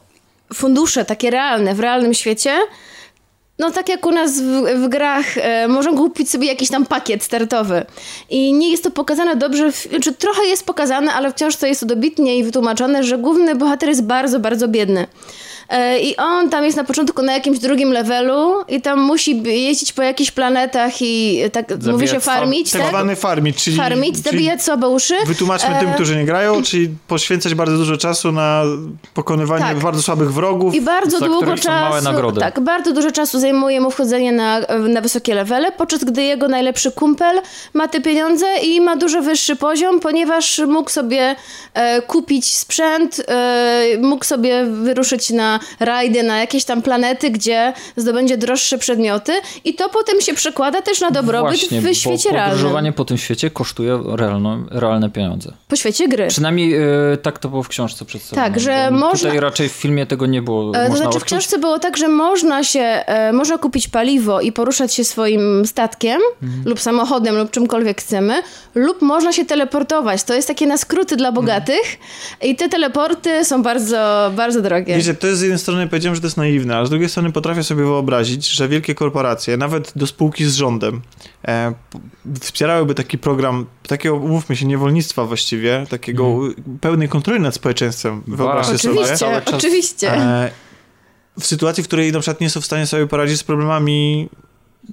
[0.55, 2.59] fundusze takie realne w realnym świecie,
[3.59, 7.23] no tak jak u nas w, w grach, e, można kupić sobie jakiś tam pakiet
[7.23, 7.85] startowy.
[8.31, 11.87] I nie jest to pokazane dobrze, w, znaczy trochę jest pokazane, ale wciąż to jest
[11.87, 15.07] dobitnie i wytłumaczone, że główny bohater jest bardzo, bardzo biedny.
[15.73, 19.93] E, I on tam jest na początku na jakimś drugim levelu i tam musi jeździć
[19.93, 22.91] po jakichś planetach i tak Zabijać mówi się farmić, Tak tak?
[22.91, 23.77] zwany farmić, czyli...
[23.77, 25.15] Farmić, czyli zabijać słabe uszy.
[25.27, 28.63] Wytłumaczmy tym, E, którzy nie grają, czyli poświęcać bardzo dużo czasu na
[29.15, 29.79] pokonywanie Tak.
[29.79, 30.75] bardzo słabych wrogów.
[30.75, 32.05] I bardzo za długo czasu.
[32.05, 32.41] nagrody.
[32.41, 36.93] Tak, bardzo dużo czasu zajmuje mu wchodzenie na, na wysokie levele, podczas gdy jego najlepszy
[36.93, 37.41] kumpel
[37.75, 41.37] ma te pieniądze i ma dużo wyższy poziom, ponieważ mógł sobie
[41.75, 48.37] e, kupić sprzęt, e, mógł sobie wyruszyć na rajdy, na jakieś tam planety, gdzie zdobędzie
[48.37, 49.33] droższe przedmioty
[49.65, 52.51] i to potem się przekłada też na dobrobyt Właśnie, w bo świecie realnym.
[52.57, 55.53] podróżowanie po tym świecie kosztuje realno, realne pieniądze.
[55.69, 56.27] Po świecie gry.
[56.29, 58.49] Przynajmniej e, tak to było w książce przedstawione.
[58.49, 60.75] Tak, że bo można- Tutaj raczej w filmie tego nie było.
[60.75, 61.25] E, To znaczy w odczuć.
[61.25, 66.21] książce było tak, że można się, e, można kupić paliwo i poruszać się swoim statkiem
[66.43, 66.63] Mhm.
[66.67, 68.43] lub samochodem lub czymkolwiek chcemy,
[68.75, 70.23] lub można się teleportować.
[70.25, 71.83] To jest takie na skróty dla bogatych
[72.43, 74.97] i te teleporty są bardzo, bardzo drogie.
[74.97, 77.33] Wiecie, to jest z jednej strony powiedziałem, że to jest naiwne, a z drugiej strony
[77.33, 81.01] potrafię sobie wyobrazić, że wielkie korporacje, nawet do spółki z rządem,
[81.49, 81.75] e,
[82.41, 86.39] wspierałyby taki program, takiego, umówmy się, niewolnictwa właściwie, takiego
[86.81, 88.23] pełnej kontroli nad społeczeństwem.
[88.27, 88.95] Wyobraźcie sobie.
[88.95, 90.13] Oczywiście, cały czas- oczywiście.
[90.13, 90.51] E,
[91.41, 94.29] w sytuacji, w której na przykład nie są w stanie sobie poradzić z problemami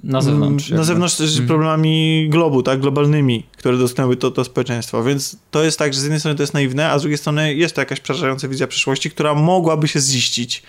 [0.02, 0.64] Na zewnątrz.
[0.64, 0.86] Mm, Na jakby.
[0.86, 5.04] zewnątrz też z problemami globu, tak, globalnymi, które dotknęły to, to społeczeństwo.
[5.04, 7.54] Więc to jest tak, że z jednej strony to jest naiwne, a z drugiej strony
[7.54, 10.62] jest to jakaś przerażająca wizja przyszłości, która mogłaby się ziścić.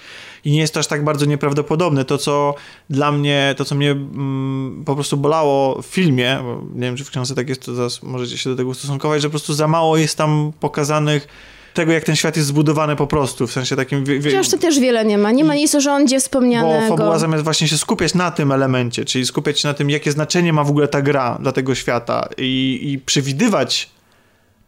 [0.45, 2.05] I nie jest to aż tak bardzo nieprawdopodobne.
[2.05, 2.55] To, co
[2.89, 7.03] dla mnie, to, co mnie mm, po prostu bolało w filmie, bo nie wiem, czy
[7.03, 9.67] w książce tak jest, to zaraz możecie się do tego ustosunkować, że po prostu za
[9.67, 11.27] mało jest tam pokazanych
[11.73, 14.05] tego, jak ten świat jest zbudowany po prostu, w sensie takim...
[14.05, 15.31] Wie, wie, W książce też wiele nie ma.
[15.31, 16.97] Nie ma nic o rządzie bo wspomnianego.
[16.97, 20.53] fabuła zamiast właśnie się skupiać na tym elemencie, czyli skupiać się na tym, jakie znaczenie
[20.53, 23.89] ma w ogóle ta gra dla tego świata i, i przewidywać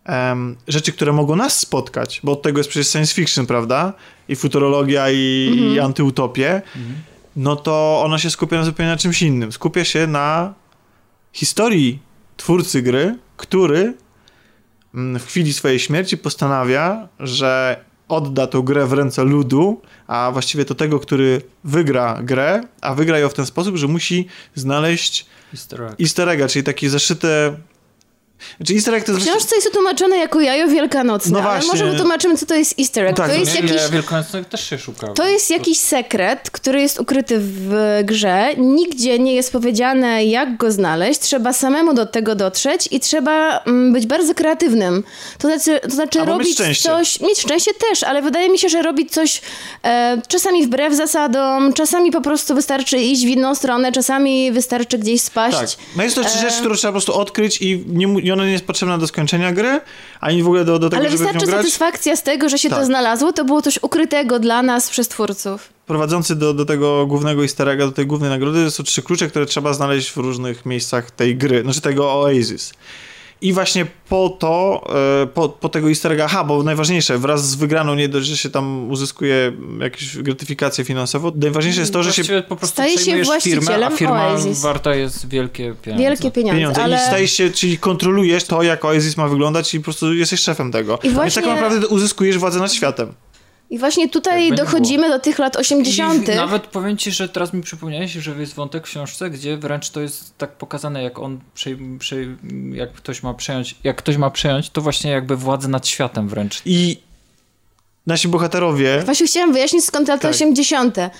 [0.05, 3.93] em, rzeczy, które mogą nas spotkać, bo od tego jest przecież science fiction, prawda?
[4.27, 6.61] I futurologia, i, i antyutopie,
[7.35, 9.51] no to ona się skupia na zupełnie na czymś innym.
[9.51, 10.53] Skupia się na
[11.33, 11.99] historii
[12.37, 13.93] twórcy gry, który
[14.93, 20.75] w chwili swojej śmierci postanawia, że odda tą grę w ręce ludu, a właściwie to
[20.75, 26.01] tego, który wygra grę, a wygra ją w ten sposób, że musi znaleźć Easter egg.
[26.01, 27.57] easter egga, czyli takie zaszyte...
[28.57, 29.29] Znaczy easter egg to W jest...
[29.29, 31.67] książce jest tłumaczone jako jajo wielkanocne, No ale właśnie.
[31.69, 33.17] może wytłumaczymy, co to jest easter egg.
[33.17, 33.91] Tak, to no jest Nie, jakiś...
[33.91, 35.07] Wielkanocnych też się szuka.
[35.07, 38.49] To jest jakiś sekret, który jest ukryty w grze.
[38.57, 41.19] Nigdzie nie jest powiedziane, jak go znaleźć.
[41.19, 45.03] Trzeba samemu do tego dotrzeć i trzeba mm, być bardzo kreatywnym.
[45.37, 46.89] To znaczy, to znaczy Albo robić szczęście.
[46.89, 47.19] coś.
[47.21, 49.41] Mieć szczęście też, ale wydaje mi się, że robić coś
[49.83, 55.21] e, czasami wbrew zasadom, czasami po prostu wystarczy iść w inną stronę, czasami wystarczy gdzieś
[55.21, 55.57] spaść.
[55.57, 55.85] Tak.
[55.95, 58.51] No jest to E, rzecz, którą trzeba po prostu odkryć i, nie, i ona nie
[58.51, 59.81] jest potrzebna do skończenia gry,
[60.19, 62.75] ani w ogóle do, do tego, Ale żeby wystarczy satysfakcja z tego, że się to
[62.75, 62.85] Tak.
[62.85, 63.33] znalazło.
[63.33, 65.69] To było coś ukrytego dla nas przez twórców.
[65.85, 69.45] Prowadzący do, do tego głównego easter egga, do tej głównej nagrody są trzy klucze, które
[69.45, 72.73] trzeba znaleźć w różnych miejscach tej gry, znaczy tego Oasis.
[73.43, 74.83] I właśnie po to,
[75.23, 78.37] e, po, po tego easter egga, aha, bo najważniejsze, wraz z wygraną nie dość, że
[78.37, 82.97] się tam uzyskuje jakąś gratyfikację finansową, najważniejsze jest to, że się Właściwie po prostu Staje
[82.97, 84.61] się przejmujesz firmę, a właścicielem firma Oasis.
[84.61, 86.03] warta jest wielkie pieniądze.
[86.03, 86.57] Wielkie pieniądze.
[86.57, 86.95] pieniądze ale...
[86.97, 90.71] i stajesz się, czyli kontrolujesz to, jak Oasis ma wyglądać i po prostu jesteś szefem
[90.71, 90.97] tego.
[90.97, 93.13] I Więc właśnie- tak naprawdę uzyskujesz władzę nad światem.
[93.69, 96.29] I właśnie tutaj Jakby dochodzimy do tych lat 80.
[96.29, 99.89] I nawet powiem ci, że teraz mi przypomniałeś, że jest wątek w książce, gdzie wręcz
[99.89, 102.37] to jest tak pokazane, jak on przej, przej,
[102.73, 106.61] jak ktoś ma przejąć, jak ktoś ma przejąć, to właśnie jakby władzę nad światem wręcz.
[106.65, 106.97] I
[108.07, 110.31] nasi bohaterowie Właśnie chciałam wyjaśnić skąd lata Tak.
[110.31, 110.97] 80.
[110.97, 111.11] E,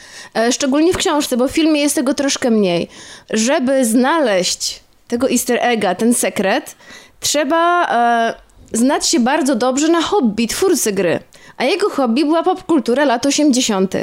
[0.51, 2.87] Szczególnie w książce, bo w filmie jest tego troszkę mniej.
[3.29, 6.75] Żeby znaleźć tego easter egga, ten sekret,
[7.19, 8.35] trzeba e,
[8.77, 11.19] znać się bardzo dobrze na hobby twórcy gry.
[11.57, 13.93] A jego hobby była popkultura lat 80.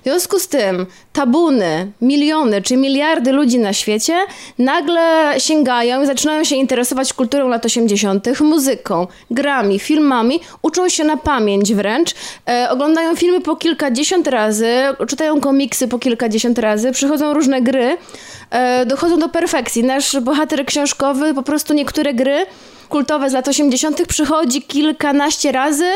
[0.00, 4.14] W związku z tym tabuny, miliony czy miliardy ludzi na świecie
[4.58, 11.16] nagle sięgają i zaczynają się interesować kulturą lat 80., muzyką, grami, filmami, uczą się na
[11.16, 12.14] pamięć wręcz,
[12.48, 14.74] e, oglądają filmy po kilkadziesiąt razy,
[15.08, 17.98] czytają komiksy po kilkadziesiąt razy, przychodzą różne gry,
[18.50, 19.84] e, dochodzą do perfekcji.
[19.84, 22.46] Nasz bohater książkowy po prostu niektóre gry
[22.90, 24.06] kultowe z lat 80.
[24.06, 25.90] przychodzi kilkanaście razy,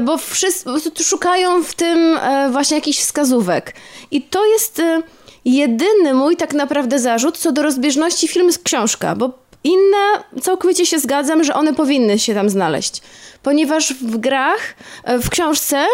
[0.00, 3.74] bo wszyscy szukają w tym e, właśnie jakichś wskazówek.
[4.10, 5.02] I to jest e,
[5.44, 10.98] jedyny mój tak naprawdę zarzut co do rozbieżności film z książka, bo inne całkowicie się
[10.98, 13.02] zgadzam, że one powinny się tam znaleźć.
[13.42, 14.74] Ponieważ w grach,
[15.04, 15.86] e, w książce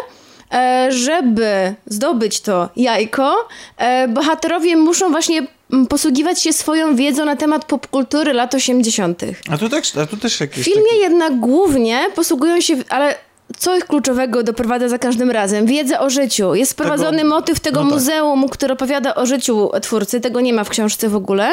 [0.53, 7.37] e, żeby zdobyć to jajko, e, bohaterowie muszą właśnie mm, posługiwać się swoją wiedzą na
[7.37, 9.23] temat popkultury lat 80.
[9.51, 13.15] A tu, tak, a tu też jakieś W filmie jednak głównie posługują się, ale
[13.59, 15.67] co ich kluczowego doprowadza za każdym razem?
[15.67, 16.55] Wiedzę o życiu.
[16.55, 17.99] Jest wprowadzony Tego- motyw tego no tak.
[17.99, 20.21] muzeum, które opowiada o życiu twórcy.
[20.21, 21.51] Tego nie ma w książce w ogóle.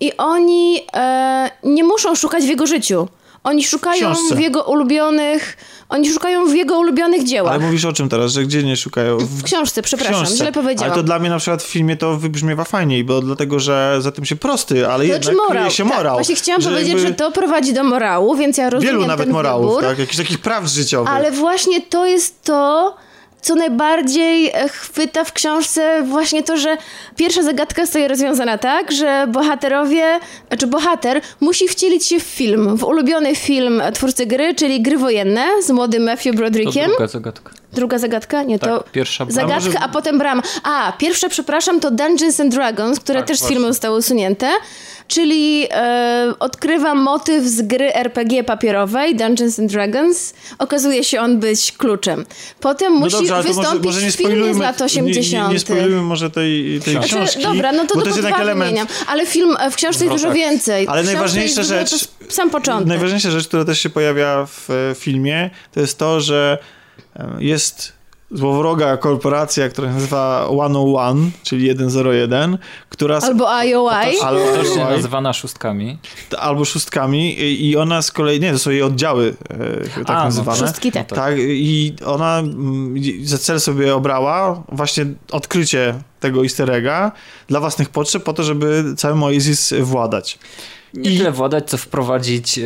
[0.00, 3.08] I oni e, nie muszą szukać w jego życiu.
[3.46, 4.34] Oni szukają książce.
[4.34, 5.56] w jego ulubionych.
[5.88, 7.54] Oni szukają w jego ulubionych dziełach.
[7.54, 9.18] Ale mówisz o czym teraz, że gdzie nie szukają?
[9.18, 10.36] W książce, przepraszam, książce.
[10.36, 10.92] źle powiedziałam.
[10.92, 14.12] Ale to dla mnie na przykład w filmie to wybrzmiewa fajniej, bo dlatego, że za
[14.12, 15.50] tym się prosty, ale Znaczy jednak morał.
[15.50, 15.96] kryje się tak.
[15.96, 16.14] morał.
[16.14, 19.26] Właśnie chciałam że powiedzieć, jakby że to prowadzi do morału, więc ja rozumiem Wielu nawet
[19.26, 19.82] ten morałów, wybór.
[19.82, 19.98] tak?
[19.98, 21.12] Jakichś takich praw życiowych.
[21.12, 22.94] Ale właśnie to jest to,
[23.46, 26.76] co najbardziej e, chwyta w książce, właśnie to, że
[27.16, 30.20] pierwsza zagadka zostaje rozwiązana tak, że bohaterowie,
[30.58, 35.62] czy bohater musi wcielić się w film, w ulubiony film twórcy gry, czyli Gry Wojenne
[35.62, 36.86] z młodym Matthew To Brodrickiem.
[36.90, 37.50] druga zagadka.
[37.76, 38.42] Druga zagadka?
[38.42, 39.40] Nie, to Tak, pierwsza brama.
[39.48, 40.42] zagadka, może- a potem brama.
[40.62, 44.48] A, pierwsza, przepraszam, to Dungeons and Dragons, które Tak, też z filmu zostały usunięte.
[45.08, 50.34] Czyli e, odkrywa motyw z gry RPG papierowej Dungeons and Dragons.
[50.58, 52.26] Okazuje się on być kluczem.
[52.60, 55.48] Potem No musi dobrze, to może, wystąpić może nie w filmie z lat nie, 80.
[55.48, 58.40] nie, nie spoilujmy może tej, tej Znaczy, książki, Dobra, no to bo to jest jednak
[58.40, 58.78] element...
[59.06, 60.86] Ale film e, w książce jest dużo więcej.
[60.90, 62.88] Ale najważniejsza rzecz- To sam początek.
[62.88, 66.58] Najważniejsza rzecz, która też się pojawia w e, filmie, to jest to, że
[67.38, 67.96] jest
[68.30, 73.18] złowroga korporacja, która się nazywa 101, czyli 101, która...
[73.18, 74.20] Albo IOI.
[74.22, 74.96] Albo Też IOI.
[74.96, 75.98] nazywana szóstkami.
[76.38, 80.24] albo szóstkami i ona z kolei, nie, to są jej oddziały e, tak A, no,
[80.24, 80.58] nazywane.
[80.58, 81.08] Szóstki tak.
[81.08, 82.94] Tak, i ona mm,
[83.24, 87.12] za cel sobie obrała właśnie odkrycie tego easter egga
[87.48, 90.38] dla własnych potrzeb po to, żeby całym Oasis władać.
[90.94, 92.62] Nie I- tyle władać, co wprowadzić e,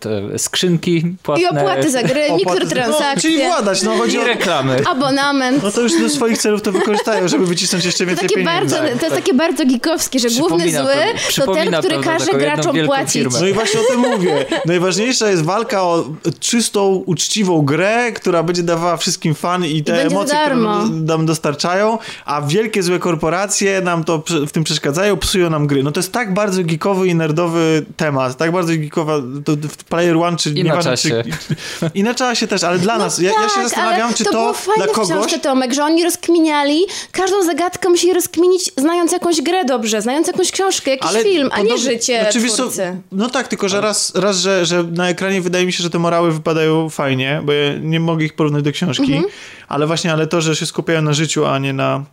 [0.00, 1.42] te skrzynki płatne.
[1.44, 4.24] I opłaty za gry, Opłaty- mikrotransakcje, No, czyli władać, no chodzi I o...
[4.24, 4.76] reklamy.
[4.90, 5.62] abonament.
[5.62, 8.74] No to już do swoich celów to wykorzystają, żeby wycisnąć jeszcze To, więcej takie pieniędzy.
[8.76, 10.92] bardzo, to jest takie bardzo gikowskie, że główny zły
[11.36, 13.12] to- to, ten, który każe graczom płacić.
[13.12, 13.38] firmę.
[13.40, 14.44] No i właśnie o tym mówię.
[14.66, 16.04] Najważniejsza jest walka o
[16.40, 20.78] czystą, uczciwą grę, która będzie dawała wszystkim fan i te za emocje, które darmo.
[20.78, 25.82] nam- nam dostarczają, a wielkie złe korporacje nam to w tym przeszkadzają, psują nam gry.
[25.82, 27.55] No to jest tak bardzo geekowy i nerdowy
[27.96, 31.22] temat, tak bardzo geekowa to, to Player One, czy I na nieważne, czasie.
[31.24, 33.18] Czy, I na czasie też, ale dla nas.
[33.18, 35.08] Ja, ja się tak, zastanawiam, ale czy to, to, było fajne dla kogoś...
[35.08, 36.80] książce, Tomek, że oni rozkminiali,
[37.12, 41.78] każdą zagadkę musieli rozkminić, znając jakąś grę dobrze, znając jakąś książkę, jakiś film, a nie
[41.78, 42.96] życie znaczy, wiesz co, twórcy.
[43.12, 45.98] No tak, tylko że raz, raz że, że na ekranie wydaje mi się, że te
[45.98, 49.24] morały wypadają fajnie, bo ja nie mogę ich porównać do książki, Mhm.
[49.68, 52.04] ale właśnie, ale to, że się skupiają na życiu, a nie na,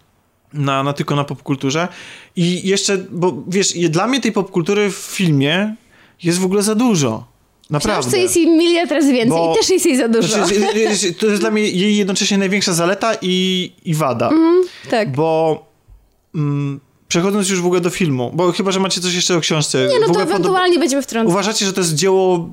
[0.53, 1.87] na, na tylko na popkulturze.
[2.35, 5.75] I jeszcze, bo wiesz, dla mnie tej popkultury w filmie
[6.23, 7.33] jest w ogóle za dużo.
[7.69, 8.01] Naprawdę.
[8.01, 10.27] książce jest jej miliard razy więcej Bo- i też jest jej za dużo.
[10.27, 14.31] Znaczy, to jest dla mnie jej jednocześnie największa zaleta i, i wada.
[14.89, 15.11] tak.
[15.11, 15.65] Bo
[16.35, 19.87] mm, przechodząc już w ogóle do filmu, bo chyba, że macie coś jeszcze o książce.
[19.87, 21.31] Nie, no to ewentualnie będziemy wtrącać.
[21.31, 22.49] Uważacie, że to jest dzieło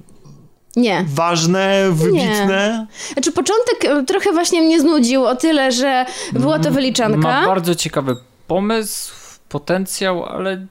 [0.77, 1.05] Nie.
[1.15, 2.87] ważne, wybitne?
[3.13, 7.19] Znaczy początek e, trochę właśnie mnie znudził o tyle, że była to wyliczanka.
[7.19, 8.17] Ma bardzo ciekawy
[8.47, 9.15] pomysł,
[9.49, 10.67] potencjał, ale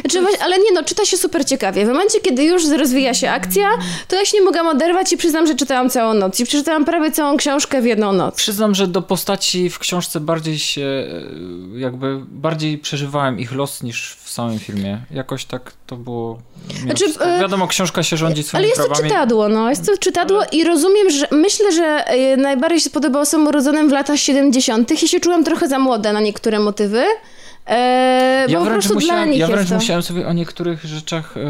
[0.00, 1.84] Znaczy, ale nie no, czyta się super ciekawie.
[1.84, 3.68] W momencie, kiedy już rozwija się akcja,
[4.08, 6.40] to ja się nie mogłam oderwać i przyznam, że czytałam całą noc.
[6.40, 8.34] I przeczytałam prawie całą książkę w jedną noc.
[8.34, 10.82] przyznam, że do postaci w książce bardziej się,
[11.76, 14.98] e, jakby bardziej przeżywałem ich los niż w samym filmie.
[15.10, 16.38] Jakoś tak to było.
[16.82, 19.08] Znaczy, e, Wiadomo, książka się rządzi swoimi Ale jest to prawami.
[19.08, 19.70] czytadło, no.
[19.70, 23.92] Jest to czytadło i rozumiem, że myślę, że e, najbardziej się spodobało osobom urodzonym w
[23.92, 24.90] latach 70.
[24.90, 27.04] Ja się czułam trochę za młoda na niektóre motywy.
[27.66, 29.74] E, bo Ja po wręcz, prostu dla musiałem, nich ja jest wręcz to.
[29.74, 31.40] musiałem sobie o niektórych rzeczach e,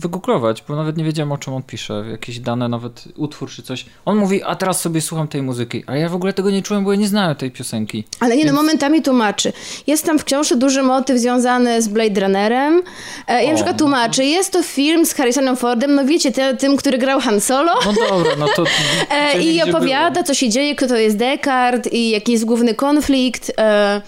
[0.00, 2.04] wygooglować, bo nawet nie wiedziałem o czym on pisze.
[2.10, 3.86] Jakieś dane, nawet utwór czy coś.
[4.04, 5.84] On mówi, a teraz sobie słucham tej muzyki.
[5.86, 8.04] A ja w ogóle tego nie czułem, bo ja nie znałem tej piosenki.
[8.20, 9.52] Ale nie, no Więc- momentami tłumaczy.
[9.86, 12.82] Jest tam w książce duży motyw związany z Blade Runnerem.
[13.28, 16.56] E, I na przykład no tłumaczy, jest to film z Harrisonem Fordem, no wiecie, te,
[16.56, 17.72] tym, który grał Han Solo.
[17.86, 18.64] No dobra, no to...
[19.10, 20.24] E, I opowiada, było.
[20.24, 23.52] co się dzieje, kto to jest Descartes i jaki jest główny konflikt.
[23.58, 24.02] E,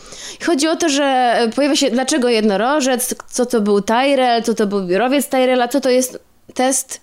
[0.47, 4.87] chodzi o to, że pojawia się, dlaczego jednorożec, co to był Tyrell, co to był
[4.87, 6.19] biurowiec Tyrella, co to jest
[6.55, 7.01] test,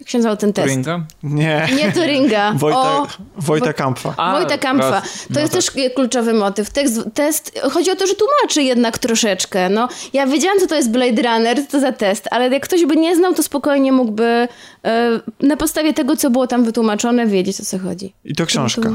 [0.00, 0.68] jak się nazywał ten test?
[0.68, 1.00] Turinga?
[1.22, 1.68] Nie.
[1.76, 3.06] Nie Turinga, Wojta, o
[3.36, 4.14] Wojta Kampfa.
[4.16, 4.90] A, Wojta Kampfa.
[4.90, 5.02] raz.
[5.04, 5.62] To No jest tak.
[5.62, 6.70] też kluczowy motyw.
[6.70, 9.68] Tekst, test, chodzi o to, że tłumaczy jednak troszeczkę.
[9.68, 12.84] No, ja wiedziałam, co to jest Blade Runner, co to za test, ale jak ktoś
[12.86, 14.48] by nie znał, to spokojnie mógłby
[14.84, 18.14] e, na podstawie tego, co było tam wytłumaczone, wiedzieć, o co chodzi.
[18.24, 18.90] I to książka.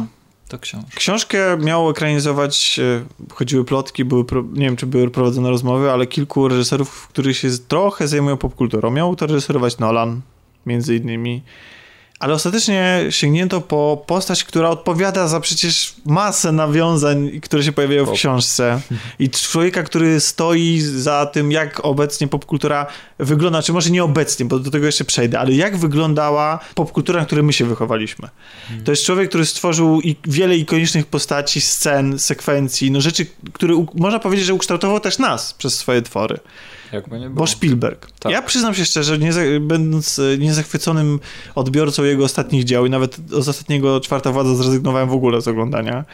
[0.54, 0.90] To książka.
[0.96, 6.48] Książkę miało ekranizować, e, chodziły plotki, były, nie wiem czy były prowadzone rozmowy, ale kilku
[6.48, 8.92] reżyserów, którzy się trochę zajmują popkulturą.
[8.92, 10.22] Miał to reżyserować Nolan,
[10.66, 11.42] między innymi.
[12.20, 18.12] Ale ostatecznie sięgnięto po postać, która odpowiada za przecież masę nawiązań, które się pojawiają w
[18.12, 18.82] książce
[19.20, 22.86] i człowieka, który stoi za tym, jak obecnie popkultura
[23.20, 27.26] wygląda, czy może nie obecnie, bo do tego jeszcze przejdę, ale jak wyglądała popkultura, na
[27.26, 28.30] której my się wychowaliśmy.
[28.86, 34.46] To jest człowiek, który stworzył wiele ikonicznych postaci, scen, sekwencji, no rzeczy, które można powiedzieć,
[34.46, 36.40] że ukształtował też nas przez swoje twory.
[36.94, 37.38] Jakby nie było.
[37.40, 38.08] Bo Spielberg.
[38.20, 38.32] Tak.
[38.32, 41.20] Ja przyznam się szczerze, nie, za- będąc e, niezachwyconym
[41.56, 46.06] odbiorcą jego ostatnich dzieł i nawet z ostatniego Czwarta Władza zrezygnowałem w ogóle z oglądania,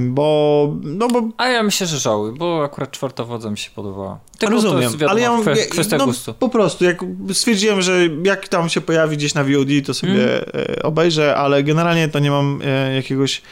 [0.00, 4.18] bo, no bo A ja myślę, że żałuję, bo akurat czwarta wodza mi się podobała.
[4.38, 6.34] Tylko to rozumiem, jest, wiadomo, ale ja mam, kwestia no, gustu.
[6.34, 10.44] po prostu, jak stwierdziłem, że jak tam się pojawi gdzieś na VOD, to sobie Mm.
[10.82, 13.42] obejrzę, ale generalnie to nie mam e, jakiegoś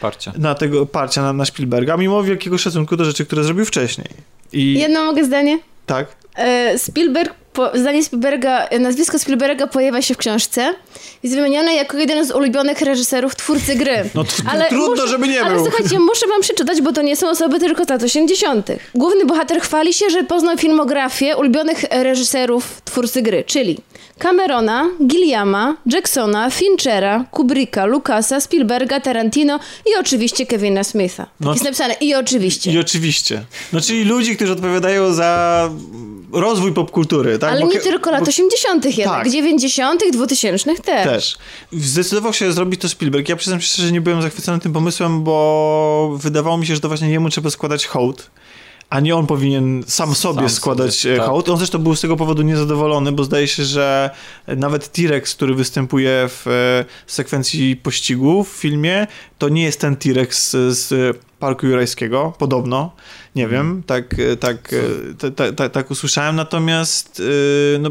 [0.00, 0.32] Parcia.
[0.38, 4.08] na tego parcia na, na Spielberga, mimo wielkiego szacunku do rzeczy, które zrobił wcześniej.
[4.52, 5.58] I Jedno mogę zdanie?
[5.86, 10.74] Tak, E, Spielberg, po, zdanie Spielberga, nazwisko Spielberga pojawia się w książce.
[11.22, 14.04] Jest wymienione jako jeden z ulubionych reżyserów twórcy gry.
[14.14, 14.30] no t-
[14.68, 15.64] trudno, żeby nie ale był.
[15.64, 18.66] słuchajcie, muszę wam przeczytać, bo to nie są osoby tylko z lat 80.
[18.94, 23.78] Główny bohater chwali się, że poznał filmografię ulubionych reżyserów twórcy gry, czyli
[24.18, 31.26] Camerona, Gilliama, Jacksona, Finchera, Kubricka, Lucasa, Spielberga, Tarantino i oczywiście Kevina Smitha.
[31.40, 32.72] No jest napisane i oczywiście.
[32.72, 33.44] I oczywiście.
[33.72, 35.70] No czyli ludzi, którzy odpowiadają za
[36.32, 37.50] rozwój popkultury, tak?
[37.52, 38.84] Ale Bo nie tylko lat bo 80.
[38.84, 39.30] jednak, Tak.
[39.32, 41.04] 90., 2000 też.
[41.04, 41.38] Też.
[41.72, 43.28] Zdecydował się zrobić to Spielberg.
[43.28, 46.80] Ja przyznam się szczerze, że nie byłem zachwycony tym pomysłem, bo wydawało mi się, że
[46.80, 48.30] to właśnie jemu trzeba składać hołd.
[48.90, 51.26] A nie on powinien sam sobie Sam składać sobie, tak.
[51.26, 51.48] hołd.
[51.48, 54.10] On zresztą był z tego powodu niezadowolony, bo zdaje się, że
[54.46, 59.06] nawet T-Rex, który występuje w e, sekwencji pościgu w filmie,
[59.38, 62.92] to nie jest ten T-Rex z, z Parku Jurajskiego, podobno.
[63.36, 67.22] Nie wiem, tak, e, tak, e, ta- ta- ta- tak usłyszałem, natomiast
[67.74, 67.90] e, no,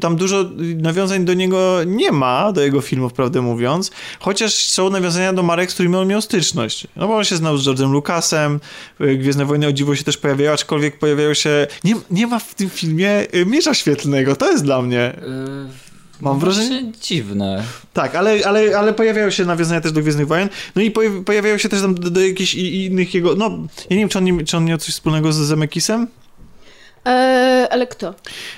[0.00, 0.44] tam dużo
[0.76, 3.90] nawiązań do niego nie ma, do jego filmów, prawdę mówiąc,
[4.20, 6.86] chociaż są nawiązania do marek, z którymi on miał styczność.
[6.96, 8.60] No bo on się znał z George'em Lucasem,
[9.00, 11.66] Gwiezdne Wojny o dziwo się też pojawiają, aczkolwiek pojawiają się...
[11.84, 15.16] Nie, nie ma w tym filmie miecza świetlnego, to jest dla mnie...
[15.22, 15.85] Yy,
[16.20, 17.62] Mam wrażenie- właśnie Dziwne.
[17.92, 21.58] Tak, ale, ale, ale pojawiają się nawiązania też do Gwiezdnych Wojen, no i pojawi- pojawiają
[21.58, 23.34] się też tam do, do jakichś innych jego...
[23.34, 23.44] No,
[23.90, 26.06] ja nie wiem, czy on, nie, czy on miał coś wspólnego z Zemekisem?
[27.06, 28.14] E, ale kto?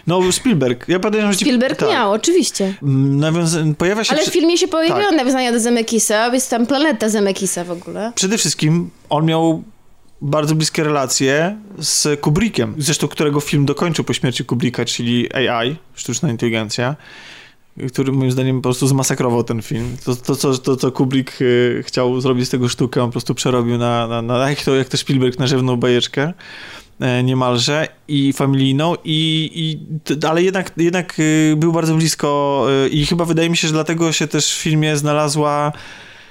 [0.06, 0.88] No, Spielberg.
[0.88, 1.38] Ja podejrzewam, że...
[1.38, 1.88] ci- Spielberg tak.
[1.88, 2.74] miał, oczywiście.
[2.82, 4.14] Mm, Nawiąza- pojawia się...
[4.14, 5.18] Ale w filmie się pojawiają tak.
[5.18, 8.12] nawiązania do Zemekisa, jest tam planeta Zemekisa w ogóle.
[8.14, 9.62] Przede wszystkim on miał
[10.20, 16.30] bardzo bliskie relacje z Kubrickiem, zresztą którego film dokończył po śmierci Kubricka, czyli AI, sztuczna
[16.30, 16.96] inteligencja,
[17.88, 19.96] który moim zdaniem po prostu zmasakrował ten film.
[20.04, 23.34] To, to, co, to co Kubrick y, chciał zrobić z tego sztukę, on po prostu
[23.34, 26.32] przerobił na, na, na jak, to, jak to Spielberg na żywną bajeczkę
[27.00, 33.06] e, niemalże i familijną, i, i, ale jednak, jednak y, był bardzo blisko y, i
[33.06, 35.72] chyba wydaje mi się, że dlatego się też w filmie znalazła,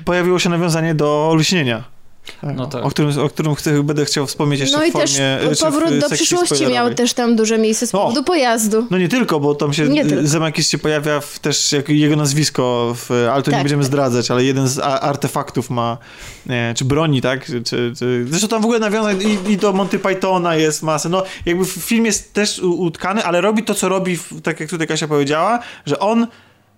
[0.05, 1.96] pojawiło się nawiązanie do Lśnienia.
[2.43, 2.85] No tak.
[2.85, 5.07] O którym, o którym chcę, będę chciał wspomnieć jeszcze No i w formie...
[5.07, 7.97] też w powrót do przyszłości miał też tam duże miejsce z O!
[7.97, 8.87] powodu pojazdu.
[8.91, 10.05] No nie tylko, bo tam się Nie.
[10.27, 13.87] Zemeckis się pojawia w, też jak jego nazwisko, w, ale to nie Tak, będziemy tak.
[13.87, 15.97] zdradzać, ale jeden z a, artefaktów ma,
[16.45, 17.45] nie, czy broni, tak?
[17.45, 21.09] Czy, czy, czy, zresztą tam w ogóle nawiązań i, i do Monty Pythona jest masę.
[21.09, 25.07] No jakby film jest też utkany, ale robi to, co robi, tak jak tutaj Kasia
[25.07, 26.27] powiedziała, że on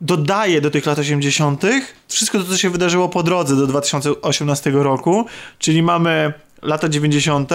[0.01, 1.63] dodaje do tych lat 80.
[2.07, 5.25] wszystko to, co się wydarzyło po drodze do 2018 roku,
[5.59, 7.51] czyli mamy lata 90.,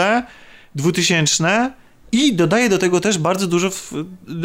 [0.74, 1.72] 2000
[2.12, 3.70] i dodaje do tego też bardzo dużo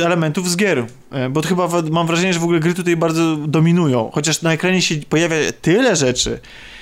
[0.04, 4.12] elementów z gier, E, bo chyba mam wrażenie, że w ogóle gry tutaj bardzo dominują,
[4.14, 6.40] chociaż na ekranie się pojawia tyle rzeczy,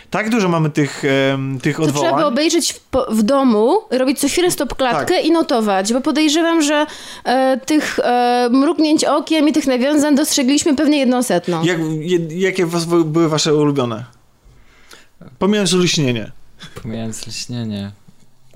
[0.09, 1.03] tak dużo mamy tych,
[1.61, 2.23] tych To trzeba by odwołań.
[2.23, 2.79] obejrzeć w,
[3.09, 5.25] w domu, robić co chwilę stop klatkę Tak.
[5.25, 6.85] i notować, bo podejrzewam, że
[7.23, 11.63] e, tych e, mrugnięć okiem i tych nawiązań dostrzegliśmy pewnie jedną setną.
[11.63, 14.05] Jak, je, jakie was, były wasze ulubione?
[15.39, 16.31] Pomijając lśnienie.
[16.83, 17.91] Pomijając lśnienie.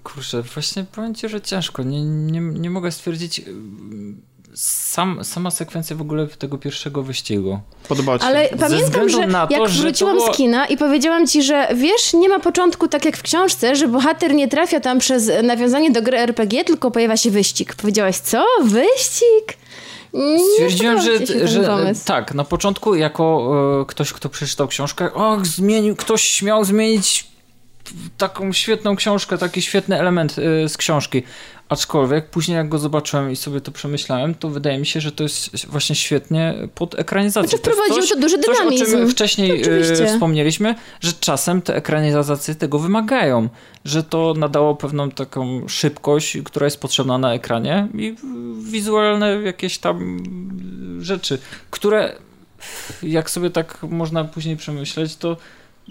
[0.04, 1.84] Kurczę, właśnie powiem ci, że ciężko.
[1.84, 3.42] Nie, nie, nie mogę stwierdzić.
[4.56, 7.60] Sam, sama sekwencja w ogóle tego pierwszego wyścigu.
[7.88, 8.30] Podobało ci się?
[8.30, 11.68] Ale pamiętam, że na to, jak że wróciłam było- z kina i powiedziałam ci, że
[11.76, 15.92] wiesz, nie ma początku tak jak w książce, że bohater nie trafia tam przez nawiązanie
[15.92, 17.76] do gry RPG, tylko pojawia się wyścig.
[17.76, 18.46] Powiedziałaś, co?
[18.64, 19.58] Wyścig?
[20.14, 23.52] Nie Stwierdziłem, że, że tak, na początku jako
[23.82, 27.32] e, ktoś, kto przeczytał książkę, och, zmienił, ktoś śmiał zmienić
[28.18, 31.24] taką świetną książkę, taki świetny element e, z książki.
[31.72, 35.24] Aczkolwiek później jak go zobaczyłem i sobie to przemyślałem, to wydaje mi się, że to
[35.24, 37.50] jest właśnie świetnie pod ekranizację.
[37.50, 39.08] Znaczy, To wprowadził coś- to duży coś, o czym dynamizm.
[39.12, 40.04] wcześniej Oczywiście.
[40.04, 43.50] e, wspomnieliśmy, że czasem te ekranizacje tego wymagają,
[43.86, 48.16] że to nadało pewną taką szybkość, która jest potrzebna na ekranie i
[48.64, 50.24] wizualne jakieś tam
[51.00, 51.40] rzeczy,
[51.70, 52.16] które
[53.04, 55.38] jak sobie tak można później przemyśleć, to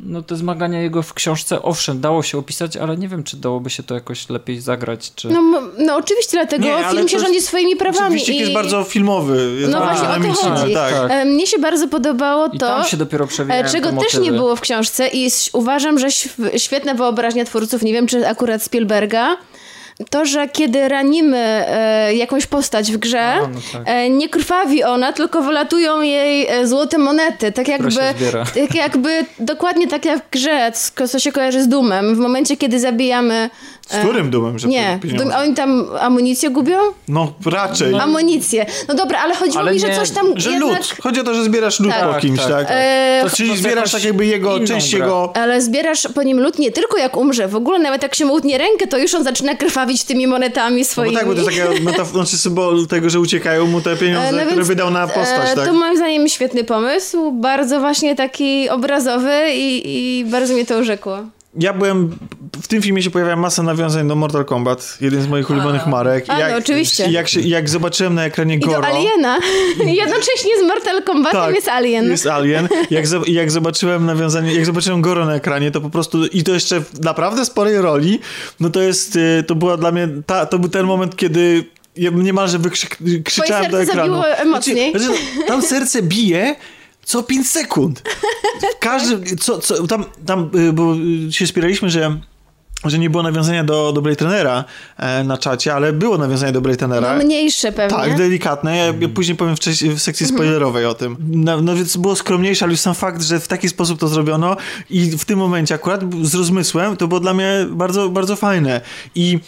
[0.02, 3.70] no te zmagania jego w książce, owszem, dało się opisać, ale nie wiem, czy dałoby
[3.70, 5.28] się to jakoś lepiej zagrać, czy...
[5.28, 5.42] No,
[5.78, 8.06] no oczywiście, dlatego Nie, film się rządzi swoimi prawami.
[8.06, 8.38] Oczywiście i...
[8.38, 9.56] jest bardzo filmowy.
[9.60, 10.74] Jest No bardzo właśnie, o to chodzi.
[10.74, 10.94] Tak.
[11.08, 11.26] Tak.
[11.26, 14.56] Mnie się bardzo podobało I to, tam się dopiero e, czego te też nie było
[14.56, 19.36] w książce i uważam, że św- świetna wyobraźnia twórców, nie wiem czy akurat Spielberga,
[20.10, 23.82] to, że kiedy ranimy e, jakąś postać w grze, A, no tak.
[23.86, 28.00] e, nie krwawi ona, tylko wylatują jej e, złote monety, tak jakby,
[28.54, 30.72] tak jakby dokładnie tak jak w grze,
[31.10, 32.14] co się kojarzy z Dumem.
[32.14, 33.50] W momencie, kiedy zabijamy...
[33.88, 35.24] Z którym dumem, że Nie, pieniądze?
[35.24, 36.78] Dum, oni tam amunicję gubią?
[37.08, 37.94] No raczej.
[37.94, 38.66] Amunicję.
[38.88, 40.70] No dobra, ale chodziło Ale mi, że nie- coś tam Że jednak...
[40.78, 40.94] lód.
[41.02, 42.14] Chodzi o to, że zbierasz lód Tak.
[42.14, 42.66] po kimś, Tak, tak?
[42.68, 42.76] tak.
[42.80, 44.98] E, To Czyli jest zbierasz tak jakby jego, część grę.
[45.04, 45.32] jego...
[45.36, 48.34] Ale zbierasz po nim lód nie tylko jak umrze, w ogóle nawet jak się mu
[48.34, 51.12] utnie rękę, to już on zaczyna krwawić tymi monetami No swoimi.
[51.14, 54.28] bo tak, bo to jest taka metaf- znaczy symbol tego, że uciekają mu te pieniądze,
[54.28, 55.66] E, no które więc, wydał na postać, e, tak?
[55.66, 59.82] To moim zdaniem świetny pomysł, bardzo właśnie taki obrazowy i,
[60.20, 61.18] i bardzo mnie to urzekło.
[61.54, 62.18] Ja byłem...
[62.62, 66.24] W tym filmie się pojawia masa nawiązań do Mortal Kombat, jeden z moich ulubionych marek.
[66.28, 67.10] A, no, oczywiście.
[67.10, 68.80] Jak, się, jak zobaczyłem na ekranie I Goro...
[68.80, 69.38] do Aliena.
[70.02, 72.10] Jednocześnie z Mortal Kombatem Tak, jest Alien.
[72.10, 72.68] Jest Alien.
[72.90, 76.80] Jak, jak zobaczyłem nawiązanie, jak zobaczyłem Goro na ekranie, to po prostu, i to jeszcze
[76.80, 78.20] w naprawdę sporej roli,
[78.60, 81.64] no to jest, y, to była dla mnie, ta, to był ten moment, kiedy
[81.96, 84.14] ja niemalże wykrzyk- krzyczałem serce do ekranu.
[84.14, 84.90] zabiło emocniej.
[84.90, 86.56] Znaczy, znaczy, tam serce bije
[87.10, 88.02] co 5 sekund.
[88.80, 90.94] Każdy, co, co, tam, tam, y, bo
[91.28, 92.20] y, się spieraliśmy, że
[92.84, 94.64] że nie było nawiązania do, do Blade Runnera
[94.96, 97.16] e, na czacie, ale było nawiązanie do Blade Runnera.
[97.16, 97.98] No mniejsze pewnie.
[97.98, 98.76] Tak, delikatne.
[98.76, 101.16] Ja, ja później powiem wcześniej, w sekcji spoilerowej o tym.
[101.30, 104.56] No, no więc było skromniejsze, ale już sam fakt, że w taki sposób to zrobiono
[104.90, 108.80] i w tym momencie akurat z rozmysłem, to było dla mnie bardzo, bardzo fajne.
[109.14, 109.38] I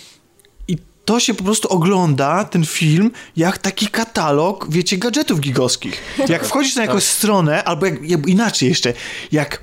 [1.12, 6.02] to się po prostu ogląda, ten film, jak taki katalog, wiecie, gadżetów gigowskich.
[6.28, 8.92] Jak wchodzisz na jakąś stronę, albo jak, jak, inaczej jeszcze,
[9.32, 9.62] jak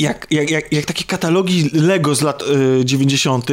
[0.00, 3.46] jak, jak, jak, jak takie katalogi Lego z lat y, 90.,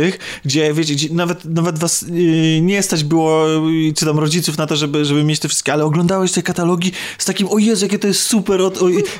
[0.45, 3.45] gdzie wiecie, gdzie nawet, nawet was y, nie stać było,
[3.89, 6.91] y, czy tam rodziców na to, żeby, żeby mieć te wszystkie, ale oglądałeś te katalogi
[7.17, 8.71] z takim, o Jezu, jakie to jest super, o, o,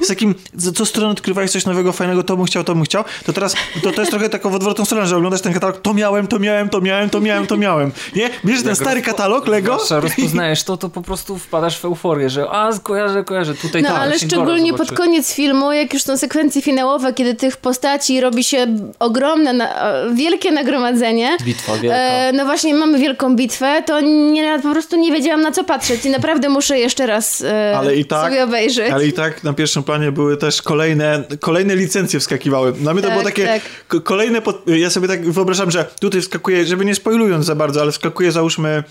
[0.02, 3.04] z takim, co, co stronę odkrywałeś coś nowego, fajnego, to bym chciał, to bym chciał,
[3.26, 5.94] to teraz, to, to jest trochę taką w odwrotną stronę, że oglądasz ten katalog, to
[5.94, 8.30] miałem, to miałem, to miałem, to miałem, to miałem, nie?
[8.46, 12.50] Bierzesz ten stary katalog Lego Zwłaszcza rozpoznajesz to, to po prostu wpadasz w euforię, że
[12.50, 16.62] a, kojarzę, kojarzę, tutaj No tak, ale szczególnie pod koniec filmu, jak już są sekwencje
[16.62, 18.68] finałowe, kiedy tych postaci robi się
[19.00, 21.38] ogromne, na, e, wielkie nagromadzenie.
[21.46, 21.98] Bitwa wielka.
[21.98, 26.06] E, no właśnie mamy wielką bitwę, to nie, po prostu nie wiedziałam na co patrzeć
[26.06, 28.92] i naprawdę muszę jeszcze raz e, Ale i tak- sobie obejrzeć.
[28.92, 32.74] Ale i tak na pierwszym planie były też kolejne, kolejne licencje wskakiwały.
[32.74, 33.62] Dla mnie to Tak, było takie tak.
[33.88, 34.64] ko- kolejne, pod...
[34.68, 38.84] ja sobie tak wyobrażam, że tutaj wskakuje, żeby nie spoilując za bardzo, ale wskakuje załóżmy,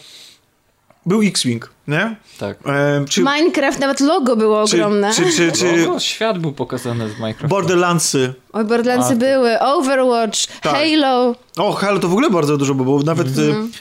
[1.06, 2.16] był X-Wing, nie?
[2.38, 2.56] Tak.
[2.66, 5.12] E, czy, Minecraft, nawet logo było czy, ogromne.
[5.14, 7.46] czy, czy, czy Logo, świat był pokazany z Minecraft.
[7.50, 8.34] Borderlandsy.
[8.52, 10.72] Oj, Borderlandsy A, to- były, Overwatch, Tak.
[10.74, 11.34] Halo.
[11.56, 13.30] O, Halo to w ogóle bardzo dużo było, bo nawet e,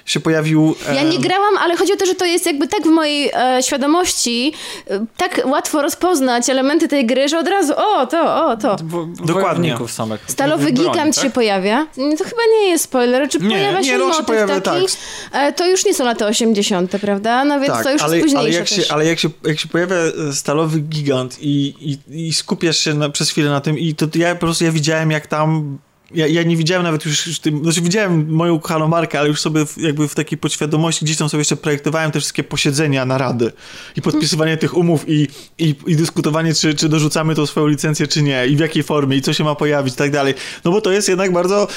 [0.05, 0.75] się pojawił...
[0.89, 3.31] e, Ja nie grałam, ale chodzi o to, że to jest jakby tak w mojej
[3.33, 4.53] e, świadomości,
[4.89, 8.75] e, tak łatwo rozpoznać elementy tej gry, że od razu o, to, o, to.
[8.83, 9.77] Wo- Dokładnie.
[9.87, 10.23] samych.
[10.27, 11.23] Stalowy Broń, gigant tak?
[11.23, 11.87] się pojawia.
[11.97, 13.29] Nie, To chyba nie jest spoiler.
[13.29, 14.85] Czy Nie, pojawia nie, się no, on się motyw pojawia, taki?
[15.33, 17.45] E, To już nie są lata 80., prawda?
[17.45, 18.91] No więc Tak, to już ale, jest ale, jak się, też.
[18.91, 23.09] ale jak się, jak się pojawia e, stalowy gigant i, i, i skupiasz się na,
[23.09, 25.77] przez chwilę na tym i to ja po prostu ja widziałem jak tam
[26.11, 29.41] ja, ja nie widziałem nawet już, już tym, znaczy widziałem moją ukochaną markę, ale już
[29.41, 33.51] sobie w, jakby w takiej podświadomości gdzieś tam sobie jeszcze projektowałem te wszystkie posiedzenia, narady
[33.95, 35.27] i podpisywanie tych umów i,
[35.59, 39.17] i, i dyskutowanie, czy, czy dorzucamy tą swoją licencję, czy nie i w jakiej formie
[39.17, 40.33] i co się ma pojawić i tak dalej.
[40.65, 41.67] No bo to jest jednak bardzo,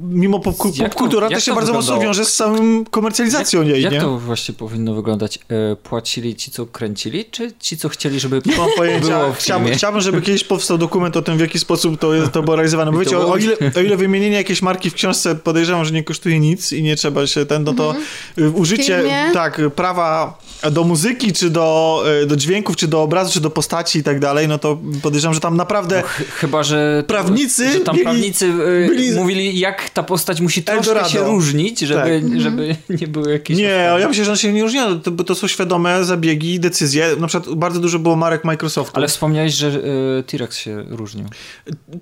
[0.00, 2.14] mimo popku- Jak to- popkultura jak też się to bardzo mocno wyglądało?
[2.14, 4.00] wiąże z samą komercjalizacją jej, Jak nie?
[4.00, 5.38] to właśnie powinno wyglądać?
[5.48, 9.18] E, płacili ci, co kręcili, czy ci, co chcieli, żeby Nie mam pojęcia.
[9.20, 12.56] było Chciałbym, chciałbym, żeby kiedyś powstał dokument o tym, w jaki sposób to, to było
[12.56, 12.92] realizowane.
[12.92, 15.92] Bo wiecie, to o, o, ile, o ile wymienienie jakiejś marki w książce podejrzewam, że
[15.92, 17.94] nie kosztuje nic i nie trzeba się ten, no to
[18.38, 19.30] y, użycie Filmie?
[19.34, 20.38] tak, prawa
[20.72, 24.20] do muzyki, czy do, y, do dźwięków, czy do obrazu, czy do postaci i tak
[24.20, 27.04] dalej, no to podejrzewam, że tam naprawdę Ch- Chyba, że.
[27.06, 31.08] Prawnicy Że tam byli- prawnicy e, byli- mówili, jak ta postać musi troszkę Eldorado.
[31.08, 32.40] się różnić, żeby, Tak.
[32.40, 33.56] żeby nie były jakieś.
[33.58, 33.64] Nie,
[34.00, 37.16] ja myślę, że on się nie różni, to, bo to są świadome zabiegi, decyzje.
[37.18, 38.92] Na przykład bardzo dużo było marek Microsoftu.
[38.96, 41.24] Ale wspomniałeś, że e, T-Rex się różnił.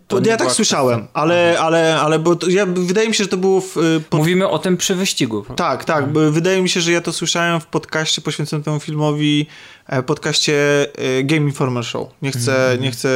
[0.09, 3.31] to, nie ja tak słyszałem, ale, ale, ale bo to, ja, wydaje mi się, że
[3.31, 5.45] to było w, y, pod Mówimy o tym przy wyścigu.
[5.57, 6.13] Tak, tak.
[6.13, 9.47] bo Wydaje mi się, że ja to słyszałem w podcaście poświęconym temu filmowi,
[9.87, 12.09] e, podcaście e, Game Informer Show.
[12.23, 13.09] Nie chcę, nie, chcę,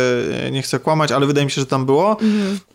[0.53, 2.17] nie chcę kłamać, ale wydaje mi się, że tam było.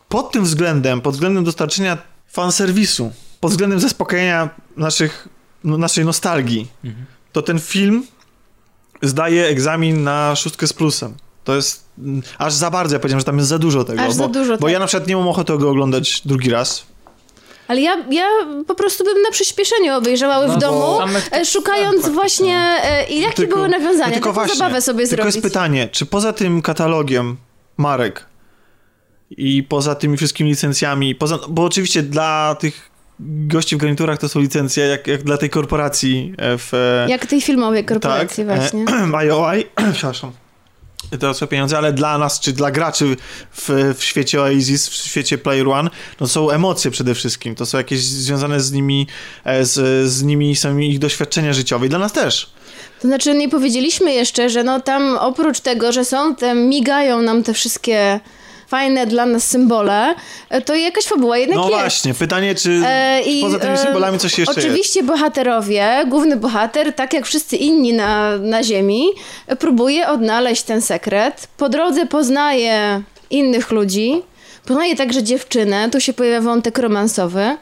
[0.09, 5.27] Pod tym względem, pod względem dostarczenia fanserwisu, pod względem zaspokojenia naszych,
[5.63, 6.67] no, naszej nostalgii,
[7.31, 8.03] to ten film
[9.01, 11.15] zdaje egzamin na szóstkę z plusem.
[11.43, 11.86] To jest
[12.37, 14.01] aż za bardzo, ja powiedziałem, że tam jest za dużo tego.
[14.01, 14.73] Aż za bo, dużo, Bo tak.
[14.73, 16.85] ja na przykład nie mam ochoty go oglądać drugi raz.
[17.67, 18.25] Ale ja, ja
[18.67, 20.99] po prostu bym na przyspieszeniu obejrzała No, w domu,
[21.31, 25.07] e, szukając scen właśnie, e, i jakie były nawiązania, no tylko taką właśnie, zabawę sobie
[25.07, 25.35] tylko zrobić.
[25.35, 27.37] jest pytanie, czy poza tym katalogiem
[27.77, 28.25] marek
[29.29, 34.39] i poza tymi wszystkimi licencjami, poza, bo oczywiście dla tych gości w garniturach to są
[34.39, 36.73] licencje, jak, jak dla tej korporacji e, w...
[36.73, 38.85] e, Jak tej filmowej korporacji tak, właśnie.
[39.13, 40.31] E, IOI, przepraszam.
[41.19, 43.15] To są pieniądze, ale dla nas, czy dla graczy
[43.51, 45.89] w, w świecie Oasis, w świecie Player One,
[46.19, 47.55] no są emocje przede wszystkim.
[47.55, 49.07] To są jakieś związane z nimi,
[49.43, 52.49] e, z, z nimi są ich doświadczenia życiowe i dla nas też.
[53.01, 57.43] To znaczy nie powiedzieliśmy jeszcze, że no tam oprócz tego, że są te, migają nam
[57.43, 58.19] te wszystkie
[58.67, 60.15] fajne dla nas symbole,
[60.49, 61.79] e, to jakaś fabuła jednak No jest.
[61.79, 64.67] właśnie, pytanie, czy E, i, poza tymi e, symbolami coś jeszcze jest?
[64.67, 69.07] Oczywiście bohaterowie, główny bohater, tak jak wszyscy inni na, na Ziemi,
[69.59, 71.47] próbuje odnaleźć ten sekret.
[71.57, 74.21] Po drodze poznaje innych ludzi,
[74.65, 77.57] poznaje także dziewczynę, tu się pojawia wątek romansowy.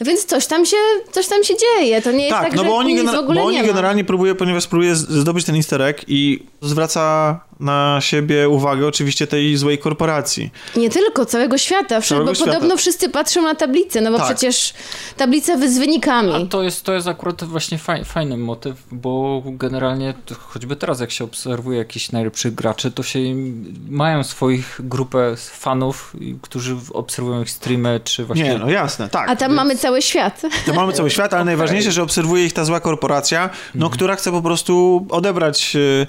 [0.00, 0.76] No więc coś tam się,
[1.12, 2.02] coś tam się dzieje.
[2.02, 3.62] To nie jest tak, Tak, no że bo oni, nic w genera- ogóle bo oni
[3.62, 9.56] generalnie próbuje, ponieważ próbuje zdobyć ten easter egg i zwraca na siebie uwagę oczywiście tej
[9.56, 10.50] złej korporacji.
[10.76, 12.52] Nie tylko, całego świata, Całego bo świata.
[12.52, 14.26] podobno wszyscy patrzą na tablicę, no bo Tak.
[14.26, 14.74] przecież
[15.16, 16.32] tablica z wynikami.
[16.34, 21.10] A to jest, to jest akurat właśnie faj, fajny motyw, bo generalnie choćby teraz jak
[21.10, 27.50] się obserwuje jakichś najlepszych graczy, to się im- mają swoich grupę fanów, którzy obserwują ich
[27.50, 28.44] streamy, czy właśnie...
[28.44, 29.30] Nie, no jasne, tak.
[29.30, 30.42] A tam mamy cały świat.
[30.66, 34.30] To mamy cały świat, ale najważniejsze, że obserwuje ich ta zła korporacja, no, która chce
[34.30, 36.06] po prostu odebrać e,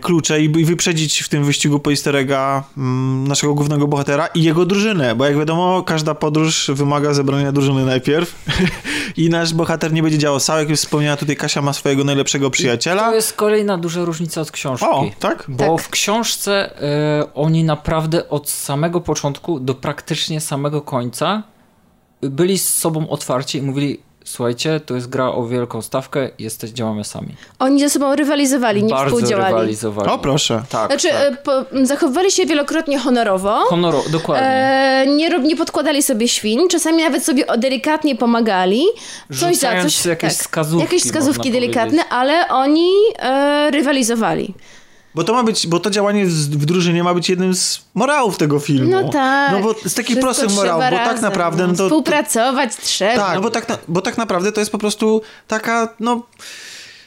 [0.00, 4.42] klucze i, i wyprzedzić w tym wyścigu po easter egga mm, naszego głównego bohatera i
[4.42, 8.44] jego drużynę, bo jak wiadomo, każda podróż wymaga zebrania drużyny najpierw
[9.16, 12.50] i nasz bohater nie będzie działał sam, jak już wspomniała tutaj Kasia ma swojego najlepszego
[12.50, 13.08] przyjaciela.
[13.08, 14.86] To jest kolejna duża różnica od książki.
[14.86, 15.44] O, tak?
[15.48, 15.80] Bo Tak.
[15.86, 21.42] w książce e, oni naprawdę od samego początku do praktycznie samego końca
[22.20, 27.04] byli z sobą otwarci i mówili słuchajcie, to jest gra o wielką stawkę, jesteś, działamy
[27.04, 27.28] sami.
[27.58, 29.52] Oni ze sobą rywalizowali, nie Bardzo współdziałali.
[29.54, 30.10] rywalizowali.
[30.10, 30.62] O, proszę.
[30.70, 31.32] Tak, Znaczy, tak.
[31.32, 31.52] e, po,
[31.86, 33.50] zachowywali się wielokrotnie honorowo.
[33.68, 34.46] Honoro, dokładnie.
[34.46, 38.82] E, nie, nie podkładali sobie świń, czasami nawet sobie delikatnie pomagali.
[39.28, 40.06] Coś za Rzucając coś.
[40.06, 44.54] jakieś wskazówki, Jakieś wskazówki delikatne, ale oni e, rywalizowali.
[45.14, 48.38] Bo to ma być, bo to działanie z- w drużynie ma być jednym z morałów
[48.38, 48.90] tego filmu.
[48.90, 49.52] No tak.
[49.52, 53.16] No bo z takich prostych morałów, bo tak naprawdę no, to, Współpracować trzeba.
[53.26, 56.22] Tak, no bo tak, bo tak naprawdę to jest po prostu taka, no...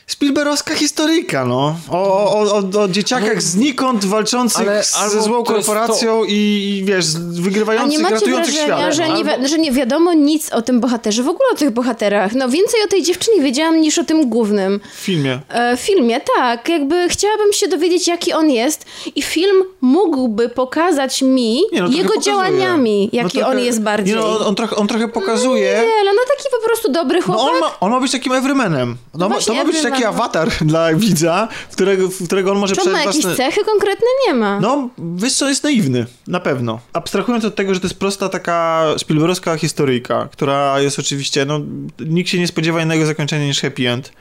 [0.07, 1.75] Spielbergowska historyjka, no.
[1.89, 1.97] O,
[2.33, 7.15] o, o, o, dzieciakach znikąd walczących Ale ze złą to korporacją i, i wiesz, z-
[7.15, 8.95] A nie wygrywających, macie ratujących wrażenia, świat.
[8.95, 11.71] że nie, wi- Albo- że nie wiadomo nic o tym bohaterze, w ogóle o tych
[11.71, 12.33] bohaterach?
[12.33, 14.79] No więcej o tej dziewczynie wiedziałam niż o tym głównym.
[14.95, 15.39] W filmie.
[15.49, 16.69] E, filmie, tak.
[16.69, 22.17] Jakby chciałabym się dowiedzieć, jaki on jest i film mógłby pokazać mi Nie, no, jego
[22.17, 24.15] działaniami, No jaki trochę- on jest bardziej.
[24.15, 25.71] Nie, no, on, on, trochę, on trochę pokazuje...
[25.71, 27.53] Nie, no, no taki po prostu dobry No chłopak.
[27.53, 28.97] on ma, on ma być takim everymanem.
[29.13, 30.21] No, ma- to ma być taki everyman.
[30.21, 33.35] awatar dla widza, w którego, w którego on może Czy on ma jakieś własne...
[33.35, 34.07] cechy konkretne?
[34.27, 34.59] Nie ma.
[34.59, 36.79] No, wiesz co, jest naiwny, na pewno.
[36.93, 41.59] Abstrahując od tego, że to jest prosta taka Spielbergowska historyjka, która jest oczywiście, no,
[41.99, 44.11] nikt się nie spodziewa innego zakończenia niż happy end,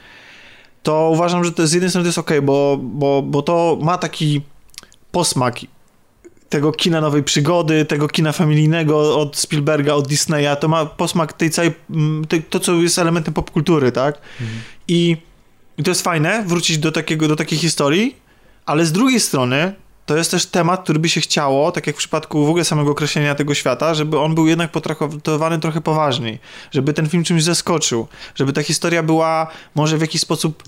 [0.83, 3.97] to uważam, że to z jednej strony to jest okej, bo, bo, bo to ma
[3.97, 4.41] taki
[5.11, 5.59] posmak
[6.51, 11.49] tego kina nowej przygody, tego kina familijnego od Spielberga, od Disneya, to ma posmak tej
[11.49, 11.71] całej,
[12.49, 14.17] to co jest elementem popkultury, tak?
[14.87, 15.17] I,
[15.81, 18.15] I to jest fajne, wrócić do, takiego, do takiej historii,
[18.65, 19.73] ale z drugiej strony
[20.05, 22.91] to jest też temat, który by się chciało, tak jak w przypadku w ogóle samego
[22.91, 26.39] określenia tego świata, żeby on był jednak potraktowany trochę poważniej,
[26.71, 30.63] żeby ten film czymś zaskoczył, żeby ta historia była może w jakiś sposób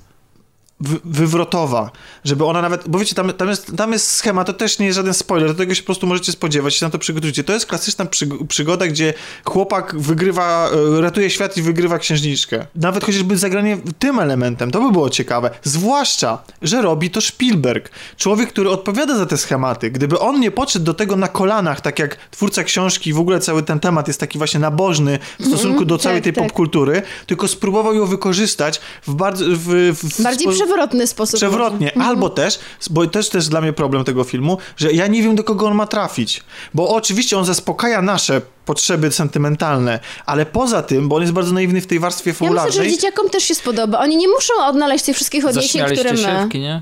[1.03, 1.91] wywrotowa,
[2.23, 4.95] żeby ona nawet, bo wiecie, tam, tam, jest, tam jest schemat, to też nie jest
[4.95, 7.43] żaden spoiler, do tego się po prostu możecie spodziewać, się na to przygotujcie.
[7.43, 9.13] To jest klasyczna przyg- przygoda, gdzie
[9.45, 12.65] chłopak wygrywa, e, ratuje świat i wygrywa księżniczkę.
[12.75, 15.49] Nawet chociażby zagranie tym elementem, to by było ciekawe.
[15.63, 17.89] Zwłaszcza, że robi to Spielberg.
[18.17, 19.91] Człowiek, który odpowiada za te schematy.
[19.91, 23.63] Gdyby on nie podszedł do tego na kolanach, tak jak twórca książki, w ogóle cały
[23.63, 26.43] ten temat jest taki właśnie nabożny w stosunku do całej tak, tej tak.
[26.43, 29.45] popkultury, tylko spróbował ją wykorzystać w bardzo...
[29.45, 29.57] W,
[29.93, 31.35] w, w Bardziej spo- przewrotny sposób.
[31.35, 31.87] Przewrotnie.
[31.93, 32.07] Mhm.
[32.09, 32.59] Albo też,
[32.89, 35.75] bo też też dla mnie problem tego filmu, że ja nie wiem do kogo on
[35.75, 36.43] ma trafić.
[36.73, 41.81] Bo oczywiście on zaspokaja nasze potrzeby sentymentalne, ale poza tym, bo on jest bardzo naiwny
[41.81, 42.89] w tej warstwie Ja myślę, fabularnej.
[42.89, 43.99] że dzieciakom też się spodoba.
[43.99, 46.45] Oni nie muszą odnaleźć tych wszystkich odniesień, które się my.
[46.47, 46.81] w kinie?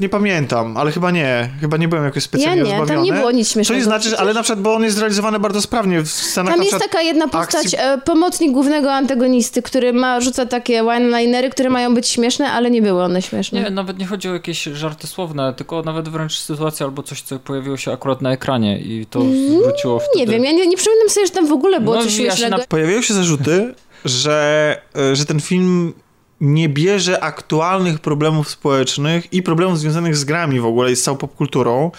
[0.00, 1.50] Nie pamiętam, ale chyba nie.
[1.60, 2.94] Chyba nie byłem jakoś specjalnie Ja nie, rozbawiony.
[2.94, 3.78] tam nie było nic To śmiesznego.
[3.78, 4.20] nie znaczy, przecież.
[4.20, 6.90] ale na przykład, bo on jest zrealizowany bardzo sprawnie w scenach Tam jest przykład...
[6.92, 11.94] taka jedna postać, akcji- e, pomocnik głównego antagonisty, który ma, rzuca takie one-linery, które mają
[11.94, 13.62] być śmieszne, ale nie były one śmieszne.
[13.62, 17.38] Nie, nawet nie chodzi o jakieś żarty słowne, tylko nawet wręcz sytuacja albo coś, co
[17.38, 19.22] pojawiło się akurat na ekranie i to
[19.60, 20.18] zwróciło wtedy...
[20.18, 22.16] Nie wiem, ja nie, nie przypominam sobie, że tam w ogóle było No, coś ja
[22.16, 22.56] się śmiesznego.
[22.56, 24.76] na- Pojawiają się zarzuty, że,
[25.12, 25.92] e, że ten film
[26.40, 31.16] nie bierze aktualnych problemów społecznych i problemów związanych z grami w ogóle i z całą
[31.16, 31.90] popkulturą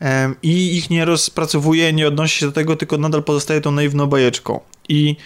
[0.00, 4.06] em, i ich nie rozpracowuje, nie odnosi się do tego, tylko nadal pozostaje tą naiwną
[4.06, 4.60] bajeczką.
[4.88, 5.16] I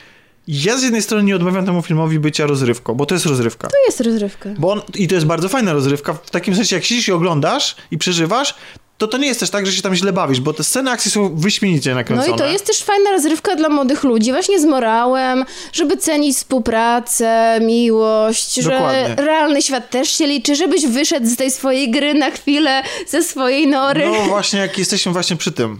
[0.48, 3.68] ja z jednej strony nie odmawiam temu filmowi bycia rozrywką, bo to jest rozrywka.
[3.68, 4.50] To jest rozrywka.
[4.58, 7.76] Bo on, I to jest bardzo fajna rozrywka, w takim sensie, jak siedzisz i oglądasz
[7.90, 8.54] i przeżywasz,
[8.98, 11.10] to to nie jest też tak, że się tam źle bawisz, bo te sceny akcji
[11.10, 12.34] są wyśmienicie No nakręcone.
[12.34, 17.58] i to jest też fajna rozrywka dla młodych ludzi, właśnie z morałem, żeby cenić współpracę,
[17.62, 19.08] miłość, Dokładnie.
[19.08, 23.22] że realny świat też się liczy, żebyś wyszedł z tej swojej gry na chwilę, ze
[23.22, 24.06] swojej nory.
[24.06, 25.78] No właśnie, jak jesteśmy właśnie przy tym.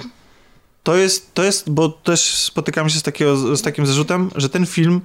[0.82, 4.66] To jest, to jest, bo też spotykamy się z, takiego, z takim zarzutem, że ten
[4.66, 5.00] film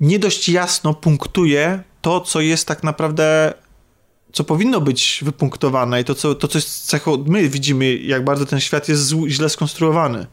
[0.00, 3.54] nie dość jasno punktuje to, co jest tak naprawdę,
[4.34, 8.46] co powinno być wypunktowane i to, co, to, co jest cechą, my widzimy, jak bardzo
[8.46, 10.26] ten świat jest zł, źle skonstruowany.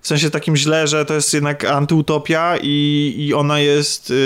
[0.00, 4.16] W sensie takim źle, że to jest jednak antyutopia i, i ona jest, yy,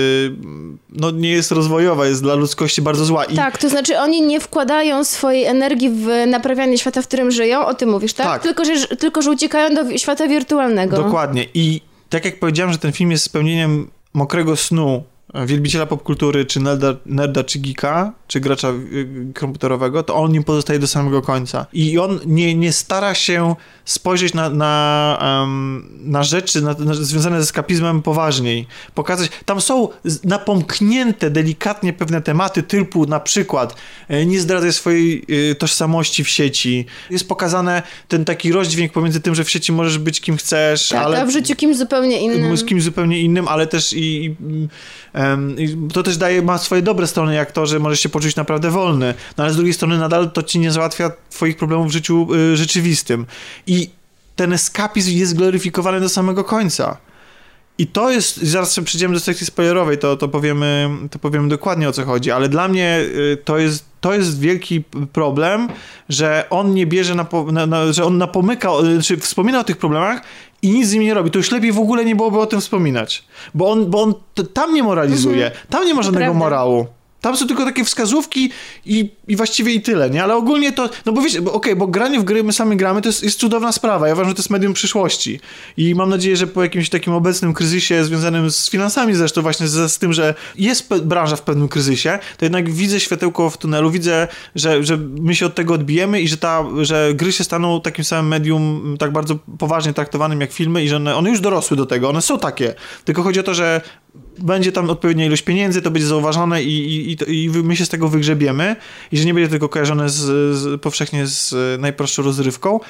[0.91, 3.25] no nie jest rozwojowa, jest dla ludzkości bardzo zła.
[3.25, 7.67] I Tak, to znaczy oni nie wkładają swojej energii w naprawianie świata, w którym żyją,
[7.67, 8.27] o tym mówisz, tak?
[8.27, 8.43] Tak.
[8.43, 10.97] Tylko, że, tylko, że uciekają do wi- świata wirtualnego.
[10.97, 11.47] Dokładnie.
[11.55, 16.95] I tak jak powiedziałem, że ten film jest spełnieniem mokrego snu wielbiciela popkultury, czy nerda,
[17.07, 21.67] nerda, czy geeka, czy gracza y, komputerowego, to on nim pozostaje do samego końca.
[21.73, 23.55] I on nie, nie stara się
[23.85, 28.67] spojrzeć na, na, em, na rzeczy na, na, związane ze skapizmem poważniej.
[28.95, 29.89] Pokazać, tam są
[30.25, 33.75] napomknięte delikatnie pewne tematy, typu na przykład
[34.09, 36.87] e, nie zdradzaj swojej y, tożsamości w sieci.
[37.11, 41.05] Jest pokazane ten taki rozdźwięk pomiędzy tym, że w sieci możesz być kim chcesz, Tak,
[41.05, 42.57] ale a w życiu kimś zupełnie innym.
[42.57, 44.69] z kimś zupełnie innym, ale też i, i
[45.93, 49.15] to też daje, ma swoje dobre strony, jak to, że możesz się poczuć naprawdę wolny,
[49.39, 52.57] no ale z drugiej strony nadal to ci nie załatwia twoich problemów w życiu y,
[52.57, 53.27] rzeczywistym.
[53.67, 53.91] I
[54.37, 56.97] ten eskapizm jest gloryfikowany do samego końca.
[57.79, 61.93] I to jest, zaraz przejdziemy do sekcji spoilerowej, to, to, powiemy, to powiemy dokładnie o
[61.93, 64.83] co chodzi, ale dla mnie y, to jest, to jest wielki
[65.13, 65.69] problem,
[66.09, 68.71] że on nie bierze, na, na, na, że on napomyka,
[69.05, 70.23] czy wspomina o tych problemach
[70.63, 71.31] i nic z nimi nie robi.
[71.31, 73.25] To już lepiej w ogóle nie byłoby o tym wspominać,
[73.55, 74.15] bo on, bo on
[74.53, 76.87] tam nie moralizuje, tam nie ma żadnego morału.
[77.23, 78.51] Tam są tylko takie wskazówki
[78.87, 80.23] i, i właściwie i tyle, nie?
[80.23, 83.09] Ale ogólnie to, no bo wiesz, okej, bo granie w gry, my sami gramy, to
[83.09, 84.09] jest, jest cudowna sprawa.
[84.09, 85.41] Ja uważam, że to jest medium przyszłości.
[85.77, 89.93] I mam nadzieję, że po jakimś takim obecnym kryzysie związanym z finansami zresztą właśnie z,
[89.93, 93.91] z tym, że jest pe- branża w pewnym kryzysie, to jednak widzę światełko w tunelu,
[93.91, 97.81] widzę, że, że my się od tego odbijemy i że, ta, że gry się staną
[97.81, 101.77] takim samym medium tak bardzo poważnie traktowanym jak filmy i że one, one już dorosły
[101.77, 102.75] do tego, one są takie.
[103.05, 103.81] Tylko chodzi o to, że
[104.39, 108.09] będzie tam odpowiednia ilość pieniędzy, to będzie zauważone i, i, i, my się z tego
[108.09, 108.77] wygrzebiemy
[109.13, 110.17] i że nie będzie tylko kojarzone z,
[110.57, 112.81] z, powszechnie z e, najprostszą rozrywką.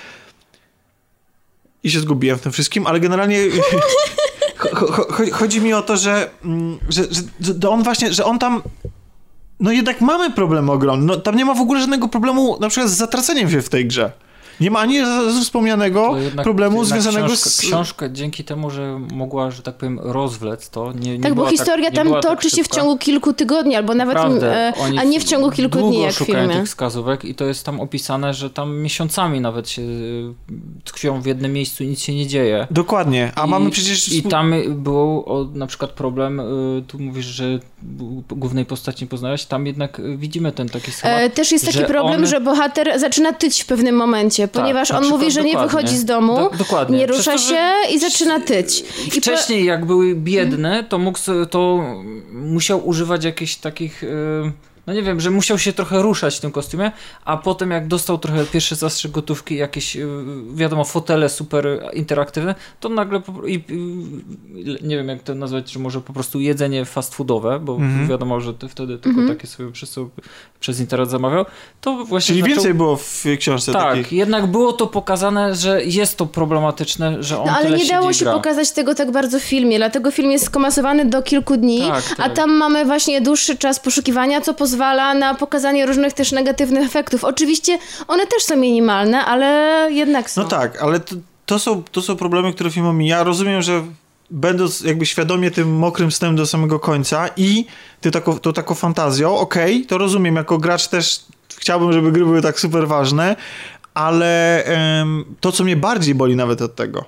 [1.85, 3.39] I się zgubiłem w tym wszystkim, ale generalnie
[4.59, 7.23] cho- cho- cho- chodzi mi o to, że, mm, że, że,
[7.61, 8.63] że on właśnie, że on tam
[9.61, 11.07] no jednak mamy problemy ogromne.
[11.07, 13.87] No, tam nie ma w ogóle żadnego problemu na przykład z zatraceniem się w tej
[13.87, 14.13] grze.
[14.61, 14.99] Nie ma ani
[15.43, 17.61] wspomnianego jednak- problemu jednak związanego książka, z...
[17.61, 21.51] Książka dzięki temu, że mogła, że tak powiem, rozwlec to, nie, nie Tak, bo była
[21.51, 25.05] historia nie tam toczy tak się w ciągu kilku tygodni, albo nawet, Naprawdę, e, a
[25.05, 26.55] nie w ciągu kilku długo dni, jak szukają filmie.
[26.55, 30.35] tych wskazówek i to jest tam opisane, że tam miesiącami nawet się y,
[30.85, 32.67] tkwią w jednym miejscu i nic się nie dzieje.
[32.71, 34.13] Dokładnie, a I, mamy przecież...
[34.13, 37.59] I tam był o, na przykład problem, y, tu mówisz, że
[38.31, 41.21] głównej postaci nie poznałeś, tam jednak y, widzimy ten taki schemat.
[41.21, 44.91] E, też jest taki że problem, on- że bohater zaczyna tyć w pewnym momencie, ponieważ
[44.91, 46.99] na on przykład mówi, że nie wychodzi z domu, Do- dokładnie.
[46.99, 48.81] nie rusza to, się i zaczyna tyć.
[48.81, 51.19] I po- Wcześniej, jak były biedne, to mógł,
[51.51, 51.85] to
[52.33, 54.03] musiał używać jakichś takich.
[54.03, 54.53] y,
[54.87, 56.93] No nie wiem, że musiał się trochę ruszać w tym kostiumie,
[57.25, 60.07] a potem jak dostał trochę pierwszy zastrzyk gotówki, jakieś, y,
[60.55, 65.79] wiadomo, fotele super interaktywne, to nagle, po, i, y, nie wiem jak to nazwać, że
[65.79, 68.09] może po prostu jedzenie fast foodowe, bo Mhm.
[68.09, 69.97] wiadomo, że ty wtedy tylko takie sobie przez,
[70.61, 71.45] przez internet zamawiał,
[71.81, 74.13] to właśnie Czyli zaczął- więcej było w książce Tak, takich.
[74.13, 78.11] jednak było to pokazane, że jest to problematyczne, że on No ale tyle nie dało
[78.11, 78.35] i się gra.
[78.35, 82.23] pokazać tego tak bardzo w filmie, dlatego film jest skomasowany do kilku dni, Tak, a
[82.23, 82.33] tak.
[82.37, 84.72] tam mamy właśnie dłuższy czas poszukiwania, co pozwala
[85.15, 87.25] na pokazanie różnych też negatywnych efektów.
[87.25, 87.79] Oczywiście
[88.09, 90.43] one też są minimalne, ale jednak są.
[90.43, 91.15] No tak, ale to,
[91.47, 93.03] to, są, to są problemy, które film.
[93.03, 93.83] Ja rozumiem, że
[94.31, 97.67] będąc jakby świadomie tym mokrym snem do samego końca i
[98.01, 101.25] ty taką, tą taką fantazją, okej, to rozumiem, jako gracz też
[101.57, 103.37] chciałbym, żeby gry były tak super ważne,
[103.95, 107.05] ale em, to, co mnie bardziej boli nawet od tego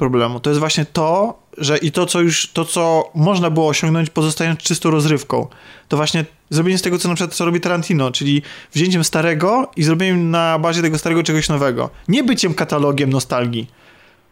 [0.00, 4.10] problemu, to jest właśnie to, że i to, co już, to, co można było osiągnąć
[4.10, 5.46] pozostając czystą rozrywką,
[5.88, 9.82] to właśnie zrobienie z tego, co na przykład co robi Tarantino, czyli wzięciem starego i
[9.82, 11.90] zrobieniem na bazie tego starego czegoś nowego.
[12.08, 13.66] Nie byciem katalogiem nostalgii,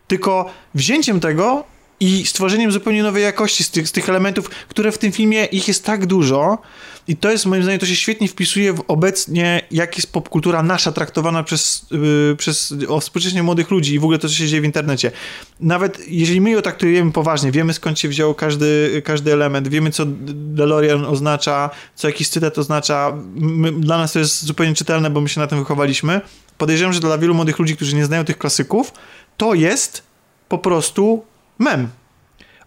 [0.07, 1.65] tylko wzięciem tego
[2.01, 5.69] i stworzeniem zupełnie nowej jakości z tych, z tych elementów, które w tym filmie ich
[5.69, 6.59] jest tak dużo
[7.09, 10.93] i to jest moim zdaniem, to się świetnie wpisuje w obecnie, jak jest popkultura nasza
[10.93, 14.65] traktowana przez, yy, przez współcześnie młodych ludzi i w ogóle to, co się dzieje w
[14.65, 15.11] internecie.
[15.61, 20.03] Nawet jeżeli my ją traktujemy poważnie, wiemy skąd się wziął każdy, każdy element, wiemy co
[20.07, 25.29] DeLorean oznacza, co jakiś cytat oznacza, my, dla nas to jest zupełnie czytelne, bo my
[25.29, 26.21] się na tym wychowaliśmy.
[26.59, 28.93] Podejrzewam, że dla wielu młodych ludzi, którzy nie znają tych klasyków,
[29.37, 30.03] to jest
[30.49, 31.25] po prostu
[31.59, 31.91] mem.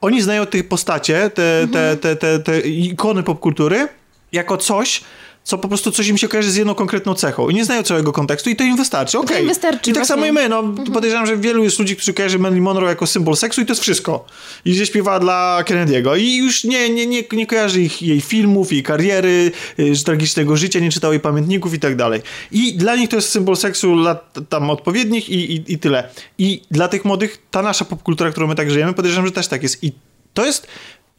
[0.01, 3.87] Oni znają te postacie, te, te, te, te, te ikony popkultury
[4.31, 5.03] jako coś,
[5.43, 8.11] co po prostu coś im się kojarzy z jedną konkretną cechą i nie znają całego
[8.11, 9.41] kontekstu i to im wystarczy, okej.
[9.41, 10.15] im wystarczy, I tak właśnie.
[10.15, 10.63] samo i my, no
[10.93, 13.81] podejrzewam, że wielu jest ludzi, którzy kojarzy Marilyn Monroe jako symbol seksu i to jest
[13.81, 14.25] wszystko.
[14.65, 18.73] I gdzie śpiewa dla Kennedy'ego i już nie, nie, nie, nie kojarzy ich, jej filmów,
[18.73, 22.21] jej kariery, y, tragicznego życia, nie czytał jej pamiętników i tak dalej.
[22.51, 26.09] I dla nich to jest symbol seksu lat tam odpowiednich i, i, i tyle.
[26.37, 29.63] I dla tych młodych ta nasza popkultura, którą my tak żyjemy, podejrzewam, że też tak
[29.63, 29.83] jest.
[29.83, 29.91] I
[30.33, 30.67] to jest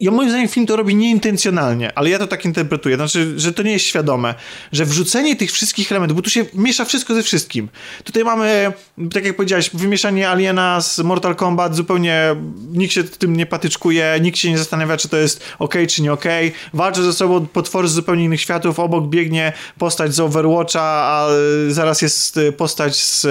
[0.03, 3.63] ja moim zdaniem film to robi nieintencjonalnie, ale ja to tak interpretuję, znaczy, że to
[3.63, 4.35] nie jest świadome,
[4.71, 7.69] że wrzucenie tych wszystkich elementów, bo tu się miesza wszystko ze wszystkim.
[8.03, 8.73] Tutaj mamy,
[9.13, 12.35] tak jak powiedziałeś, wymieszanie Aliena z Mortal Kombat, zupełnie
[12.71, 16.13] nikt się tym nie patyczkuje, nikt się nie zastanawia, czy to jest ok, czy nie
[16.13, 16.25] ok.
[16.73, 21.27] Walczą ze sobą potwory z zupełnie innych światów, obok biegnie postać z Overwatcha, a
[21.69, 23.27] zaraz jest postać z...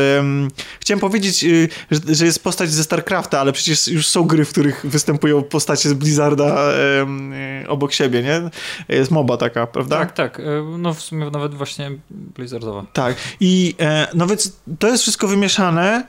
[0.81, 4.81] Chciałem powiedzieć, y, że, jest postać ze StarCrafta, ale przecież już są gry, w których
[4.85, 6.62] występują postacie z Blizzarda
[7.69, 8.41] obok siebie, nie?
[8.97, 9.99] Jest moba taka, prawda?
[9.99, 10.41] Tak, tak.
[10.41, 10.43] e,
[10.79, 12.85] No w sumie nawet właśnie Blizzardowa.
[12.93, 13.17] Tak.
[13.41, 16.07] I e, no więc to jest wszystko wymieszane.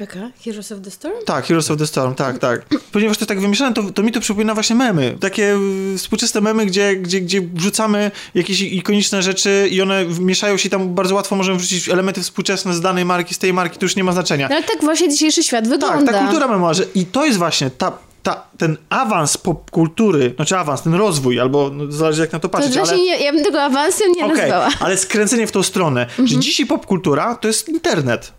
[0.00, 0.18] Jaka?
[0.44, 1.14] Heroes of the Storm?
[1.26, 2.66] Tak, Heroes of the Storm, tak, tak.
[2.92, 5.16] Ponieważ to jest tak wymieszane, to, to mi to przypomina właśnie memy.
[5.20, 5.56] Takie
[5.94, 10.94] y, współczesne memy, gdzie, gdzie, gdzie wrzucamy jakieś ikoniczne rzeczy i one mieszają się tam
[10.94, 14.04] bardzo łatwo możemy wrzucić elementy współczesne z danej marki, z tej marki, to już nie
[14.04, 14.48] ma znaczenia.
[14.50, 16.12] No ale tak właśnie dzisiejszy świat Tak, wygląda.
[16.12, 16.88] ta kultura memorzy.
[16.94, 21.92] I to jest właśnie ta, ta, ten awans popkultury, znaczy awans, ten rozwój, albo no,
[21.92, 23.02] zależy jak na to To patrzeć, właśnie ale...
[23.02, 24.68] nie, ja bym tego awansem nie Okej, nazwała.
[24.80, 28.32] ale skręcenie w tą stronę, że dzisiaj popkultura to jest internet.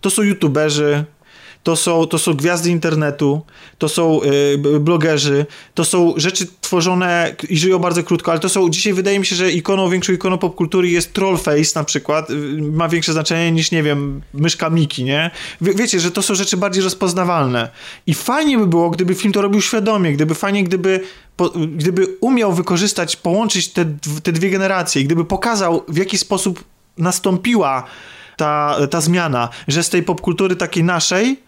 [0.00, 1.04] To są youtuberzy,
[1.62, 3.42] to są, to są gwiazdy internetu,
[3.78, 8.70] to są y, blogerzy, to są rzeczy tworzone i żyją bardzo krótko, ale to są,
[8.70, 12.88] dzisiaj wydaje mi się, że ikoną, większą ikoną popkultury jest Trollface na przykład, y, ma
[12.88, 15.30] większe znaczenie niż, nie wiem, myszka Miki, nie?
[15.60, 17.70] Wie, wiecie, że to są rzeczy bardziej rozpoznawalne.
[18.06, 21.00] I fajnie by było, gdyby film to robił świadomie, gdyby fajnie, gdyby
[21.76, 23.84] gdyby umiał wykorzystać, połączyć te,
[24.22, 26.64] te dwie generacje, i gdyby pokazał, w jaki sposób
[26.98, 27.84] nastąpiła
[28.36, 31.40] ta, ta zmiana, że z tej popkultury takiej naszej,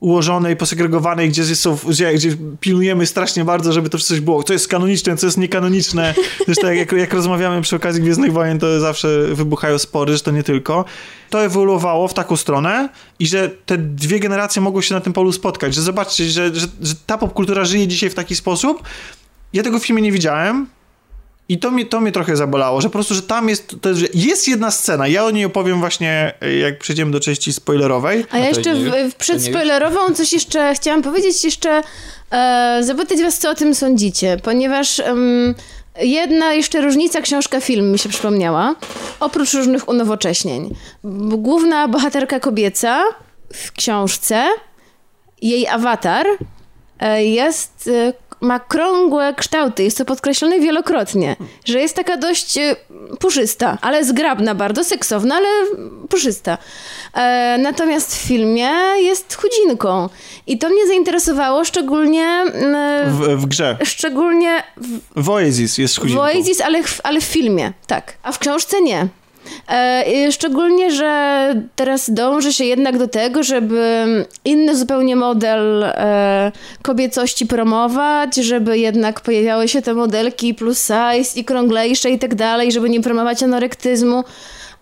[0.00, 4.68] ułożonej, posegregowanej, gdzie, są, gdzie, gdzie pilnujemy strasznie bardzo, żeby to coś było, co jest
[4.68, 6.14] kanoniczne, co jest niekanoniczne.
[6.46, 10.42] Zresztą jak, jak rozmawiamy przy okazji Gwiezdnych Wojen, to zawsze wybuchają spory, że to nie
[10.42, 10.84] tylko.
[11.30, 15.32] To ewoluowało w taką stronę i że te dwie generacje mogą się na tym polu
[15.32, 18.82] spotkać, że zobaczcie, że, że, że ta popkultura żyje dzisiaj w taki sposób.
[19.52, 20.66] Ja tego w filmie nie widziałem,
[21.48, 24.00] i to mnie, to mnie trochę zabolało, że po prostu, że tam jest, to jest,
[24.00, 28.24] że jest jedna scena, ja o niej opowiem właśnie, jak przejdziemy do części spoilerowej.
[28.30, 31.82] A ja jeszcze w, w przedspoilerową coś jeszcze chciałam powiedzieć, jeszcze
[32.30, 35.54] e, zapytać was, co o tym sądzicie, ponieważ em,
[36.00, 38.74] jedna jeszcze różnica książka-film mi się przypomniała,
[39.20, 40.74] oprócz różnych unowocześnień.
[41.28, 43.02] Główna bohaterka kobieca
[43.52, 44.44] w książce,
[45.42, 46.26] jej awatar
[47.00, 47.90] e, jest...
[48.46, 52.76] Ma krągłe kształty, jest to podkreślone wielokrotnie, że jest taka dość e,
[53.20, 55.48] puszysta, ale zgrabna bardzo, seksowna, ale
[56.08, 56.58] puszysta.
[57.14, 60.08] E, natomiast w filmie jest chudzinką.
[60.46, 63.76] I to mnie zainteresowało szczególnie e, W, w grze.
[63.84, 66.22] szczególnie w, W Oasis jest w chudzinką.
[66.22, 68.12] Oasis, ale, w- ale w filmie, tak.
[68.22, 69.06] A w książce nie.
[69.68, 74.04] E, szczególnie, że teraz dąży się jednak do tego, żeby
[74.44, 76.52] inny zupełnie model e,
[76.82, 82.72] kobiecości promować, żeby jednak pojawiały się te modelki plus size i krąglejsze i tak dalej,
[82.72, 84.24] żeby nie promować anorektyzmu.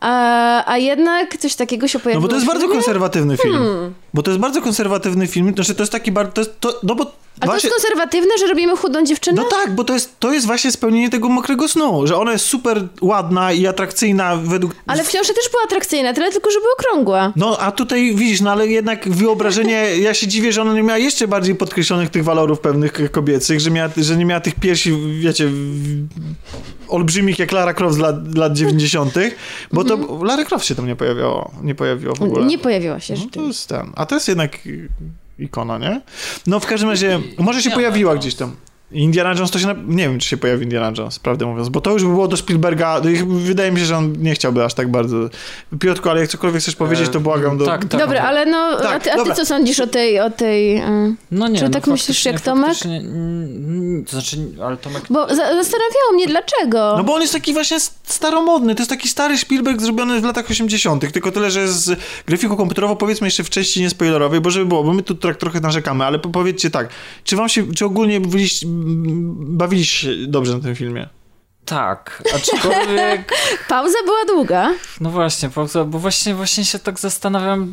[0.01, 3.95] A, a jednak coś takiego się No pojawiło bo to jest bardzo konserwatywny film.
[4.15, 5.53] Bo to jest bardzo konserwatywny film.
[5.55, 6.33] Znaczy to jest taki bardzo...
[6.33, 9.43] To jest, to, no bo A to właśnie, jest konserwatywne, że robimy chudą dziewczynę?
[9.43, 12.45] No tak, bo to jest, to jest właśnie spełnienie tego mokrego snu, że ona jest
[12.47, 14.75] super ładna i atrakcyjna według...
[14.87, 17.33] Ale w książce też była atrakcyjna, tyle tylko, że była okrągła.
[17.37, 20.99] No, a tutaj widzisz, no ale jednak wyobrażenie, ja się dziwię, że ona nie miała
[20.99, 25.51] jeszcze bardziej podkreślonych tych walorów pewnych kobiecych, że, miała, że nie miała tych piersi, wiecie,
[26.89, 29.15] olbrzymich jak Lara Croft z lat, lat 90.,
[29.73, 32.31] bo to Lara Croft się tam nie pojawiało, nie pojawiło w ogóle.
[32.31, 32.49] Mhm.
[32.49, 33.93] Nie pojawiła się No to jest ten.
[33.97, 34.59] A to jest jednak
[35.39, 36.01] ikona, nie?
[36.47, 38.57] No w każdym razie, może się pojawiła gdzieś tam.
[38.93, 39.75] Indiana Jones to się, na...
[39.87, 42.37] nie wiem, czy się pojawi Indiana Jones, prawdę mówiąc, bo to już by było do
[42.37, 45.17] Spielberga, wydaje mi się, że on nie chciałby aż tak bardzo.
[45.81, 47.65] Piotrku, ale jak cokolwiek chcesz powiedzieć, to błagam do...
[47.67, 48.01] Tak, tak.
[48.01, 50.77] Dobra, ale no, a Tak, ty, a ty co sądzisz o tej, o tej...
[50.79, 52.77] y, No nie, Czy no tak myślisz jak Tomek?
[52.85, 55.03] mm, To znaczy, ale Tomek...
[55.11, 56.95] Bo za, zastanawiało mnie, dlaczego.
[56.97, 60.51] No bo on jest taki właśnie staromodny, to jest taki stary Spielberg zrobiony w latach
[60.51, 64.85] 80., tylko tyle, że z grafiką komputerową, powiedzmy jeszcze w części niespoilerowej, bo żeby było,
[64.85, 66.89] bo my tu tak trochę narzekamy, ale po- powiedzcie tak,
[67.25, 68.67] czy wam się, czy ogólnie byliście,
[69.37, 71.09] bawiliście się dobrze na tym filmie?
[71.65, 73.33] Tak, aczkolwiek...
[73.69, 74.75] Pauza była długa.
[75.01, 77.73] No właśnie, pauza, bo właśnie, właśnie się tak zastanawiam,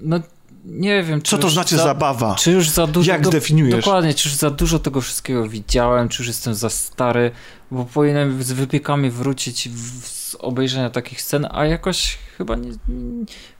[0.00, 0.20] no
[0.66, 2.34] nie wiem, czy Co to znaczy za, zabawa?
[2.34, 3.12] Czy już za dużo...
[3.12, 3.84] Jak zdefiniujesz?
[3.84, 7.30] Dokładnie, czy już za dużo tego wszystkiego widziałem, czy już jestem za stary,
[7.70, 12.70] bo powinienem z wypiekami wrócić w, z obejrzenia takich scen, a jakoś chyba nie,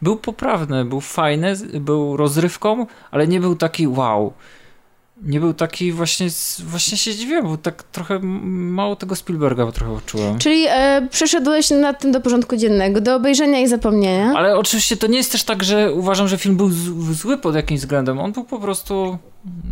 [0.02, 4.32] był poprawny, był fajny, był rozrywką, ale nie był taki wow.
[5.22, 6.26] Nie był taki właśnie,
[6.64, 10.38] właśnie się dziwiłem, bo tak trochę mało tego Spielberga trochę odczułem.
[10.38, 14.32] Czyli e, przeszedłeś nad tym do porządku dziennego, do obejrzenia i zapomnienia.
[14.36, 16.70] Ale oczywiście to nie jest też tak, że uważam, że film był
[17.12, 18.18] zły pod jakimś względem.
[18.18, 19.18] On był po prostu.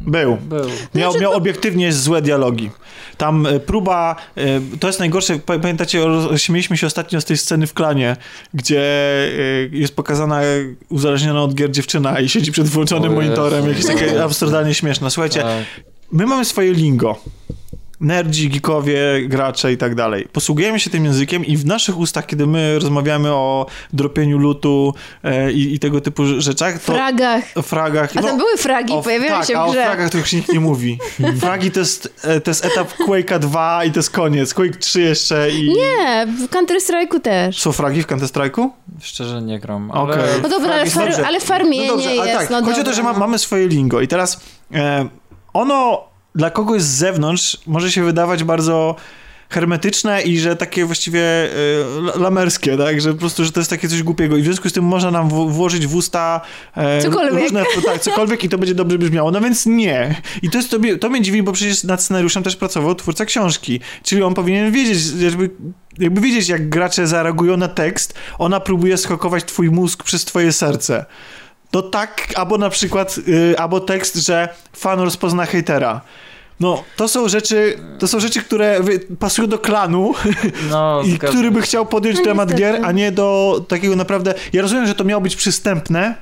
[0.06, 0.36] Był.
[0.36, 0.58] Był.
[0.94, 2.70] Miał, Znaczy miał to- obiektywnie złe dialogi.
[3.16, 4.44] Tam e, próba, e,
[4.80, 6.00] to jest najgorsze, pa- pamiętacie,
[6.36, 8.16] śmieliśmy się ostatnio z tej sceny w klanie,
[8.54, 9.32] gdzie e,
[9.76, 10.40] jest pokazana
[10.88, 13.68] uzależniona od gier dziewczyna i siedzi przed włączonym O monitorem, Jezu.
[13.68, 15.10] jakieś takie absurdalnie śmieszne.
[15.10, 15.64] Słuchajcie, Tak.
[16.12, 17.20] my mamy swoje lingo.
[18.00, 18.98] Nerdzi, geekowie,
[19.28, 20.28] gracze i tak dalej.
[20.32, 24.94] Posługujemy się tym językiem i w naszych ustach, kiedy my rozmawiamy o dropieniu lutu
[25.24, 26.92] e, i, i tego typu rzeczach, to...
[26.92, 27.44] fragach.
[27.54, 28.10] O fragach.
[28.16, 29.84] A tam były fragi, o- pojawiały tak, się a w o grze.
[29.84, 30.98] fragach to już nikt nie mówi.
[31.40, 34.54] Fragi to jest, e, to jest etap Quake'a 2 i to jest koniec.
[34.54, 35.68] Quake 3 jeszcze i...
[35.68, 37.60] Nie, w Counter-Strike'u też.
[37.60, 38.68] Są fragi w Counter-Strike'u?
[39.00, 39.90] Szczerze nie gram.
[39.90, 40.02] Ale...
[40.02, 40.42] Okej.
[40.42, 41.26] No dobra, ale, far, dobrze.
[41.26, 43.18] ale farmienie No dobrze, ale jest, tak, no chodzi o dobra, to, że ma, no.
[43.18, 44.40] mamy swoje lingo i teraz
[44.74, 45.08] e,
[45.52, 48.96] ono dla kogoś z zewnątrz może się wydawać bardzo
[49.50, 51.20] hermetyczne i że takie właściwie
[52.00, 54.68] la- lamerskie, tak, że po prostu, że to jest takie coś głupiego i w związku
[54.68, 56.40] z tym można nam w, włożyć w usta
[56.76, 57.42] e, Cokolwiek.
[57.42, 60.22] różne, tak, cokolwiek i to będzie dobrze brzmiało, no więc nie.
[60.42, 63.24] I to jest, to, mnie- to mnie dziwi, bo przecież nad scenariuszem też pracował twórca
[63.24, 65.50] książki, czyli on powinien wiedzieć, jakby,
[65.98, 71.04] jakby wiedzieć, jak gracze zareagują na tekst, ona próbuje skokować twój mózg przez twoje serce.
[71.74, 76.00] No tak, albo na przykład, y, albo tekst, że fan rozpozna hejtera.
[76.60, 78.80] No, to są rzeczy, to są rzeczy, które
[79.18, 80.14] pasują do klanu
[80.70, 82.72] No, i który by chciał podjąć No temat niestety.
[82.76, 84.34] gier, a nie do takiego naprawdę...
[84.52, 86.14] Ja rozumiem, że to miało być przystępne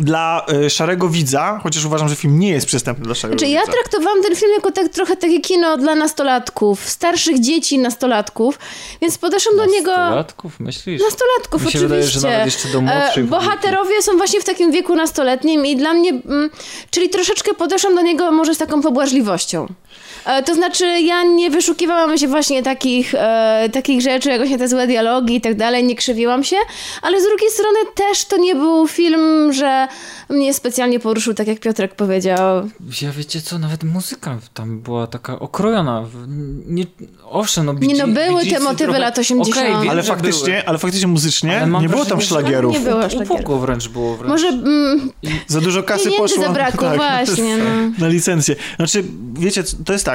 [0.00, 3.60] dla y, szarego widza, chociaż uważam, że film nie jest przystępny dla szarego Znaczy ja
[3.60, 3.72] widza.
[3.72, 8.58] traktowałam ten film jako tak, trochę takie kino dla nastolatków, starszych dzieci nastolatków,
[9.02, 9.90] więc podeszłam do niego...
[9.90, 11.02] Nastolatków, myślisz?
[11.02, 11.88] Nastolatków, Mi oczywiście.
[11.88, 15.76] wydaje, że nawet jeszcze do młodszych E, Bohaterowie są właśnie w takim wieku nastoletnim i
[15.76, 16.50] dla mnie, mm,
[16.90, 19.66] czyli troszeczkę podeszłam do niego może z taką pobłażliwością.
[20.26, 24.68] E, to znaczy, ja nie wyszukiwałam się właśnie takich, e, takich rzeczy, jak właśnie te
[24.68, 26.56] złe dialogi i tak dalej, nie krzywiłam się,
[27.02, 29.88] ale z drugiej strony też to nie był film, że
[30.28, 32.68] mnie specjalnie poruszył, tak jak Piotrek powiedział.
[33.02, 36.04] Ja wiecie co, nawet muzyka tam była taka okrojona.
[36.66, 36.84] Nie,
[37.24, 39.58] owszem, no Nie, no, były te motywy trochę- lat 80.
[39.58, 40.66] Okej, wiem, Ale faktycznie, były.
[40.66, 42.72] ale faktycznie muzycznie Ale nie było tam szlagierów.
[42.74, 43.60] nie było szlagierów.
[43.60, 44.16] Wręcz było.
[44.16, 44.28] Wręcz.
[44.30, 45.10] Może mm,
[45.46, 46.42] Za dużo kasy poszło.
[46.42, 47.56] zabrakło, tak, właśnie.
[47.58, 47.64] No.
[47.98, 48.56] na licencję.
[48.76, 50.09] Znaczy, wiecie, to jest tak,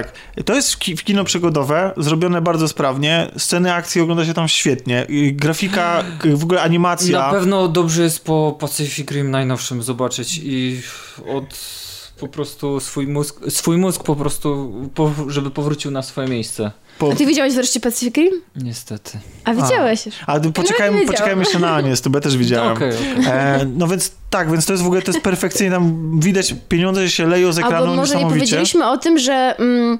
[0.45, 5.33] to jest w kino przygodowe, zrobione bardzo sprawnie, sceny akcji ogląda się tam świetnie, I
[5.33, 6.03] grafika,
[6.35, 7.19] w ogóle animacja.
[7.19, 10.81] Na pewno dobrze jest po Pacific Rim najnowszym zobaczyć i
[11.27, 11.75] od
[12.19, 16.71] po prostu swój mózg, swój mózg po prostu, po, żeby powrócił na swoje miejsce.
[16.99, 18.41] Po, A ty widziałeś wreszcie Pacific Rim?
[18.55, 19.11] Niestety.
[19.43, 20.15] A widziałeś już.
[20.27, 22.73] a poczekajmy, No, poczekajmy jeszcze na Anię, to ja też widziałem.
[22.73, 23.25] Okej, okej.
[23.27, 27.09] E, no więc tak, więc to jest w ogóle, to jest perfekcyjnie, tam widać, pieniądze
[27.09, 29.99] się leją z ekranu Albo może nie powiedzieliśmy o tym, że mm,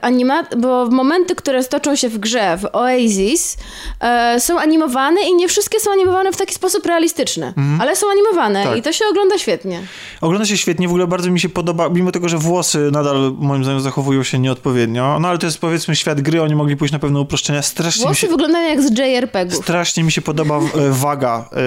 [0.00, 0.42] anima...
[0.58, 3.56] bo momenty, które stoczą się w grze, w Oasis,
[4.00, 8.64] e, są animowane i nie wszystkie są animowane w taki sposób realistyczny, ale są animowane
[8.64, 8.78] Tak.
[8.78, 9.82] i to się ogląda świetnie.
[10.20, 13.64] Ogląda się świetnie, w ogóle bardzo mi się podoba, mimo tego, że włosy nadal moim
[13.64, 16.98] zdaniem zachowują się nieodpowiednio, no ale to jest powiedzmy świat gry, oni mogli pójść na
[16.98, 18.28] pewne uproszczenia, strasznie mi Włosy się...
[18.28, 19.62] wyglądają jak z JRPG-ów.
[19.62, 20.60] Strasznie mi się podoba e,
[20.90, 21.60] waga, e,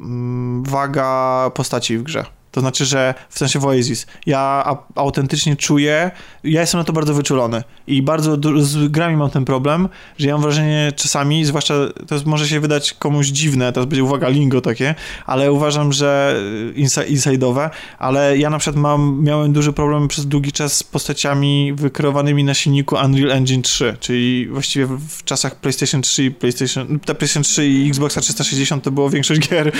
[0.00, 2.37] mm, waga postaci w grze.
[2.50, 6.10] To znaczy, że w sensie w Oasis, ja autentycznie czuję,
[6.44, 9.88] ja jestem na to bardzo wyczulony i bardzo z grami mam ten problem,
[10.18, 11.74] że ja mam wrażenie czasami, zwłaszcza
[12.06, 14.94] to jest, może się wydać komuś dziwne, teraz będzie uwaga lingo takie,
[15.26, 16.40] ale uważam, że
[16.76, 21.72] insa- inside'owe, ale ja na przykład mam, miałem duży problem przez długi czas z postaciami
[21.72, 27.14] wykreowanymi na silniku Unreal Engine 3, czyli właściwie w, czasach PlayStation 3 i PlayStation, ta
[27.14, 29.72] PlayStation 3 i Xboxa 360 to było większość gier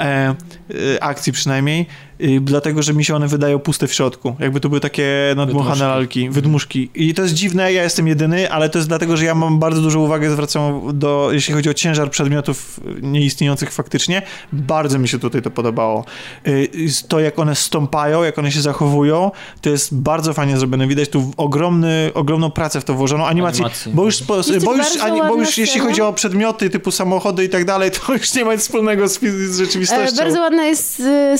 [0.00, 0.34] e,
[1.02, 1.86] akcji przynajmniej,
[2.40, 4.36] dlatego, że mi się one wydają puste w środku.
[4.40, 5.82] Jakby to były takie nadmuchane Wydmuszki.
[5.88, 6.90] lalki, wydmuszki.
[6.94, 9.80] I to jest dziwne, ja jestem jedyny, ale to jest dlatego, że ja mam bardzo
[9.82, 14.22] dużą uwagę zwracam do, jeśli chodzi o ciężar przedmiotów nieistniejących faktycznie.
[14.52, 16.04] Bardzo mi się tutaj to podobało.
[16.46, 16.68] Y,
[17.08, 19.30] To, jak one stąpają, jak one się zachowują,
[19.60, 20.86] to jest bardzo fajnie zrobione.
[20.86, 23.26] Widać tu ogromny, ogromną pracę w to włożono.
[23.28, 23.92] Animacji, Animacji.
[23.94, 24.48] bo już, bo też
[24.94, 25.84] już, ani, bo już jeśli scena.
[25.84, 29.20] chodzi o przedmioty typu samochody i tak dalej, to już nie ma nic wspólnego z,
[29.20, 30.16] z E, rzeczywistością.
[30.16, 31.38] bardzo ładna jest e,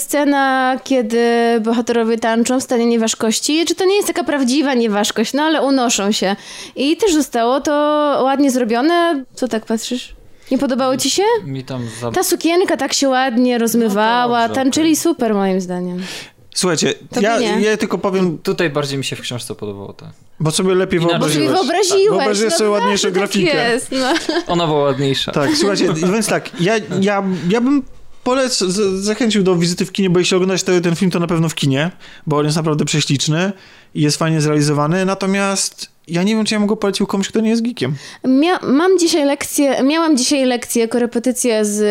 [0.66, 1.20] scena, kiedy
[1.60, 3.64] bohaterowie tańczą w stanie nieważkości.
[3.64, 6.36] Czy to nie jest taka prawdziwa nieważkość, no ale unoszą się.
[6.76, 7.72] I też zostało to
[8.24, 9.24] ładnie zrobione.
[9.34, 10.16] Co tak patrzysz?
[10.50, 11.22] Nie podobało ci się?
[11.44, 12.10] Mi tam za...
[12.10, 16.02] Ta sukienka tak się ładnie rozmywała, No dobrze, tańczyli super moim zdaniem.
[16.54, 20.06] Słuchajcie, ja, ja tylko powiem, Tutaj bardziej mi się w książce podobało to.
[20.40, 21.18] bo sobie lepiej Inaczej.
[21.20, 21.58] Bo sobie wyobraziłeś.
[21.58, 22.08] wyobraziłeś.
[22.08, 23.52] Wyobraziłeś no sobie ładniejszą zawsze grafikę.
[23.52, 24.14] Tak jest, no.
[24.46, 25.32] Ona była ładniejsza.
[25.32, 27.82] Tak, słuchajcie, więc tak, ja, ja, ja bym
[28.26, 28.58] polec,
[29.00, 31.54] zachęcił do wizyty w kinie, bo jeśli oglądać te, ten film, to na pewno w
[31.54, 31.90] kinie,
[32.26, 33.52] bo on jest naprawdę prześliczny
[33.94, 37.50] i jest fajnie zrealizowany, natomiast ja nie wiem, czy ja mogę polecił komuś, kto nie
[37.50, 37.94] jest geekiem.
[38.24, 41.82] Mia mam dzisiaj lekcję, miałam dzisiaj lekcję, korepetycję z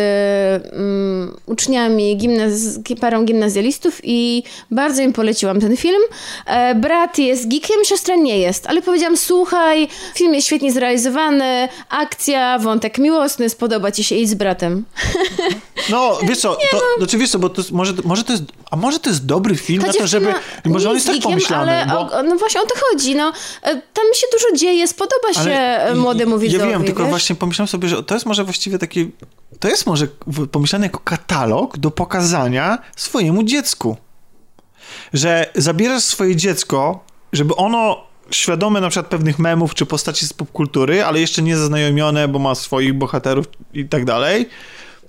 [0.72, 2.52] mm, uczniami, gimnaz
[3.00, 6.02] parą gimnazjalistów i bardzo im poleciłam ten film.
[6.46, 12.58] E, brat jest geekiem, siostra nie jest, ale powiedziałam, słuchaj, film jest świetnie zrealizowany, akcja,
[12.58, 14.84] wątek miłosny, spodoba ci się, idź z bratem.
[15.90, 18.76] No, wiesz co, to, znaczy wiesz co, bo to jest, może, może to jest, a
[18.76, 21.72] może to jest dobry film na to, żeby, dziewczyna może on jest tak geekiem, pomyślany,
[21.72, 22.16] ale bo...
[22.16, 23.32] o, no właśnie o to chodzi, no.
[23.62, 27.10] E, Tam się dużo dzieje, spodoba się Ale e, młodemu widzowi, Ja wiem, tylko wiesz?
[27.10, 29.10] właśnie pomyślałem sobie, że to jest może właściwie taki.
[29.60, 30.06] To jest może
[30.52, 33.96] pomyślane jako katalog do pokazania swojemu dziecku.
[35.12, 41.04] Że zabierasz swoje dziecko, żeby ono świadome na przykład pewnych memów czy postaci z popkultury,
[41.04, 44.48] ale jeszcze nie zaznajomione, bo ma swoich bohaterów i tak dalej,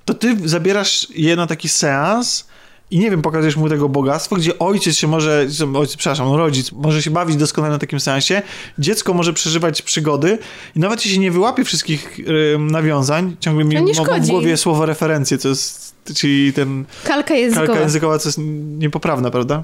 [0.05, 2.47] to ty zabierasz je na taki seans
[2.91, 7.03] i nie wiem, pokazujesz mu tego bogactwo, gdzie ojciec się może, ojciec, przepraszam, rodzic może
[7.03, 8.41] się bawić doskonale na takim seansie,
[8.79, 10.37] dziecko może przeżywać przygody
[10.75, 15.37] i nawet jeśli nie wyłapie wszystkich y, nawiązań, ciągle mi mam w głowie słowo referencje,
[15.37, 17.67] co jest, czyli ten Kalka językowa.
[17.67, 18.39] kalka językowa, co jest
[18.77, 19.63] niepoprawna, prawda?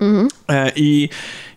[0.00, 0.28] Mhm.
[0.48, 1.08] E, I,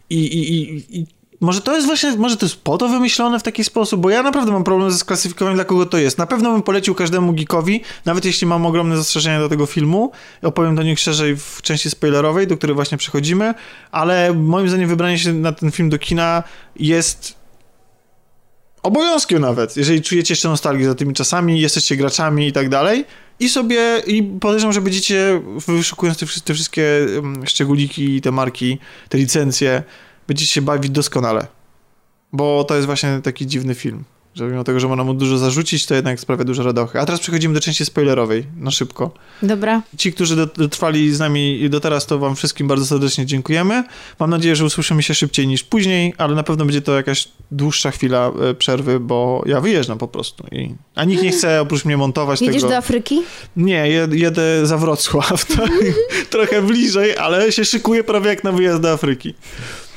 [0.09, 3.43] i, i, i, i może to jest właśnie, może to jest po to wymyślone w
[3.43, 6.17] taki sposób, bo ja naprawdę mam problem ze sklasyfikowaniem, dla kogo to jest.
[6.17, 10.11] Na pewno bym polecił każdemu geekowi, nawet jeśli mam ogromne zastrzeżenia do tego filmu.
[10.41, 13.53] Opowiem do nich szerzej w części spoilerowej, do której właśnie przechodzimy,
[13.91, 16.43] ale moim zdaniem wybranie się na ten film do kina
[16.75, 17.35] jest
[18.83, 23.05] obowiązkiem nawet, jeżeli czujecie jeszcze nostalgię za tymi czasami, jesteście graczami i tak dalej.
[23.39, 26.83] I sobie, i podejrzewam, że będziecie wyszukując te, te wszystkie
[27.17, 28.77] mm, szczególiki, te marki,
[29.09, 29.83] te licencje,
[30.27, 31.47] będziecie się bawić doskonale.
[32.33, 34.03] Bo to jest właśnie taki dziwny film.
[34.35, 36.99] Że mimo tego, że można mu dużo zarzucić, to jednak sprawia dużo radochy.
[36.99, 39.11] A teraz przechodzimy do części spoilerowej, na szybko.
[39.43, 39.81] Dobra.
[39.97, 43.83] Ci, którzy dot- dotrwali z nami do teraz, to wam wszystkim bardzo serdecznie dziękujemy.
[44.19, 47.91] Mam nadzieję, że usłyszymy się szybciej niż później, ale na pewno będzie to jakaś dłuższa
[47.91, 50.45] chwila e, przerwy, bo ja wyjeżdżam po prostu.
[50.51, 50.75] I...
[50.95, 52.69] A nikt nie chce oprócz mnie montować Jedziesz tego.
[52.69, 53.21] do Afryki?
[53.57, 55.71] Nie, jed, jedę za Wrocław, tak,
[56.29, 59.33] trochę bliżej, ale się szykuję prawie jak na wyjazd do Afryki.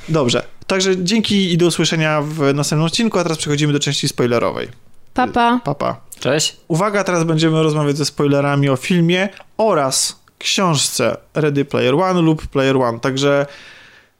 [0.09, 4.69] Dobrze, także dzięki i do usłyszenia w następnym odcinku, a teraz przechodzimy do części spoilerowej.
[5.15, 5.61] Papa.
[5.65, 6.01] Papa.
[6.21, 6.57] Cześć.
[6.69, 12.77] Uwaga, teraz będziemy rozmawiać ze spoilerami o filmie oraz książce Ready Player One lub Player
[12.77, 13.47] One, także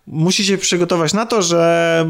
[0.07, 2.07] musicie przygotować na to, że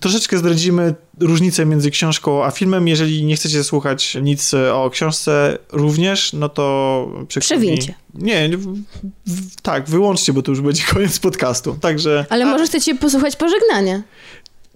[0.00, 2.88] troszeczkę zdradzimy różnicę między książką a filmem.
[2.88, 7.94] Jeżeli nie chcecie słuchać nic o książce również, no to Przewincie.
[8.14, 8.82] Nie, w,
[9.26, 11.76] w, tak, wyłączcie, bo to już będzie koniec podcastu.
[11.80, 14.02] Także Ale może chcecie posłuchać pożegnania.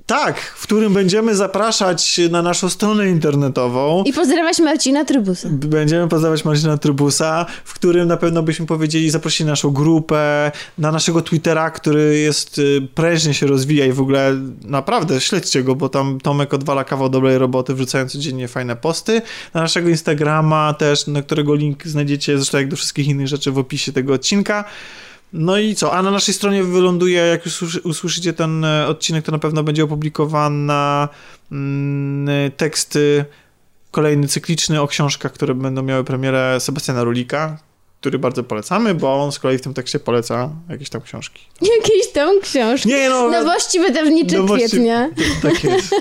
[0.06, 4.02] Tak, w którym będziemy zapraszać na naszą stronę internetową.
[4.06, 5.48] I pozdrawiać Marcina Trybusa.
[5.52, 11.22] Będziemy poznawać Marcina Trybusa, w którym na pewno byśmy powiedzieli, zaprosili naszą grupę, na naszego
[11.22, 14.34] Twittera, który jest y, prężnie się rozwija i w ogóle
[14.64, 19.22] naprawdę śledźcie go, bo tam Tomek odwala kawał dobrej roboty, wrzucając codziennie fajne posty.
[19.54, 23.58] Na naszego Instagrama też, na którego link znajdziecie, zresztą jak do wszystkich innych rzeczy w
[23.58, 24.64] opisie tego odcinka.
[25.32, 25.92] No i co?
[25.92, 29.62] A na naszej stronie wyląduje, jak już usłyszy- usłyszycie ten e, odcinek, to na pewno
[29.62, 31.08] będzie opublikowana
[31.52, 33.24] mm, teksty
[33.90, 37.58] kolejny cykliczny o książkach, które będą miały premierę Sebastiana Rulika.
[38.00, 41.42] Który bardzo polecamy, bo on z kolei w tym tekście poleca jakieś tam książki.
[41.62, 42.88] Jakieś tam książki.
[42.88, 43.30] Nie, no...
[43.30, 45.08] Nowości wydawnicze Nowości- kwietnia.
[45.42, 45.94] Tak jest.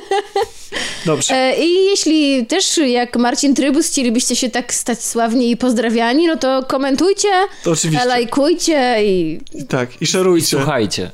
[1.06, 1.34] Dobrze.
[1.36, 6.38] E, I jeśli też jak Marcin Trybus chcielibyście się tak stać sławni i pozdrawiani, no
[6.38, 7.28] to komentujcie,
[7.64, 8.06] To oczywiście.
[8.06, 9.40] lajkujcie i...
[9.70, 10.48] Tak, i szerujcie.
[10.48, 11.12] Słuchajcie.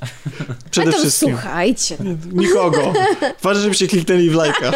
[0.71, 1.29] Przede A to wszystkim.
[1.29, 1.97] słuchajcie.
[2.33, 2.93] Nikogo.
[3.41, 4.71] Ważne, żebyście kliknęli w lajka.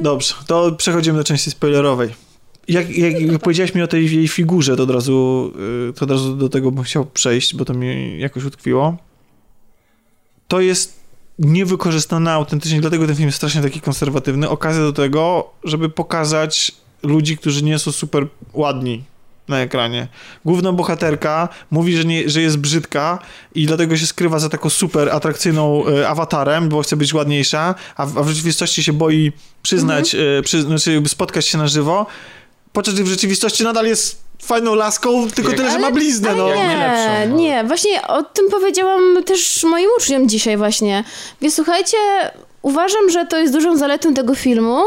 [0.00, 2.25] Dobrze, to przechodzimy do części spoilerowej.
[2.68, 5.52] Jak, jak, jak powiedziałeś mi o tej jej figurze, to od razu,
[5.90, 8.96] y, to od razu do tego bym chciał przejść, bo to mi jakoś utkwiło.
[10.48, 11.00] To jest
[11.38, 16.72] niewykorzystana autentycznie, dlatego ten film jest strasznie taki konserwatywny, okazja do tego, żeby pokazać
[17.02, 19.04] ludzi, którzy nie są super ładni
[19.48, 20.08] na ekranie.
[20.44, 23.18] Główna bohaterka mówi, że, nie, że jest brzydka
[23.54, 28.06] i dlatego się skrywa za taką super atrakcyjną e, awatarem, bo chce być ładniejsza, a
[28.06, 29.32] w, a w rzeczywistości się boi
[29.62, 32.06] przyznać, e, przy, znaczy jakby spotkać się na żywo,
[32.76, 36.48] podczas gdy w rzeczywistości nadal jest fajną laską, tylko tyle, że ma bliznę, no.
[36.54, 37.36] Nie, no.
[37.36, 41.04] nie, właśnie o tym powiedziałam też moim uczniom dzisiaj właśnie.
[41.40, 41.96] Więc słuchajcie,
[42.62, 44.82] uważam, że to jest dużą zaletą tego filmu,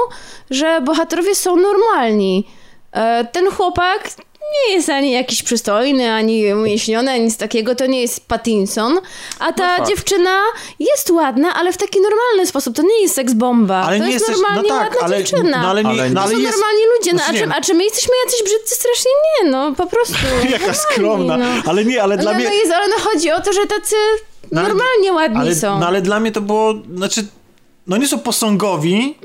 [0.50, 2.48] że bohaterowie są normalni.
[2.92, 4.10] E, Ten chłopak
[4.54, 9.00] nie jest ani jakiś przystojny, ani umieśniony, ani nic takiego, to nie jest Pattinson,
[9.40, 9.90] a ta No fakt.
[9.90, 10.38] dziewczyna
[10.80, 14.12] jest ładna, ale w taki normalny sposób, to nie jest seks bomba, Ale to nie
[14.12, 15.62] jest jesteś, no normalnie tak, ładna ale, dziewczyna.
[15.62, 16.52] no, ale, nie, Ale no, to ale są jest...
[16.58, 18.76] normalni ludzie, no, a, Znaczy czy, a czy my jesteśmy jacyś brzydcy?
[18.76, 19.12] Strasznie
[19.44, 20.16] nie, no po prostu.
[20.52, 21.46] Jaka skromna, no.
[21.66, 22.48] ale nie, ale dla no, mnie...
[22.48, 23.96] no jest, ale no chodzi o to, że tacy
[24.52, 25.80] No, ale- normalnie ładni ale, są.
[25.80, 27.26] no ale dla mnie to było, znaczy,
[27.90, 29.16] no nie są posągowi,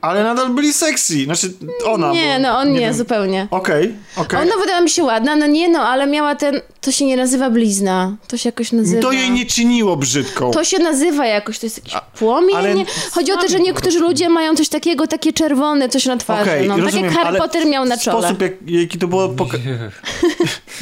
[0.00, 1.24] ale nadal byli sexy.
[1.24, 1.52] Znaczy,
[1.84, 2.10] ona.
[2.10, 2.26] Mhm.
[2.26, 2.94] nie, bo, no on nie, wiem.
[2.94, 3.48] zupełnie.
[3.50, 4.42] Okej, okej.
[4.42, 7.50] Ona wydała mi się ładna, no nie no, ale miała ten, to się nie nazywa
[7.50, 9.02] blizna, to się jakoś nazywa.
[9.02, 10.50] To jej nie czyniło brzydką.
[10.50, 12.56] To się nazywa jakoś, to jest jakiś płomień.
[12.56, 12.74] ale-
[13.10, 16.50] Chodzi o to, że niektórzy ludzie mają coś takiego, takie czerwone, coś na twarzy.
[16.50, 18.18] Okej, no, tak rozumiem, jak Harry Potter miał na czole.
[18.22, 19.28] Sposób, jak, jaki to było...
[19.28, 19.58] Poka-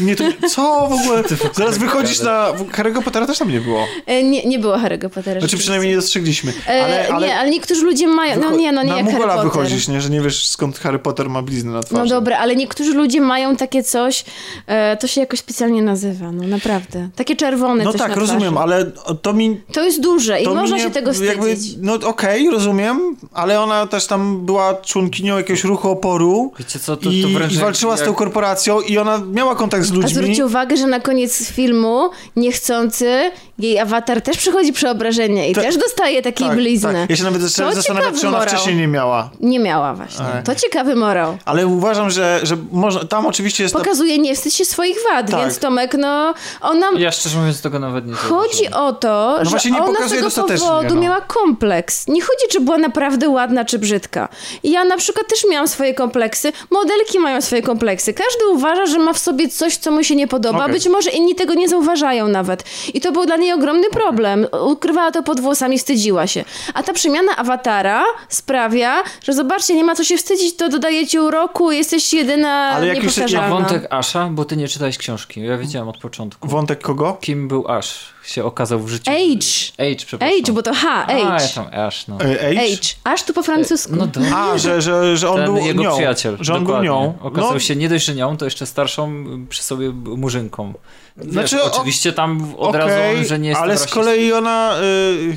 [0.00, 1.22] nie, to, co w ogóle?
[1.54, 2.52] Zaraz wychodzisz na...
[2.72, 3.86] Harry'ego Pottera też tam nie było.
[4.06, 5.40] E, Nie, nie było Harry'ego Pottera.
[5.40, 6.52] Znaczy przynajmniej nie dostrzegliśmy.
[6.68, 9.34] Ale, ale Nie, ale niektórzy ludzie mają, no nie, no nie na jak Harry Mugola
[9.34, 9.50] Potter.
[9.52, 10.00] wychodzisz, nie?
[10.00, 12.02] Że nie wiesz skąd Harry Potter ma bliznę na twarzy.
[12.02, 14.24] No dobra, ale niektórzy ludzie mają takie coś,
[14.66, 15.95] e, to się jakoś specjalnie nazywa,
[16.32, 17.08] no naprawdę.
[17.16, 18.84] Takie czerwone No coś tak, na rozumiem, ale
[19.22, 21.72] to mi To jest duże i To można się tego wstydzić.
[21.72, 26.96] Jakby, no okej, rozumiem, ale ona też tam była członkinią jakiegoś ruchu oporu Wiecie co,
[26.96, 29.90] to, i, to wręcz i walczyła jak, z tą korporacją i ona miała kontakt z
[29.90, 30.10] A ludźmi.
[30.10, 35.76] zwróćcie uwagę, że na koniec filmu niechcący jej awatar też przechodzi przeobrażenie i Ta- też
[35.76, 36.92] dostaje takiej tak, blizny.
[36.92, 37.10] tak.
[37.10, 38.54] Ja się nawet zacząłem To zastanawiać, czy ona morał.
[38.54, 39.30] wcześniej nie miała.
[39.40, 40.24] Nie miała właśnie.
[40.24, 41.36] Ale- To ciekawy morał.
[41.44, 43.74] Ale uważam, że, że można, tam oczywiście jest...
[43.74, 45.40] ta- Pokazuje nie wstydź się swoich wad, Tak.
[45.40, 46.86] więc Tomek, no ona...
[46.98, 50.30] Ja szczerze mówiąc tego nawet nie Chodzi o to, że właśnie nie ona z tego
[50.30, 51.00] powodu no.
[51.00, 52.08] miała kompleks.
[52.08, 54.28] Nie chodzi, czy była naprawdę ładna, czy brzydka.
[54.64, 56.52] Ja na przykład też miałam swoje kompleksy.
[56.70, 58.14] Modelki mają swoje kompleksy.
[58.14, 60.58] Każdy uważa, że ma w sobie coś, co mu się nie podoba.
[60.58, 60.72] Okej.
[60.72, 62.64] Być może inni tego nie zauważają nawet.
[62.94, 64.46] I to był dla niej ogromny problem.
[64.66, 66.44] Ukrywała to pod włosami, wstydziła się.
[66.74, 71.18] A ta przemiana awatara sprawia, że zobaczcie, nie ma co się wstydzić, to dodaje ci
[71.18, 73.16] uroku, jesteś jedyna Ale jak już-
[73.50, 75.40] wątek Asha, bo ty nie czytałeś książki.
[75.42, 75.56] Ja
[75.88, 76.48] od początku.
[76.48, 77.18] Wątek kogo?
[77.20, 77.98] Kim był Ash?
[78.24, 79.10] Się okazał w życiu.
[79.10, 79.90] Age.
[79.92, 80.38] Age, przepraszam.
[80.42, 81.48] Age, bo to H, A, ja age.
[81.54, 82.20] tam Ash, no.
[82.20, 82.60] E, Age?
[82.60, 82.88] Age.
[83.04, 83.96] Aż tu po francusku.
[83.96, 84.20] No to...
[84.34, 85.92] A, że, że, że on Ten był jego nią.
[85.92, 86.36] przyjaciel.
[86.40, 86.88] Że on dokładnie.
[86.88, 87.14] był nią.
[87.20, 90.72] Okazał no, się nie dość, że nią, to jeszcze starszą przy sobie murzynką.
[91.16, 94.78] Wiesz, Znaczy, o- oczywiście tam od razu, okej, że nie jest ale z kolei ona...
[94.80, 95.36] Y,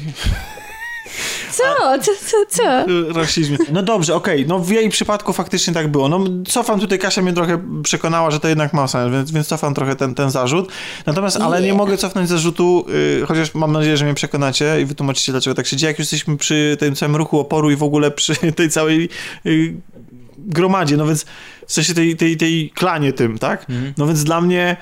[1.51, 1.63] Co?
[2.01, 2.85] Co, co, co?
[3.13, 3.57] rasizmie.
[3.71, 6.09] No dobrze, okej, no w jej przypadku faktycznie tak było.
[6.09, 9.73] No cofam tutaj, Kasia mnie trochę przekonała, że to jednak ma sens, więc, więc cofam
[9.73, 10.71] trochę ten, ten zarzut.
[11.05, 11.73] Natomiast, ale nie Nie.
[11.73, 12.85] mogę cofnąć zarzutu,
[13.21, 15.91] y, chociaż mam nadzieję, że mnie przekonacie i wytłumaczycie, dlaczego tak się dzieje.
[15.91, 19.09] Jak już jesteśmy przy tym całym ruchu oporu i w ogóle przy tej całej
[19.45, 19.73] y,
[20.37, 21.25] gromadzie, no więc
[21.67, 23.69] w sensie tej, tej, tej klanie tym, tak?
[23.69, 23.93] Mhm.
[23.97, 24.77] No więc dla mnie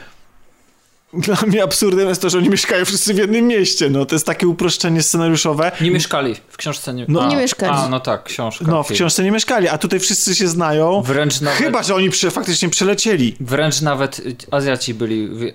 [1.18, 3.90] dla mnie absurdem jest to, że oni mieszkają wszyscy w jednym mieście.
[3.90, 5.72] No to jest takie uproszczenie scenariuszowe.
[5.82, 6.36] Nie mieszkali.
[6.50, 7.06] W książce nie...
[7.08, 7.74] No- a, Nie mieszkali.
[7.76, 8.66] A, no tak, książka.
[8.68, 11.02] No, w książce nie mieszkali, a tutaj wszyscy się znają.
[11.02, 11.60] Wręcz nawet...
[11.60, 13.36] Chyba, że oni prze, faktycznie przelecieli.
[13.40, 15.54] Wręcz nawet y, Azjaci byli, e,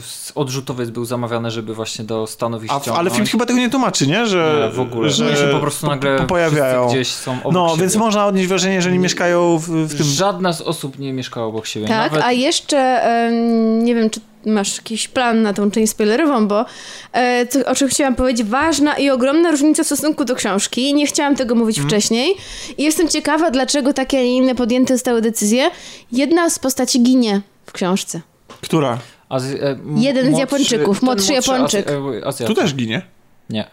[0.00, 3.70] z odrzutowiec był zamawiany, żeby właśnie do Stanów ich A, ale film chyba tego nie
[3.70, 4.26] tłumaczy, nie?
[4.26, 5.10] Że, Nie, w ogóle.
[5.10, 6.88] Że się po prostu nagle po, pojawiają.
[6.88, 7.80] gdzieś są obok No, siebie.
[7.80, 10.06] więc można odnieść wrażenie, że oni mieszkają w, w tym...
[10.06, 11.86] Żadna z osób nie mieszkała obok siebie.
[11.88, 12.26] Tak, Nawet...
[12.26, 16.64] a jeszcze em, nie wiem, czy masz jakiś plan na tą część spoilerową, bo
[17.12, 20.94] e, to, o czym chciałam powiedzieć, ważna i ogromna różnica w stosunku do książki.
[20.94, 21.90] Nie chciałam tego mówić Mhm.
[21.90, 22.34] wcześniej.
[22.78, 25.70] I jestem ciekawa, dlaczego takie, a nie inne podjęte zostały decyzje.
[26.12, 28.20] Jedna z postaci ginie w książce.
[28.60, 28.98] Która?
[29.30, 31.86] Azj- e, m- Jeden z młodszy- Japończyków, ten młodszy Japończyk.
[32.24, 32.46] Azj- e.
[32.46, 33.02] Tu też ginie.
[33.50, 33.64] Nie.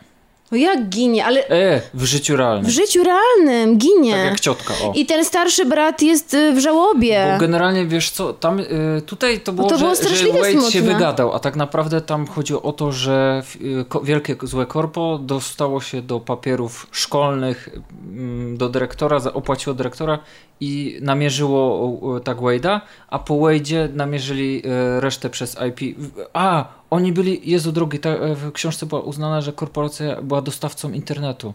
[0.52, 2.66] No jak ginie, ale E, w życiu realnym.
[2.66, 4.12] w życiu realnym ginie.
[4.14, 4.94] Tak jak ciotka, o.
[4.96, 7.32] I ten starszy brat jest y, w żałobie.
[7.34, 10.60] Bo generalnie wiesz co, tam y, tutaj to było, to było że, że Wade się
[10.60, 10.82] smutne.
[10.82, 16.02] wygadał, a tak naprawdę tam chodziło o to, że y, wielkie złe korpo dostało się
[16.02, 17.70] do papierów szkolnych
[18.14, 20.20] mm, do dyrektora, opłaciło dyrektora
[20.60, 25.98] i namierzyło tak Wade'a, a po Wade'zie namierzyli y, resztę przez IP.
[26.34, 30.92] A, oni byli, Jezu drogi, ta, e, w książce była uznana, że korporacja była dostawcą
[30.92, 31.54] internetu.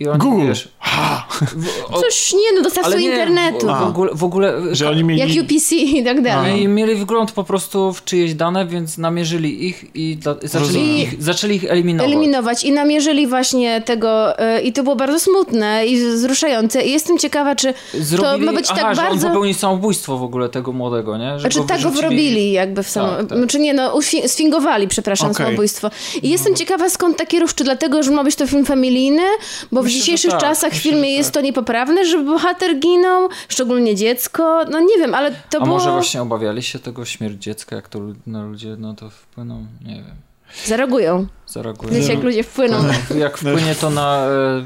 [0.00, 0.46] I oni, Google.
[0.46, 0.68] wiesz,
[1.40, 3.66] w, o, Coś nie, no dostawcą nie, internetu.
[3.66, 5.20] W, w, ogóle, w ogóle Że oni mieli...
[5.20, 6.52] Jak UPC i tak dalej.
[6.52, 11.00] no i mieli wgląd po prostu w czyjeś dane, więc namierzyli ich i dla, zaczęli,
[11.00, 12.12] ich, zaczęli ich eliminować.
[12.12, 17.18] Eliminować i namierzyli właśnie tego y, i to było bardzo smutne i wzruszające i jestem
[17.18, 19.26] ciekawa, czy Zrobili, to ma być aha, tak że on bardzo...
[19.26, 21.32] popełnił samobójstwo w ogóle tego młodego, nie?
[21.38, 23.08] Że Znaczy tak go wrobili jakby w samo...
[23.08, 23.38] Tak, tak.
[23.38, 25.46] Znaczy nie, no sfingowali, przepraszam, Okej.
[25.46, 25.90] samobójstwo.
[26.22, 29.22] I jestem ciekawa skąd takie ruch, czy dlatego, że ma być to film familijny,
[29.72, 30.40] bo w dzisiejszych tak.
[30.40, 31.34] czasach w filmie jest tak.
[31.34, 35.76] to niepoprawne, żeby bohater ginął, szczególnie dziecko, no nie wiem, ale to A było...
[35.76, 39.94] może właśnie obawiali się tego śmierć dziecka, jak to na ludzie no to wpłyną, nie
[39.94, 40.16] wiem,
[40.64, 41.26] Zareagują.
[41.46, 41.92] zareagują.
[41.94, 42.78] Wiecie, jak ludzie wpłyną.
[43.18, 44.64] Jak wpłynie to na e,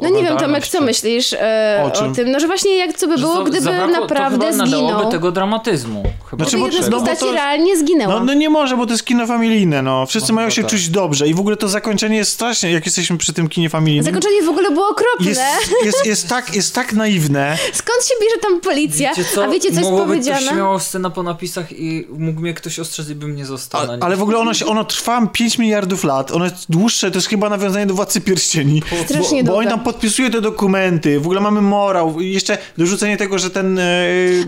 [0.00, 2.30] No nie wiem, Tomek, co myślisz e, O o, tym?
[2.30, 5.10] No, że właśnie jak co by było, gdyby zabrakło- naprawdę to chyba zginął.
[5.10, 6.02] tego dramatyzmu.
[6.30, 8.14] Chyba Znaczy, bo- jedna z no postaci to- realnie zginęła.
[8.14, 10.06] No, no nie może, bo to jest kino familijne, no.
[10.06, 10.70] Wszyscy No mają się tak.
[10.70, 14.04] czuć dobrze i w ogóle to zakończenie jest strasznie, jak jesteśmy przy tym kinie familijnym.
[14.04, 15.26] Zakończenie w ogóle było okropne.
[15.28, 15.42] Jest,
[15.84, 17.58] jest, jest, tak, jest tak naiwne.
[17.72, 19.14] Skąd się bierze tam policja?
[19.14, 19.42] Wiecie?
[19.44, 20.40] A wiecie, co jest być powiedziane?
[20.46, 24.04] to śmiało scena po napisach i mógł mnie ktoś ostrzec i bym nie został A,
[24.04, 27.28] ale w ogóle ono, się, ono trwa 5 miliardów lat, ono jest dłuższe, to jest
[27.28, 28.82] chyba nawiązanie do Władcy Pierścieni.
[29.04, 29.76] Strasznie bo, bo oni długie.
[29.76, 33.78] tam podpisują te dokumenty, w ogóle mamy morał, i jeszcze dorzucenie tego, że ten...
[33.78, 33.82] E,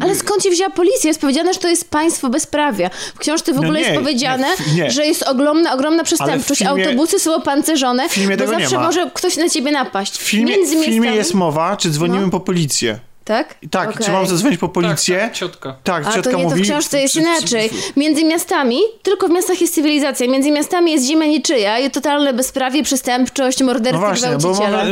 [0.00, 1.08] Ale skąd się wzięła policja?
[1.08, 2.90] Jest powiedziane, że to jest państwo bezprawia.
[3.14, 4.46] W książce w No ogóle nie, jest powiedziane,
[4.76, 4.90] nie, nie.
[4.90, 6.60] że jest ogromna, ogromna przestępczość.
[6.60, 8.08] filmie- Autobusy są opancerzone,
[8.38, 10.18] bo zawsze może ktoś na ciebie napaść.
[10.18, 12.30] w filmie, w filmie jest mowa, czy dzwonimy No.
[12.30, 12.98] po policję.
[13.28, 13.54] Tak?
[13.70, 14.06] Tak, Okej.
[14.06, 15.16] czy mam zadzwonić po policję?
[15.16, 15.76] Tak, tak, ciotka.
[15.84, 16.62] Tak, A ciotka to nie, to mówi...
[16.62, 17.70] w książce jest inaczej.
[17.96, 22.82] Między miastami, tylko w miastach jest cywilizacja, między miastami jest ziemia niczyja i totalne bezprawie,
[22.82, 24.28] przestępczość, No morderstwo, właśnie,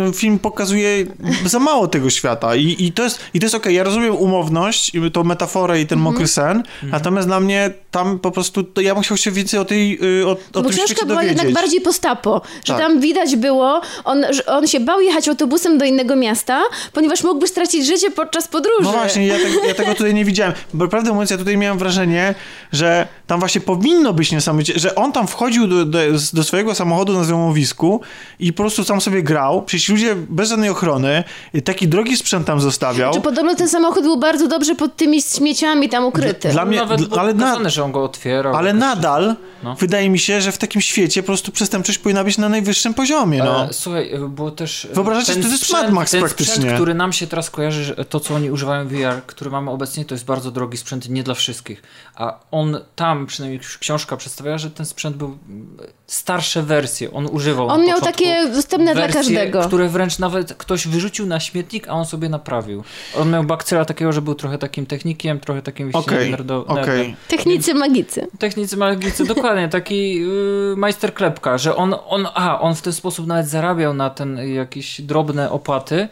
[0.00, 1.06] bo film pokazuje
[1.46, 4.94] za mało tego świata i, i to jest, i to jest okej, ja rozumiem umowność,
[4.94, 6.14] i tą metaforę i ten Mhm.
[6.14, 9.64] mokry sen, natomiast dla mnie tam po prostu, to ja bym chciał się więcej o
[9.64, 11.38] tej, y, o, o Bo tym książka była dowiedzieć.
[11.38, 12.82] jednak bardziej postapo, że Tak.
[12.82, 17.48] tam widać było, on, że on się bał jechać autobusem do innego miasta, ponieważ mógłby
[17.48, 18.82] stracić życie podczas podróży.
[18.82, 20.52] No właśnie, ja, tego- ja tego tutaj nie widziałem.
[20.74, 22.34] Bo prawdę mówiąc, ja tutaj miałem wrażenie,
[22.72, 25.98] że tam właśnie powinno być niesamowicie, że on tam wchodził do, do,
[26.32, 28.00] do swojego samochodu na złomowisku
[28.40, 29.62] i po prostu tam sobie grał.
[29.62, 31.24] Przecież ludzie bez żadnej ochrony,
[31.64, 33.14] taki drogi sprzęt tam zostawiał.
[33.14, 36.48] Czy podobno ten samochód był bardzo dobrze pod tymi śmieciami tam ukryty.
[36.48, 38.56] Dla mnie, Nawet ale na- że on go otwierał.
[38.56, 38.80] Ale jakoś.
[38.80, 39.74] nadal No.
[39.74, 43.38] wydaje mi się, że w takim świecie po prostu przestępczość powinna być na najwyższym poziomie.
[43.38, 43.64] No.
[43.64, 44.84] E, słuchaj, było też...
[44.84, 46.54] e, Wyobrażacie ten sobie, to jest sprzęt- Mad Max ten praktycznie.
[46.54, 50.05] Sprzęt, który nam się teraz kojarzy, że to co oni używają VR, który mamy obecnie,
[50.05, 51.82] to jest bardzo drogi sprzęt, nie dla wszystkich.
[52.14, 55.76] A on tam, przynajmniej książka przedstawiała, że ten sprzęt był mm,
[56.06, 59.60] starsze wersje, on używał On na miał takie dostępne dla wersje, każdego.
[59.60, 62.84] które wręcz nawet ktoś wyrzucił na śmietnik, a on sobie naprawił.
[63.16, 66.86] On miał bakcyla takiego, że był trochę takim technikiem, trochę takim Okej, nerdo- okej.
[66.86, 67.14] nerdem.
[67.28, 68.26] Technicy magicy.
[68.38, 73.26] Technicy magicy, dokładnie, taki yy, majster klepka, że on, on, a, on w ten sposób
[73.26, 76.09] nawet zarabiał na ten jakieś drobne opłaty,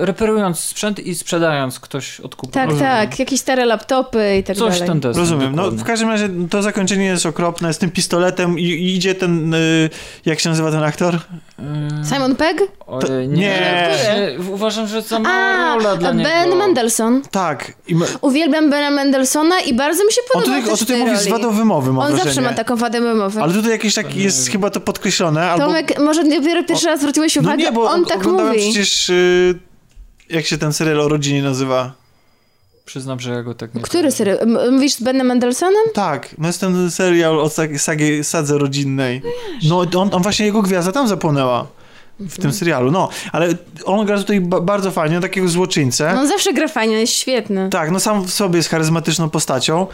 [0.00, 2.52] reperując sprzęt i sprzedając, ktoś odkupił.
[2.52, 2.90] Tak, Rozumiem.
[2.92, 3.18] tak.
[3.18, 4.88] Jakieś stare laptopy i tak Coś dalej.
[4.88, 5.50] ten deseń, Rozumiem.
[5.50, 5.78] No, dokładnie.
[5.78, 9.90] w każdym razie to zakończenie jest okropne z tym pistoletem i, i idzie ten, y,
[10.26, 11.18] jak się nazywa ten aktor?
[12.14, 12.60] Simon Pegg?
[13.00, 13.36] To- nie, nie.
[13.36, 16.30] nie, uważam, że za mała A, rola dla niego.
[16.30, 17.20] Ben Mendelssohn.
[17.30, 17.72] Tak.
[17.88, 20.96] I ma, Uwielbiam Bena Mendelssohna i bardzo mi się on podoba tutaj, on też tutaj
[20.96, 21.42] w tej mówi z roli.
[21.42, 22.24] wadą wymowy, mam On wrażenie.
[22.34, 23.40] zawsze ma taką wadę wymowy.
[23.42, 25.50] Ale tutaj jakieś tak jest chyba to podkreślone.
[25.50, 25.64] Albo...
[25.66, 28.58] Tomek, może dopiero pierwszy raz zwróciłeś no uwagę, nie, bo on tak mówi.
[28.58, 29.54] przecież, y,
[30.30, 31.92] jak się ten serial o rodzinie nazywa?
[32.84, 34.38] Przyznam, że ja go tak nie Który serial?
[34.40, 35.82] M- Mówisz z Benem Mendelsohnem?
[35.94, 39.22] Tak, no jest ten serial o sag- sagie, sadze rodzinnej.
[39.68, 41.66] No on, on właśnie, jego gwiazda tam zapłonęła.
[42.20, 43.08] W tym serialu, no.
[43.32, 43.48] Ale
[43.84, 46.12] on gra tutaj ba- bardzo fajnie, takiego złoczyńcę.
[46.14, 47.68] No on zawsze gra fajnie, jest świetny.
[47.70, 49.86] Tak, no sam w sobie jest charyzmatyczną postacią,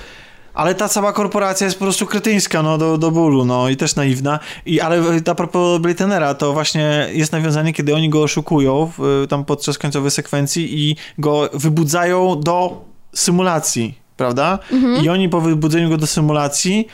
[0.55, 3.97] ale ta cała korporacja jest po prostu kretyńska, no, do, do bólu, no, i też
[3.97, 4.39] naiwna.
[4.67, 9.45] I, ale a propos Blaytenera, to właśnie jest nawiązanie, kiedy oni go oszukują w, tam
[9.45, 14.59] podczas końcowej sekwencji i go wybudzają do symulacji, prawda?
[15.03, 16.87] I oni po wybudzeniu go do symulacji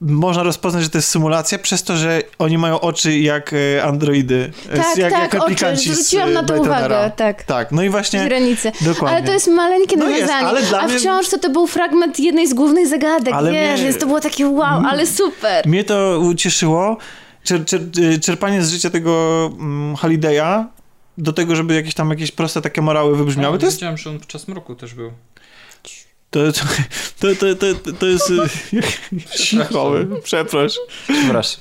[0.00, 4.50] można rozpoznać, że to jest symulacja przez to, że oni mają oczy jak e, androidy.
[4.70, 5.76] e, Tak, jak, tak, jak oczy.
[5.76, 7.42] Zwróciłam na to uwagę, tak.
[7.42, 8.28] Tak, no i właśnie...
[8.80, 9.16] Dokładnie.
[9.18, 10.46] Ale to jest maleńkie No jest, nawiązanie.
[10.46, 13.74] ale dla A w mnie- książce to był fragment jednej z głównych zagadek, Ale wiesz,
[13.80, 15.66] mnie- więc to było takie wow, ale super.
[15.66, 16.96] Mnie to ucieszyło,
[17.44, 17.80] czer, czer,
[18.22, 20.64] czerpanie z życia tego mm, Holiday'a
[21.18, 24.18] do tego, żeby jakieś tam jakieś proste takie morały wybrzmiały, to jest Wiedziałem, że on
[24.18, 25.10] podczas mroku też był.
[26.40, 26.52] To,
[27.20, 28.36] to, to, to, to, jest y,
[29.38, 30.78] cichoły, przeproś.
[31.08, 31.60] Przepraszam.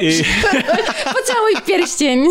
[0.00, 0.22] I,
[1.16, 2.24] Pocałuj pierścień.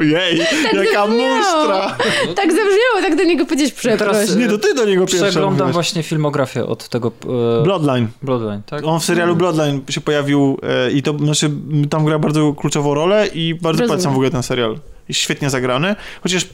[0.00, 1.08] ojej, jaka zabrzmiało.
[1.36, 1.96] musztra.
[2.36, 3.98] tak zabrzmiało, tak do niego powiedzieć przeproś.
[3.98, 5.72] Teraz- Nie, to ty do niego pierwsza Przeglądam mówiłaś.
[5.74, 7.12] właśnie filmografię od tego
[7.60, 8.08] e, Bloodline.
[8.22, 8.84] Bloodline, tak?
[8.84, 11.50] On w serialu Bloodline się pojawił e, i to znaczy
[11.90, 13.88] tam gra bardzo kluczową rolę i bardzo Rozumiem.
[13.88, 14.78] polecam w ogóle ten serial.
[15.08, 16.46] Jest świetnie zagrany, chociaż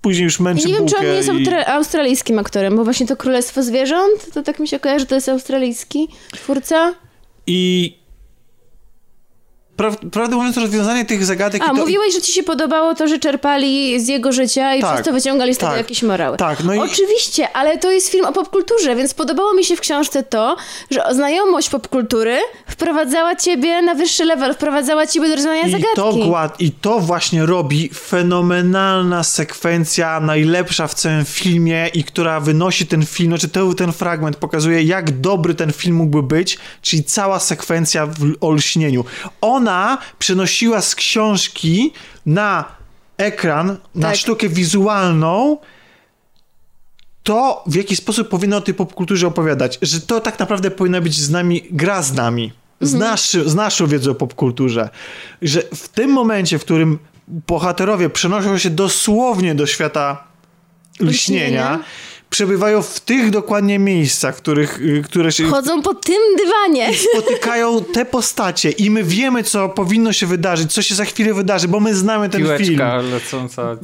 [0.00, 1.32] później już męczy nie wiem, czy on nie jest i...
[1.32, 5.14] austra- australijskim aktorem, bo właśnie to Królestwo Zwierząt, to tak mi się kojarzy, że to
[5.14, 6.94] jest australijski twórca.
[7.46, 7.97] I
[9.78, 11.62] pra, prawdę mówiąc, rozwiązanie tych zagadek...
[11.62, 14.94] A, to, mówiłeś, że ci się podobało to, że czerpali z jego życia i Tak,
[14.94, 16.36] przez to wyciągali z tego tak, jakieś morały.
[16.36, 16.78] Tak, no i...
[16.78, 20.56] Oczywiście, ale to jest film o popkulturze, więc podobało mi się w książce to,
[20.90, 25.96] że znajomość popkultury wprowadzała ciebie na wyższy level, wprowadzała ciebie do rozwiązania I zagadki.
[25.96, 32.86] to, gład, I to właśnie robi fenomenalna sekwencja, najlepsza w całym filmie i która wynosi
[32.86, 37.38] ten film, znaczy ten, ten fragment pokazuje, jak dobry ten film mógłby być, czyli cała
[37.38, 39.04] sekwencja w olśnieniu.
[39.40, 39.67] Ona
[40.18, 41.92] przenosiła z książki
[42.26, 42.64] na
[43.16, 44.16] ekran, na Tak.
[44.16, 45.58] sztukę wizualną
[47.22, 51.20] to, w jaki sposób powinno o tej popkulturze opowiadać, że to tak naprawdę powinna być
[51.20, 54.88] z nami, gra z nami, z, naszy, z naszą wiedzą o popkulturze,
[55.42, 56.98] że w tym momencie, w którym
[57.28, 60.24] bohaterowie przenoszą się dosłownie do świata
[61.00, 61.78] lśnienia, Lśnienia.
[62.30, 66.90] Przebywają w tych dokładnie miejscach, w których, y, które się Chodzą po tym dywanie.
[67.12, 71.68] spotykają te postacie i my wiemy, co powinno się wydarzyć, co się za chwilę wydarzy,
[71.68, 72.58] bo my znamy ten film.
[72.58, 73.76] Piłeczka lecąca.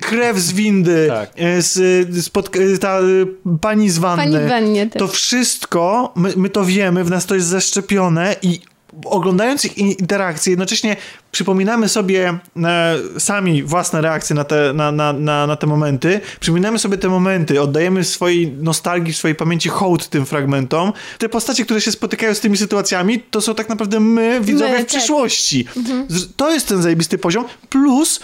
[0.00, 1.30] Krew z windy, Tak.
[1.36, 1.78] e, z,
[2.26, 3.26] spod- ta y,
[3.60, 4.22] pani z wanny.
[4.32, 4.98] Pani w wannie też.
[5.00, 8.60] To wszystko, my, my to wiemy, w nas to jest zaszczepione i
[9.04, 10.96] oglądając ich in- interakcje, jednocześnie
[11.32, 16.78] przypominamy sobie e, sami własne reakcje na te, na, na, na, na te momenty, przypominamy
[16.78, 20.92] sobie te momenty, oddajemy swojej nostalgii, swojej pamięci hołd tym fragmentom.
[21.18, 24.76] Te postacie, które się spotykają z tymi sytuacjami, to są tak naprawdę my, widzowie My,
[24.78, 24.88] w tak.
[24.88, 25.66] przyszłości.
[26.08, 28.20] Z- To jest ten zajebisty poziom, plus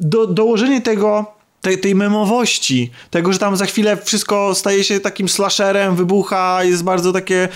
[0.00, 5.28] do, dołożenie tego, tej, tej memowości, tego, że tam za chwilę wszystko staje się takim
[5.28, 7.48] slasherem, wybucha, jest bardzo takie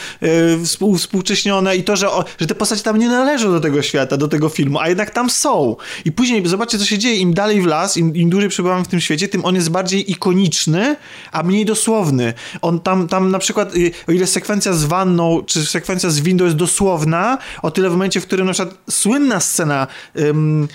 [0.64, 4.16] współ, współcześnione i to, że, o, że te postacie tam nie należą do tego świata,
[4.16, 5.76] do tego filmu, a jednak tam są.
[6.04, 8.88] I później zobaczcie, co się dzieje, im dalej w las, im, im dłużej przebywamy w
[8.88, 10.96] tym świecie, tym on jest bardziej ikoniczny,
[11.32, 12.34] a mniej dosłowny.
[12.62, 16.44] On tam, tam na przykład, y, o ile sekwencja z wanną, czy sekwencja z windą
[16.44, 19.86] jest dosłowna, o tyle w momencie, w którym na przykład słynna scena
[20.18, 20.68] ym,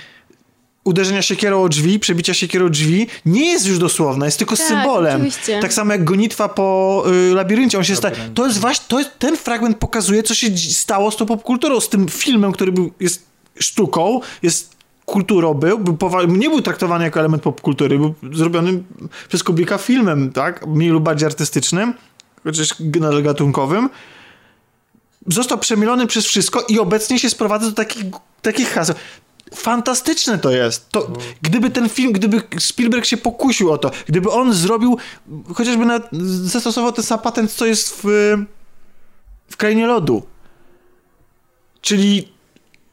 [0.90, 4.68] uderzenia siekierą o drzwi, przebicia siekierą o drzwi, nie jest już dosłowna, jest tylko Tak,
[4.68, 5.16] symbolem.
[5.16, 5.60] oczywiście.
[5.62, 7.78] Tak samo jak gonitwa po y, labiryncie.
[7.78, 8.12] On się sta...
[8.34, 11.90] To jest właśnie, to jest, ten fragment pokazuje, co się stało z tą popkulturą, z
[11.90, 13.26] tym filmem, który był, jest
[13.60, 18.84] sztuką, jest kulturą był, był powa- nie był traktowany jako element popkultury, był zrobiony
[19.28, 20.68] przez Kublika filmem, tak?
[20.68, 21.94] Mniej lub bardziej artystycznym,
[22.44, 22.76] chociaż
[23.24, 23.90] gatunkowym.
[25.28, 28.04] Został przemielony przez wszystko i obecnie się sprowadza do takich,
[28.42, 28.96] takich haseł.
[29.56, 30.90] Fantastyczne to jest.
[30.90, 31.08] To,
[31.42, 34.98] Gdyby ten film, gdyby Spielberg się pokusił o to, gdyby on zrobił,
[35.54, 36.10] chociażby nawet
[36.44, 38.04] zastosował ten sam patent, co jest w,
[39.50, 40.24] w Krainie Lodu.
[41.82, 42.39] Czyli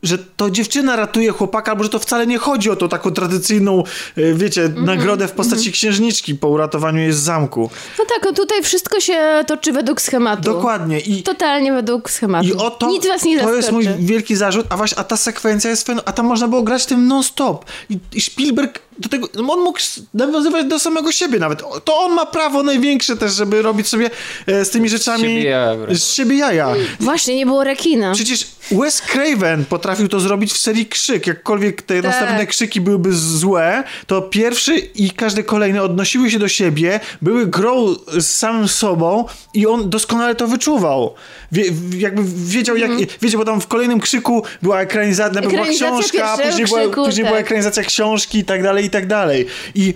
[0.03, 3.83] że to dziewczyna ratuje chłopaka, albo że to wcale nie chodzi o tą taką tradycyjną,
[4.17, 7.71] e, wiecie, Mhm, nagrodę w postaci księżniczki po uratowaniu jej z zamku.
[7.99, 10.43] No tak, no tutaj wszystko się toczy według schematu.
[10.43, 11.01] Dokładnie.
[11.01, 12.47] I, Totalnie według schematu.
[12.49, 13.57] i o to, Nic was nie to zaskoczy.
[13.57, 16.01] jest mój wielki zarzut, a właśnie, a ta sekwencja jest fen...
[16.05, 17.65] a tam można było grać tym non-stop.
[17.91, 19.79] I, I Spielberg do tego, no on mógł
[20.15, 21.63] nawiązywać do samego siebie nawet.
[21.85, 24.11] To on ma prawo największe też, żeby robić sobie
[24.47, 25.99] e, z tymi rzeczami siebie jaja wręcz.
[25.99, 26.75] z siebie jaja.
[27.01, 28.13] Właśnie, nie było rekina.
[28.13, 31.27] Przecież Wes Craven potrafił to zrobić w serii Krzyk.
[31.27, 32.05] Jakkolwiek te Tak.
[32.05, 37.95] następne krzyki byłyby złe, to pierwszy i każde kolejne odnosiły się do siebie, były grą
[38.19, 41.15] z samym sobą i on doskonale to wyczuwał.
[41.53, 41.65] Wie,
[41.99, 42.91] jakby wiedział, jak,
[43.23, 47.33] wiecie, bo tam w kolejnym krzyku była ekranizacja, była książka, później, była, krzyku, później tak.
[47.33, 49.47] była ekranizacja książki i tak dalej, i tak dalej.
[49.75, 49.95] I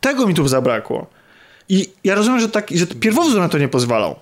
[0.00, 1.06] tego mi tu zabrakło.
[1.68, 4.16] I ja rozumiem, że, tak, że pierwowzór na to nie pozwalał.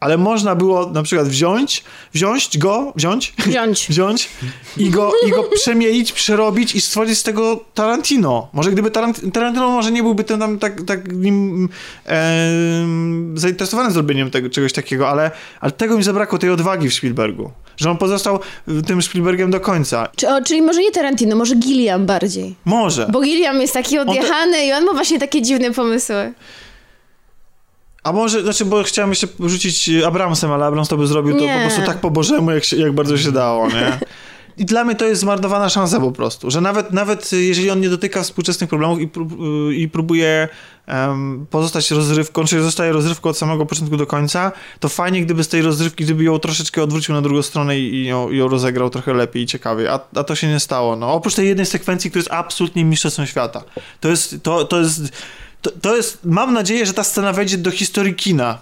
[0.00, 3.86] Ale można było na przykład wziąć, wziąć go, wziąć, Wziąć.
[3.90, 4.28] wziąć
[4.76, 8.48] i go, i go przemielić, przerobić i stworzyć z tego Tarantino.
[8.52, 11.68] Może gdyby Tarant Tarantino może nie byłby ten tam tak, tak nim
[12.04, 17.50] em, zainteresowany zrobieniem tego, czegoś takiego, ale, ale tego mi zabrakło, tej odwagi w Spielbergu.
[17.76, 18.38] Że on pozostał
[18.86, 20.08] tym Spielbergiem do końca.
[20.16, 22.54] Czy, o, czyli może nie Tarantino, może Gilliam bardziej.
[22.64, 23.06] Może.
[23.12, 26.32] Bo Gilliam jest taki odjechany i on ma właśnie takie dziwne pomysły.
[28.04, 31.54] A może, znaczy, bo chciałem jeszcze rzucić Abramsem, ale Abrams to by zrobił to Nie.
[31.54, 33.98] po prostu tak po bożemu, jak, się, jak bardzo się dało, nie?
[34.56, 37.88] I dla mnie to jest zmarnowana szansa po prostu, że nawet, nawet jeżeli on nie
[37.88, 39.32] dotyka współczesnych problemów i, prób,
[39.72, 40.48] i próbuje
[40.86, 45.48] em, pozostać rozrywką, czyli zostaje rozrywką od samego początku do końca, to fajnie, gdyby z
[45.48, 49.14] tej rozrywki, gdyby ją troszeczkę odwrócił na drugą stronę i, i ją, ją rozegrał trochę
[49.14, 50.96] lepiej i ciekawiej, a, a to się nie stało.
[50.96, 53.64] No, oprócz tej jednej sekwencji, która jest absolutnie mistrzostwem świata.
[54.00, 55.00] To jest, to, to jest,
[55.62, 58.58] to, to jest, mam nadzieję, że ta scena wejdzie do historii kina.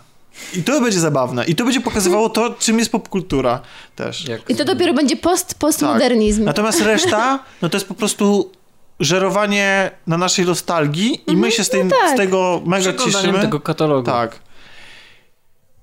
[0.55, 1.45] I to będzie zabawne.
[1.45, 3.61] I to będzie pokazywało to, czym jest popkultura
[3.97, 4.29] też.
[4.29, 6.45] Jak, I to dopiero będzie post, postmodernizm.
[6.45, 8.51] Natomiast reszta, no to jest po prostu
[9.01, 12.15] żerowanie na naszej nostalgii i my się z, tej, tak.
[12.15, 13.41] z tego mega cieszymy.
[13.41, 14.07] tego katalogu.
[14.07, 14.39] Tak.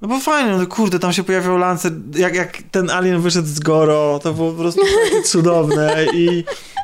[0.02, 3.60] No bo fajnie, no kurde, tam się pojawiał Lancer, jak, jak ten alien wyszedł z
[3.60, 4.82] Goro, to było po prostu
[5.32, 6.44] cudowne i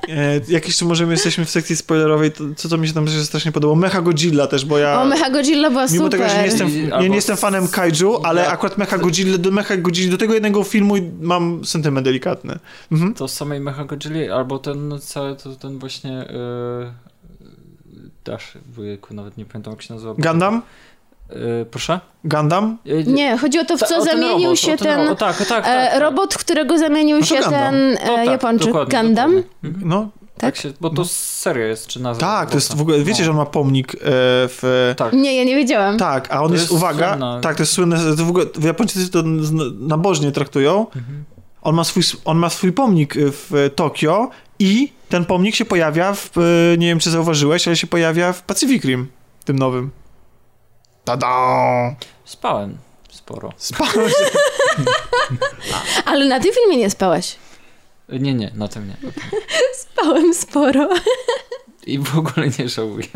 [0.09, 3.25] e, jak jeszcze możemy, jesteśmy w sekcji spoilerowej, to co to mi się tam też
[3.25, 5.01] strasznie podobało, Mecha Godzilla też, bo ja...
[5.01, 6.11] O, Mecha Godzilla była Mimo super.
[6.19, 6.69] tego, że nie jestem,
[7.09, 10.63] nie, jestem fanem kaiju, ale ja- akurat Mecha Godzilla, do Mecha Godzilla, do tego jednego
[10.63, 12.59] filmu mam sentyment delikatny.
[12.91, 13.13] Mhm.
[13.13, 16.91] To z samej Mechagodzilli, albo ten no, cały, to ten właśnie yy,
[18.25, 20.13] Dash, wujku, nawet nie pamiętam jak się nazywa.
[20.13, 20.61] Gundam?
[21.29, 21.99] Yy, proszę?
[22.23, 22.77] Gundam?
[22.85, 25.19] Yy, Nie, chodzi o to, w ta- co ten zamienił robot, się ten, robot.
[25.19, 26.01] Tak, tak, tak, e, tak.
[26.01, 27.51] robot, w którego zamienił No się Gundam.
[27.51, 28.67] ten tak, Japończyk.
[28.67, 29.35] dokładnie, Gundam?
[29.35, 29.69] dokładnie.
[29.69, 29.89] Mhm.
[29.89, 30.55] No, Tak Tak?
[30.63, 32.27] się, bo to seria jest, czy nazwa?
[32.27, 33.25] tak, to jest w ogóle, wiecie, No.
[33.25, 34.93] że on ma pomnik e, w...
[34.97, 35.13] Tak.
[35.13, 35.97] Nie, ja nie wiedziałam.
[35.97, 38.63] Tak, a on jest, jest uwaga, słynna- tak, to jest słynne, to w ogóle w
[38.63, 40.79] Japończycy to z- nabożnie traktują.
[40.95, 41.23] Mhm.
[41.61, 44.29] On ma, swój, on ma swój pomnik w Tokio
[44.59, 46.29] i ten pomnik się pojawia w,
[46.77, 49.07] nie wiem czy zauważyłeś, ale się pojawia w Pacific Rim,
[49.45, 49.91] tym nowym.
[51.05, 51.95] Tada!
[52.25, 52.77] Spałem
[53.25, 53.53] sporo.
[53.57, 54.25] Spałem się.
[56.05, 57.35] Ale na tym filmie nie spałeś.
[58.09, 58.97] Nie, nie, na tym nie.
[59.83, 60.89] Spałem sporo.
[61.85, 63.07] I w ogóle nie żałuję.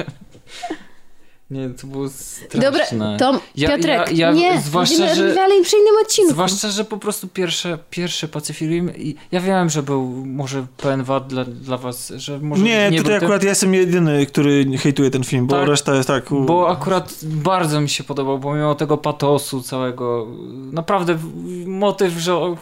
[1.51, 2.59] Nie, to było straszne.
[2.61, 2.85] Dobra,
[3.19, 6.31] to Ja- Piotrek, ja- ja- nie, zwłaszcza, że- dalej przy innym odcinku.
[6.31, 11.03] Zwłaszcza, że po prostu pierwsze, pierwszy Pacific Rim i ja wiem, że był może pełen
[11.03, 15.11] wad dla, dla was, że może Nie, nie tutaj akurat ja jestem jedyny, który hejtuje
[15.11, 16.31] ten film, bo Tak, reszta jest tak...
[16.31, 20.27] u- Bo akurat bardzo mi się podobał, pomimo tego patosu całego,
[20.71, 21.17] naprawdę
[21.65, 22.55] motyw, że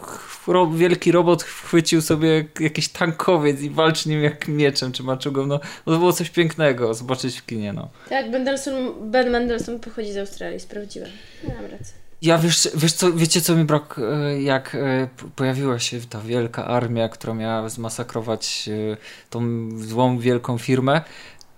[0.74, 5.92] wielki robot chwycił sobie jakiś tankowiec i walczy nim jak mieczem czy maczugą, no, no
[5.92, 7.88] to było coś pięknego zobaczyć w kinie, no.
[8.08, 11.10] Tak, Mendelssohn, Ben Mendelssohn pochodzi z Australii, sprawdziłem.
[11.44, 12.08] Mam rację.
[12.22, 16.66] Ja wiesz, wiesz co, wiecie co mi brak, e, jak e, pojawiła się ta wielka
[16.66, 18.96] armia, która miała zmasakrować e,
[19.30, 21.00] tą złą wielką firmę,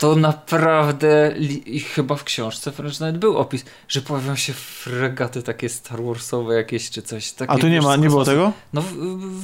[0.01, 1.35] to naprawdę
[1.67, 6.55] i chyba w książce wręcz nawet był opis, że pojawią się fregaty takie Star Warsowe
[6.55, 7.53] jakieś czy coś takiego.
[7.53, 8.53] A tu nie ma, nie było tego?
[8.73, 8.83] No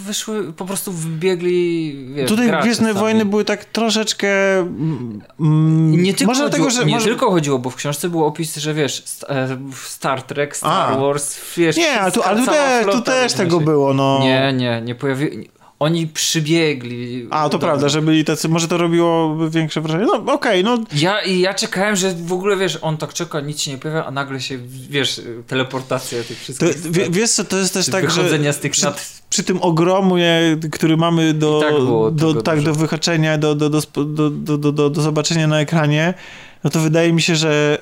[0.06, 2.94] wyszły, po prostu wbiegli, wiesz, Tutaj Gwiezdne.
[2.94, 4.58] Wojny były tak troszeczkę...
[4.58, 6.86] mm, mm, nie tylko, może chodziło, dlatego, że...
[6.86, 7.06] nie może...
[7.06, 10.98] tylko chodziło, bo w książce był opis, że wiesz, e, Star Trek, Star A.
[10.98, 14.18] Wars, wiesz, Nie, ale tu, ale tu, te, tu też tego było, no.
[14.22, 15.55] Nie, nie, nie pojawi...
[15.78, 17.26] Oni przybiegli.
[17.30, 20.04] A, to do- prawda, że byli tacy, może to robiło większe wrażenie.
[20.04, 23.70] No okej, no Ja, ja czekałem, że w ogóle, wiesz, on tak czeka, nic się
[23.70, 24.58] nie pojawia, a nagle się,
[24.90, 26.92] wiesz, teleportacja tych to, wszystkich...
[26.92, 29.22] wie, wiesz co, to jest też tak, że z tych przy, nad...
[29.30, 31.74] przy tym ogromie, który mamy do, tak
[32.14, 36.14] do, tak, do wyhaczenia, do, do, do, do, do, do, do zobaczenia na ekranie,
[36.64, 37.78] no to wydaje mi się, że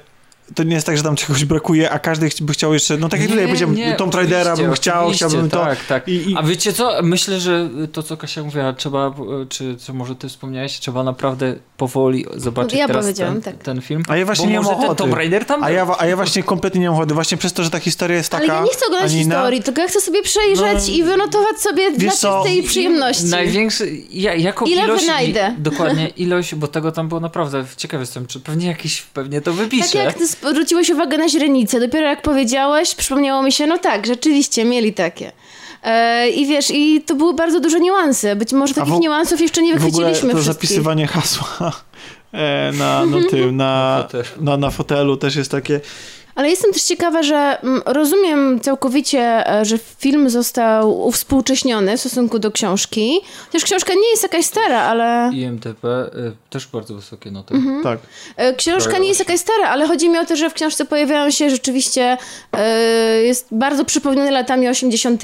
[0.54, 3.20] to nie jest tak, że tam czegoś brakuje, a każdy by chciał jeszcze, no tak
[3.20, 5.64] jak tutaj powiedziałem, Tomb Raidera bym chciał, chciałbym to.
[5.64, 6.08] Tak, tak.
[6.08, 7.02] I, i, A wiecie co?
[7.02, 9.14] Myślę, że to, co Kasia mówiła, trzeba,
[9.48, 13.56] czy co może ty wspomniałeś, trzeba naprawdę powoli zobaczyć Ja teraz ten, tak.
[13.56, 14.02] ten film.
[14.08, 14.96] A ja właśnie nie mam ochoty.
[14.96, 15.74] Tomb Raider tam a, był.
[15.74, 18.30] ja, a ja właśnie kompletnie nie mam ochoty, właśnie przez to, że ta historia jest
[18.30, 19.34] taka, Ale ja nie chcę oglądać a nie inna.
[19.34, 23.24] historii, tylko ja chcę sobie przejrzeć No, i wynotować sobie dla czystej przyjemności.
[23.24, 25.54] Największy, ja, jako Ile ilość, wynajdę?
[25.58, 29.92] Dokładnie, ilość, bo tego tam było naprawdę, ciekaw jestem, czy pewnie jakiś, pewnie to wypiszę.
[29.92, 34.06] Tak jak ty zwróciłeś uwagę na źrenicę, dopiero jak powiedziałeś, przypomniało mi się, no tak,
[34.06, 35.32] rzeczywiście, mieli takie.
[35.82, 38.36] E, I wiesz, i to były bardzo duże niuanse.
[38.36, 40.68] Być może takich w- niuansów jeszcze nie w ogóle wychwyciliśmy to wszystkich.
[40.68, 41.48] zapisywanie hasła
[42.32, 44.08] e, na, no, tym, na,
[44.40, 45.80] na, na fotelu też jest takie,
[46.34, 52.38] Ale jestem też ciekawa, że mm, rozumiem całkowicie, e, że film został uwspółcześniony w stosunku
[52.38, 53.20] do książki.
[53.46, 55.30] Chociaż książka nie jest jakaś stara, ale...
[55.34, 57.54] IMDB y, też bardzo wysokie noty.
[57.54, 57.82] Mhm.
[57.82, 57.98] tak.
[58.36, 61.30] E, Książka nie jest jakaś stara, ale chodzi mi o to, że w książce pojawiają
[61.30, 62.16] się rzeczywiście,
[62.52, 65.22] e, jest bardzo przypomniany latami 80.,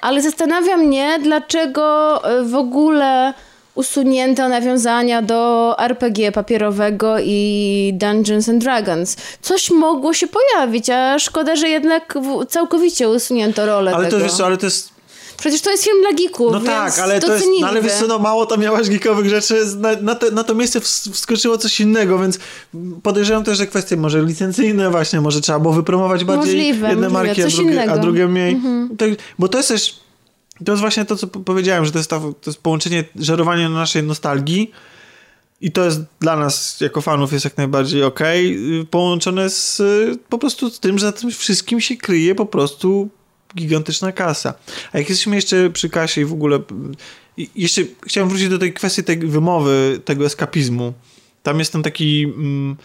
[0.00, 3.34] ale zastanawia mnie, dlaczego e, w ogóle
[3.74, 9.16] usunięto nawiązania do RPG papierowego i Dungeons and Dragons.
[9.42, 12.18] Coś mogło się pojawić, a szkoda, że jednak
[12.48, 14.22] całkowicie usunięto rolę Ale to, tego.
[14.24, 14.92] wiesz co, ale to jest
[15.38, 17.60] Przecież to jest film dla geeków, No tak, ale to jest, doceniliby.
[17.60, 20.54] no ale wiesz co, no mało tam miałaś geekowych rzeczy, na, na, te, na to
[20.54, 22.38] miejsce ws- wskoczyło coś innego, więc
[23.02, 27.26] podejrzewam też, że kwestie może licencyjne właśnie, może trzeba było wypromować bardziej Możliwe, jedne możliwe,
[27.26, 27.82] marki, a drugie, a innego.
[27.82, 28.00] Mhm.
[28.00, 28.60] drugie mniej.
[28.98, 30.00] Tak, bo to jest też,
[30.62, 33.68] to jest właśnie to, co po- powiedziałem, że to jest, ta, to jest połączenie, żerowanie
[33.68, 34.70] na naszej nostalgii
[35.60, 38.02] i to jest dla nas, jako fanów, jest jak najbardziej
[38.80, 42.46] y, połączone z y, po prostu z tym, że za tym wszystkim się kryje po
[42.46, 43.08] prostu
[43.56, 44.54] gigantyczna kasa.
[44.92, 46.60] A jak jesteśmy jeszcze przy kasie i w ogóle...
[47.36, 50.92] i Jeszcze chciałem wrócić do tej kwestii tej wymowy, tego eskapizmu.
[51.42, 52.24] Tam jest ten taki...
[52.24, 52.76] Mm,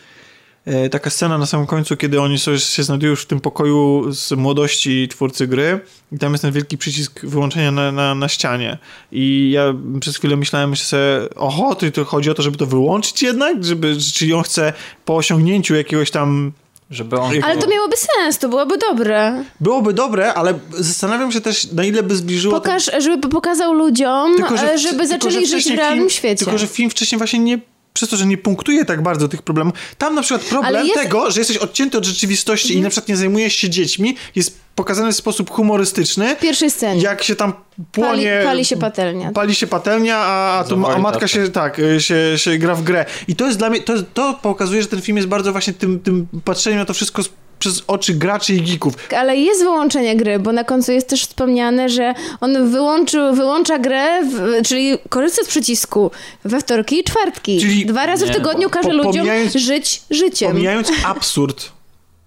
[0.92, 5.08] taka scena na samym końcu, kiedy oni się znajdują już w tym pokoju z młodości
[5.08, 5.80] twórcy gry
[6.12, 8.78] i tam jest ten wielki przycisk wyłączenia na, na, na ścianie.
[9.12, 12.66] I ja przez chwilę myślałem myślę sobie, oho, to, to chodzi o to, żeby to
[12.66, 13.64] wyłączyć jednak?
[13.66, 14.74] Żeby, czyli on chce
[15.06, 16.52] po osiągnięciu jakiegoś tam
[16.92, 17.32] Żeby on...
[17.44, 19.44] Ale to miałoby sens, to byłoby dobre.
[19.60, 22.54] Byłoby dobre, ale zastanawiam się też, na ile by zbliżyło...
[22.54, 26.00] Pokaż, żeby pokazał ludziom, Tylko, że e, w- żeby tylko, zaczęli że żyć w realnym
[26.00, 26.46] film, świecie.
[26.46, 27.60] Tylko, że film wcześniej właśnie nie
[27.98, 29.74] przez to, że nie punktuje tak bardzo tych problemów.
[29.98, 31.08] Tam na przykład problem jest- Mhm.
[31.08, 35.12] tego, że jesteś odcięty od rzeczywistości i na przykład nie zajmujesz się dziećmi, jest pokazany
[35.12, 36.36] w sposób humorystyczny.
[36.36, 37.02] W pierwszej scenie.
[37.02, 38.42] Jak się tam Pali, płonie...
[38.44, 39.32] pali się patelnia.
[39.32, 42.84] Pali się patelnia, a, a, tu, a matka się tak, y, się, się gra w
[42.84, 43.06] grę.
[43.28, 46.00] I to jest dla mnie, to, to pokazuje, że ten film jest bardzo właśnie tym,
[46.00, 48.94] tym patrzeniem na to wszystko z, przez oczy graczy i geeków.
[49.18, 54.22] Ale jest wyłączenie gry, bo na końcu jest też wspomniane, że on wyłączył, wyłącza grę,
[54.26, 56.12] w, czyli korzysta z przycisku
[56.46, 57.60] we wtorki i czwartki.
[57.62, 60.52] Czyli- Dwa razy w Nie, tygodniu bo- każe po- ludziom żyć życiem.
[60.52, 61.72] Pomijając absurd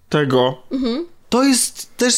[0.09, 1.05] tego, Mhm.
[1.29, 2.15] to jest też.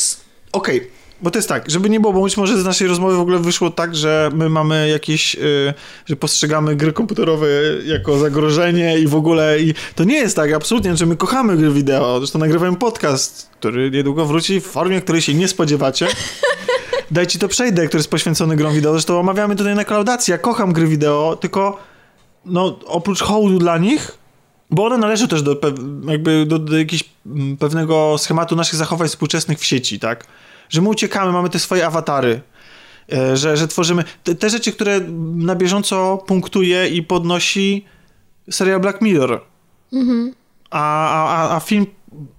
[0.52, 0.92] Okej,
[1.24, 3.40] bo to jest tak, żeby nie było, bo być może z naszej rozmowy w ogóle
[3.40, 5.74] wyszło tak, że my mamy jakieś, y,
[6.06, 7.48] że postrzegamy gry komputerowe
[7.86, 9.60] jako zagrożenie i w ogóle.
[9.60, 12.18] I to nie jest tak, absolutnie, że my kochamy gry wideo.
[12.18, 16.08] Zresztą nagrywałem podcast, który niedługo wróci w formie, której się nie spodziewacie.
[17.12, 18.92] Daj ci to przejdę, który jest poświęcony grom wideo.
[18.92, 20.32] Zresztą omawiamy tutaj na klaudacji.
[20.32, 21.78] Ja kocham gry wideo, tylko
[22.46, 24.18] no, oprócz hołdu dla nich,
[24.70, 25.58] bo one należą też do,
[26.08, 30.28] jakby do, do jakiegoś mm, pewnego schematu naszych zachowań współczesnych w sieci, tak?
[30.70, 32.42] Że my uciekamy, mamy te swoje awatary,
[33.14, 35.00] e, że, że tworzymy te, te rzeczy, które
[35.36, 37.86] na bieżąco punktuje i podnosi
[38.52, 39.42] serial Black Mirror.
[40.70, 41.86] A, a, a- a film,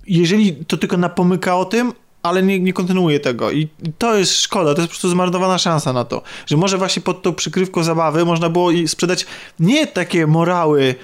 [0.06, 3.50] jeżeli to tylko napomyka o tym, ale nie, nie kontynuuje tego.
[3.50, 6.22] I to jest szkoda, to jest po prostu zmarnowana szansa na to.
[6.46, 9.26] Że może właśnie pod tą przykrywką zabawy można było sprzedać
[9.60, 10.94] nie takie morały,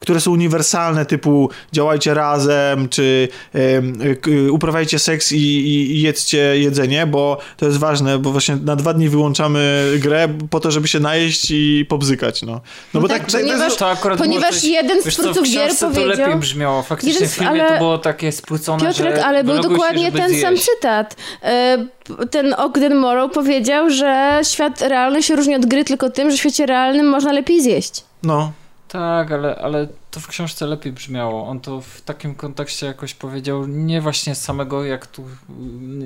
[0.00, 7.06] które są uniwersalne, typu działajcie razem, czy em, k- uprawiajcie seks i, i, jedzcie jedzenie,
[7.06, 11.00] bo to jest ważne, bo właśnie na dwa dni wyłączamy grę po to, żeby się
[11.00, 12.60] najeść i pobzykać, no.
[12.94, 15.86] No bo tak, tak, tak, ponieważ- To akurat Ponieważ coś, jeden z twórców gier książce
[15.86, 16.82] to powiedział- lepiej brzmiało.
[16.82, 20.04] Faktycznie Jeden w filmie ale- to było takie spłycone, Piotrek, że ale był się, dokładnie
[20.06, 20.64] żeby ten sam zjeść.
[20.76, 21.16] cytat.
[21.42, 21.86] E,
[22.30, 26.40] Ten Ogden Morrow powiedział, że świat realny się różni od gry tylko tym, że w
[26.40, 28.04] świecie realnym można lepiej zjeść.
[28.22, 28.52] no.
[28.88, 31.46] Tak, ale, ale to w książce lepiej brzmiało.
[31.46, 35.24] On to w takim kontekście jakoś powiedział, nie właśnie samego, jak tu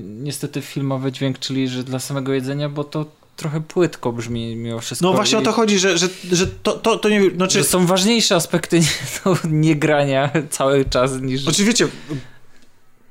[0.03, 5.07] niestety filmowy dźwięk, czyli że dla samego jedzenia, bo to trochę płytko brzmi mimo wszystko.
[5.07, 7.31] No właśnie o to chodzi, że, że, że to, to, to nie...
[7.31, 8.81] Znaczy, Że są ważniejsze aspekty
[9.25, 11.63] no, nie grania cały czas niż...
[11.65, 11.89] Wiecie,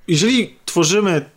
[0.08, 1.30] jeżeli tworzymy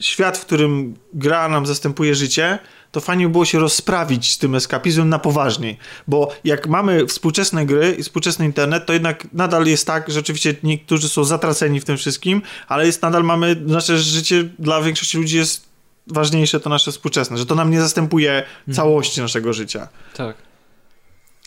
[0.00, 2.58] świat, w którym gra nam zastępuje życie,
[2.92, 5.78] to fajnie by było się rozprawić z tym eskapizmem na poważniej.
[6.08, 10.54] Bo jak mamy współczesne gry i współczesny internet, to jednak nadal jest tak, że oczywiście
[10.62, 15.36] niektórzy są zatraceni w tym wszystkim, ale jest nadal mamy, nasze życie dla większości ludzi
[15.36, 15.66] jest
[16.06, 18.42] ważniejsze to nasze współczesne, że to nam nie zastępuje
[18.72, 19.88] całości naszego życia.
[20.16, 20.36] Tak.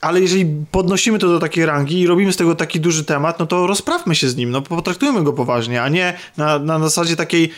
[0.02, 3.48] Ale jeżeli podnosimy to do takiej rangi i robimy z tego taki duży temat, no
[3.48, 7.52] to rozprawmy się z nim, no potraktujmy go poważnie, a nie na, na zasadzie takiej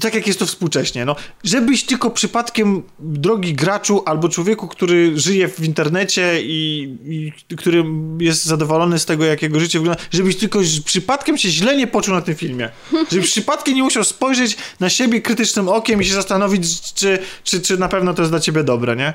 [0.00, 1.16] tak jak jest to współcześnie, no.
[1.44, 7.84] Żebyś tylko przypadkiem, drogi graczu albo człowieku, który żyje w internecie i, i który
[8.20, 12.14] jest zadowolony z tego, jak jego życie wygląda, żebyś tylko przypadkiem się źle nie poczuł
[12.14, 12.68] na tym filmie.
[13.12, 17.78] Żebyś przypadkiem nie musiał spojrzeć na siebie krytycznym okiem i się zastanowić, czy, czy, czy
[17.78, 19.12] na pewno to jest dla ciebie dobre, nie?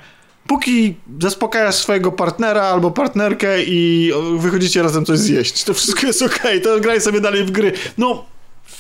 [0.48, 6.62] Póki zaspokajasz swojego partnera albo partnerkę i wychodzicie razem coś zjeść, to wszystko jest okej,
[6.62, 7.72] to graj sobie dalej w gry.
[7.98, 8.26] No,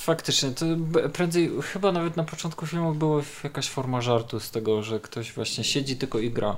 [0.07, 0.65] Faktycznie, to
[1.13, 5.63] prędzej, chyba nawet na początku filmu była jakaś forma żartu z tego, że ktoś właśnie
[5.63, 6.55] siedzi tylko i gra.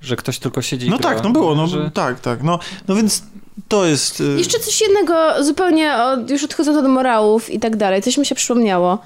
[0.00, 1.14] Że ktoś tylko siedzi i no gra.
[1.14, 1.90] tak, no było, no że...
[1.90, 3.22] tak, tak, no, no więc
[3.68, 4.20] to jest...
[4.20, 8.26] y, Jeszcze coś jednego, zupełnie od, już odchodząc od morałów i tak dalej, coś mi
[8.26, 8.98] się przypomniało.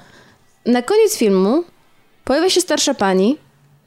[0.65, 1.63] Na koniec filmu
[2.23, 3.37] pojawia się starsza pani,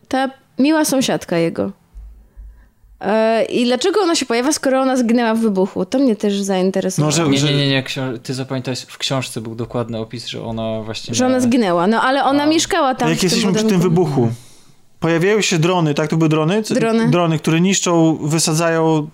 [0.09, 1.73] ta miła sąsiadka jego.
[3.01, 5.85] E, I dlaczego ona się pojawia, skoro ona zginęła w wybuchu?
[5.85, 7.11] To mnie też zainteresowało.
[7.11, 7.85] No, że- Nie, nie, nie, nie,
[8.23, 11.15] ty zapamiętałeś, w książce był dokładny opis, że ona właśnie...
[11.15, 12.47] Że ona zginęła, no ale ona A.
[12.47, 14.29] mieszkała tam Jak tym jesteśmy przy tym wybuchu,
[15.01, 16.11] pojawiają się drony, tak?
[16.11, 16.63] To były drony?
[16.71, 17.11] Drony.
[17.11, 19.09] Drony, które niszczą, wysadzają...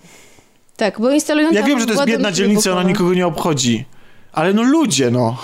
[0.76, 2.92] Tak, bo instalują Ja tam wiem, że to jest biedna dzielnica, ona wybuchowe.
[2.92, 3.84] nikogo nie obchodzi.
[4.32, 5.36] Ale no ludzie, no.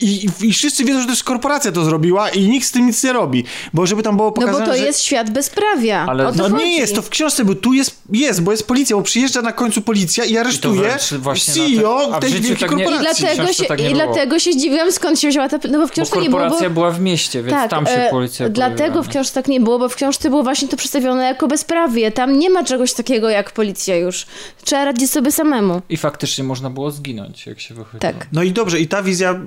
[0.00, 2.86] I, i, I wszyscy wiedzą, że to jest korporacja to zrobiła i nikt z tym
[2.86, 3.44] nic nie robi.
[3.74, 4.84] Bo żeby tam było No pokazane, bo to że...
[4.86, 6.06] jest świat bezprawia.
[6.08, 6.56] Ale- o to No chodzi.
[6.64, 9.52] nie jest, to w książce, bo tu jest, jest, bo jest policja, bo przyjeżdża na
[9.52, 10.82] końcu policja i aresztuje
[11.24, 13.24] na CEO te- w tej wielkiej tak nie- I korporacji.
[13.26, 15.58] dlatego, się, tak nie I dlatego się zdziwiłam, skąd się wzięła ta...
[15.70, 16.74] No bo w Bo książce nie było, korporacja bo...
[16.74, 19.60] była w mieście, więc Tak, tam się e, policja Dlatego pojawiła, w książce tak nie
[19.60, 22.12] było, bo w książce było właśnie to przedstawione jako bezprawie.
[22.12, 24.26] Tam nie ma czegoś takiego jak policja już.
[24.64, 25.82] Trzeba radzić sobie samemu.
[25.88, 28.00] I faktycznie można było zginąć, jak się wychodziło.
[28.00, 28.26] Tak.
[28.32, 29.40] No i dobrze, i ta wizja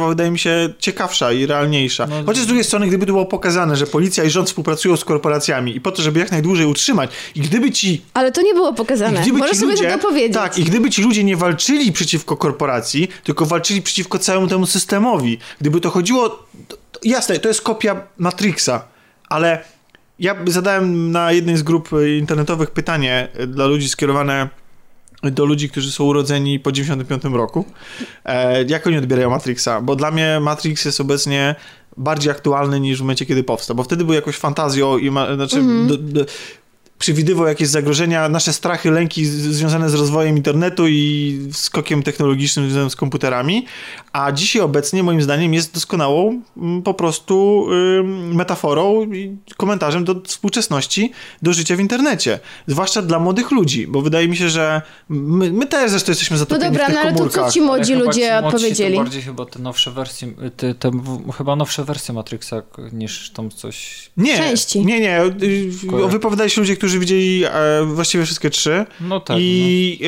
[0.00, 2.06] wydaje mi się ciekawsza i realniejsza.
[2.06, 5.04] No, Chociaż z drugiej strony, gdyby to było pokazane, że policja i rząd współpracują z
[5.04, 8.72] korporacjami i po to, żeby jak najdłużej utrzymać, i gdyby ci Ale to nie było
[8.72, 9.20] pokazane.
[9.20, 10.34] gdyby Możesz ci sobie ludzie, powiedzieć.
[10.34, 15.38] Tak, i gdyby ci ludzie nie walczyli przeciwko korporacji, tylko walczyli przeciwko całemu temu systemowi,
[15.60, 16.28] gdyby to chodziło.
[16.28, 18.84] To, to, jasne, to jest kopia Matrixa,
[19.28, 19.64] ale
[20.18, 24.48] ja zadałem na jednej z grup internetowych pytanie dla ludzi skierowane
[25.30, 27.64] do ludzi, którzy są urodzeni po 95 roku.
[28.24, 29.80] E, jak oni odbierają Matrixa?
[29.82, 31.54] Bo dla mnie Matrix jest obecnie
[31.96, 35.62] bardziej aktualny niż w momencie, kiedy powstał, bo wtedy był jakoś fantazją i ma, znaczy
[35.88, 36.24] do, do,
[36.98, 42.96] przewidywał jakieś zagrożenia, nasze strachy, lęki związane z rozwojem internetu i skokiem technologicznym związanym z
[42.96, 43.66] komputerami,
[44.12, 47.66] a dzisiaj obecnie moim zdaniem jest doskonałą mm, po prostu
[48.32, 52.40] metaforą i komentarzem do współczesności, do życia w internecie.
[52.66, 56.38] Zwłaszcza dla młodych ludzi, bo wydaje mi się, że my, my też zresztą jesteśmy No
[56.38, 58.56] zatopieni dobra, w tych no ale to co ci Ale młodzi chyba ci ludzie młodsi
[58.56, 58.96] odpowiedzieli?
[58.96, 60.90] To bardziej chyba te nowsze wersje, te, te,
[61.38, 64.10] chyba nowsze wersje Matrixa niż tam coś...
[64.16, 64.86] Nie, Części.
[64.86, 65.20] nie, nie.
[66.08, 67.50] Wypowiadali się ludzie, którzy widzieli e,
[67.84, 68.86] właściwie wszystkie trzy.
[69.00, 70.00] No tak, I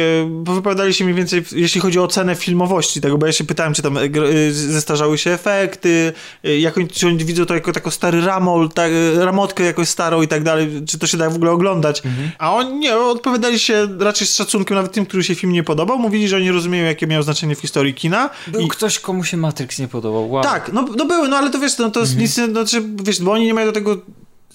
[0.45, 3.75] e, wypowiadali się mniej więcej, jeśli chodzi o ocenę filmowości tego, bo ja się pytałem,
[3.75, 6.13] czy tam e, e, zestarzały się efekty,
[6.45, 9.89] e, jak oni, czy oni widzą to jako taką stary ramol, tak, e, ramotkę jakoś
[9.89, 12.07] starą i tak dalej, czy to się da w ogóle oglądać.
[12.07, 12.31] Mhm.
[12.39, 15.99] A oni nie, odpowiadali się raczej z szacunkiem, nawet tym, który się film nie podobał,
[15.99, 18.31] mówili, że oni rozumieją, jakie miało znaczenie w historii kina.
[18.47, 18.53] no.
[18.53, 20.31] Był I ktoś, komu się Matrix nie podobał.
[20.31, 20.43] Wow.
[20.43, 22.19] tak, no, no były, no ale to wiesz, no to Mhm.
[22.19, 23.97] nic, no, znaczy, wiesz, bo oni nie mają do tego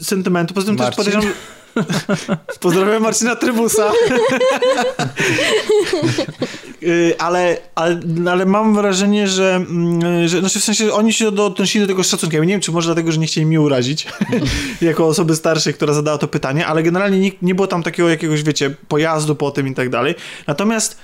[0.02, 0.98] sentymentu, poza tym też Marcin?
[1.06, 1.34] podejrzewam...
[2.60, 3.92] Pozdrawiam Marcina Trybusa.
[6.84, 8.00] Y, ale, ale,
[8.32, 12.04] ale mam wrażenie, że, mm, że znaczy w sensie oni się do- odnosili do tego
[12.04, 12.40] z szacunkiem.
[12.40, 14.08] Ja nie wiem, czy może dlatego, że nie chcieli mnie urazić
[14.82, 18.44] jako osoby starszej, która zadała to pytanie, ale generalnie nikt, nie było tam takiego jakiegoś,
[18.44, 20.16] wiecie, pojazdu po tym i tak dalej.
[20.48, 20.98] Natomiast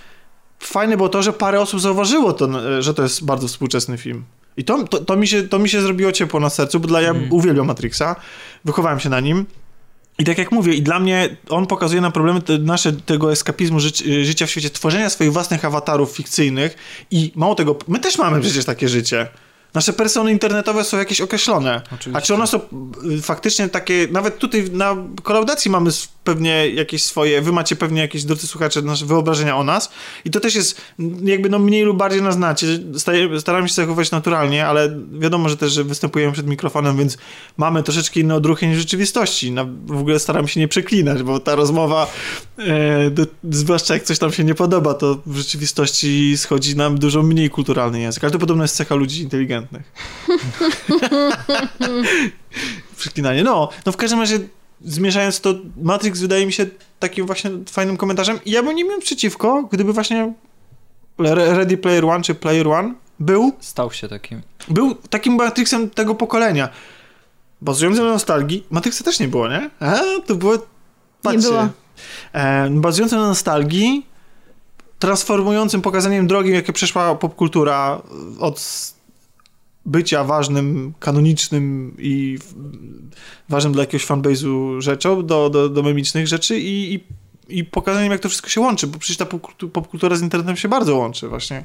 [0.60, 2.50] fajne było to, że parę osób zauważyło to,
[2.82, 4.24] że to jest bardzo współczesny film.
[4.58, 7.02] I to, to, to, mi, się, to mi się zrobiło ciepło na sercu, bo dla
[7.02, 8.16] ja uwielbiam Matrixa,
[8.66, 9.46] wychowałem się na nim.
[10.20, 13.80] I tak jak mówię, i dla mnie on pokazuje nam problemy te, nasze tego eskapizmu
[13.80, 16.76] życi, życia w świecie, tworzenia swoich własnych awatarów fikcyjnych
[17.12, 19.28] i mało tego, my też mamy przecież takie życie.
[19.74, 21.82] Nasze persony internetowe są jakieś określone.
[21.86, 22.18] Oczywiście.
[22.18, 22.60] A czy one są
[23.18, 25.90] y, faktycznie takie, nawet tutaj na kolaudacji mamy
[26.30, 29.92] pewnie jakieś swoje, wy macie pewnie jakieś, drodzy słuchacze, nasze wyobrażenia o nas
[30.26, 30.82] i to też jest
[31.24, 32.68] jakby no mniej lub bardziej nas znacie.
[33.40, 37.18] Staramy się zachowywać naturalnie, ale wiadomo, że też że występujemy przed mikrofonem, więc
[37.58, 39.52] mamy troszeczkę inne odruchy niż rzeczywistości.
[39.52, 42.12] Na, w ogóle staramy się nie przeklinać, bo ta rozmowa,
[42.58, 47.24] e, do, zwłaszcza jak coś nam się nie podoba, to w rzeczywistości schodzi nam dużo
[47.24, 48.24] mniej kulturalny język.
[48.24, 49.92] Ale to podobno jest cecha ludzi inteligentnych.
[52.98, 53.44] Przeklinanie.
[53.44, 54.40] No, no w każdym razie
[54.82, 56.66] zmierzając to, Matrix wydaje mi się
[57.00, 60.34] takim właśnie fajnym komentarzem i ja bym nie miał przeciwko, gdyby właśnie
[61.20, 64.42] Re- Ready Player One czy Player One był, Stał się takim.
[64.70, 66.70] był takim Matrixem tego pokolenia.
[67.62, 69.70] Bazującym na nostalgii, Matrixa też nie było, nie?
[69.80, 70.54] A, to było...
[71.22, 71.42] Patrzcie.
[71.50, 71.68] było.
[72.34, 74.06] E, bazującym na nostalgii,
[75.00, 78.02] transformującym pokazaniem drogi, jakie przeszła popkultura
[78.40, 78.60] od
[79.90, 82.38] bycia ważnym, kanonicznym i
[83.50, 87.04] ważnym dla jakiegoś fanbase'u rzeczą do, do, do memicznych rzeczy i, i,
[87.50, 90.70] i pokazaniem, jak to wszystko się łączy, bo przecież ta popkultu- popkultura z internetem się
[90.70, 91.64] bardzo łączy właśnie.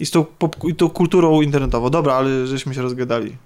[0.00, 1.90] I z tą, pop, i tą kulturą internetową.
[1.90, 3.36] Dobra, ale żeśmy się rozgadali.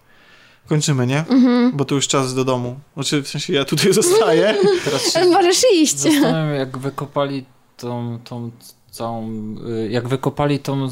[0.66, 1.18] Kończymy, nie?
[1.18, 1.76] Mhm.
[1.76, 2.80] Bo to już czas do domu.
[2.94, 4.56] Znaczy, w sensie ja tutaj zostaję.
[4.84, 5.98] Teraz się możesz iść.
[5.98, 7.44] zastanawiam, jak wykopali
[7.76, 8.50] tą, tą
[8.92, 9.30] całą,
[9.68, 10.88] y, jak wykopali tą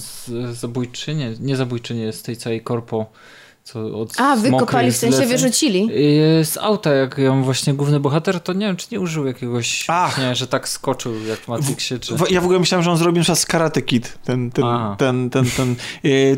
[0.52, 3.06] zabójczynię, nie zabójczynię, z tej całej korpo,
[3.72, 5.88] co od A, wykopali, w sensie wyrzucili.
[6.40, 9.84] Y, Z auta, jak ją właśnie główny bohater, to nie wiem, czy nie użył jakiegoś,
[9.88, 10.18] Ach.
[10.18, 12.14] nie, że tak skoczył jak w Matrixie, czy...
[12.16, 14.18] W- Ja w ogóle myślałem, że on zrobił na przykład z Karate Kid.
[14.24, 14.64] Ten, ten,
[14.98, 15.76] ten, ten, ten,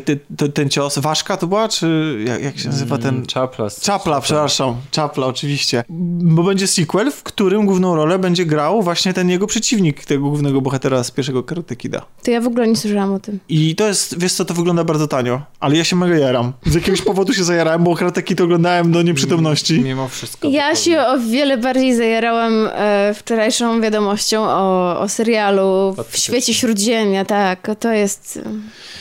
[0.05, 0.97] ten, ten, ten cios.
[0.99, 1.67] Ważka to była?
[1.69, 3.09] Czy jak, jak się nazywa ten...
[3.15, 3.67] Mm, Czapla.
[3.81, 4.75] Czapla, przepraszam.
[4.91, 5.83] Czapla, oczywiście.
[5.89, 10.61] Bo będzie sequel, w którym główną rolę będzie grał właśnie ten jego przeciwnik, tego głównego
[10.61, 12.05] bohatera z pierwszego Karate Kida.
[12.23, 13.39] To ja w ogóle nie słyszałam o tym.
[13.49, 16.53] I to jest, wiesz co, to wygląda bardzo tanio, ale ja się mega jaram.
[16.65, 19.81] Z jakiegoś powodu powodu się zajarałem, bo Karateki to oglądałem do nieprzytomności.
[19.81, 20.49] Mimo wszystko.
[20.49, 27.25] Ja się o wiele bardziej zajarałam e, wczorajszą wiadomością o, o serialu w świecie Śródziemia,
[27.25, 27.71] tak.
[27.79, 28.49] To jest e,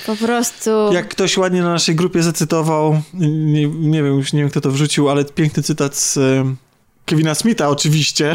[0.06, 0.70] po prostu...
[0.92, 4.70] Jak ktoś ładnie na naszej grupie zacytował, nie, nie wiem, już nie wiem kto to
[4.70, 6.54] wrzucił, ale piękny cytat z e,
[7.12, 8.34] Kevina Smitha oczywiście,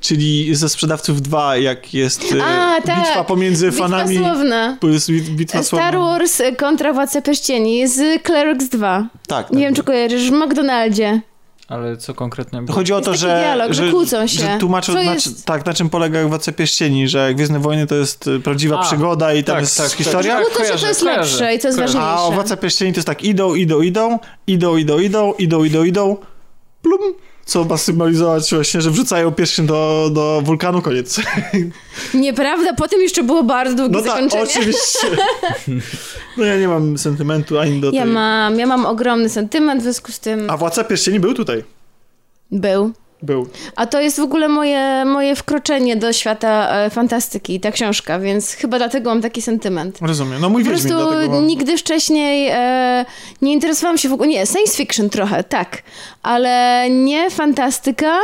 [0.00, 2.60] czyli ze Sprzedawców 2, jak jest e, Mhm.
[2.60, 2.96] A, tak.
[2.98, 4.16] bitwa pomiędzy Bitwa fanami.
[4.16, 4.76] słowna.
[4.80, 5.98] To jest bit- bitwa Star słowna.
[5.98, 9.06] Wars kontra Władca Pierścieni z Clerics 2.
[9.26, 9.58] Tak, Nie tak.
[9.60, 11.20] wiem, czy kojarzysz, w McDonaldzie.
[11.68, 12.74] Ale co konkretnie było?
[12.78, 14.38] Chodzi o Jest to, taki że, dialog, że kłócą się.
[14.40, 18.28] że tłumaczą, na, jest- tak, na czym polega Władca Pierścieni, że Gwiezdne Wojny to jest
[18.28, 20.36] e, prawdziwa A, przygoda i tam tak, jest tak, historia.
[20.36, 20.44] tak.
[20.44, 21.98] Kłócą się, to kojarzę, jest kojarzę, lepsze i to jest kojarzę.
[21.98, 22.22] ważniejsze.
[22.22, 25.84] A o Władca Pierścieni to jest tak, idą, idą, idą, idą, idą, idą, idą, idą,
[25.84, 26.16] idą,
[26.82, 27.00] plum,
[27.44, 31.20] co ma symbolizować właśnie, że wrzucają pierścień do, do wulkanu, koniec.
[32.14, 34.42] Nieprawda, potem jeszcze było bardzo długie No tak, zakończenie.
[34.42, 35.06] oczywiście.
[36.36, 38.12] No ja nie mam sentymentu ani do Ja tej...
[38.12, 40.50] mam, ja mam ogromny sentyment w związku z tym.
[40.50, 41.64] A Władca Pierścieni był tutaj.
[42.50, 42.92] Był.
[43.22, 43.48] Był.
[43.76, 48.52] A to jest w ogóle moje, moje wkroczenie do świata e, fantastyki, ta książka, więc
[48.52, 49.98] chyba dlatego mam taki sentyment.
[50.00, 50.40] Rozumiem.
[50.40, 50.94] No mój Po prostu
[51.28, 51.46] mam...
[51.46, 53.04] nigdy wcześniej e,
[53.42, 55.82] nie interesowałam się w ogóle, nie, science fiction trochę, tak,
[56.22, 58.18] ale nie fantastyka,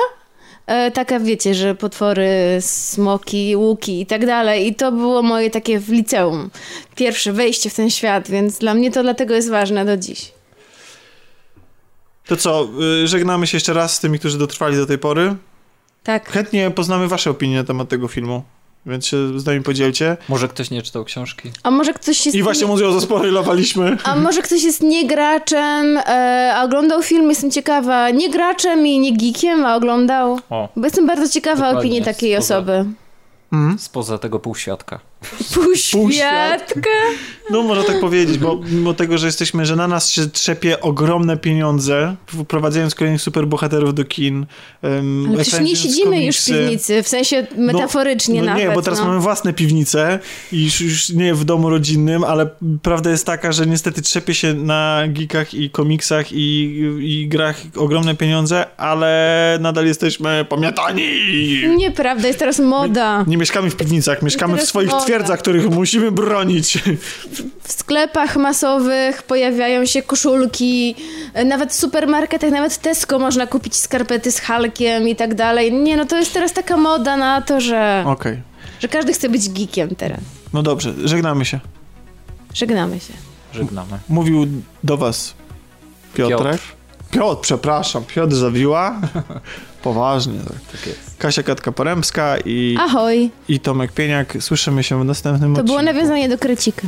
[0.67, 2.29] e, taka wiecie, że potwory,
[2.61, 6.51] smoki, łuki i tak dalej i to było moje takie w liceum,
[6.95, 10.38] pierwsze wejście w ten świat, więc dla mnie to dlatego jest ważne do dziś.
[12.29, 12.69] To co,
[13.03, 15.37] y, żegnamy się jeszcze raz z tymi, którzy dotrwali do tej pory.
[16.05, 16.31] Tak.
[16.31, 18.43] Chętnie poznamy wasze opinie na temat tego filmu,
[18.87, 20.17] więc się z nami podzielcie.
[20.29, 21.51] Może ktoś nie czytał książki?
[21.63, 22.37] A może ktoś jest...
[22.39, 23.97] I właśnie mu ją zaspoilowaliśmy.
[24.05, 28.99] A może ktoś jest nie graczem, e, a oglądał film, jestem ciekawa, nie graczem i
[28.99, 30.41] nie geekiem, a oglądał.
[30.51, 32.85] O, Bo jestem bardzo ciekawa Dokładnie, opinii takiej spoza- osoby.
[33.79, 35.01] spoza tego półświadka.
[35.93, 36.91] Półświadka?
[37.51, 41.37] No można tak powiedzieć, bo mimo tego, że jesteśmy, że na nas się trzepie ogromne
[41.37, 44.47] pieniądze, wprowadzając kolejnych superbohaterów do kin.
[44.83, 48.69] Um, Ale przecież nie siedzimy już w piwnicy, w sensie metaforycznie no, nawet.
[48.69, 49.07] nie, bo teraz no.
[49.07, 50.19] mamy własne piwnice
[50.53, 52.51] i już, już nie w domu rodzinnym, ale
[52.83, 58.15] prawda jest taka, że niestety trzepie się na geekach i komiksach i, i grach ogromne
[58.15, 61.03] pieniądze, ale nadal jesteśmy pamiętani.
[61.77, 63.25] Nieprawda, jest teraz moda.
[63.27, 65.08] Nie mieszkamy w piwnicach, mieszkamy w swoich moda.
[65.09, 66.79] Twierdzach, których musimy bronić.
[67.63, 70.95] W sklepach masowych pojawiają się koszulki,
[71.45, 75.73] nawet w supermarketach, nawet w Tesco można kupić skarpety z Hulkiem i tak dalej.
[75.73, 78.43] Nie, no to jest teraz taka moda na to, że, Okej,
[78.81, 80.21] że każdy chce być geekiem teraz.
[80.53, 81.61] no dobrze, żegnamy się.
[82.55, 83.13] Żegnamy się.
[83.53, 83.99] Żegnamy.
[84.09, 84.47] Mówił
[84.85, 85.35] do was
[86.15, 86.53] Piotrek.
[86.53, 86.63] Piotr.
[87.11, 89.01] Piotr, przepraszam, Piotr Zawiła.
[89.83, 90.39] Poważnie.
[90.39, 90.57] Tak.
[90.73, 91.17] Tak jest.
[91.19, 93.31] Kasia Katka-Poremska i, Ahoj.
[93.49, 94.37] i Tomek Pieniak.
[94.41, 95.95] Słyszymy się w następnym To było odcinku.
[95.95, 96.83] nawiązanie do krecika.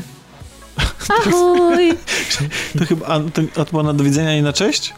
[1.26, 1.92] Ahoj.
[2.78, 4.94] To chyba, a, to, a to było na do widzenia i na cześć?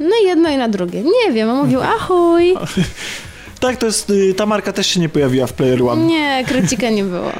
[0.00, 1.02] No i jedno i na drugie.
[1.02, 2.54] Nie wiem, on mówił ahoj.
[3.60, 6.06] Tak, to jest, y, ta marka też się nie pojawiła w Player One.
[6.06, 7.32] Nie, krecika nie było.